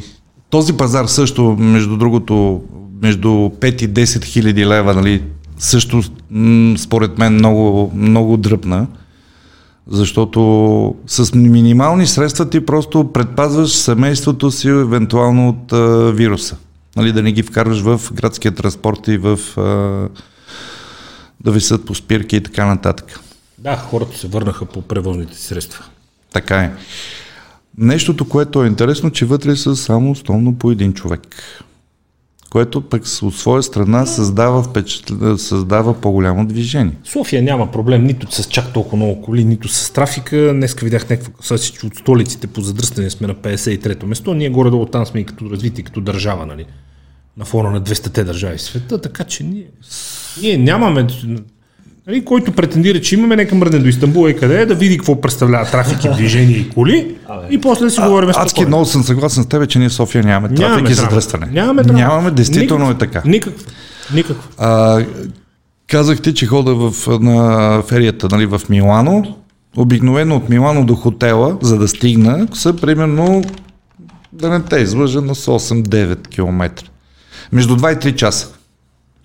този 0.49 0.77
пазар 0.77 1.05
също, 1.05 1.55
между 1.59 1.97
другото, 1.97 2.61
между 3.01 3.27
5 3.27 3.83
и 3.83 3.89
10 3.89 4.23
хиляди 4.23 4.65
лева, 4.65 4.93
нали, 4.93 5.23
също 5.57 6.03
според 6.77 7.17
мен 7.17 7.33
много, 7.33 7.91
много 7.95 8.37
дръпна. 8.37 8.87
Защото 9.89 10.95
с 11.07 11.33
минимални 11.33 12.07
средства 12.07 12.49
ти 12.49 12.65
просто 12.65 13.11
предпазваш 13.13 13.71
семейството 13.71 14.51
си 14.51 14.67
евентуално 14.67 15.49
от 15.49 15.73
а, 15.73 16.11
вируса. 16.11 16.57
Нали, 16.98 17.11
да 17.11 17.24
не 17.24 17.32
ги 17.32 17.44
вкарваш 17.44 17.82
в 17.82 18.02
градския 18.14 18.56
транспорт 18.56 19.07
и 19.07 19.18
в 19.18 19.40
а, 19.57 19.61
да 21.44 21.52
висят 21.52 21.86
по 21.86 21.95
спирки 21.95 22.36
и 22.36 22.44
така 22.44 22.65
нататък. 22.65 23.19
Да, 23.57 23.76
хората 23.76 24.18
се 24.18 24.28
върнаха 24.28 24.65
по 24.65 24.82
превозните 24.82 25.38
средства. 25.38 25.86
Така 26.34 26.60
е. 26.60 26.74
Нещото, 27.78 28.30
което 28.30 28.64
е 28.64 28.68
интересно, 28.68 29.11
че 29.11 29.26
вътре 29.26 29.56
са 29.56 29.76
само 29.76 30.11
основно 30.11 30.56
по 30.56 30.72
един 30.72 30.94
човек. 30.94 31.36
Което 32.49 32.82
пък 32.82 33.03
от 33.22 33.36
своя 33.36 33.64
страна 33.64 34.06
създава, 34.06 34.65
създава 35.38 35.94
по-голямо 35.94 36.45
движение. 36.48 36.94
София 37.03 37.44
няма 37.44 37.72
проблем 37.72 38.03
нито 38.03 38.32
с 38.32 38.44
чак 38.44 38.74
толкова 38.74 38.98
много 38.98 39.22
коли, 39.22 39.44
нито 39.44 39.68
с 39.68 39.91
трафика. 39.91 40.53
Днеска 40.53 40.86
видях 40.86 41.10
някаква 41.10 41.34
класа, 41.34 41.60
че 41.60 41.86
от 41.86 41.95
столиците 41.95 42.48
по 42.48 42.61
задръстане 42.61 43.10
сме 43.10 43.28
на 43.28 43.36
53-то 43.36 44.07
место. 44.07 44.34
Ние 44.34 44.49
горе-долу 44.49 44.86
там 44.86 45.06
сме 45.06 45.19
и 45.19 45.26
като 45.26 45.49
развити, 45.49 45.84
като 45.84 46.02
държава, 46.02 46.45
нали? 46.45 46.65
На 47.38 47.45
фона 47.45 47.72
на 47.72 47.82
200-те 47.82 48.24
държави 48.24 48.57
в 48.57 48.61
света, 48.61 49.02
така 49.02 49.24
че 49.24 49.44
ние, 49.44 49.68
ние 50.41 50.57
нямаме 50.57 51.07
Нали, 52.07 52.25
който 52.25 52.51
претендира, 52.51 53.01
че 53.01 53.15
имаме, 53.15 53.35
нека 53.35 53.55
мръдне 53.55 53.79
до 53.79 53.88
Истанбул 53.88 54.29
и 54.29 54.35
къде 54.35 54.61
е, 54.61 54.65
да 54.65 54.75
види 54.75 54.97
какво 54.97 55.21
представлява 55.21 55.65
трафик 55.71 56.05
и 56.05 56.09
движение 56.09 56.57
и 56.57 56.69
коли 56.69 57.15
и 57.49 57.61
после 57.61 57.85
да 57.85 57.91
си 57.91 58.01
говорим 58.01 58.29
Адски 58.29 58.49
спокойно. 58.49 58.67
много 58.67 58.85
съм 58.85 59.03
съгласен 59.03 59.43
с 59.43 59.47
тебе, 59.47 59.67
че 59.67 59.79
ние 59.79 59.89
в 59.89 59.93
София 59.93 60.23
нямаме 60.23 60.55
трафик 60.55 60.69
Нямаме 60.69 60.89
и 60.89 60.93
задръстване. 60.93 61.47
Нямаме 61.51 61.84
драма. 61.84 61.99
Нямаме, 61.99 62.31
действително 62.31 62.85
Никакво. 62.85 63.05
е 63.05 63.07
така. 63.07 63.29
Никакво. 63.29 63.65
Никакво. 64.13 64.49
А, 64.57 65.05
казах 65.88 66.21
ти, 66.21 66.34
че 66.34 66.45
хода 66.45 66.75
в, 66.75 67.19
на 67.19 67.84
ферията 67.88 68.27
нали, 68.31 68.45
в 68.45 68.61
Милано. 68.69 69.38
Обикновено 69.77 70.35
от 70.35 70.49
Милано 70.49 70.85
до 70.85 70.95
хотела, 70.95 71.57
за 71.61 71.77
да 71.77 71.88
стигна, 71.88 72.47
са 72.53 72.75
примерно, 72.75 73.43
да 74.34 74.49
не 74.49 74.61
те 74.63 74.77
излъжа, 74.77 75.21
на 75.21 75.35
8-9 75.35 76.27
км. 76.27 76.84
Между 77.51 77.77
2 77.77 78.07
и 78.07 78.11
3 78.11 78.15
часа. 78.15 78.47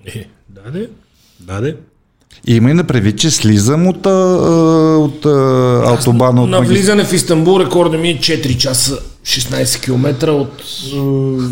Е, 0.06 0.24
даде, 0.48 0.88
даде. 1.40 1.76
И 2.46 2.54
има 2.54 2.70
и 2.70 2.74
на 2.74 2.84
предвид, 2.84 3.18
че 3.18 3.30
слизам 3.30 3.86
от, 3.86 4.06
от 4.96 5.26
а, 5.26 5.82
автобана. 5.86 6.42
От 6.42 6.50
На 6.50 6.60
влизане 6.60 7.04
в 7.04 7.12
Истанбул 7.12 7.60
рекорда 7.60 7.98
ми 7.98 8.10
е 8.10 8.18
4 8.18 8.56
часа 8.56 8.98
16 9.24 9.80
км 9.80 10.28
от 10.30 10.62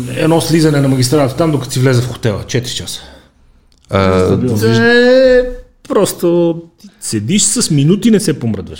е, 0.09 0.21
едно 0.21 0.41
слизане 0.41 0.81
на 0.81 0.87
магистралата 0.87 1.35
там, 1.35 1.51
докато 1.51 1.73
си 1.73 1.79
влезе 1.79 2.01
в 2.01 2.07
хотела. 2.07 2.39
4 2.39 2.65
часа. 2.65 2.99
А, 3.89 4.37
Е, 4.65 5.43
просто 5.87 6.55
седиш 7.01 7.41
с 7.41 7.71
минути 7.71 8.11
не 8.11 8.19
се 8.19 8.39
помръдваш. 8.39 8.79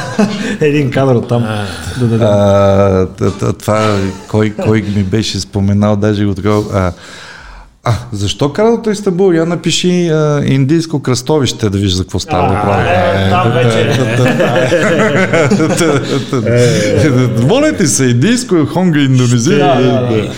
Един 0.60 0.90
кадър 0.90 1.14
от 1.14 1.28
там. 1.28 1.42
Да, 1.98 2.06
да, 2.06 2.18
да. 2.18 2.24
А, 2.24 3.06
т- 3.08 3.38
т- 3.38 3.52
това, 3.52 3.96
кой, 4.28 4.54
кой 4.56 4.82
ми 4.82 5.02
беше 5.02 5.40
споменал, 5.40 5.96
даже 5.96 6.24
го 6.24 6.34
такова. 6.34 6.92
А, 7.84 7.94
защо 8.12 8.52
каралото 8.52 8.90
Истанбул? 8.90 9.32
Я 9.32 9.46
напиши 9.46 10.08
а, 10.08 10.42
индийско 10.46 11.02
кръстовище 11.02 11.70
да 11.70 11.78
вижда 11.78 11.96
за 11.96 12.04
какво 12.04 12.18
става 12.18 12.48
въпрос. 12.48 12.76
е, 12.76 13.30
там 13.30 13.52
вече. 13.52 13.86
Моля 17.46 17.76
ти 17.76 17.86
се, 17.86 18.04
индийско, 18.04 18.66
хонга, 18.66 19.00
индонезия. 19.00 20.30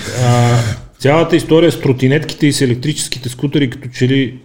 Цялата 0.98 1.36
история 1.36 1.72
с 1.72 1.80
тротинетките 1.80 2.46
и 2.46 2.52
с 2.52 2.60
електрическите 2.60 3.28
скутери 3.28 3.70
като 3.70 3.88
че 3.88 4.08
ли 4.08 4.38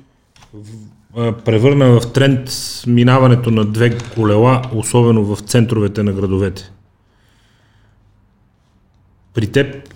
превърна 1.46 2.00
в 2.00 2.14
тренд 2.14 2.50
минаването 2.88 3.52
на 3.52 3.66
две 3.66 3.98
колела, 3.98 4.62
особено 4.74 5.24
в 5.24 5.42
центровете 5.42 6.04
на 6.04 6.14
градовете. 6.14 6.72
При 9.34 9.48
теб 9.48 9.90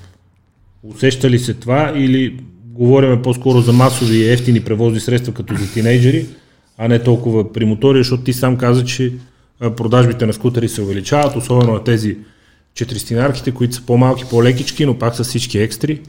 усеща 0.83 1.29
ли 1.29 1.39
се 1.39 1.53
това 1.53 1.93
или 1.95 2.39
говориме 2.73 3.21
по-скоро 3.21 3.61
за 3.61 3.73
масови 3.73 4.17
и 4.17 4.31
ефтини 4.31 4.59
превозни 4.59 4.99
средства 4.99 5.33
като 5.33 5.55
за 5.55 5.73
тинейджери, 5.73 6.25
а 6.77 6.87
не 6.87 7.03
толкова 7.03 7.53
при 7.53 7.65
мотори, 7.65 7.99
защото 7.99 8.23
ти 8.23 8.33
сам 8.33 8.57
каза, 8.57 8.85
че 8.85 9.13
продажбите 9.77 10.25
на 10.25 10.33
скутери 10.33 10.69
се 10.69 10.81
увеличават, 10.81 11.35
особено 11.35 11.73
на 11.73 11.83
тези 11.83 12.17
четиристинарките, 12.75 13.51
които 13.51 13.75
са 13.75 13.81
по-малки, 13.85 14.25
по-лекички, 14.29 14.85
но 14.85 14.97
пак 14.97 15.15
са 15.15 15.23
всички 15.23 15.59
екстри. 15.59 16.01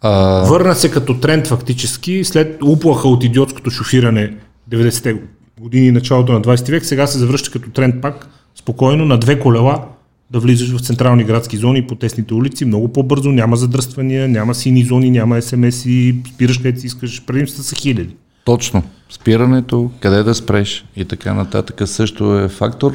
А, 0.00 0.44
Върна 0.48 0.74
се 0.74 0.90
като 0.90 1.20
тренд 1.20 1.46
фактически, 1.46 2.24
след 2.24 2.62
уплаха 2.62 3.08
от 3.08 3.24
идиотското 3.24 3.70
шофиране 3.70 4.34
90-те 4.70 5.16
години 5.60 5.86
и 5.86 5.92
началото 5.92 6.32
на 6.32 6.40
20 6.40 6.70
век, 6.70 6.84
сега 6.84 7.06
се 7.06 7.18
завръща 7.18 7.50
като 7.50 7.70
тренд 7.70 8.02
пак 8.02 8.28
спокойно 8.54 9.04
на 9.04 9.18
две 9.18 9.40
колела 9.40 9.84
да 10.30 10.38
влизаш 10.38 10.70
в 10.70 10.80
централни 10.80 11.24
градски 11.24 11.56
зони 11.56 11.86
по 11.86 11.94
тесните 11.94 12.34
улици, 12.34 12.64
много 12.64 12.88
по-бързо, 12.88 13.32
няма 13.32 13.56
задръствания, 13.56 14.28
няма 14.28 14.54
сини 14.54 14.84
зони, 14.84 15.10
няма 15.10 15.42
смс 15.42 15.86
и 15.86 16.16
спираш 16.34 16.56
където 16.56 16.80
си 16.80 16.86
искаш, 16.86 17.22
предимства 17.26 17.62
са 17.62 17.74
хиляди. 17.74 18.16
Точно. 18.44 18.82
Спирането, 19.10 19.90
къде 20.00 20.22
да 20.22 20.34
спреш 20.34 20.84
и 20.96 21.04
така 21.04 21.34
нататък 21.34 21.82
също 21.84 22.38
е 22.38 22.48
фактор. 22.48 22.92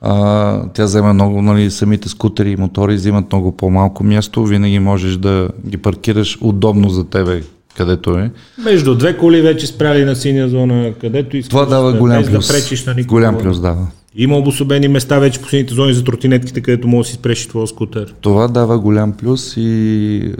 А, 0.00 0.62
тя 0.68 0.84
взема 0.84 1.14
много, 1.14 1.42
нали, 1.42 1.70
самите 1.70 2.08
скутери 2.08 2.50
и 2.50 2.56
мотори 2.56 2.94
взимат 2.94 3.32
много 3.32 3.56
по-малко 3.56 4.04
място, 4.04 4.44
винаги 4.44 4.78
можеш 4.78 5.16
да 5.16 5.48
ги 5.66 5.76
паркираш 5.76 6.38
удобно 6.40 6.88
за 6.88 7.04
тебе, 7.04 7.42
където 7.76 8.10
е. 8.10 8.30
Между 8.58 8.94
две 8.94 9.18
коли 9.18 9.40
вече 9.40 9.66
спряли 9.66 10.04
на 10.04 10.16
синя 10.16 10.48
зона, 10.48 10.92
където 11.00 11.36
искаш 11.36 11.50
Това 11.50 11.64
дава 11.66 11.92
да- 11.92 11.98
голям 11.98 12.24
плюс. 12.24 12.46
да 12.48 12.54
пречиш 12.54 12.84
на 12.86 12.94
никого. 12.94 13.14
голям 13.14 13.38
плюс 13.38 13.60
дава. 13.60 13.86
Има 14.14 14.36
обособени 14.36 14.88
места 14.88 15.18
вече 15.18 15.40
по 15.40 15.48
сините 15.48 15.74
зони 15.74 15.94
за 15.94 16.04
тротинетките, 16.04 16.60
където 16.60 16.88
може 16.88 17.06
да 17.06 17.10
си 17.10 17.14
спреш 17.14 17.48
твоя 17.48 17.66
скутер. 17.66 18.14
Това 18.20 18.48
дава 18.48 18.78
голям 18.78 19.12
плюс 19.12 19.54
и 19.56 20.34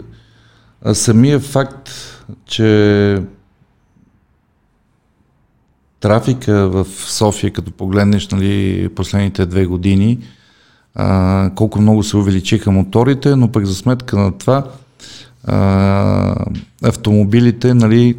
а, 0.81 0.95
самия 0.95 1.39
факт, 1.39 1.89
че 2.45 3.17
трафика 5.99 6.69
в 6.69 6.87
София, 6.89 7.51
като 7.51 7.71
погледнеш 7.71 8.27
нали, 8.27 8.89
последните 8.95 9.45
две 9.45 9.65
години, 9.65 10.19
а, 10.95 11.51
колко 11.55 11.81
много 11.81 12.03
се 12.03 12.17
увеличиха 12.17 12.71
моторите, 12.71 13.35
но 13.35 13.51
пък 13.51 13.65
за 13.65 13.75
сметка 13.75 14.17
на 14.17 14.37
това 14.37 14.67
а, 15.43 16.35
автомобилите 16.83 17.73
нали, 17.73 18.17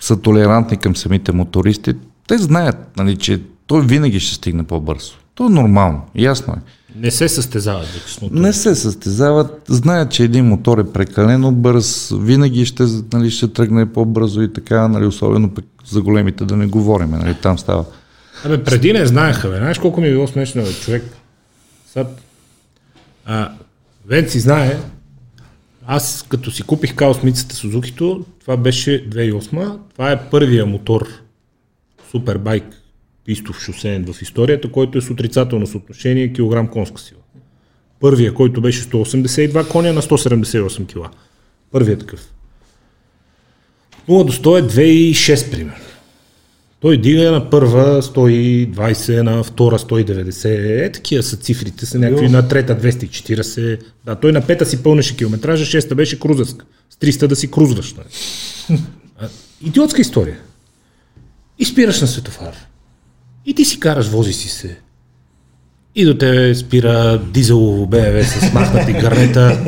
са 0.00 0.20
толерантни 0.20 0.76
към 0.76 0.96
самите 0.96 1.32
мотористи. 1.32 1.94
Те 2.28 2.38
знаят, 2.38 2.96
нали, 2.96 3.16
че 3.16 3.40
той 3.72 3.86
винаги 3.86 4.20
ще 4.20 4.34
стигне 4.34 4.64
по-бързо. 4.64 5.12
То 5.34 5.46
е 5.46 5.50
нормално, 5.50 6.02
ясно 6.14 6.54
е. 6.54 6.56
Не 6.98 7.10
се 7.10 7.28
състезават 7.28 7.86
с 7.86 8.20
мотори. 8.22 8.40
Не 8.40 8.52
се 8.52 8.74
състезават, 8.74 9.62
знаят, 9.68 10.10
че 10.10 10.24
един 10.24 10.46
мотор 10.46 10.78
е 10.78 10.92
прекалено 10.92 11.52
бърз, 11.52 12.12
винаги 12.20 12.66
ще, 12.66 12.84
нали, 13.12 13.30
ще 13.30 13.52
тръгне 13.52 13.92
по-бързо 13.92 14.42
и 14.42 14.52
така, 14.52 14.88
нали, 14.88 15.06
особено 15.06 15.54
пък 15.54 15.64
за 15.90 16.02
големите 16.02 16.44
да 16.44 16.56
не 16.56 16.66
говорим, 16.66 17.10
нали, 17.10 17.34
там 17.42 17.58
става. 17.58 17.84
Абе, 18.44 18.64
преди 18.64 18.92
не 18.92 19.06
знаеха, 19.06 19.48
бе. 19.48 19.56
Знаеш 19.56 19.78
колко 19.78 20.00
ми 20.00 20.06
е 20.06 20.10
било 20.10 20.26
смешно, 20.26 20.62
бе, 20.62 20.72
човек. 20.72 21.02
Сега, 21.92 22.06
а, 23.24 23.52
Венци 24.06 24.40
знае, 24.40 24.78
аз 25.86 26.24
като 26.28 26.50
си 26.50 26.62
купих 26.62 26.94
каосмицата 26.94 27.54
Сузукито, 27.54 28.24
това 28.40 28.56
беше 28.56 29.10
2008, 29.10 29.78
това 29.92 30.12
е 30.12 30.30
първия 30.30 30.66
мотор, 30.66 31.08
супербайк, 32.10 32.81
пистов 33.24 33.60
шосеен 33.60 34.12
в 34.12 34.22
историята, 34.22 34.72
който 34.72 34.98
е 34.98 35.00
с 35.00 35.10
отрицателно 35.10 35.66
съотношение 35.66 36.32
килограм 36.32 36.68
конска 36.68 37.00
сила. 37.00 37.20
Първия, 38.00 38.34
който 38.34 38.60
беше 38.60 38.82
182 38.82 39.68
коня 39.68 39.92
на 39.92 40.02
178 40.02 40.86
кила. 40.86 41.10
Първият 41.70 42.00
такъв. 42.00 42.32
0 44.08 44.24
до 44.24 44.32
100 44.32 44.58
е 44.58 44.62
2,6 44.62 45.50
примерно. 45.50 45.84
Той 46.80 46.96
дига 46.96 47.32
на 47.32 47.50
първа 47.50 48.02
120, 48.02 49.22
на 49.22 49.42
втора 49.42 49.78
190, 49.78 50.86
е 50.86 50.92
такива 50.92 51.22
са 51.22 51.36
цифрите, 51.36 51.86
са 51.86 51.98
някакви 51.98 52.28
на 52.28 52.48
трета 52.48 52.80
240. 52.80 53.80
Да, 54.04 54.14
той 54.14 54.32
на 54.32 54.46
пета 54.46 54.66
си 54.66 54.82
пълнеше 54.82 55.16
километража, 55.16 55.64
шеста 55.64 55.94
беше 55.94 56.20
крузърска. 56.20 56.66
С 56.90 56.96
300 56.96 57.26
да 57.26 57.36
си 57.36 57.50
крузваш. 57.50 57.94
Нали? 57.94 58.80
Идиотска 59.66 60.00
история. 60.00 60.38
И 61.58 61.64
спираш 61.64 62.00
на 62.00 62.06
светофар. 62.06 62.54
И 63.46 63.54
ти 63.54 63.64
си 63.64 63.80
караш, 63.80 64.08
вози 64.08 64.32
си 64.32 64.48
се. 64.48 64.76
И 65.94 66.04
до 66.04 66.14
тебе 66.14 66.54
спира 66.54 67.20
дизелово 67.32 67.86
БМВ 67.86 68.26
с 68.26 68.52
махнати 68.52 68.92
гарнета 68.92 69.58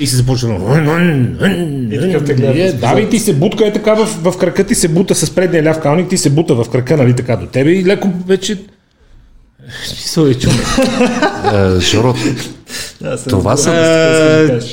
и 0.00 0.06
се 0.06 0.16
започва 0.16 0.48
Е, 1.42 2.72
Да, 2.72 3.00
и 3.00 3.08
ти 3.10 3.18
се 3.18 3.34
бутка 3.34 3.66
е 3.66 3.72
така 3.72 3.94
в, 3.94 4.06
в 4.06 4.38
крака, 4.38 4.64
ти 4.64 4.74
се 4.74 4.88
бута 4.88 5.14
с 5.14 5.30
предния 5.30 5.64
ляв 5.64 5.80
калник, 5.80 6.08
ти 6.08 6.18
се 6.18 6.30
бута 6.30 6.54
в 6.54 6.70
крака, 6.70 6.96
нали 6.96 7.16
така 7.16 7.36
до 7.36 7.46
тебе 7.46 7.70
и 7.70 7.84
леко 7.84 8.10
вече... 8.26 8.58
Смисъл 9.84 10.26
е 10.26 10.34
чуме. 10.34 10.54
Е, 11.54 11.80
Жоро, 11.80 12.14
това 13.28 13.56
са... 13.56 13.70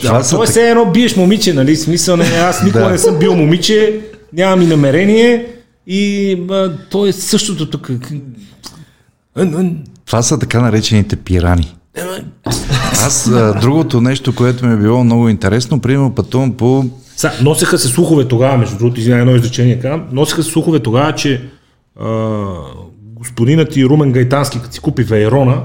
това 0.02 0.24
са 0.24 0.30
Това 0.30 0.44
е 0.44 0.48
все 0.48 0.70
едно 0.70 0.86
биеш 0.86 1.16
момиче, 1.16 1.54
нали? 1.54 1.76
Смисъл 1.76 2.18
не, 2.18 2.26
аз 2.26 2.64
никога 2.64 2.90
не 2.90 2.98
съм 2.98 3.20
бил 3.20 3.36
момиче, 3.36 4.00
нямам 4.34 4.62
и 4.62 4.66
намерение 4.66 5.46
и 5.88 6.34
а, 6.52 6.78
то 6.90 7.06
е 7.06 7.12
същото 7.12 7.70
тук. 7.70 7.92
Ън. 9.36 9.78
Това 10.06 10.22
са 10.22 10.40
така 10.40 10.62
наречените 10.62 11.16
пирани. 11.16 11.76
Аз 13.06 13.28
а, 13.28 13.60
другото 13.62 14.02
нещо, 14.02 14.36
което 14.36 14.66
ми 14.66 14.74
е 14.74 14.78
било 14.78 15.04
много 15.04 15.30
интересно, 15.30 15.82
примерно 15.82 16.16
пътувам 16.16 16.54
по... 16.54 16.86
Са, 17.16 17.32
носеха 17.42 17.78
се 17.78 17.88
слухове 17.88 18.28
тогава, 18.28 18.58
между 18.58 18.78
другото, 18.78 19.00
извиня 19.00 19.18
едно 19.18 19.36
изречение, 19.36 19.80
казвам, 19.80 20.08
носеха 20.12 20.44
се 20.44 20.52
слухове 20.52 20.80
тогава, 20.80 21.16
че 21.16 21.50
а, 22.00 22.38
господинът 22.94 23.76
и 23.76 23.86
Румен 23.86 24.12
Гайтански, 24.12 24.60
като 24.60 24.74
си 24.74 24.80
купи 24.80 25.04
Вейрона, 25.04 25.64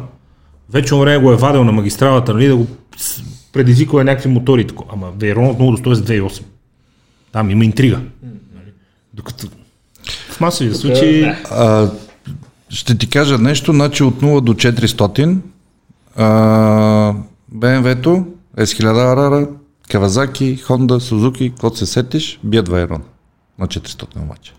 вече 0.70 0.94
време 0.94 1.18
го 1.18 1.32
е 1.32 1.36
вадил 1.36 1.64
на 1.64 1.72
магистралата, 1.72 2.34
нали, 2.34 2.46
да 2.46 2.56
го 2.56 2.66
с- 2.96 3.22
предизвиква 3.52 4.04
някакви 4.04 4.28
мотори. 4.28 4.66
Тако. 4.66 4.84
Ама 4.92 5.06
Вейрон 5.18 5.46
отново 5.46 5.72
до 5.72 5.78
128. 5.78 6.42
Там 7.32 7.50
има 7.50 7.64
интрига. 7.64 8.00
Нали? 8.22 8.70
Докато 9.14 9.46
в 10.36 10.40
масови 10.40 10.74
случаи... 10.74 11.24
А, 11.50 11.88
ще 12.68 12.98
ти 12.98 13.10
кажа 13.10 13.38
нещо, 13.38 13.72
значи 13.72 14.02
от 14.02 14.22
0 14.22 14.40
до 14.40 14.54
400 14.54 15.38
а, 16.16 16.26
BMW-то, 17.54 18.26
S1000 18.56 18.84
RR, 18.84 19.48
Kawasaki, 19.90 20.62
Honda, 20.66 20.98
Suzuki, 20.98 21.50
каквото 21.50 21.76
се 21.76 21.86
сетиш, 21.86 22.40
бият 22.44 22.68
Вайрон 22.68 23.02
на 23.58 23.66
400 23.66 24.22
обаче. 24.22 24.52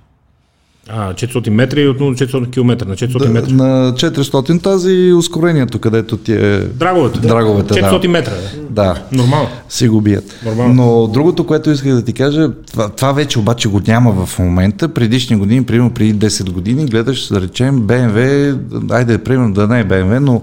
А, 0.89 1.13
400 1.13 1.49
метра 1.49 1.81
и 1.81 1.87
от 1.87 1.97
0 1.97 1.99
до 1.99 2.25
400 2.25 2.51
км 2.51 2.85
на 2.87 2.95
400 2.95 3.19
Да, 3.19 3.29
метра. 3.29 3.53
на 3.53 3.93
400 3.93 4.63
тази 4.63 5.13
ускорението, 5.13 5.79
където 5.79 6.17
ти 6.17 6.33
е... 6.33 6.59
Драговете. 6.59 7.19
Драговете, 7.19 7.73
да. 7.73 7.91
400 7.91 8.07
метра. 8.07 8.31
Да. 8.69 8.83
Да, 8.83 9.01
Нормално. 9.11 9.49
си 9.69 9.87
го 9.87 10.01
бият. 10.01 10.39
Нормално. 10.45 10.73
Но 10.73 11.07
другото, 11.07 11.43
което 11.43 11.71
исках 11.71 11.93
да 11.93 12.05
ти 12.05 12.13
кажа, 12.13 12.51
това, 12.71 12.89
това 12.89 13.11
вече 13.11 13.39
обаче 13.39 13.67
го 13.69 13.81
няма 13.87 14.25
в 14.25 14.39
момента. 14.39 14.87
Предишни 14.89 15.35
години, 15.35 15.63
примерно 15.63 15.91
преди 15.93 16.15
10 16.15 16.51
години, 16.51 16.85
гледаш, 16.85 17.27
да 17.27 17.41
речем, 17.41 17.81
BMW, 17.81 18.57
айде, 18.91 19.17
примерно 19.17 19.53
да 19.53 19.67
не 19.67 19.79
е 19.79 19.85
BMW, 19.85 20.19
но 20.19 20.41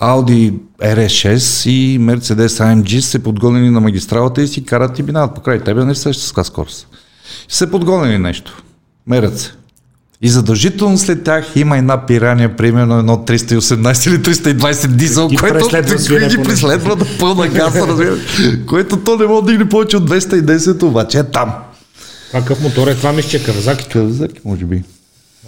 Audi 0.00 0.54
RS6 0.82 1.70
и 1.70 2.00
Mercedes 2.00 2.46
AMG 2.46 3.00
се 3.00 3.22
подгонени 3.22 3.70
на 3.70 3.80
магистралата 3.80 4.42
и 4.42 4.48
си 4.48 4.64
карат 4.64 4.98
и 4.98 5.02
минават 5.02 5.34
покрай 5.34 5.58
тебе, 5.60 5.84
не 5.84 5.94
сещаш 5.94 6.24
с 6.24 6.28
каква 6.28 6.44
скорост. 6.44 6.88
Се 7.48 7.70
подгонени 7.70 8.18
нещо. 8.18 8.62
Мерят 9.06 9.38
се. 9.38 9.52
И 10.24 10.28
задължително 10.28 10.98
след 10.98 11.24
тях 11.24 11.56
има 11.56 11.78
една 11.78 12.06
пирания, 12.06 12.56
примерно 12.56 12.98
едно 12.98 13.16
318 13.16 14.08
или 14.08 14.18
320 14.18 14.86
дизел, 14.86 15.28
Ги 15.28 15.36
което 15.36 15.54
преследва 15.54 15.98
свине 15.98 16.28
ги 16.28 16.42
преследва 16.42 16.96
на 16.96 17.06
пълна 17.20 17.48
гаса, 17.48 17.86
разбира, 17.88 18.16
което 18.66 18.96
то 18.96 19.16
не 19.16 19.26
може 19.26 19.44
да 19.44 19.50
дигне 19.50 19.68
повече 19.68 19.96
от 19.96 20.10
210, 20.10 20.82
обаче 20.82 21.18
е 21.18 21.24
там. 21.24 21.52
Какъв 22.32 22.62
мотор 22.62 22.88
е? 22.88 22.94
Това 22.94 23.12
мисля, 23.12 23.30
че 23.30 23.36
е 23.36 23.42
Кавазаки. 23.42 23.88
Казаки, 23.88 24.40
може 24.44 24.64
би. 24.64 24.82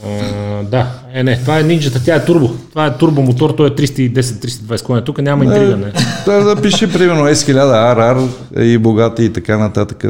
А, 0.07 0.63
да, 0.63 0.87
е 1.13 1.23
не, 1.23 1.41
това 1.41 1.59
е 1.59 1.63
нинджата, 1.63 2.05
тя 2.05 2.15
е 2.15 2.25
турбо. 2.25 2.55
Това 2.71 2.87
е 2.87 2.97
турбо 2.99 3.23
мотор, 3.23 3.51
той 3.51 3.67
е 3.67 3.71
310-320 3.71 4.83
коня. 4.83 5.05
Тук 5.05 5.23
няма 5.23 5.45
интрига, 5.45 5.77
не. 5.77 5.93
Да, 6.27 6.45
да 6.45 6.63
пише 6.63 6.93
примерно 6.93 7.25
S1000 7.25 7.97
RR 7.97 8.29
и 8.61 8.79
богати 8.79 9.25
и 9.25 9.33
така 9.33 9.59
нататък. 9.59 10.05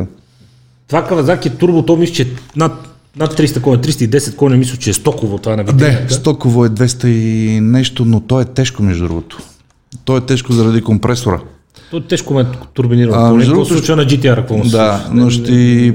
Това 0.88 1.04
Кавазаки 1.06 1.48
е 1.48 1.50
турбо, 1.50 1.82
то 1.82 1.96
мисля, 1.96 2.14
че 2.14 2.22
е 2.22 2.26
над, 2.56 2.72
над 3.16 3.38
300 3.38 3.60
коня, 3.60 3.78
310 3.78 4.36
коня, 4.36 4.56
мисля, 4.56 4.76
че 4.76 4.90
е 4.90 4.92
стоково 4.92 5.38
това 5.38 5.56
на 5.56 5.62
Не, 5.62 5.72
витрината. 5.72 6.14
стоково 6.14 6.64
е 6.64 6.68
200 6.68 7.06
и 7.06 7.60
нещо, 7.60 8.04
но 8.04 8.20
то 8.20 8.40
е 8.40 8.44
тежко 8.44 8.82
между 8.82 9.04
другото. 9.04 9.38
То 10.04 10.16
е 10.16 10.20
тежко 10.20 10.52
заради 10.52 10.82
компресора. 10.82 11.40
То 11.90 11.96
е 11.96 12.00
тежко 12.00 12.34
ме 12.34 12.46
турбинирано. 12.74 13.26
А, 13.26 13.34
между 13.34 13.52
другото, 13.52 13.74
случва 13.74 13.96
на 13.96 14.04
GTR, 14.04 14.36
какво 14.36 14.56
му 14.56 14.64
Да, 14.64 15.08
но 15.12 15.30
ще, 15.30 15.44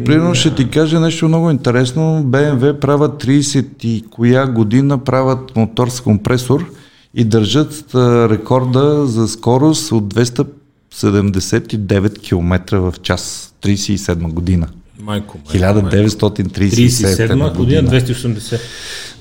примерно 0.05 0.35
ще 0.35 0.55
ти 0.55 0.69
кажа 0.69 0.99
нещо 0.99 1.27
много 1.27 1.51
интересно. 1.51 2.23
BMW 2.25 2.79
правят 2.79 3.23
30 3.23 3.65
и 3.83 4.03
коя 4.11 4.47
година 4.47 4.97
правят 4.97 5.55
мотор 5.55 5.89
с 5.89 6.01
компресор 6.01 6.71
и 7.13 7.23
държат 7.23 7.95
а, 7.95 8.29
рекорда 8.29 9.05
за 9.05 9.27
скорост 9.27 9.91
от 9.91 10.13
279 10.13 12.19
км 12.21 12.79
в 12.79 12.93
час. 13.01 13.53
37 13.63 14.33
година. 14.33 14.67
Майко, 14.99 15.37
майко, 15.37 15.81
майко. 15.81 15.97
1937 15.97 16.87
37 16.87 17.27
година, 17.27 17.81
година. 17.81 17.89
280. 18.01 18.59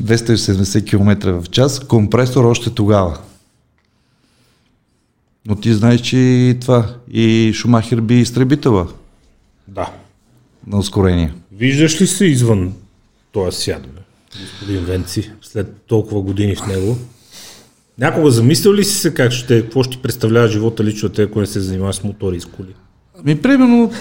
270 0.03 0.85
км 0.85 1.33
в 1.33 1.51
час. 1.51 1.81
Компресор 1.81 2.45
още 2.45 2.71
тогава. 2.71 3.19
Но 5.47 5.57
ти 5.57 5.75
знаеш, 5.75 6.01
че 6.01 6.17
и 6.17 6.57
това. 6.61 6.95
И 7.13 7.53
Шумахер 7.55 8.01
би 8.01 8.21
изтребителя 8.21 8.87
Да. 9.69 9.91
на 10.67 10.79
ускорение. 10.79 11.33
Виждаш 11.53 12.01
ли 12.01 12.07
се 12.07 12.25
извън 12.25 12.73
този 13.33 13.57
свят, 13.57 13.83
бе? 13.83 14.01
господин 14.41 14.85
Венци, 14.85 15.31
след 15.43 15.77
толкова 15.87 16.21
години 16.21 16.57
в 16.57 16.67
него? 16.67 16.99
Някога 17.99 18.31
замислял 18.31 18.75
ли 18.75 18.85
си 18.85 18.95
се 18.95 19.15
как 19.15 19.33
ще, 19.33 19.63
какво 19.63 19.83
ще 19.83 19.97
представлява 19.97 20.49
живота 20.49 20.85
лично 20.85 21.09
те, 21.09 21.23
ако 21.23 21.41
не 21.41 21.47
се 21.47 21.61
занимаваш 21.61 21.97
с 21.97 22.05
мотори 22.05 22.37
и 22.37 22.41
с 22.41 22.45
коли? 22.47 22.75
Ами, 23.21 23.43
примерно, 23.43 23.93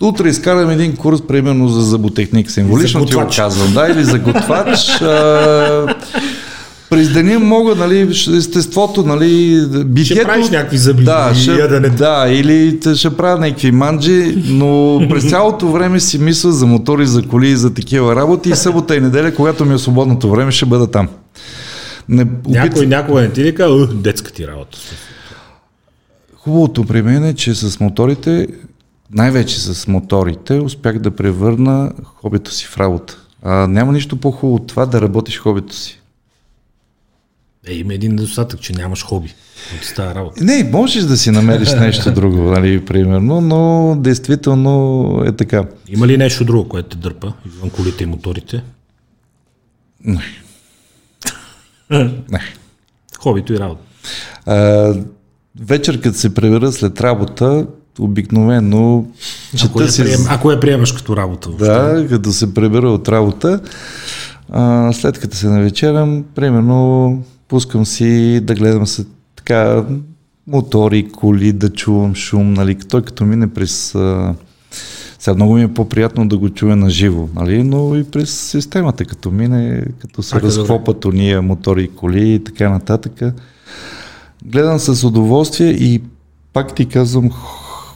утре 0.00 0.28
изкарам 0.28 0.70
един 0.70 0.96
курс, 0.96 1.22
примерно, 1.28 1.68
за 1.68 1.80
зъботехник. 1.80 2.50
Символично 2.50 3.00
За 3.00 3.06
ти 3.06 3.14
го 3.14 3.26
казвам, 3.36 3.74
да, 3.74 3.88
или 3.88 4.04
за 4.04 4.18
готвач. 4.18 4.88
а, 5.02 5.94
През 6.90 7.12
деня 7.12 7.38
мога, 7.38 7.74
нали, 7.74 8.00
естеството, 8.36 9.02
нали, 9.02 9.60
битието... 9.84 10.20
Ще 10.20 10.24
правиш 10.24 10.50
някакви 10.50 10.78
зъби 10.78 11.04
да, 11.04 11.32
и 11.34 11.40
ще, 11.40 11.52
яденето. 11.52 11.96
да, 11.96 12.26
или 12.28 12.78
ще 12.94 13.16
правя 13.16 13.38
някакви 13.38 13.70
манджи, 13.72 14.44
но 14.48 15.00
през 15.10 15.24
цялото 15.30 15.68
време 15.68 16.00
си 16.00 16.18
мисля 16.18 16.52
за 16.52 16.66
мотори, 16.66 17.06
за 17.06 17.22
коли 17.22 17.48
и 17.48 17.56
за 17.56 17.74
такива 17.74 18.16
работи 18.16 18.50
и 18.50 18.54
събота 18.56 18.96
и 18.96 19.00
неделя, 19.00 19.34
когато 19.34 19.64
ми 19.64 19.74
е 19.74 19.78
свободното 19.78 20.30
време, 20.30 20.52
ще 20.52 20.66
бъда 20.66 20.86
там. 20.86 21.08
Не, 22.08 22.22
опит... 22.22 22.54
Някой 22.54 22.86
някога 22.86 23.20
не 23.20 23.32
ти 23.32 23.44
ли 23.44 23.54
казва, 23.54 23.82
«Ух, 23.82 23.88
детска 23.94 24.32
ти 24.32 24.46
работа. 24.46 24.78
Хубавото 26.36 26.84
при 26.84 27.02
мен 27.02 27.24
е, 27.24 27.34
че 27.34 27.54
с 27.54 27.80
моторите, 27.80 28.46
най-вече 29.10 29.60
с 29.60 29.86
моторите, 29.86 30.54
успях 30.54 30.98
да 30.98 31.10
превърна 31.10 31.92
хобито 32.04 32.50
си 32.50 32.66
в 32.66 32.76
работа. 32.76 33.18
А, 33.42 33.66
няма 33.66 33.92
нищо 33.92 34.16
по-хубаво 34.16 34.54
от 34.56 34.66
това 34.66 34.86
да 34.86 35.00
работиш 35.00 35.38
хобито 35.38 35.74
си. 35.74 36.00
Е, 37.66 37.74
има 37.74 37.94
един 37.94 38.14
недостатък, 38.14 38.60
че 38.60 38.72
нямаш 38.72 39.04
хоби 39.04 39.34
от 39.74 39.94
тази 39.96 40.14
работа. 40.14 40.44
Не, 40.44 40.70
можеш 40.72 41.04
да 41.04 41.16
си 41.16 41.30
намериш 41.30 41.72
нещо 41.80 42.12
друго, 42.12 42.42
нали, 42.42 42.84
примерно, 42.84 43.40
но 43.40 43.94
действително 44.00 45.22
е 45.26 45.32
така. 45.32 45.64
Има 45.88 46.06
ли 46.06 46.16
нещо 46.16 46.44
друго, 46.44 46.68
което 46.68 46.88
те 46.88 46.96
дърпа, 46.96 47.32
извън 47.46 47.70
колите 47.70 48.04
и 48.04 48.06
моторите? 48.06 48.62
Не. 50.04 50.22
Не. 52.30 52.40
Хобито 53.18 53.52
и 53.52 53.58
работа. 53.58 53.80
А, 54.46 54.94
вечер, 55.60 56.00
като 56.00 56.18
се 56.18 56.34
прибера 56.34 56.72
след 56.72 57.00
работа, 57.00 57.66
обикновено 57.98 59.04
Ако 59.64 59.80
я, 59.80 59.86
чета 59.86 59.92
си... 59.92 60.02
прием, 60.02 60.20
ако 60.28 60.50
я 60.50 60.60
приемаш 60.60 60.92
като 60.92 61.16
работа. 61.16 61.48
въобще. 61.48 61.66
Да, 61.66 62.08
като 62.08 62.32
се 62.32 62.54
прибера 62.54 62.90
от 62.90 63.08
работа, 63.08 63.60
а, 64.50 64.92
след 64.92 65.18
като 65.18 65.36
се 65.36 65.48
навечерям, 65.48 66.24
примерно 66.34 67.22
пускам 67.48 67.86
си 67.86 68.40
да 68.42 68.54
гледам 68.54 68.86
се 68.86 69.04
така 69.36 69.84
мотори, 70.46 71.08
коли, 71.12 71.52
да 71.52 71.68
чувам 71.72 72.14
шум, 72.14 72.52
нали, 72.52 72.74
той 72.74 73.02
като 73.02 73.24
мине 73.24 73.46
през... 73.46 73.94
А, 73.94 74.34
сега 75.18 75.34
много 75.34 75.54
ми 75.54 75.62
е 75.62 75.74
по-приятно 75.74 76.28
да 76.28 76.38
го 76.38 76.50
чуя 76.50 76.76
на 76.76 76.90
живо, 76.90 77.28
нали, 77.34 77.62
но 77.62 77.96
и 77.96 78.04
през 78.04 78.40
системата, 78.40 79.04
като 79.04 79.30
мине, 79.30 79.84
като 79.98 80.22
се 80.22 80.36
е 80.36 80.40
добре. 80.40 80.56
разхлопат 80.56 81.04
уния 81.04 81.42
мотори 81.42 81.82
и 81.82 81.88
коли 81.88 82.34
и 82.34 82.44
така 82.44 82.68
нататък. 82.70 83.22
Гледам 84.44 84.78
с 84.78 85.04
удоволствие 85.04 85.70
и 85.70 86.02
пак 86.52 86.74
ти 86.74 86.86
казвам, 86.86 87.30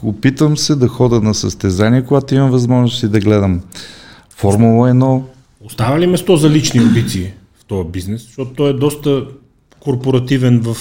опитвам 0.02 0.56
се 0.56 0.74
да 0.74 0.88
хода 0.88 1.20
на 1.20 1.34
състезания, 1.34 2.04
когато 2.04 2.34
имам 2.34 2.50
възможност 2.50 3.02
и 3.02 3.08
да 3.08 3.20
гледам 3.20 3.60
Формула 4.30 4.90
1. 4.90 5.22
Остава 5.64 6.00
ли 6.00 6.06
место 6.06 6.36
за 6.36 6.50
лични 6.50 6.80
амбиции 6.80 7.30
в 7.60 7.64
този 7.64 7.88
бизнес? 7.88 8.22
Защото 8.22 8.50
той 8.50 8.70
е 8.70 8.72
доста 8.72 9.24
корпоративен 9.80 10.60
в 10.60 10.76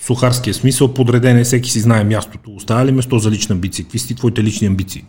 сухарския 0.00 0.54
смисъл, 0.54 0.94
подреден 0.94 1.38
е, 1.38 1.44
всеки 1.44 1.70
си 1.70 1.80
знае 1.80 2.04
мястото. 2.04 2.50
Остава 2.56 2.86
ли 2.86 2.92
место 2.92 3.18
за 3.18 3.30
лични 3.30 3.52
амбиции? 3.52 3.84
Какви 3.84 3.98
са 3.98 4.14
твоите 4.14 4.42
лични 4.42 4.66
амбиции? 4.66 5.04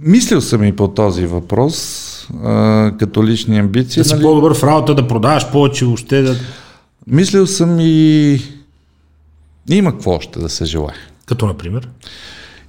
Мислил 0.00 0.40
съм 0.40 0.64
и 0.64 0.76
по 0.76 0.88
този 0.88 1.26
въпрос, 1.26 2.28
а, 2.44 2.92
като 2.98 3.24
лични 3.24 3.58
амбиции. 3.58 4.02
Да 4.02 4.08
си 4.08 4.22
по-добър 4.22 4.54
в 4.54 4.62
работа, 4.62 4.94
да 4.94 5.08
продаваш 5.08 5.50
повече, 5.50 5.84
въобще 5.84 6.22
да... 6.22 6.36
Мислил 7.06 7.46
съм 7.46 7.76
и... 7.80 8.38
Има 9.70 9.92
какво 9.92 10.10
още 10.10 10.38
да 10.38 10.48
се 10.48 10.64
желая. 10.64 10.96
Като 11.26 11.46
например? 11.46 11.88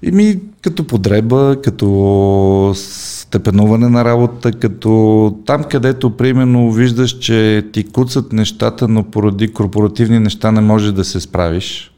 И 0.02 0.12
ми 0.12 0.40
като 0.62 0.88
подреба, 0.88 1.56
като 1.64 2.74
степенуване 2.76 3.90
на 3.90 4.06
работа, 4.06 4.52
като 4.52 5.40
там, 5.46 5.64
където 5.64 6.18
примерно 6.18 6.72
виждаш, 6.72 7.20
че 7.20 7.66
ти 7.74 7.84
куцат 7.84 8.34
нещата, 8.34 8.88
но 8.88 9.04
поради 9.04 9.48
корпоративни 9.54 10.20
неща 10.20 10.52
не 10.52 10.62
можеш 10.62 10.92
да 10.92 11.04
се 11.04 11.20
справиш. 11.20 11.92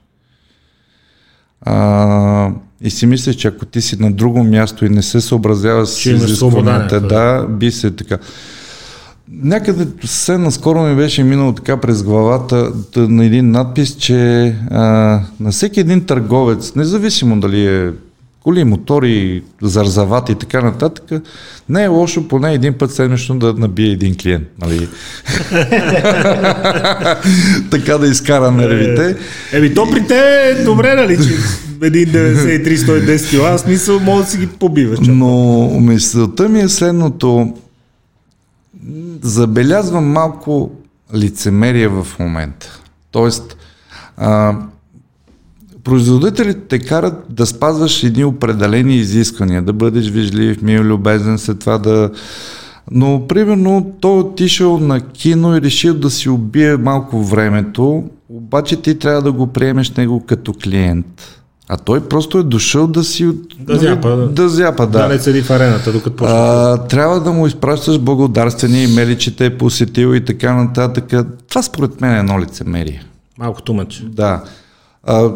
А, 1.61 2.52
и 2.81 2.90
си 2.90 3.06
мислиш, 3.06 3.36
че 3.36 3.48
ако 3.48 3.65
ти 3.65 3.81
си 3.81 4.02
на 4.02 4.11
друго 4.11 4.44
място 4.44 4.86
и 4.86 4.90
не 4.90 5.02
се 5.02 5.22
съобразява 5.22 5.86
с 5.86 6.06
изискванията, 6.06 7.02
да, 7.02 7.48
би 7.48 7.72
се 7.72 7.91
така. 7.91 8.18
Някъде 9.31 9.88
съвсем 10.01 10.43
наскоро 10.43 10.84
ми 10.84 10.95
беше 10.95 11.23
минало 11.23 11.53
така 11.53 11.77
през 11.77 12.03
главата 12.03 12.72
на 12.95 13.26
един 13.26 13.51
надпис, 13.51 13.95
че 13.95 14.56
а, 14.72 14.81
на 15.39 15.51
всеки 15.51 15.80
един 15.80 16.06
търговец, 16.06 16.76
независимо 16.76 17.39
дали 17.39 17.65
е 17.65 17.91
коли, 18.43 18.64
мотори, 18.64 19.43
зарзавати 19.61 20.31
и 20.31 20.35
така 20.35 20.61
нататък, 20.61 21.22
не 21.69 21.84
е 21.84 21.88
лошо 21.88 22.27
поне 22.27 22.53
един 22.53 22.73
път 22.73 22.91
седмично 22.91 23.39
да 23.39 23.53
набие 23.53 23.91
един 23.91 24.15
клиент. 24.15 24.47
Нали? 24.61 24.88
така 27.72 27.97
да 27.97 28.07
изкара 28.07 28.51
нервите. 28.51 29.15
Е, 29.53 29.57
еми 29.57 29.73
то 29.73 29.89
при 29.91 30.07
те 30.07 30.49
е 30.49 30.64
добре, 30.64 30.95
нали, 30.95 31.18
че 31.18 31.30
един 31.81 32.06
93-110 32.06 33.30
кила, 33.30 33.57
смисъл 33.57 33.99
може 33.99 34.26
да 34.26 34.31
си 34.31 34.38
ги 34.38 34.47
побиваш. 34.47 34.99
Но 35.01 35.69
мисълта 35.80 36.49
ми 36.49 36.60
е 36.60 36.69
следното. 36.69 37.53
Забелязвам 39.22 40.11
малко 40.11 40.72
лицемерие 41.16 41.88
в 41.88 42.07
момента. 42.20 42.82
Тоест, 43.11 43.57
а, 44.18 44.57
производителите 45.84 46.60
те 46.60 46.80
карат 46.80 47.26
да 47.30 47.45
спазваш 47.45 48.03
едни 48.03 48.26
определени 48.26 48.95
изисквания, 48.95 49.61
да 49.61 49.74
бъдеш 49.74 50.10
вижлив, 50.10 50.61
мил, 50.61 50.82
любезен, 50.82 51.38
след 51.38 51.60
това 51.60 51.78
да... 51.78 52.11
Но, 52.91 53.28
примерно, 53.28 53.95
той 54.02 54.18
е 54.18 54.20
отишъл 54.20 54.80
на 54.80 55.02
кино 55.02 55.57
и 55.57 55.61
решил 55.61 55.94
да 55.94 56.10
си 56.10 56.30
убие 56.30 56.78
малко 56.78 57.24
времето, 57.24 58.03
обаче 58.30 58.82
ти 58.82 58.99
трябва 58.99 59.22
да 59.22 59.32
го 59.32 59.48
приемеш 59.48 59.91
него 59.91 60.26
като 60.26 60.53
клиент. 60.64 61.39
А 61.72 61.78
той 61.78 62.00
просто 62.00 62.38
е 62.38 62.44
дошъл 62.44 62.88
да 62.88 63.04
си... 63.04 63.30
Да 63.60 63.76
зяпа, 63.78 64.16
да. 64.16 64.28
Да 64.28 64.50
зяпа, 64.50 64.88
да. 64.88 65.00
Да 65.00 65.08
не 65.08 65.20
седи 65.20 65.41
в 65.41 65.50
арената, 65.50 65.91
докато 65.91 66.16
почне. 66.16 66.36
А, 66.36 66.78
трябва 66.78 67.20
да 67.20 67.32
му 67.32 67.48
изпращаш 67.48 68.00
благодарствени 68.00 68.84
имейли, 68.84 69.18
че 69.18 69.36
те 69.36 69.46
е 69.46 69.58
посетил 69.58 70.16
и 70.16 70.26
така 70.26 70.54
нататък. 70.54 71.14
Това 71.50 71.64
според 71.64 72.02
мен 72.02 72.16
е 72.16 72.20
едно 72.20 72.40
лицемерие. 72.40 73.04
Малко 73.38 73.62
тумач. 73.62 74.04
Да. 74.06 74.44
А, 75.04 75.32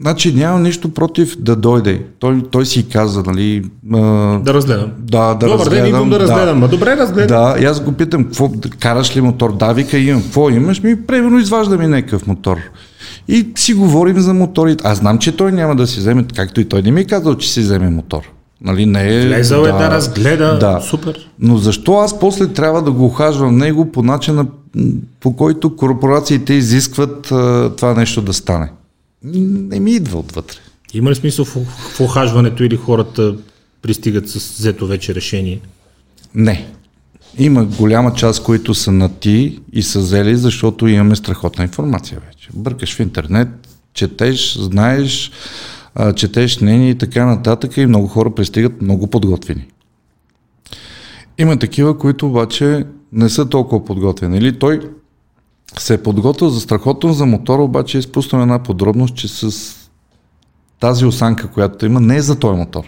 значи 0.00 0.34
нямам 0.34 0.62
нищо 0.62 0.94
против 0.94 1.36
да 1.38 1.56
дойде. 1.56 2.02
Той, 2.18 2.42
той 2.50 2.66
си 2.66 2.88
каза, 2.88 3.22
нали... 3.26 3.64
А, 3.94 3.98
Да 4.38 4.54
разгледам. 4.54 4.92
да, 4.98 5.34
да 5.34 5.46
Добър 5.46 5.56
ден, 5.56 5.58
разгледам. 5.58 5.88
идвам 5.88 6.10
да 6.10 6.20
разгледам. 6.20 6.58
Ма 6.58 6.68
добре 6.68 6.96
разгледам. 6.96 7.26
Да, 7.26 7.56
и 7.60 7.64
аз 7.64 7.80
го 7.80 7.92
питам, 7.92 8.24
какво, 8.24 8.50
караш 8.80 9.16
ли 9.16 9.20
мотор? 9.20 9.56
Да, 9.56 9.72
вика, 9.72 9.98
имам. 9.98 10.22
Какво 10.22 10.50
имаш? 10.50 10.82
Ми, 10.82 11.06
примерно, 11.06 11.38
изважда 11.38 11.78
ми 11.78 11.86
някакъв 11.86 12.26
мотор. 12.26 12.58
И 13.28 13.48
си 13.56 13.74
говорим 13.74 14.20
за 14.20 14.34
моторите. 14.34 14.84
Аз 14.86 14.98
знам, 14.98 15.18
че 15.18 15.36
той 15.36 15.52
няма 15.52 15.76
да 15.76 15.86
си 15.86 15.98
вземе, 15.98 16.24
както 16.36 16.60
и 16.60 16.64
той 16.64 16.82
не 16.82 16.90
ми 16.90 17.00
е 17.00 17.04
казал, 17.04 17.34
че 17.34 17.52
си 17.52 17.60
вземе 17.60 17.90
мотор. 17.90 18.22
Нали, 18.60 18.86
не 18.86 19.16
е... 19.16 19.26
Влезал 19.26 19.64
е 19.64 19.72
да 19.72 19.90
разгледа. 19.90 20.58
Да. 20.58 20.80
Супер. 20.80 21.30
Но 21.38 21.56
защо 21.56 21.94
аз 21.94 22.20
после 22.20 22.48
трябва 22.48 22.82
да 22.82 22.92
го 22.92 23.06
ухажвам 23.06 23.56
него 23.56 23.92
по 23.92 24.02
начина, 24.02 24.46
по 25.20 25.36
който 25.36 25.76
корпорациите 25.76 26.54
изискват 26.54 27.32
а, 27.32 27.72
това 27.76 27.94
нещо 27.94 28.22
да 28.22 28.32
стане? 28.32 28.72
Не 29.22 29.80
ми 29.80 29.92
идва 29.92 30.18
отвътре. 30.18 30.56
Има 30.94 31.10
ли 31.10 31.14
смисъл 31.14 31.44
в, 31.44 31.54
в 31.96 32.00
охажването 32.00 32.64
или 32.64 32.76
хората 32.76 33.34
пристигат 33.82 34.28
с 34.28 34.58
взето 34.58 34.86
вече 34.86 35.14
решение? 35.14 35.60
Не. 36.34 36.66
Има 37.38 37.64
голяма 37.64 38.14
част, 38.14 38.42
които 38.42 38.74
са 38.74 38.92
на 38.92 39.08
ти 39.08 39.60
и 39.72 39.82
са 39.82 39.98
взели, 39.98 40.36
защото 40.36 40.86
имаме 40.86 41.16
страхотна 41.16 41.64
информация 41.64 42.20
вече. 42.26 42.48
Бъркаш 42.54 42.96
в 42.96 43.00
интернет, 43.00 43.48
четеш, 43.94 44.58
знаеш, 44.58 45.30
а, 45.94 46.12
четеш 46.12 46.60
мнение 46.60 46.90
и 46.90 46.98
така 46.98 47.26
нататък 47.26 47.76
и 47.76 47.86
много 47.86 48.06
хора 48.06 48.34
пристигат 48.34 48.82
много 48.82 49.06
подготвени. 49.06 49.66
Има 51.38 51.58
такива, 51.58 51.98
които 51.98 52.26
обаче 52.26 52.84
не 53.12 53.28
са 53.28 53.48
толкова 53.48 53.84
подготвени. 53.84 54.38
Или 54.38 54.58
той 54.58 54.80
се 55.78 55.94
е 55.94 56.02
подготвил 56.02 56.48
за 56.48 56.60
страхотно 56.60 57.12
за 57.12 57.26
мотора, 57.26 57.62
обаче 57.62 57.98
е 57.98 58.00
изпуснал 58.00 58.42
една 58.42 58.62
подробност, 58.62 59.14
че 59.14 59.28
с 59.28 59.74
тази 60.80 61.04
осанка, 61.04 61.48
която 61.48 61.86
има, 61.86 62.00
не 62.00 62.16
е 62.16 62.22
за 62.22 62.38
този 62.38 62.58
мотор. 62.58 62.84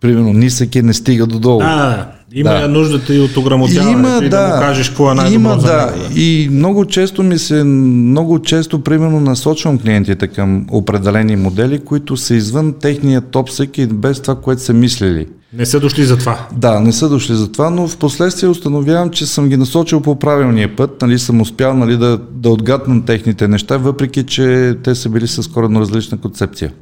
Примерно, 0.00 0.32
нисък 0.32 0.76
е, 0.76 0.82
не 0.82 0.94
стига 0.94 1.26
до 1.26 1.38
долу. 1.38 1.58
Да, 1.58 1.76
да. 1.76 2.12
Има 2.34 2.50
Да. 2.50 2.68
нуждата 2.68 3.14
и 3.14 3.20
от 3.20 3.36
ограмотяване, 3.36 3.92
Има, 3.92 4.20
и 4.22 4.28
да, 4.28 4.48
му 4.48 4.52
кажеш 4.52 4.88
какво 4.88 5.10
е 5.10 5.14
най-добро 5.14 5.34
има, 5.34 5.60
за 5.60 5.66
да. 5.66 5.86
него. 5.86 6.12
И 6.16 6.48
много 6.52 6.84
често 6.84 7.22
ми 7.22 7.38
се, 7.38 7.64
много 7.64 8.38
често, 8.38 8.80
примерно, 8.82 9.20
насочвам 9.20 9.78
клиентите 9.78 10.26
към 10.26 10.66
определени 10.70 11.36
модели, 11.36 11.78
които 11.78 12.16
са 12.16 12.34
извън 12.34 12.74
техния 12.80 13.20
топсек 13.20 13.78
и 13.78 13.86
без 13.86 14.20
това, 14.20 14.34
което 14.34 14.62
са 14.62 14.72
мислили. 14.72 15.26
Не 15.54 15.66
са 15.66 15.80
дошли 15.80 16.04
за 16.04 16.16
това. 16.18 16.46
Да, 16.52 16.80
не 16.80 16.92
са 16.92 17.08
дошли 17.08 17.34
за 17.34 17.52
това, 17.52 17.70
но 17.70 17.88
в 17.88 17.96
последствие 17.96 18.48
установявам, 18.48 19.10
че 19.10 19.26
съм 19.26 19.48
ги 19.48 19.56
насочил 19.56 20.00
по 20.00 20.18
правилния 20.18 20.76
път, 20.76 21.02
нали, 21.02 21.18
съм 21.18 21.40
успял 21.40 21.74
нали, 21.74 21.96
да, 21.96 22.18
да 22.32 22.50
отгадна 22.50 23.04
техните 23.04 23.48
неща, 23.48 23.76
въпреки 23.76 24.22
че 24.22 24.74
те 24.84 24.94
са 24.94 25.08
били 25.08 25.26
с 25.28 25.50
коренно 25.50 25.80
различна 25.80 26.18
концепция. 26.18 26.72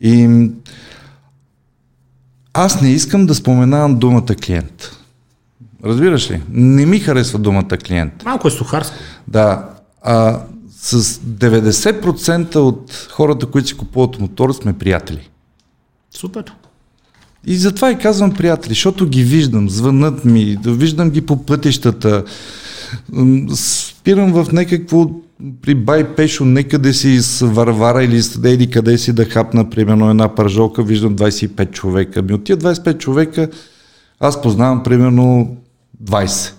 И 0.00 0.48
аз 2.56 2.80
не 2.80 2.90
искам 2.90 3.26
да 3.26 3.34
споменавам 3.34 3.98
думата 3.98 4.34
клиент. 4.44 4.96
Разбираш 5.84 6.30
ли? 6.30 6.42
Не 6.50 6.86
ми 6.86 6.98
харесва 6.98 7.38
думата 7.38 7.76
клиент. 7.86 8.12
Малко 8.24 8.48
е 8.48 8.50
сухарско. 8.50 8.96
Да. 9.28 9.68
А, 10.02 10.40
с 10.70 11.02
90% 11.02 12.56
от 12.56 13.08
хората, 13.10 13.46
които 13.46 13.68
си 13.68 13.76
купуват 13.76 14.20
мотор, 14.20 14.52
сме 14.52 14.72
приятели. 14.72 15.28
Супер. 16.16 16.52
И 17.46 17.56
затова 17.56 17.90
и 17.90 17.98
казвам 17.98 18.34
приятели, 18.34 18.70
защото 18.70 19.08
ги 19.08 19.22
виждам, 19.22 19.70
звънат 19.70 20.24
ми, 20.24 20.56
да 20.56 20.72
виждам 20.72 21.10
ги 21.10 21.26
по 21.26 21.46
пътищата, 21.46 22.24
спирам 23.54 24.32
в 24.32 24.52
някакво 24.52 25.10
при 25.62 25.74
бай 25.74 26.14
пешо, 26.14 26.44
некъде 26.44 26.92
си 26.92 27.20
с 27.22 27.46
Варвара 27.46 28.04
или 28.04 28.22
с 28.22 28.40
еди 28.44 28.70
къде 28.70 28.98
си 28.98 29.12
да 29.12 29.24
хапна, 29.24 29.70
примерно 29.70 30.10
една 30.10 30.34
пържолка, 30.34 30.82
виждам 30.82 31.16
25 31.16 31.70
човека. 31.70 32.22
Ми 32.22 32.32
от 32.32 32.44
тия 32.44 32.56
25 32.56 32.98
човека 32.98 33.48
аз 34.20 34.42
познавам 34.42 34.82
примерно 34.82 35.56
20. 36.04 36.52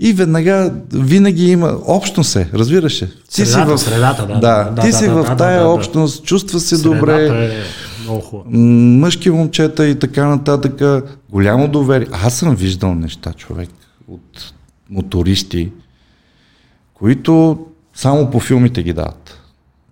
И 0.00 0.12
веднага, 0.12 0.74
винаги 0.92 1.50
има, 1.50 1.78
общност 1.86 2.30
се, 2.30 2.48
разбираш 2.54 3.02
ли? 3.02 3.08
Ти 3.32 3.46
Средата, 3.46 3.78
средата, 3.78 4.26
да, 4.26 4.34
да, 4.34 4.70
да, 4.70 4.82
ти 4.82 4.90
да, 4.90 4.96
си 4.96 5.06
да, 5.06 5.14
в 5.14 5.26
да, 5.26 5.36
тая 5.36 5.58
да, 5.58 5.64
да. 5.64 5.70
общност, 5.70 6.24
чувства 6.24 6.60
се 6.60 6.76
Средата 6.76 7.00
добре, 7.00 7.26
е 7.26 7.62
много 8.02 8.44
мъжки 8.98 9.30
момчета 9.30 9.86
и 9.86 9.98
така 9.98 10.26
нататък, 10.26 11.04
голямо 11.30 11.68
доверие. 11.68 12.08
Аз 12.12 12.34
съм 12.34 12.56
виждал 12.56 12.94
неща, 12.94 13.32
човек, 13.32 13.68
от 14.08 14.52
мотористи, 14.90 15.70
които 16.94 17.58
само 17.94 18.30
по 18.30 18.40
филмите 18.40 18.82
ги 18.82 18.92
дават. 18.92 19.40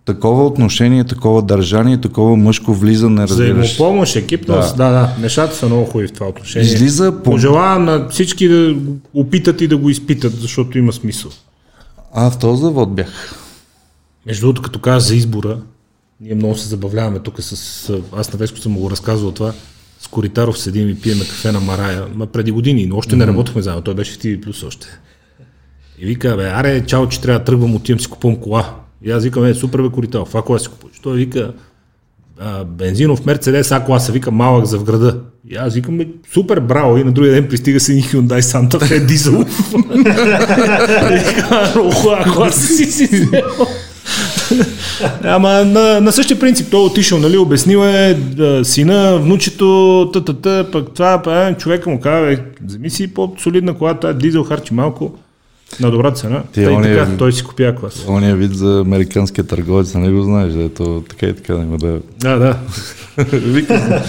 Такова 0.05 0.47
отношение, 0.47 1.05
такова 1.05 1.43
държание, 1.43 2.01
такова 2.01 2.37
мъжко 2.37 2.74
влизане, 2.74 3.23
разбираш. 3.23 3.74
Взаимопомощ, 3.74 4.16
екипност, 4.16 4.77
да. 4.77 4.85
да, 4.85 4.91
да. 4.91 5.16
Нещата 5.20 5.57
са 5.57 5.66
много 5.66 5.85
хубави 5.85 6.09
в 6.09 6.12
това 6.12 6.29
отношение. 6.29 6.69
Излиза 6.69 7.12
по... 7.12 7.23
Пожелавам 7.23 7.85
на 7.85 8.09
всички 8.09 8.49
да 8.49 8.77
опитат 9.15 9.61
и 9.61 9.69
да 9.69 9.77
го 9.77 9.91
изпитат, 9.91 10.33
защото 10.33 10.79
има 10.79 10.93
смисъл. 10.93 11.31
А, 12.15 12.31
в 12.31 12.39
този 12.39 12.62
завод 12.62 12.95
бях. 12.95 13.39
Между 14.27 14.47
другото, 14.47 14.62
като 14.62 14.79
каза 14.79 15.09
за 15.09 15.15
избора, 15.16 15.59
ние 16.20 16.35
много 16.35 16.57
се 16.57 16.69
забавляваме 16.69 17.19
тук 17.19 17.41
с... 17.41 18.01
Аз 18.16 18.33
на 18.33 18.39
Веско 18.39 18.59
съм 18.59 18.74
го 18.74 18.91
разказвал 18.91 19.33
това. 19.33 19.53
С 20.01 20.09
Коритаров 20.09 20.59
седим 20.59 20.89
и 20.89 21.01
пиеме 21.01 21.20
кафе 21.20 21.53
на 21.53 21.61
Марая. 21.61 22.07
Ма 22.15 22.27
преди 22.27 22.51
години, 22.51 22.87
но 22.87 22.97
още 22.97 23.16
не 23.16 23.27
работахме 23.27 23.62
заедно. 23.62 23.83
Той 23.83 23.95
беше 23.95 24.12
в 24.12 24.19
TV 24.19 24.41
Plus 24.41 24.66
още. 24.66 24.87
И 26.03 26.07
вика, 26.07 26.37
бе, 26.37 26.45
аре, 26.45 26.85
чао, 26.87 27.09
че 27.09 27.20
трябва 27.20 27.39
да 27.39 27.45
тръгвам, 27.45 27.74
отивам 27.74 28.01
си 28.01 28.09
купувам 28.09 28.37
кола. 28.37 28.74
И 29.03 29.11
аз 29.11 29.24
викам, 29.24 29.45
е, 29.45 29.55
супер 29.55 29.83
бе, 29.83 29.89
Коритаров, 29.89 30.29
това 30.29 30.43
кола 30.43 30.59
си 30.59 30.69
купуваш? 30.69 30.99
Той 31.03 31.16
вика, 31.16 31.53
бензинов 32.66 33.27
Мерцедес, 33.27 33.73
а 33.73 33.81
кола 33.81 34.01
се 34.01 34.12
вика 34.12 34.31
малък 34.31 34.65
за 34.65 34.79
в 34.79 34.85
града. 34.85 35.20
И 35.51 35.57
аз 35.57 35.74
викам, 35.74 35.99
бе, 35.99 36.07
супер, 36.33 36.61
браво. 36.61 36.99
И 36.99 37.05
на 37.05 37.12
другия 37.12 37.35
ден 37.35 37.49
пристига 37.49 37.81
се 37.81 37.95
ни 37.95 38.03
Hyundai 38.03 38.41
Santa 38.41 38.79
Fe 38.79 39.07
дизел. 39.07 39.45
Хубава 41.93 42.24
кола 42.35 42.51
си 42.51 42.85
си 42.85 43.07
взел. 43.07 43.66
Ама 45.24 45.65
на, 45.65 46.01
на 46.01 46.12
същия 46.12 46.39
принцип 46.39 46.70
той 46.70 46.81
е 46.81 46.87
отишъл, 46.87 47.19
нали, 47.19 47.39
обяснил 47.39 47.79
е 47.79 48.15
да, 48.15 48.65
сина, 48.65 49.19
внучето, 49.19 50.11
та 50.43 50.70
пък 50.73 50.95
това, 50.95 51.23
па, 51.23 51.55
човека 51.59 51.91
му 51.91 52.01
казва, 52.01 52.39
вземи 52.65 52.91
си 52.91 53.15
по-солидна 53.15 53.74
кола, 53.74 53.95
тази 53.95 54.19
дизел 54.19 54.45
харчи 54.45 54.74
малко 54.74 55.19
на 55.81 55.90
добра 55.90 56.11
цена. 56.12 56.43
Ти, 56.43 56.65
Тъй 56.65 56.74
ония- 56.74 57.05
така, 57.05 57.16
той 57.16 57.32
си 57.32 57.44
купя 57.44 57.74
клас. 57.81 58.05
Ония 58.09 58.36
вид 58.36 58.55
за 58.55 58.81
американския 58.81 59.44
търговец, 59.44 59.94
не 59.94 60.11
го 60.11 60.23
знаеш, 60.23 60.55
ето 60.59 61.05
така 61.09 61.27
и 61.27 61.35
така 61.35 61.55
няма 61.55 61.78
да... 61.78 62.01
Да, 62.19 62.39
да. 62.39 62.57
Вика, 63.32 64.03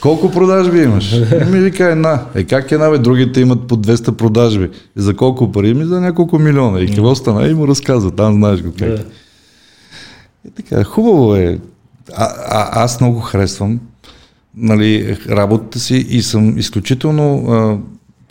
колко 0.00 0.30
продажби 0.30 0.78
имаш? 0.82 1.12
Ми 1.50 1.60
вика 1.60 1.84
една. 1.84 2.22
Е 2.34 2.44
как 2.44 2.72
една, 2.72 2.90
бе? 2.90 2.98
Другите 2.98 3.40
имат 3.40 3.66
по 3.66 3.76
200 3.76 4.12
продажби. 4.12 4.70
И 4.98 5.00
за 5.00 5.14
колко 5.14 5.52
пари? 5.52 5.74
Ми 5.74 5.84
за 5.84 6.00
няколко 6.00 6.38
милиона. 6.38 6.80
И 6.80 6.86
какво 6.86 7.14
стана? 7.14 7.48
И 7.48 7.54
му 7.54 7.68
разказва. 7.68 8.10
Там 8.10 8.34
знаеш 8.34 8.62
го 8.62 8.72
как. 8.78 8.88
Да. 8.88 9.04
И 10.48 10.50
така, 10.56 10.84
хубаво 10.84 11.36
е. 11.36 11.58
А, 12.16 12.24
а, 12.48 12.84
аз 12.84 13.00
много 13.00 13.20
харесвам 13.20 13.80
нали, 14.56 15.18
работата 15.28 15.78
си 15.78 15.96
и 15.96 16.22
съм 16.22 16.58
изключително 16.58 17.46
а, 17.50 17.78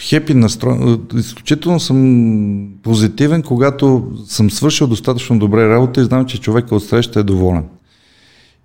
хепи 0.01 0.33
настроен. 0.33 1.07
Изключително 1.15 1.79
съм 1.79 2.73
позитивен, 2.83 3.43
когато 3.43 4.13
съм 4.25 4.51
свършил 4.51 4.87
достатъчно 4.87 5.39
добре 5.39 5.69
работа 5.69 6.01
и 6.01 6.05
знам, 6.05 6.25
че 6.25 6.41
човека 6.41 6.75
от 6.75 6.83
среща 6.83 7.19
е 7.19 7.23
доволен. 7.23 7.63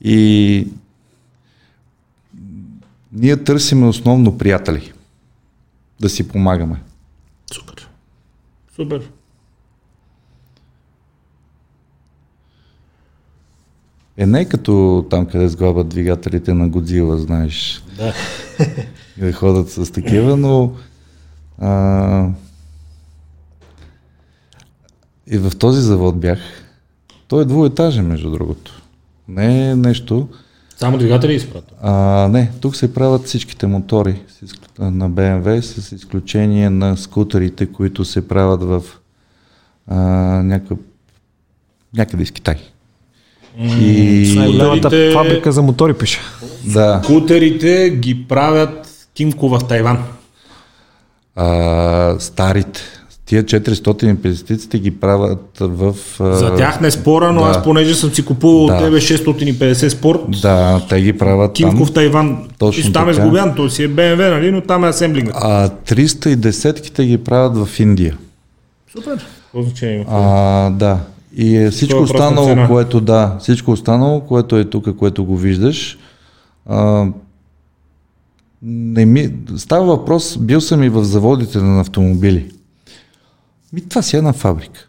И 0.00 0.68
ние 3.12 3.36
търсиме 3.36 3.86
основно 3.86 4.38
приятели. 4.38 4.92
Да 6.00 6.08
си 6.08 6.28
помагаме. 6.28 6.82
Супер. 7.52 7.88
Супер. 8.76 9.10
Е, 14.16 14.26
не 14.26 14.40
е 14.40 14.44
като 14.44 15.06
там, 15.10 15.26
къде 15.26 15.48
сглабят 15.48 15.88
двигателите 15.88 16.54
на 16.54 16.68
Годзила, 16.68 17.18
знаеш. 17.18 17.82
Да. 17.96 18.14
да 19.18 19.32
ходят 19.32 19.70
с 19.70 19.92
такива, 19.92 20.36
но 20.36 20.72
а, 21.58 22.28
и 25.26 25.38
в 25.38 25.52
този 25.58 25.80
завод 25.80 26.20
бях. 26.20 26.38
Той 27.28 27.42
е 27.42 27.44
двуетажен, 27.44 28.06
между 28.06 28.30
другото. 28.30 28.82
Не 29.28 29.70
е 29.70 29.76
нещо. 29.76 30.28
Само 30.76 30.98
двигатели 30.98 31.34
изпрата? 31.34 31.74
А, 31.82 31.92
не, 32.28 32.50
тук 32.60 32.76
се 32.76 32.94
правят 32.94 33.24
всичките 33.24 33.66
мотори 33.66 34.22
на 34.78 35.10
BMW, 35.10 35.60
с 35.60 35.92
изключение 35.92 36.70
на 36.70 36.96
скутерите, 36.96 37.66
които 37.66 38.04
се 38.04 38.28
правят 38.28 38.62
в 38.62 38.82
а, 39.88 39.96
някакъв, 40.42 40.78
някъде 41.94 42.22
из 42.22 42.30
Китай. 42.30 42.56
И 43.58 44.34
голямата 44.46 44.90
фабрика 45.12 45.52
за 45.52 45.62
мотори 45.62 45.94
пише. 45.94 46.20
Да. 46.64 47.00
Скутерите 47.04 47.90
ги 47.90 48.28
правят 48.28 49.08
Тимко 49.14 49.48
в 49.48 49.58
Тайван. 49.68 50.04
А, 51.36 52.16
старите. 52.18 52.80
Тия 53.26 53.44
450 53.44 54.78
ги 54.78 54.90
правят 54.90 55.56
в... 55.60 55.94
За 56.20 56.56
тях 56.56 56.80
не 56.80 56.90
спора, 56.90 57.32
но 57.32 57.40
да. 57.40 57.48
аз 57.48 57.62
понеже 57.64 57.94
съм 57.94 58.10
си 58.10 58.24
купувал 58.24 58.66
да. 58.66 58.74
от 58.74 58.80
тебе 58.80 58.96
650 58.96 59.88
спорт. 59.88 60.20
Да, 60.42 60.80
те 60.88 61.00
ги 61.00 61.12
правят 61.12 61.52
Тимко 61.52 61.84
там. 61.84 61.94
Тайван. 61.94 62.48
Точно 62.58 62.90
и 62.90 62.92
там 62.92 63.08
е 63.08 63.14
сгубян, 63.14 63.54
то 63.56 63.70
си 63.70 63.82
е 63.82 63.88
BMW, 63.88 64.30
нали, 64.30 64.50
но 64.50 64.60
там 64.60 64.84
е 64.84 64.88
асемблинг. 64.88 65.30
А 65.34 65.68
310-ките 65.68 67.04
ги 67.04 67.18
правят 67.18 67.66
в 67.66 67.80
Индия. 67.80 68.16
Супер. 68.92 69.26
А, 70.08 70.70
да. 70.70 70.98
И 71.36 71.56
е 71.56 71.70
всичко 71.70 72.02
останало, 72.02 72.66
което 72.66 73.00
да, 73.00 73.36
всичко 73.40 73.70
останало, 73.70 74.20
което 74.20 74.56
е 74.56 74.64
тук, 74.64 74.96
което 74.96 75.24
го 75.24 75.36
виждаш, 75.36 75.98
а, 76.66 77.06
не 78.66 79.06
ми, 79.06 79.32
става 79.56 79.86
въпрос, 79.86 80.38
бил 80.38 80.60
съм 80.60 80.82
и 80.82 80.88
в 80.88 81.04
заводите 81.04 81.58
на 81.58 81.80
автомобили. 81.80 82.50
Ми, 83.72 83.88
това 83.88 84.02
си 84.02 84.16
е 84.16 84.18
една 84.18 84.32
фабрика. 84.32 84.88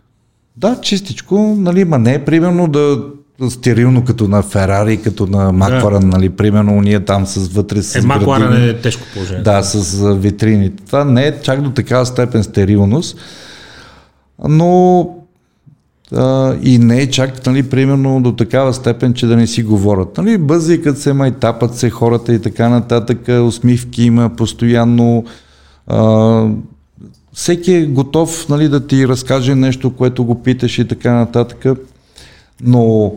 Да, 0.56 0.82
чистичко, 0.82 1.56
нали, 1.58 1.86
ма 1.86 2.00
не 2.00 2.14
е 2.14 2.26
примерно 2.26 2.68
да 2.68 3.04
стерилно 3.50 4.06
като 4.06 4.28
на 4.28 4.44
Ферари, 4.44 5.02
като 5.02 5.28
на 5.28 5.52
Макларен, 5.52 6.00
да. 6.00 6.08
нали, 6.08 6.30
примерно 6.30 6.82
ние 6.82 7.06
там 7.06 7.26
с 7.26 7.48
вътре 7.48 7.84
с 7.84 7.96
Е, 7.96 8.02
Макларен 8.02 8.70
е 8.70 8.74
тежко 8.74 9.04
положение. 9.14 9.44
Да, 9.44 9.64
с 9.64 10.14
витрините. 10.14 10.84
Това 10.86 11.04
не 11.04 11.28
е 11.28 11.42
чак 11.42 11.62
до 11.62 11.72
такава 11.72 12.06
степен 12.06 12.44
стерилност, 12.44 13.18
но 14.48 15.10
а, 16.16 16.56
и 16.64 16.78
не 16.78 17.02
е 17.02 17.10
чак, 17.10 17.46
нали, 17.46 17.70
примерно 17.70 18.22
до 18.22 18.32
такава 18.32 18.74
степен, 18.74 19.14
че 19.14 19.28
да 19.28 19.36
не 19.36 19.48
си 19.48 19.64
говорят. 19.64 20.18
Нали, 20.18 20.38
бъзикат 20.38 21.00
се, 21.00 21.14
майтапат 21.14 21.76
се 21.76 21.90
хората 21.90 22.34
и 22.34 22.42
така 22.42 22.70
нататък, 22.70 23.28
усмивки 23.44 24.04
има 24.04 24.30
постоянно. 24.30 25.26
А, 25.88 26.48
всеки 27.34 27.74
е 27.74 27.86
готов 27.86 28.50
нали, 28.50 28.70
да 28.70 28.88
ти 28.88 29.08
разкаже 29.08 29.56
нещо, 29.56 29.96
което 29.96 30.26
го 30.26 30.44
питаш 30.44 30.80
и 30.80 30.88
така 30.88 31.14
нататък. 31.14 31.66
Но 32.64 33.14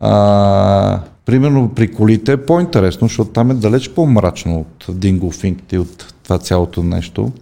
а, 0.00 1.00
примерно 1.26 1.68
при 1.74 1.92
колите 1.92 2.32
е 2.32 2.36
по-интересно, 2.36 3.08
защото 3.08 3.30
там 3.30 3.50
е 3.50 3.54
далеч 3.54 3.88
по-мрачно 3.88 4.60
от 4.60 4.98
дингофинките 4.98 5.76
и 5.76 5.78
от 5.78 6.14
това 6.24 6.38
цялото 6.38 6.82
нещо. 6.82 7.32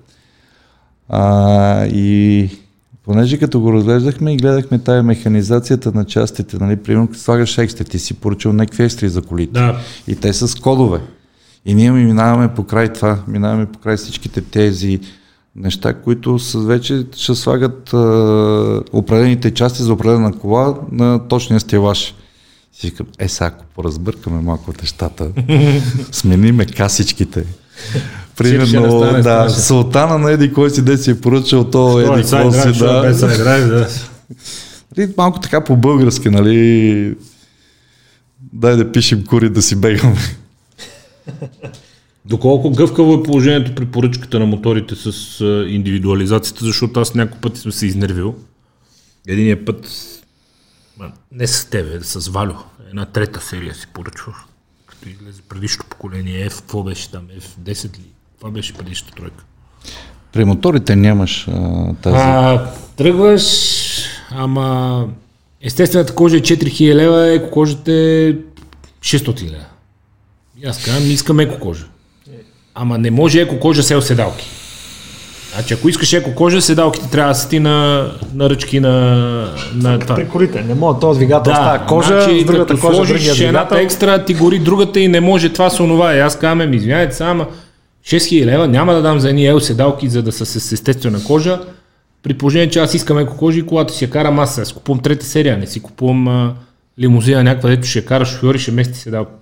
А, 1.08 1.86
и 1.86 2.50
Понеже 3.06 3.38
като 3.38 3.60
го 3.60 3.72
разглеждахме 3.72 4.34
и 4.34 4.36
гледахме 4.36 4.78
тая 4.78 5.02
механизацията 5.02 5.92
на 5.94 6.04
частите, 6.04 6.56
нали, 6.60 6.76
примерно 6.76 7.06
като 7.06 7.20
слагаш 7.20 7.58
екстри, 7.58 7.84
ти 7.84 7.98
си 7.98 8.14
поръчал 8.14 8.52
някакви 8.52 8.84
екстри 8.84 9.08
за 9.08 9.22
колите. 9.22 9.52
Да. 9.52 9.80
И 10.08 10.16
те 10.16 10.32
са 10.32 10.48
с 10.48 10.54
кодове. 10.54 11.00
И 11.66 11.74
ние 11.74 11.90
ми 11.90 12.04
минаваме 12.04 12.54
по 12.54 12.64
край 12.64 12.92
това, 12.92 13.18
минаваме 13.28 13.66
по 13.66 13.78
край 13.78 13.96
всичките 13.96 14.40
тези 14.40 15.00
неща, 15.56 15.94
които 15.94 16.38
са, 16.38 16.58
вече 16.58 17.06
ще 17.16 17.34
слагат 17.34 17.92
е, 17.92 17.96
определените 18.96 19.54
части 19.54 19.82
за 19.82 19.92
определена 19.92 20.32
кола 20.32 20.74
на 20.92 21.28
точния 21.28 21.60
стелаж. 21.60 22.14
Си 22.72 22.86
викам, 22.86 23.06
е, 23.18 23.28
сега 23.28 23.46
ако 23.46 23.64
поразбъркаме 23.74 24.40
малко 24.40 24.72
нещата, 24.82 25.30
смениме 26.12 26.66
касичките, 26.66 27.44
Примерно, 28.36 29.00
да, 29.00 29.44
да 29.44 29.50
султана 29.50 30.18
на 30.18 30.32
Еди, 30.32 30.52
кой 30.52 30.70
си 30.70 30.84
де 30.84 30.98
си 30.98 31.10
е 31.10 31.20
поръчал, 31.20 31.70
то 31.70 32.00
Еди, 32.00 32.08
кой 32.08 32.24
си, 32.52 32.78
да. 32.78 33.02
Без 33.02 33.20
да. 33.20 33.88
И 34.98 35.08
малко 35.16 35.40
така 35.40 35.64
по-български, 35.64 36.28
нали, 36.28 37.16
дай 38.52 38.76
да 38.76 38.92
пишем 38.92 39.24
кури 39.24 39.50
да 39.50 39.62
си 39.62 39.76
бегаме. 39.76 40.16
Доколко 42.24 42.70
гъвкаво 42.70 43.14
е 43.14 43.22
положението 43.22 43.74
при 43.74 43.86
поръчката 43.86 44.38
на 44.38 44.46
моторите 44.46 44.94
с 44.96 45.40
индивидуализацията, 45.68 46.64
защото 46.64 47.00
аз 47.00 47.14
няколко 47.14 47.40
пъти 47.40 47.60
съм 47.60 47.72
се 47.72 47.86
изнервил. 47.86 48.34
Единият 49.28 49.66
път, 49.66 49.90
не 51.32 51.46
с 51.46 51.64
тебе, 51.64 52.00
с 52.02 52.28
Валю, 52.28 52.54
една 52.90 53.06
трета 53.06 53.40
серия 53.40 53.74
си 53.74 53.86
поръчвах, 53.94 54.36
като 54.86 55.08
излезе 55.08 55.42
предишното 55.42 55.90
поколение, 55.90 56.50
F, 56.50 56.54
какво 56.54 56.82
беше 56.82 57.10
там, 57.10 57.22
F10 57.40 57.98
ли? 57.98 58.15
Това 58.38 58.50
беше 58.50 58.74
предишната 58.74 59.14
тройка. 59.14 59.44
При 60.32 60.44
моторите 60.44 60.96
нямаш 60.96 61.48
а, 61.48 61.94
тази... 62.02 62.16
А, 62.18 62.66
тръгваш, 62.96 63.44
ама 64.30 65.06
естествената 65.62 66.14
кожа 66.14 66.36
е 66.36 66.40
4000 66.40 66.94
лева, 66.94 67.32
еко 67.32 67.50
кожата 67.50 67.92
е 67.92 68.32
600 69.00 69.44
лева. 69.44 69.64
И 70.62 70.66
аз 70.66 70.84
казвам, 70.84 71.10
искам 71.10 71.40
еко 71.40 71.60
кожа. 71.60 71.86
Ама 72.74 72.98
не 72.98 73.10
може 73.10 73.40
еко 73.40 73.60
кожа 73.60 73.82
с 73.82 74.02
седалки. 74.02 74.46
Значи 75.54 75.74
ако 75.74 75.88
искаш 75.88 76.12
еко 76.12 76.34
кожа, 76.34 76.62
седалките 76.62 77.10
трябва 77.10 77.30
да 77.30 77.34
са 77.34 77.48
ти 77.48 77.60
на, 77.60 78.08
на 78.34 78.50
ръчки 78.50 78.80
на, 78.80 78.90
на 79.74 79.98
това. 79.98 80.14
При 80.14 80.28
колите, 80.28 80.62
не 80.62 80.74
може 80.74 80.98
този 81.00 81.18
двигател 81.18 81.52
да, 81.52 81.56
става 81.56 81.86
кожа, 81.86 82.22
значи, 82.22 82.40
с 82.40 82.44
другата 82.44 82.74
като 82.74 82.86
кожа, 82.86 82.96
сложиш 82.96 83.40
едната 83.40 83.80
екстра, 83.80 84.24
ти 84.24 84.34
гори 84.34 84.58
другата 84.58 85.00
и 85.00 85.08
не 85.08 85.20
може 85.20 85.52
това 85.52 85.70
с 85.70 85.80
онова. 85.80 86.14
И 86.14 86.20
аз 86.20 86.38
казвам, 86.38 86.70
ми 86.70 86.76
извинявайте, 86.76 87.14
само 87.14 87.46
6000 88.06 88.44
лева 88.44 88.68
няма 88.68 88.94
да 88.94 89.02
дам 89.02 89.20
за 89.20 89.28
едни 89.28 89.46
ел 89.46 89.60
седалки, 89.60 90.08
за 90.08 90.22
да 90.22 90.32
са 90.32 90.46
с 90.46 90.72
естествена 90.72 91.24
кожа, 91.24 91.60
при 92.22 92.34
положение, 92.34 92.70
че 92.70 92.78
аз 92.78 92.94
искам 92.94 93.18
еко 93.18 93.36
кожа 93.36 93.58
и 93.58 93.66
колата 93.66 93.94
си 93.94 94.04
я 94.04 94.10
карам 94.10 94.38
аз. 94.38 94.58
Аз 94.58 94.72
купувам 94.72 95.02
трета 95.02 95.26
серия, 95.26 95.58
не 95.58 95.66
си 95.66 95.82
купувам 95.82 96.28
а, 96.28 96.54
лимузина 96.98 97.44
някаква, 97.44 97.70
дето 97.70 97.86
ще 97.86 97.98
я 97.98 98.04
кара 98.04 98.24
шофьор 98.24 98.54
и 98.54 98.58
ще 98.58 98.72
мести 98.72 98.98
седалка. 98.98 99.32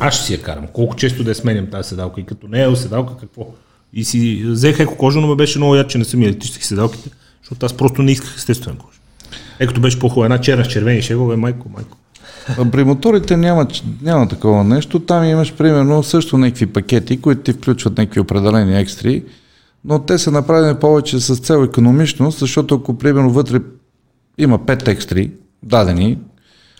Аз 0.00 0.14
ще 0.14 0.24
си 0.24 0.32
я 0.32 0.42
карам. 0.42 0.66
Колко 0.72 0.96
често 0.96 1.24
да 1.24 1.30
я 1.30 1.34
сменям 1.34 1.66
тази 1.66 1.88
седалка 1.88 2.20
и 2.20 2.24
като 2.24 2.48
не 2.48 2.64
е 2.64 2.76
седалка, 2.76 3.16
какво? 3.20 3.46
И 3.92 4.04
си 4.04 4.42
взех 4.44 4.80
еко 4.80 4.96
кожа, 4.96 5.20
но 5.20 5.26
ме 5.26 5.36
беше 5.36 5.58
много 5.58 5.74
яд, 5.74 5.88
че 5.88 5.98
не 5.98 6.04
са 6.04 6.16
ми 6.16 6.24
електрически 6.24 6.64
седалките, 6.64 7.10
защото 7.42 7.66
аз 7.66 7.72
просто 7.76 8.02
не 8.02 8.12
исках 8.12 8.34
естествена 8.36 8.78
кожа. 8.78 8.98
Е, 9.60 9.66
като 9.66 9.80
беше 9.80 9.98
по-хубава, 9.98 10.26
една 10.26 10.40
черна 10.40 10.64
с 10.64 10.68
червени 10.68 11.02
шегове, 11.02 11.36
майко, 11.36 11.68
майко. 11.74 11.98
При 12.72 12.84
моторите 12.84 13.36
няма, 13.36 13.66
няма 14.02 14.28
такова 14.28 14.64
нещо. 14.64 15.00
Там 15.00 15.24
имаш 15.24 15.54
примерно 15.54 16.02
също 16.02 16.38
някакви 16.38 16.66
пакети, 16.66 17.20
които 17.20 17.42
ти 17.42 17.52
включват 17.52 17.98
някакви 17.98 18.20
определени 18.20 18.80
екстри, 18.80 19.24
но 19.84 19.98
те 19.98 20.18
са 20.18 20.30
направени 20.30 20.74
повече 20.74 21.20
с 21.20 21.36
цел 21.36 21.64
економичност, 21.64 22.38
защото 22.38 22.74
ако 22.74 22.98
примерно 22.98 23.30
вътре 23.30 23.60
има 24.38 24.58
5 24.58 24.88
екстри 24.88 25.30
дадени, 25.62 26.18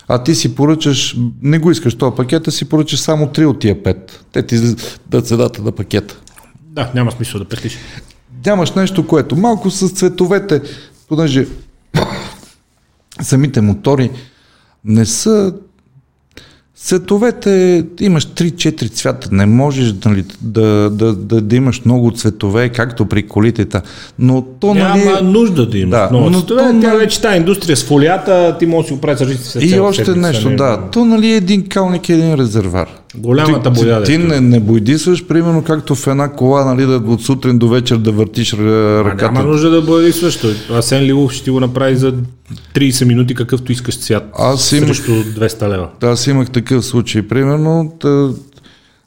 а 0.07 0.23
ти 0.23 0.35
си 0.35 0.55
поръчаш, 0.55 1.17
не 1.41 1.59
го 1.59 1.71
искаш 1.71 1.95
този 1.95 2.15
пакет, 2.15 2.47
а 2.47 2.51
си 2.51 2.69
поръчаш 2.69 2.99
само 2.99 3.25
3 3.25 3.45
от 3.45 3.59
тия 3.59 3.83
5. 3.83 4.11
Те 4.31 4.45
ти 4.45 4.59
дадат 5.09 5.27
цената 5.27 5.61
на 5.61 5.71
пакета. 5.71 6.21
Да, 6.61 6.91
няма 6.95 7.11
смисъл 7.11 7.39
да 7.39 7.45
пестиш. 7.45 7.77
Нямаш 8.45 8.71
нещо, 8.73 9.07
което 9.07 9.35
малко 9.35 9.71
с 9.71 9.89
цветовете, 9.89 10.61
понеже 11.07 11.47
самите 13.21 13.61
мотори, 13.61 14.11
не 14.85 15.05
са 15.05 15.53
Цветовете, 16.77 17.85
имаш 17.99 18.27
3-4 18.27 18.91
цвята, 18.91 19.29
не 19.31 19.45
можеш 19.45 19.93
нали, 20.05 20.23
да, 20.41 20.89
да, 20.89 21.13
да, 21.13 21.41
да 21.41 21.55
имаш 21.55 21.81
много 21.85 22.11
цветове, 22.11 22.69
както 22.69 23.05
при 23.05 23.27
колите. 23.27 23.67
Но 24.19 24.41
то 24.41 24.73
нали... 24.73 25.03
Няма 25.03 25.21
нужда 25.21 25.69
да 25.69 25.77
имаш 25.77 25.99
да, 25.99 26.07
много 26.11 26.29
но 26.29 26.39
цветове, 26.39 26.61
то, 26.61 26.81
тя 26.81 26.87
нали... 26.87 26.97
вече 26.97 27.21
тази 27.21 27.37
индустрия 27.37 27.77
с 27.77 27.83
фолията, 27.83 28.55
ти 28.59 28.65
можеш 28.65 28.85
да 28.85 28.87
си 28.87 28.97
оправиш 28.97 29.19
различни 29.21 29.69
И 29.69 29.79
още 29.79 30.15
нещо, 30.15 30.55
да. 30.55 30.89
То 30.91 31.05
нали 31.05 31.27
е 31.27 31.35
един 31.35 31.67
калник, 31.69 32.09
един 32.09 32.35
резервар. 32.35 32.87
Голямата 33.17 33.73
ти, 33.73 33.81
боя. 33.81 34.03
ти, 34.03 34.11
ти 34.11 34.17
дето. 34.17 34.29
не, 34.29 34.41
не 34.41 34.59
бойдисваш, 34.59 35.25
примерно 35.25 35.63
както 35.63 35.95
в 35.95 36.07
една 36.07 36.31
кола, 36.31 36.65
нали, 36.65 36.85
да 36.85 36.95
от 36.95 37.21
сутрин 37.21 37.57
до 37.57 37.69
вечер 37.69 37.97
да 37.97 38.11
въртиш 38.11 38.53
р- 38.53 38.57
А, 39.01 39.05
ръката. 39.05 39.31
няма 39.31 39.43
нужда 39.43 39.69
да 39.71 40.13
също. 40.13 40.47
Асен 40.71 41.03
Лилов 41.03 41.31
ще 41.31 41.43
ти 41.43 41.49
го 41.49 41.59
направи 41.59 41.95
за 41.95 42.13
30 42.73 43.05
минути, 43.05 43.35
какъвто 43.35 43.71
искаш 43.71 43.99
цвят. 43.99 44.23
Аз 44.39 44.71
имах- 44.71 44.87
Срещу 44.87 45.11
200 45.11 45.69
лева. 45.69 45.89
Да, 46.01 46.07
аз 46.07 46.27
имах 46.27 46.49
такъв 46.49 46.85
случай. 46.85 47.21
Примерно, 47.21 47.93
тъ, 47.99 48.29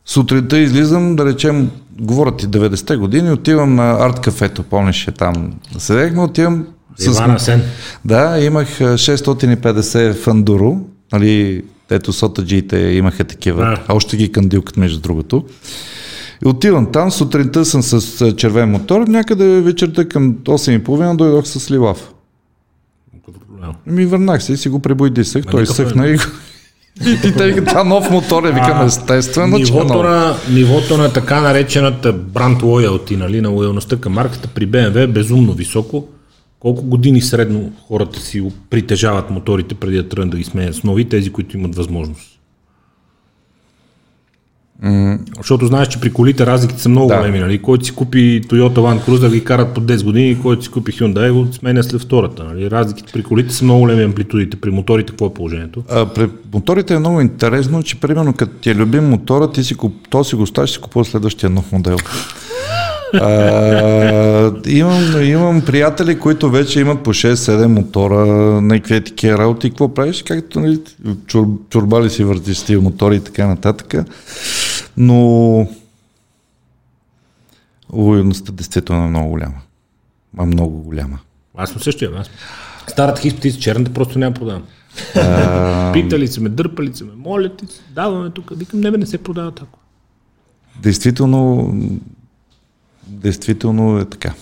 сутринта 0.07 0.59
излизам, 0.59 1.17
да 1.17 1.25
речем, 1.27 1.71
говорят 2.01 2.37
ти 2.37 2.47
90-те 2.47 2.97
години, 2.97 3.31
отивам 3.31 3.75
на 3.75 4.07
арт 4.07 4.21
кафето, 4.21 4.63
помниш, 4.63 5.09
е 5.09 5.13
там. 5.13 5.53
Седехме, 5.79 6.23
отивам 6.23 6.67
Иван 7.07 7.31
Асен. 7.31 7.63
Да, 8.05 8.41
имах 8.41 8.81
а, 8.81 8.99
650 8.99 10.15
фандуро, 10.15 10.81
нали, 11.13 11.63
ето 11.91 12.13
сотаджиите 12.13 12.77
имаха 12.79 13.25
такива, 13.25 13.63
А. 13.63 13.79
а 13.89 13.95
още 13.95 14.17
ги 14.17 14.33
кандилкат 14.33 14.77
между 14.77 15.01
другото. 15.01 15.45
И 16.45 16.49
отивам 16.49 16.93
там, 16.93 17.11
сутринта 17.11 17.65
съм 17.65 17.83
с 17.83 18.33
червен 18.33 18.71
мотор, 18.71 19.01
някъде 19.01 19.61
вечерта 19.61 20.05
към 20.05 20.35
8.30 20.35 21.17
дойдох 21.17 21.47
с 21.47 21.71
ливав. 21.71 22.13
Ми 23.87 24.07
върнах 24.07 24.43
се 24.43 24.53
и 24.53 24.57
си 24.57 24.69
го 24.69 24.79
пребойдисах, 24.79 25.45
той 25.51 25.67
съхна 25.67 26.09
и 26.09 26.17
го... 26.17 26.23
И 27.27 27.33
тъй 27.33 27.55
като 27.55 27.85
нов 27.85 28.11
мотор 28.11 28.45
е, 28.45 28.53
викам 28.53 28.87
естествено, 28.87 29.59
че 29.59 29.73
Нивото 29.73 29.95
нов. 29.95 30.05
на, 30.07 30.35
нивото 30.51 30.97
на 30.97 31.13
така 31.13 31.41
наречената 31.41 32.13
бранд 32.13 32.63
лоялти, 32.63 33.17
нали, 33.17 33.41
на 33.41 33.49
лоялността 33.49 33.97
към 33.97 34.13
марката 34.13 34.49
при 34.49 34.69
BMW 34.69 34.97
е 34.97 35.07
безумно 35.07 35.53
високо. 35.53 36.09
Колко 36.61 36.83
години 36.83 37.21
средно 37.21 37.73
хората 37.89 38.21
си 38.21 38.51
притежават 38.71 39.31
моторите 39.31 39.75
преди 39.75 39.97
да 39.97 40.09
тръгнат 40.09 40.31
да 40.31 40.37
ги 40.37 40.45
сменят 40.45 40.75
с 40.75 40.85
нови, 40.85 41.05
тези, 41.05 41.31
които 41.31 41.57
имат 41.57 41.75
възможност? 41.75 42.35
Защото 45.37 45.67
знаеш, 45.67 45.89
че 45.89 46.01
при 46.01 46.13
колите 46.13 46.47
разликите 46.47 46.83
са 46.83 46.89
много 46.89 47.09
Да. 47.09 47.17
големи. 47.17 47.39
Нали? 47.39 47.59
Който 47.63 47.85
си 47.85 47.95
купи 47.95 48.41
Toyota 48.49 48.75
Land 48.79 49.07
Cruiser 49.07 49.33
ги 49.33 49.45
карат 49.45 49.75
по 49.75 49.81
10 49.81 50.05
години, 50.05 50.31
и 50.31 50.41
който 50.41 50.63
си 50.65 50.71
купи 50.71 50.93
Hyundai 50.93 51.33
го 51.33 51.53
сменя 51.53 51.83
след 51.83 52.01
втората. 52.01 52.45
Нали? 52.45 52.71
Разликите 52.71 53.13
при 53.13 53.23
колите 53.23 53.55
са 53.55 53.65
много 53.65 53.81
големи 53.81 54.03
амплитудите. 54.03 54.57
При 54.57 54.71
моторите 54.71 55.11
какво 55.13 55.27
е 55.27 55.35
положението? 55.35 55.83
А, 55.91 56.07
при 56.07 56.29
моторите 56.55 56.95
е 56.95 56.99
много 56.99 57.21
интересно, 57.21 57.83
че 57.83 58.01
примерно 58.01 58.33
като 58.33 58.53
ти 58.53 58.71
е 58.71 58.75
любим 58.75 59.05
мотора, 59.09 59.53
ти 59.53 59.65
си, 59.65 59.75
куп, 59.75 59.95
то 60.11 60.25
си 60.25 60.35
го 60.35 60.47
ставиш, 60.47 60.71
си 60.71 60.81
купува 60.81 61.05
следващия 61.05 61.51
нов 61.51 61.73
модел. 61.73 61.97
А, 63.15 64.53
имам, 64.67 65.23
имам 65.23 65.63
приятели, 65.65 66.19
които 66.19 66.51
вече 66.51 66.81
имат 66.81 67.03
по 67.03 67.11
6-7 67.11 67.67
мотора, 67.67 68.27
някакви 68.61 69.05
такива 69.05 69.39
работи. 69.39 69.71
Какво 69.71 69.95
правиш? 69.95 70.23
Както 70.23 70.61
нали, 70.61 70.81
чур, 71.27 71.47
чурбали 71.71 72.11
си 72.11 72.25
въртиш 72.25 72.57
с 72.57 72.65
тия 72.65 72.81
мотори 72.81 73.17
и 73.17 73.21
така 73.21 73.47
нататък. 73.47 73.95
Но 74.97 75.67
лоялността 77.93 78.53
действително 78.53 79.05
е 79.05 79.09
много 79.09 79.29
голяма. 79.29 79.61
Ма 80.35 80.47
много 80.47 80.83
голяма. 80.83 81.19
Аз 81.57 81.71
съм 81.71 81.81
същия. 81.81 82.11
Аз. 82.17 82.31
Старата 82.87 83.21
хиспетица, 83.21 83.61
черната 83.61 83.93
просто 83.93 84.19
няма 84.19 84.35
продавам. 84.35 84.63
Питали 85.93 86.29
се 86.29 86.41
ме, 86.41 86.49
дърпали 86.49 86.95
се 86.95 87.05
ме, 87.05 87.11
молят 87.17 87.63
се, 87.69 87.81
даваме 87.91 88.31
тук. 88.31 88.53
Викам, 88.57 88.81
не 88.81 88.91
не 88.91 89.07
се 89.07 89.19
продава 89.19 89.51
така. 89.51 89.71
Действително, 90.83 91.75
действително 93.09 93.99
е 93.99 94.05
така. 94.05 94.35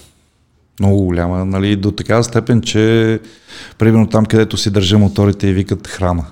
Много 0.80 1.05
голяма, 1.05 1.44
нали, 1.44 1.76
до 1.76 1.90
такава 1.90 2.24
степен, 2.24 2.60
че 2.60 3.20
примерно 3.78 4.06
там, 4.06 4.26
където 4.26 4.56
си 4.56 4.70
държа 4.70 4.98
моторите 4.98 5.48
и 5.48 5.52
викат 5.52 5.86
храна. 5.86 6.24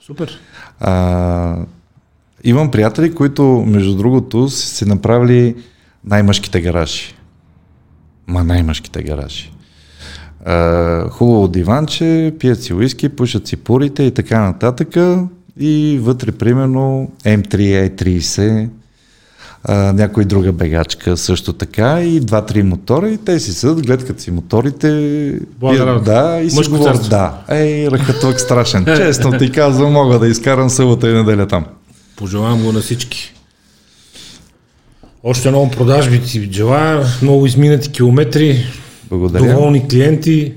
Супер. 0.00 0.40
А, 0.80 1.56
имам 2.44 2.70
приятели, 2.70 3.14
които, 3.14 3.64
между 3.66 3.96
другото, 3.96 4.48
си, 4.48 4.68
си 4.68 4.84
направили 4.84 5.56
най-мъжките 6.04 6.60
гаражи. 6.60 7.14
Ма 8.26 8.44
най-мъжките 8.44 9.02
гаражи. 9.02 9.52
А, 10.44 11.08
хубаво 11.08 11.48
диванче, 11.48 12.34
пият 12.38 12.62
си 12.62 12.74
уиски, 12.74 13.08
пушат 13.08 13.46
си 13.46 13.56
пурите 13.56 14.02
и 14.02 14.10
така 14.10 14.40
нататък. 14.40 14.96
И 15.60 15.98
вътре, 16.02 16.32
примерно, 16.32 17.12
M3, 17.24 17.90
E30, 17.90 18.68
а, 19.64 20.08
друга 20.24 20.52
бегачка 20.52 21.16
също 21.16 21.52
така 21.52 22.02
и 22.02 22.20
два-три 22.20 22.62
мотора 22.62 23.10
и 23.10 23.18
те 23.18 23.40
си 23.40 23.52
седат, 23.52 23.86
гледкат 23.86 24.20
си 24.20 24.30
моторите. 24.30 24.88
Работа. 25.62 26.04
да, 26.04 26.40
и 26.40 26.50
си 26.50 26.56
Мъжко 26.56 26.72
говорят. 26.72 26.96
сърце. 26.96 27.10
Да, 27.10 27.42
ей, 27.48 27.88
ръкатък 27.90 28.40
страшен. 28.40 28.84
Честно 28.96 29.38
ти 29.38 29.50
казвам, 29.50 29.92
мога 29.92 30.18
да 30.18 30.28
изкарам 30.28 30.70
събота 30.70 31.10
и 31.10 31.14
неделя 31.14 31.46
там. 31.46 31.64
Пожелавам 32.16 32.62
го 32.62 32.72
на 32.72 32.80
всички. 32.80 33.34
Още 35.22 35.50
много 35.50 35.70
продажби 35.70 36.22
ти 36.22 36.48
желая, 36.52 37.06
много 37.22 37.46
изминати 37.46 37.90
километри, 37.90 38.66
Благодаря. 39.10 39.52
доволни 39.52 39.88
клиенти. 39.88 40.52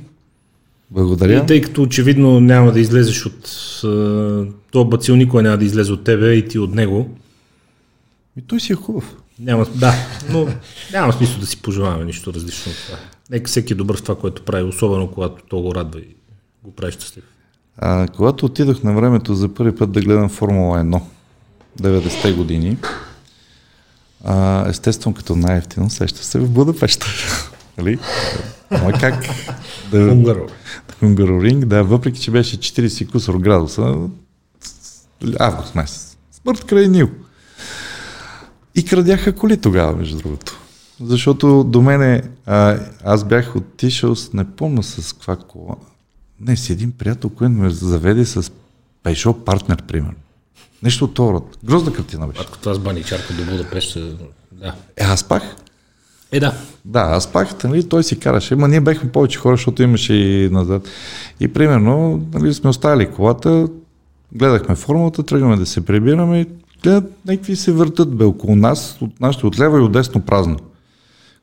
Благодаря. 0.91 1.38
И 1.43 1.45
тъй 1.45 1.61
като 1.61 1.81
очевидно 1.81 2.39
няма 2.39 2.71
да 2.71 2.79
излезеш 2.79 3.25
от... 3.25 3.51
То 4.71 4.85
бацил 4.85 5.15
никога 5.15 5.41
няма 5.43 5.57
да 5.57 5.65
излезе 5.65 5.91
от 5.93 6.03
тебе 6.03 6.34
и 6.34 6.47
ти 6.47 6.59
от 6.59 6.75
него. 6.75 7.09
И 8.38 8.41
той 8.41 8.59
си 8.59 8.73
е 8.73 8.76
хубав. 8.76 9.15
Няма, 9.39 9.65
да, 9.76 9.93
но 10.30 10.47
няма 10.93 11.14
смисъл 11.14 11.39
да 11.39 11.45
си 11.47 11.61
пожелаваме 11.61 12.05
нищо 12.05 12.34
различно 12.34 12.72
от 12.72 12.77
това. 12.85 12.97
Нека 13.30 13.47
всеки 13.47 13.73
е 13.73 13.76
добър 13.76 13.97
в 13.97 14.01
това, 14.01 14.15
което 14.15 14.45
прави, 14.45 14.64
особено 14.64 15.11
когато 15.11 15.43
то 15.49 15.61
го 15.61 15.76
радва 15.76 15.99
и 15.99 16.15
го 16.64 16.76
прави 16.76 16.91
щастлив. 16.91 17.23
А, 17.77 18.07
когато 18.07 18.45
отидох 18.45 18.84
на 18.84 18.93
времето 18.93 19.35
за 19.35 19.53
първи 19.53 19.76
път 19.76 19.91
да 19.91 20.01
гледам 20.01 20.30
Формула 20.30 20.80
1, 20.80 21.01
90-те 21.81 22.34
години, 22.34 22.77
а, 24.23 24.69
естествено 24.69 25.15
като 25.15 25.35
най-ефтино 25.35 25.89
сеща 25.89 26.23
се 26.23 26.39
в 26.39 26.49
Будапешта. 26.49 27.07
Нали? 27.77 27.99
Ама 28.69 28.93
как? 28.93 29.26
Да, 29.91 29.97
Унгаро. 29.97 30.47
Хунгароринг, 30.99 31.65
да, 31.65 31.84
въпреки 31.84 32.19
че 32.22 32.31
беше 32.31 32.57
40 32.57 33.11
кусор 33.11 33.38
градуса, 33.38 33.95
август 35.39 35.76
месец. 35.76 36.18
Смърт 36.31 36.64
край 36.64 36.88
Нил. 36.88 37.09
И 38.78 38.86
крадяха 38.86 39.36
коли 39.36 39.58
тогава, 39.58 39.95
между 39.95 40.18
другото. 40.18 40.60
Защото 41.04 41.64
до 41.64 41.82
мене, 41.82 42.22
а, 42.45 42.80
аз 43.04 43.24
бях 43.24 43.56
отишъл, 43.56 44.16
с, 44.16 44.34
не 44.34 44.52
помня 44.52 44.84
с 44.84 45.14
каква 45.14 45.36
кола, 45.36 45.76
не, 46.40 46.58
с 46.58 46.70
един 46.70 46.91
приятел, 46.91 47.30
който 47.30 47.52
ме 47.52 47.70
заведе 47.70 48.26
с 48.26 48.52
Peugeot 49.04 49.44
партнер, 49.44 49.82
примерно. 49.82 50.18
Нещо 50.84 51.06
от 51.06 51.14
този 51.14 51.34
род. 51.34 51.58
Грозна 51.64 51.94
картина 51.94 52.28
беше. 52.28 52.41
Ако 52.41 52.58
това 52.58 52.74
с 52.74 52.80
баничарка 52.80 53.34
до 53.34 53.52
Будапешт, 53.52 53.98
да. 54.52 54.76
Е, 54.98 55.04
аз 55.04 55.24
пах. 55.24 55.44
Е, 56.32 56.40
да. 56.40 56.54
Да, 56.86 56.99
аз 56.99 57.28
пах, 57.32 57.64
нали, 57.64 57.90
той 57.90 58.04
си 58.04 58.20
караше, 58.20 58.56
ма 58.56 58.68
ние 58.68 58.82
бехме 58.82 59.12
повече 59.12 59.40
хора, 59.40 59.56
защото 59.56 59.84
имаше 59.84 60.14
и 60.14 60.49
назад. 60.49 60.88
И 61.40 61.48
примерно, 61.48 62.26
нали, 62.34 62.54
сме 62.54 62.70
оставили 62.70 63.12
колата, 63.12 63.68
гледахме 64.32 64.76
формулата, 64.76 65.24
тръгваме 65.24 65.56
да 65.56 65.66
се 65.66 65.86
прибираме 65.86 66.45
гледат, 66.84 67.12
някакви 67.26 67.56
се 67.56 67.72
въртат 67.72 68.16
бе 68.16 68.26
около 68.26 68.56
нас, 68.56 68.98
от 69.02 69.20
нашите 69.20 69.48
от 69.48 69.60
лево 69.60 69.78
и 69.78 69.82
от 69.82 69.91
десно 69.91 70.22
празно. 70.22 70.58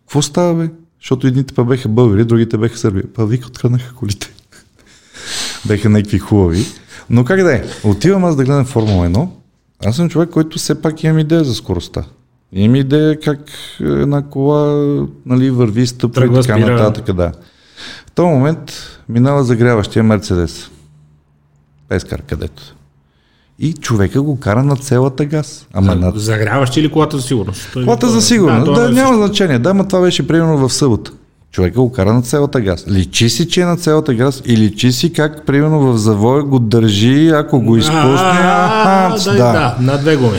Какво 0.00 0.22
става 0.22 0.54
бе? 0.54 0.70
Защото 1.00 1.26
едните 1.26 1.54
па 1.54 1.64
беха 1.64 1.88
българи, 1.88 2.24
другите 2.24 2.58
беха 2.58 2.78
сърби. 2.78 3.02
Па 3.14 3.26
вика 3.26 3.46
откраднаха 3.46 3.94
колите. 3.94 4.34
беха 5.66 5.88
някакви 5.88 6.18
хубави. 6.18 6.64
Но 7.10 7.24
как 7.24 7.42
да 7.42 7.54
е? 7.54 7.64
Отивам 7.84 8.24
аз 8.24 8.36
да 8.36 8.44
гледам 8.44 8.64
Формула 8.64 9.08
1. 9.08 9.28
Аз 9.84 9.96
съм 9.96 10.08
човек, 10.08 10.30
който 10.30 10.58
все 10.58 10.82
пак 10.82 11.04
имам 11.04 11.18
идея 11.18 11.44
за 11.44 11.54
скоростта. 11.54 12.04
Имам 12.52 12.74
идея 12.74 13.20
как 13.20 13.40
една 13.80 14.22
кола 14.22 14.86
нали, 15.26 15.50
върви, 15.50 15.86
стъпва 15.86 16.24
и 16.26 16.28
така 16.28 16.42
спира. 16.42 16.72
нататък. 16.72 17.16
Да. 17.16 17.32
В 18.06 18.10
този 18.10 18.28
момент 18.28 18.72
минава 19.08 19.44
загряващия 19.44 20.02
Мерцедес. 20.02 20.70
Пескар 21.88 22.22
където. 22.22 22.76
И 23.58 23.72
човека 23.72 24.22
го 24.22 24.40
кара 24.40 24.62
на 24.62 24.76
целата 24.76 25.24
газ. 25.24 25.66
Ама 25.72 25.94
на 25.94 26.12
Загряваш 26.16 26.76
ли 26.76 26.90
колата 26.90 27.16
за 27.16 27.22
сигурност? 27.22 27.70
Той- 27.72 27.84
Колата 27.84 28.08
за 28.08 28.22
сигурност. 28.22 28.64
това 28.64 28.80
Да, 28.80 28.88
е 28.88 28.92
няма 28.92 29.16
значение. 29.16 29.58
Да, 29.58 29.74
но 29.74 29.88
това 29.88 30.00
беше 30.00 30.26
примерно 30.26 30.68
в 30.68 30.72
събота. 30.72 31.10
Човека 31.52 31.80
го 31.80 31.92
кара 31.92 32.12
на 32.12 32.22
целата 32.22 32.60
газ. 32.60 32.84
Личи 32.88 33.28
си, 33.28 33.48
че 33.48 33.60
е 33.60 33.64
на 33.64 33.76
целата 33.76 34.14
газ 34.14 34.42
и 34.46 34.56
личи 34.56 34.92
си 34.92 35.12
как 35.12 35.46
примерно 35.46 35.80
в 35.80 35.98
завоя 35.98 36.42
го 36.42 36.58
държи, 36.58 37.28
ако 37.28 37.60
го 37.60 37.76
изпусне. 37.76 38.42
Да, 38.44 39.16
да, 39.26 39.76
на 39.80 39.98
две 39.98 40.16
гуми. 40.16 40.38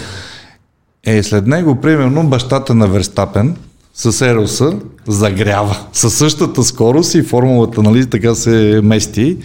Е, 1.06 1.24
след 1.24 1.48
него, 1.48 1.76
примерно, 1.76 2.24
бащата 2.24 2.76
на 2.76 2.88
Верстапен 2.88 3.56
с 3.94 4.22
Ероса 4.22 4.74
загрява. 5.08 5.78
Със 5.94 6.14
същата 6.14 6.64
скорост 6.64 7.16
и 7.16 7.24
формулата, 7.24 7.84
нали, 7.84 8.06
така 8.06 8.36
се 8.36 8.82
мести. 8.84 9.38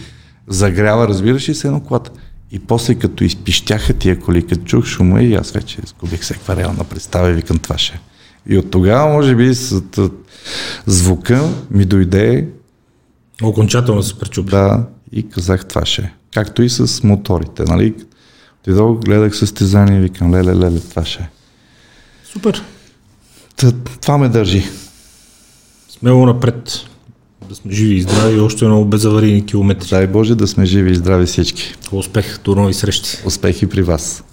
Загрява, 0.47 1.07
разбираш, 1.07 1.47
и 1.47 1.53
се 1.53 1.67
едно 1.67 1.79
колата. 1.79 2.11
И 2.51 2.59
после 2.59 2.95
като 2.95 3.23
изпищяха 3.23 3.93
тия 3.93 4.19
коли, 4.19 4.47
като 4.47 4.63
чух 4.63 4.85
шума 4.85 5.21
и 5.21 5.33
аз 5.35 5.51
вече 5.51 5.77
изгубих 5.85 6.21
всякаква 6.21 6.55
реална 6.55 6.83
представа 6.83 7.29
и 7.29 7.33
викам 7.33 7.57
това 7.57 7.77
ще. 7.77 7.93
е. 7.93 7.99
И 8.47 8.57
от 8.57 8.71
тогава, 8.71 9.13
може 9.13 9.35
би, 9.35 9.55
с 9.55 9.81
т- 9.81 10.09
звука 10.85 11.41
ми 11.71 11.85
дойде 11.85 12.47
Окончателно 13.43 14.03
се 14.03 14.19
пречупи. 14.19 14.51
да, 14.51 14.83
и 15.11 15.29
казах 15.29 15.65
това 15.65 15.85
ще. 15.85 16.01
е. 16.01 16.13
Както 16.33 16.61
и 16.63 16.69
с 16.69 17.03
моторите, 17.03 17.63
нали? 17.63 17.95
Дойдох, 18.65 18.99
гледах 18.99 19.35
състезание 19.37 19.97
и 19.97 20.01
викам, 20.01 20.33
леле, 20.33 20.55
леле, 20.55 20.79
това 20.79 21.05
ще 21.05 21.23
е. 21.23 21.29
Супер. 22.33 22.63
Та, 23.55 23.71
това 24.01 24.17
ме 24.17 24.29
държи. 24.29 24.63
Смело 25.89 26.25
напред. 26.25 26.71
Да 27.49 27.55
сме 27.55 27.71
живи 27.71 27.95
и 27.95 28.01
здрави 28.01 28.37
и 28.37 28.39
още 28.39 28.65
едно 28.65 28.85
безаварийни 28.85 29.45
километри. 29.45 29.89
Дай 29.89 30.07
Боже 30.07 30.35
да 30.35 30.47
сме 30.47 30.65
живи 30.65 30.91
и 30.91 30.95
здрави 30.95 31.25
всички. 31.25 31.73
Успех, 31.91 32.39
до 32.43 32.55
нови 32.55 32.73
срещи. 32.73 33.17
Успехи 33.25 33.67
при 33.67 33.81
вас. 33.81 34.23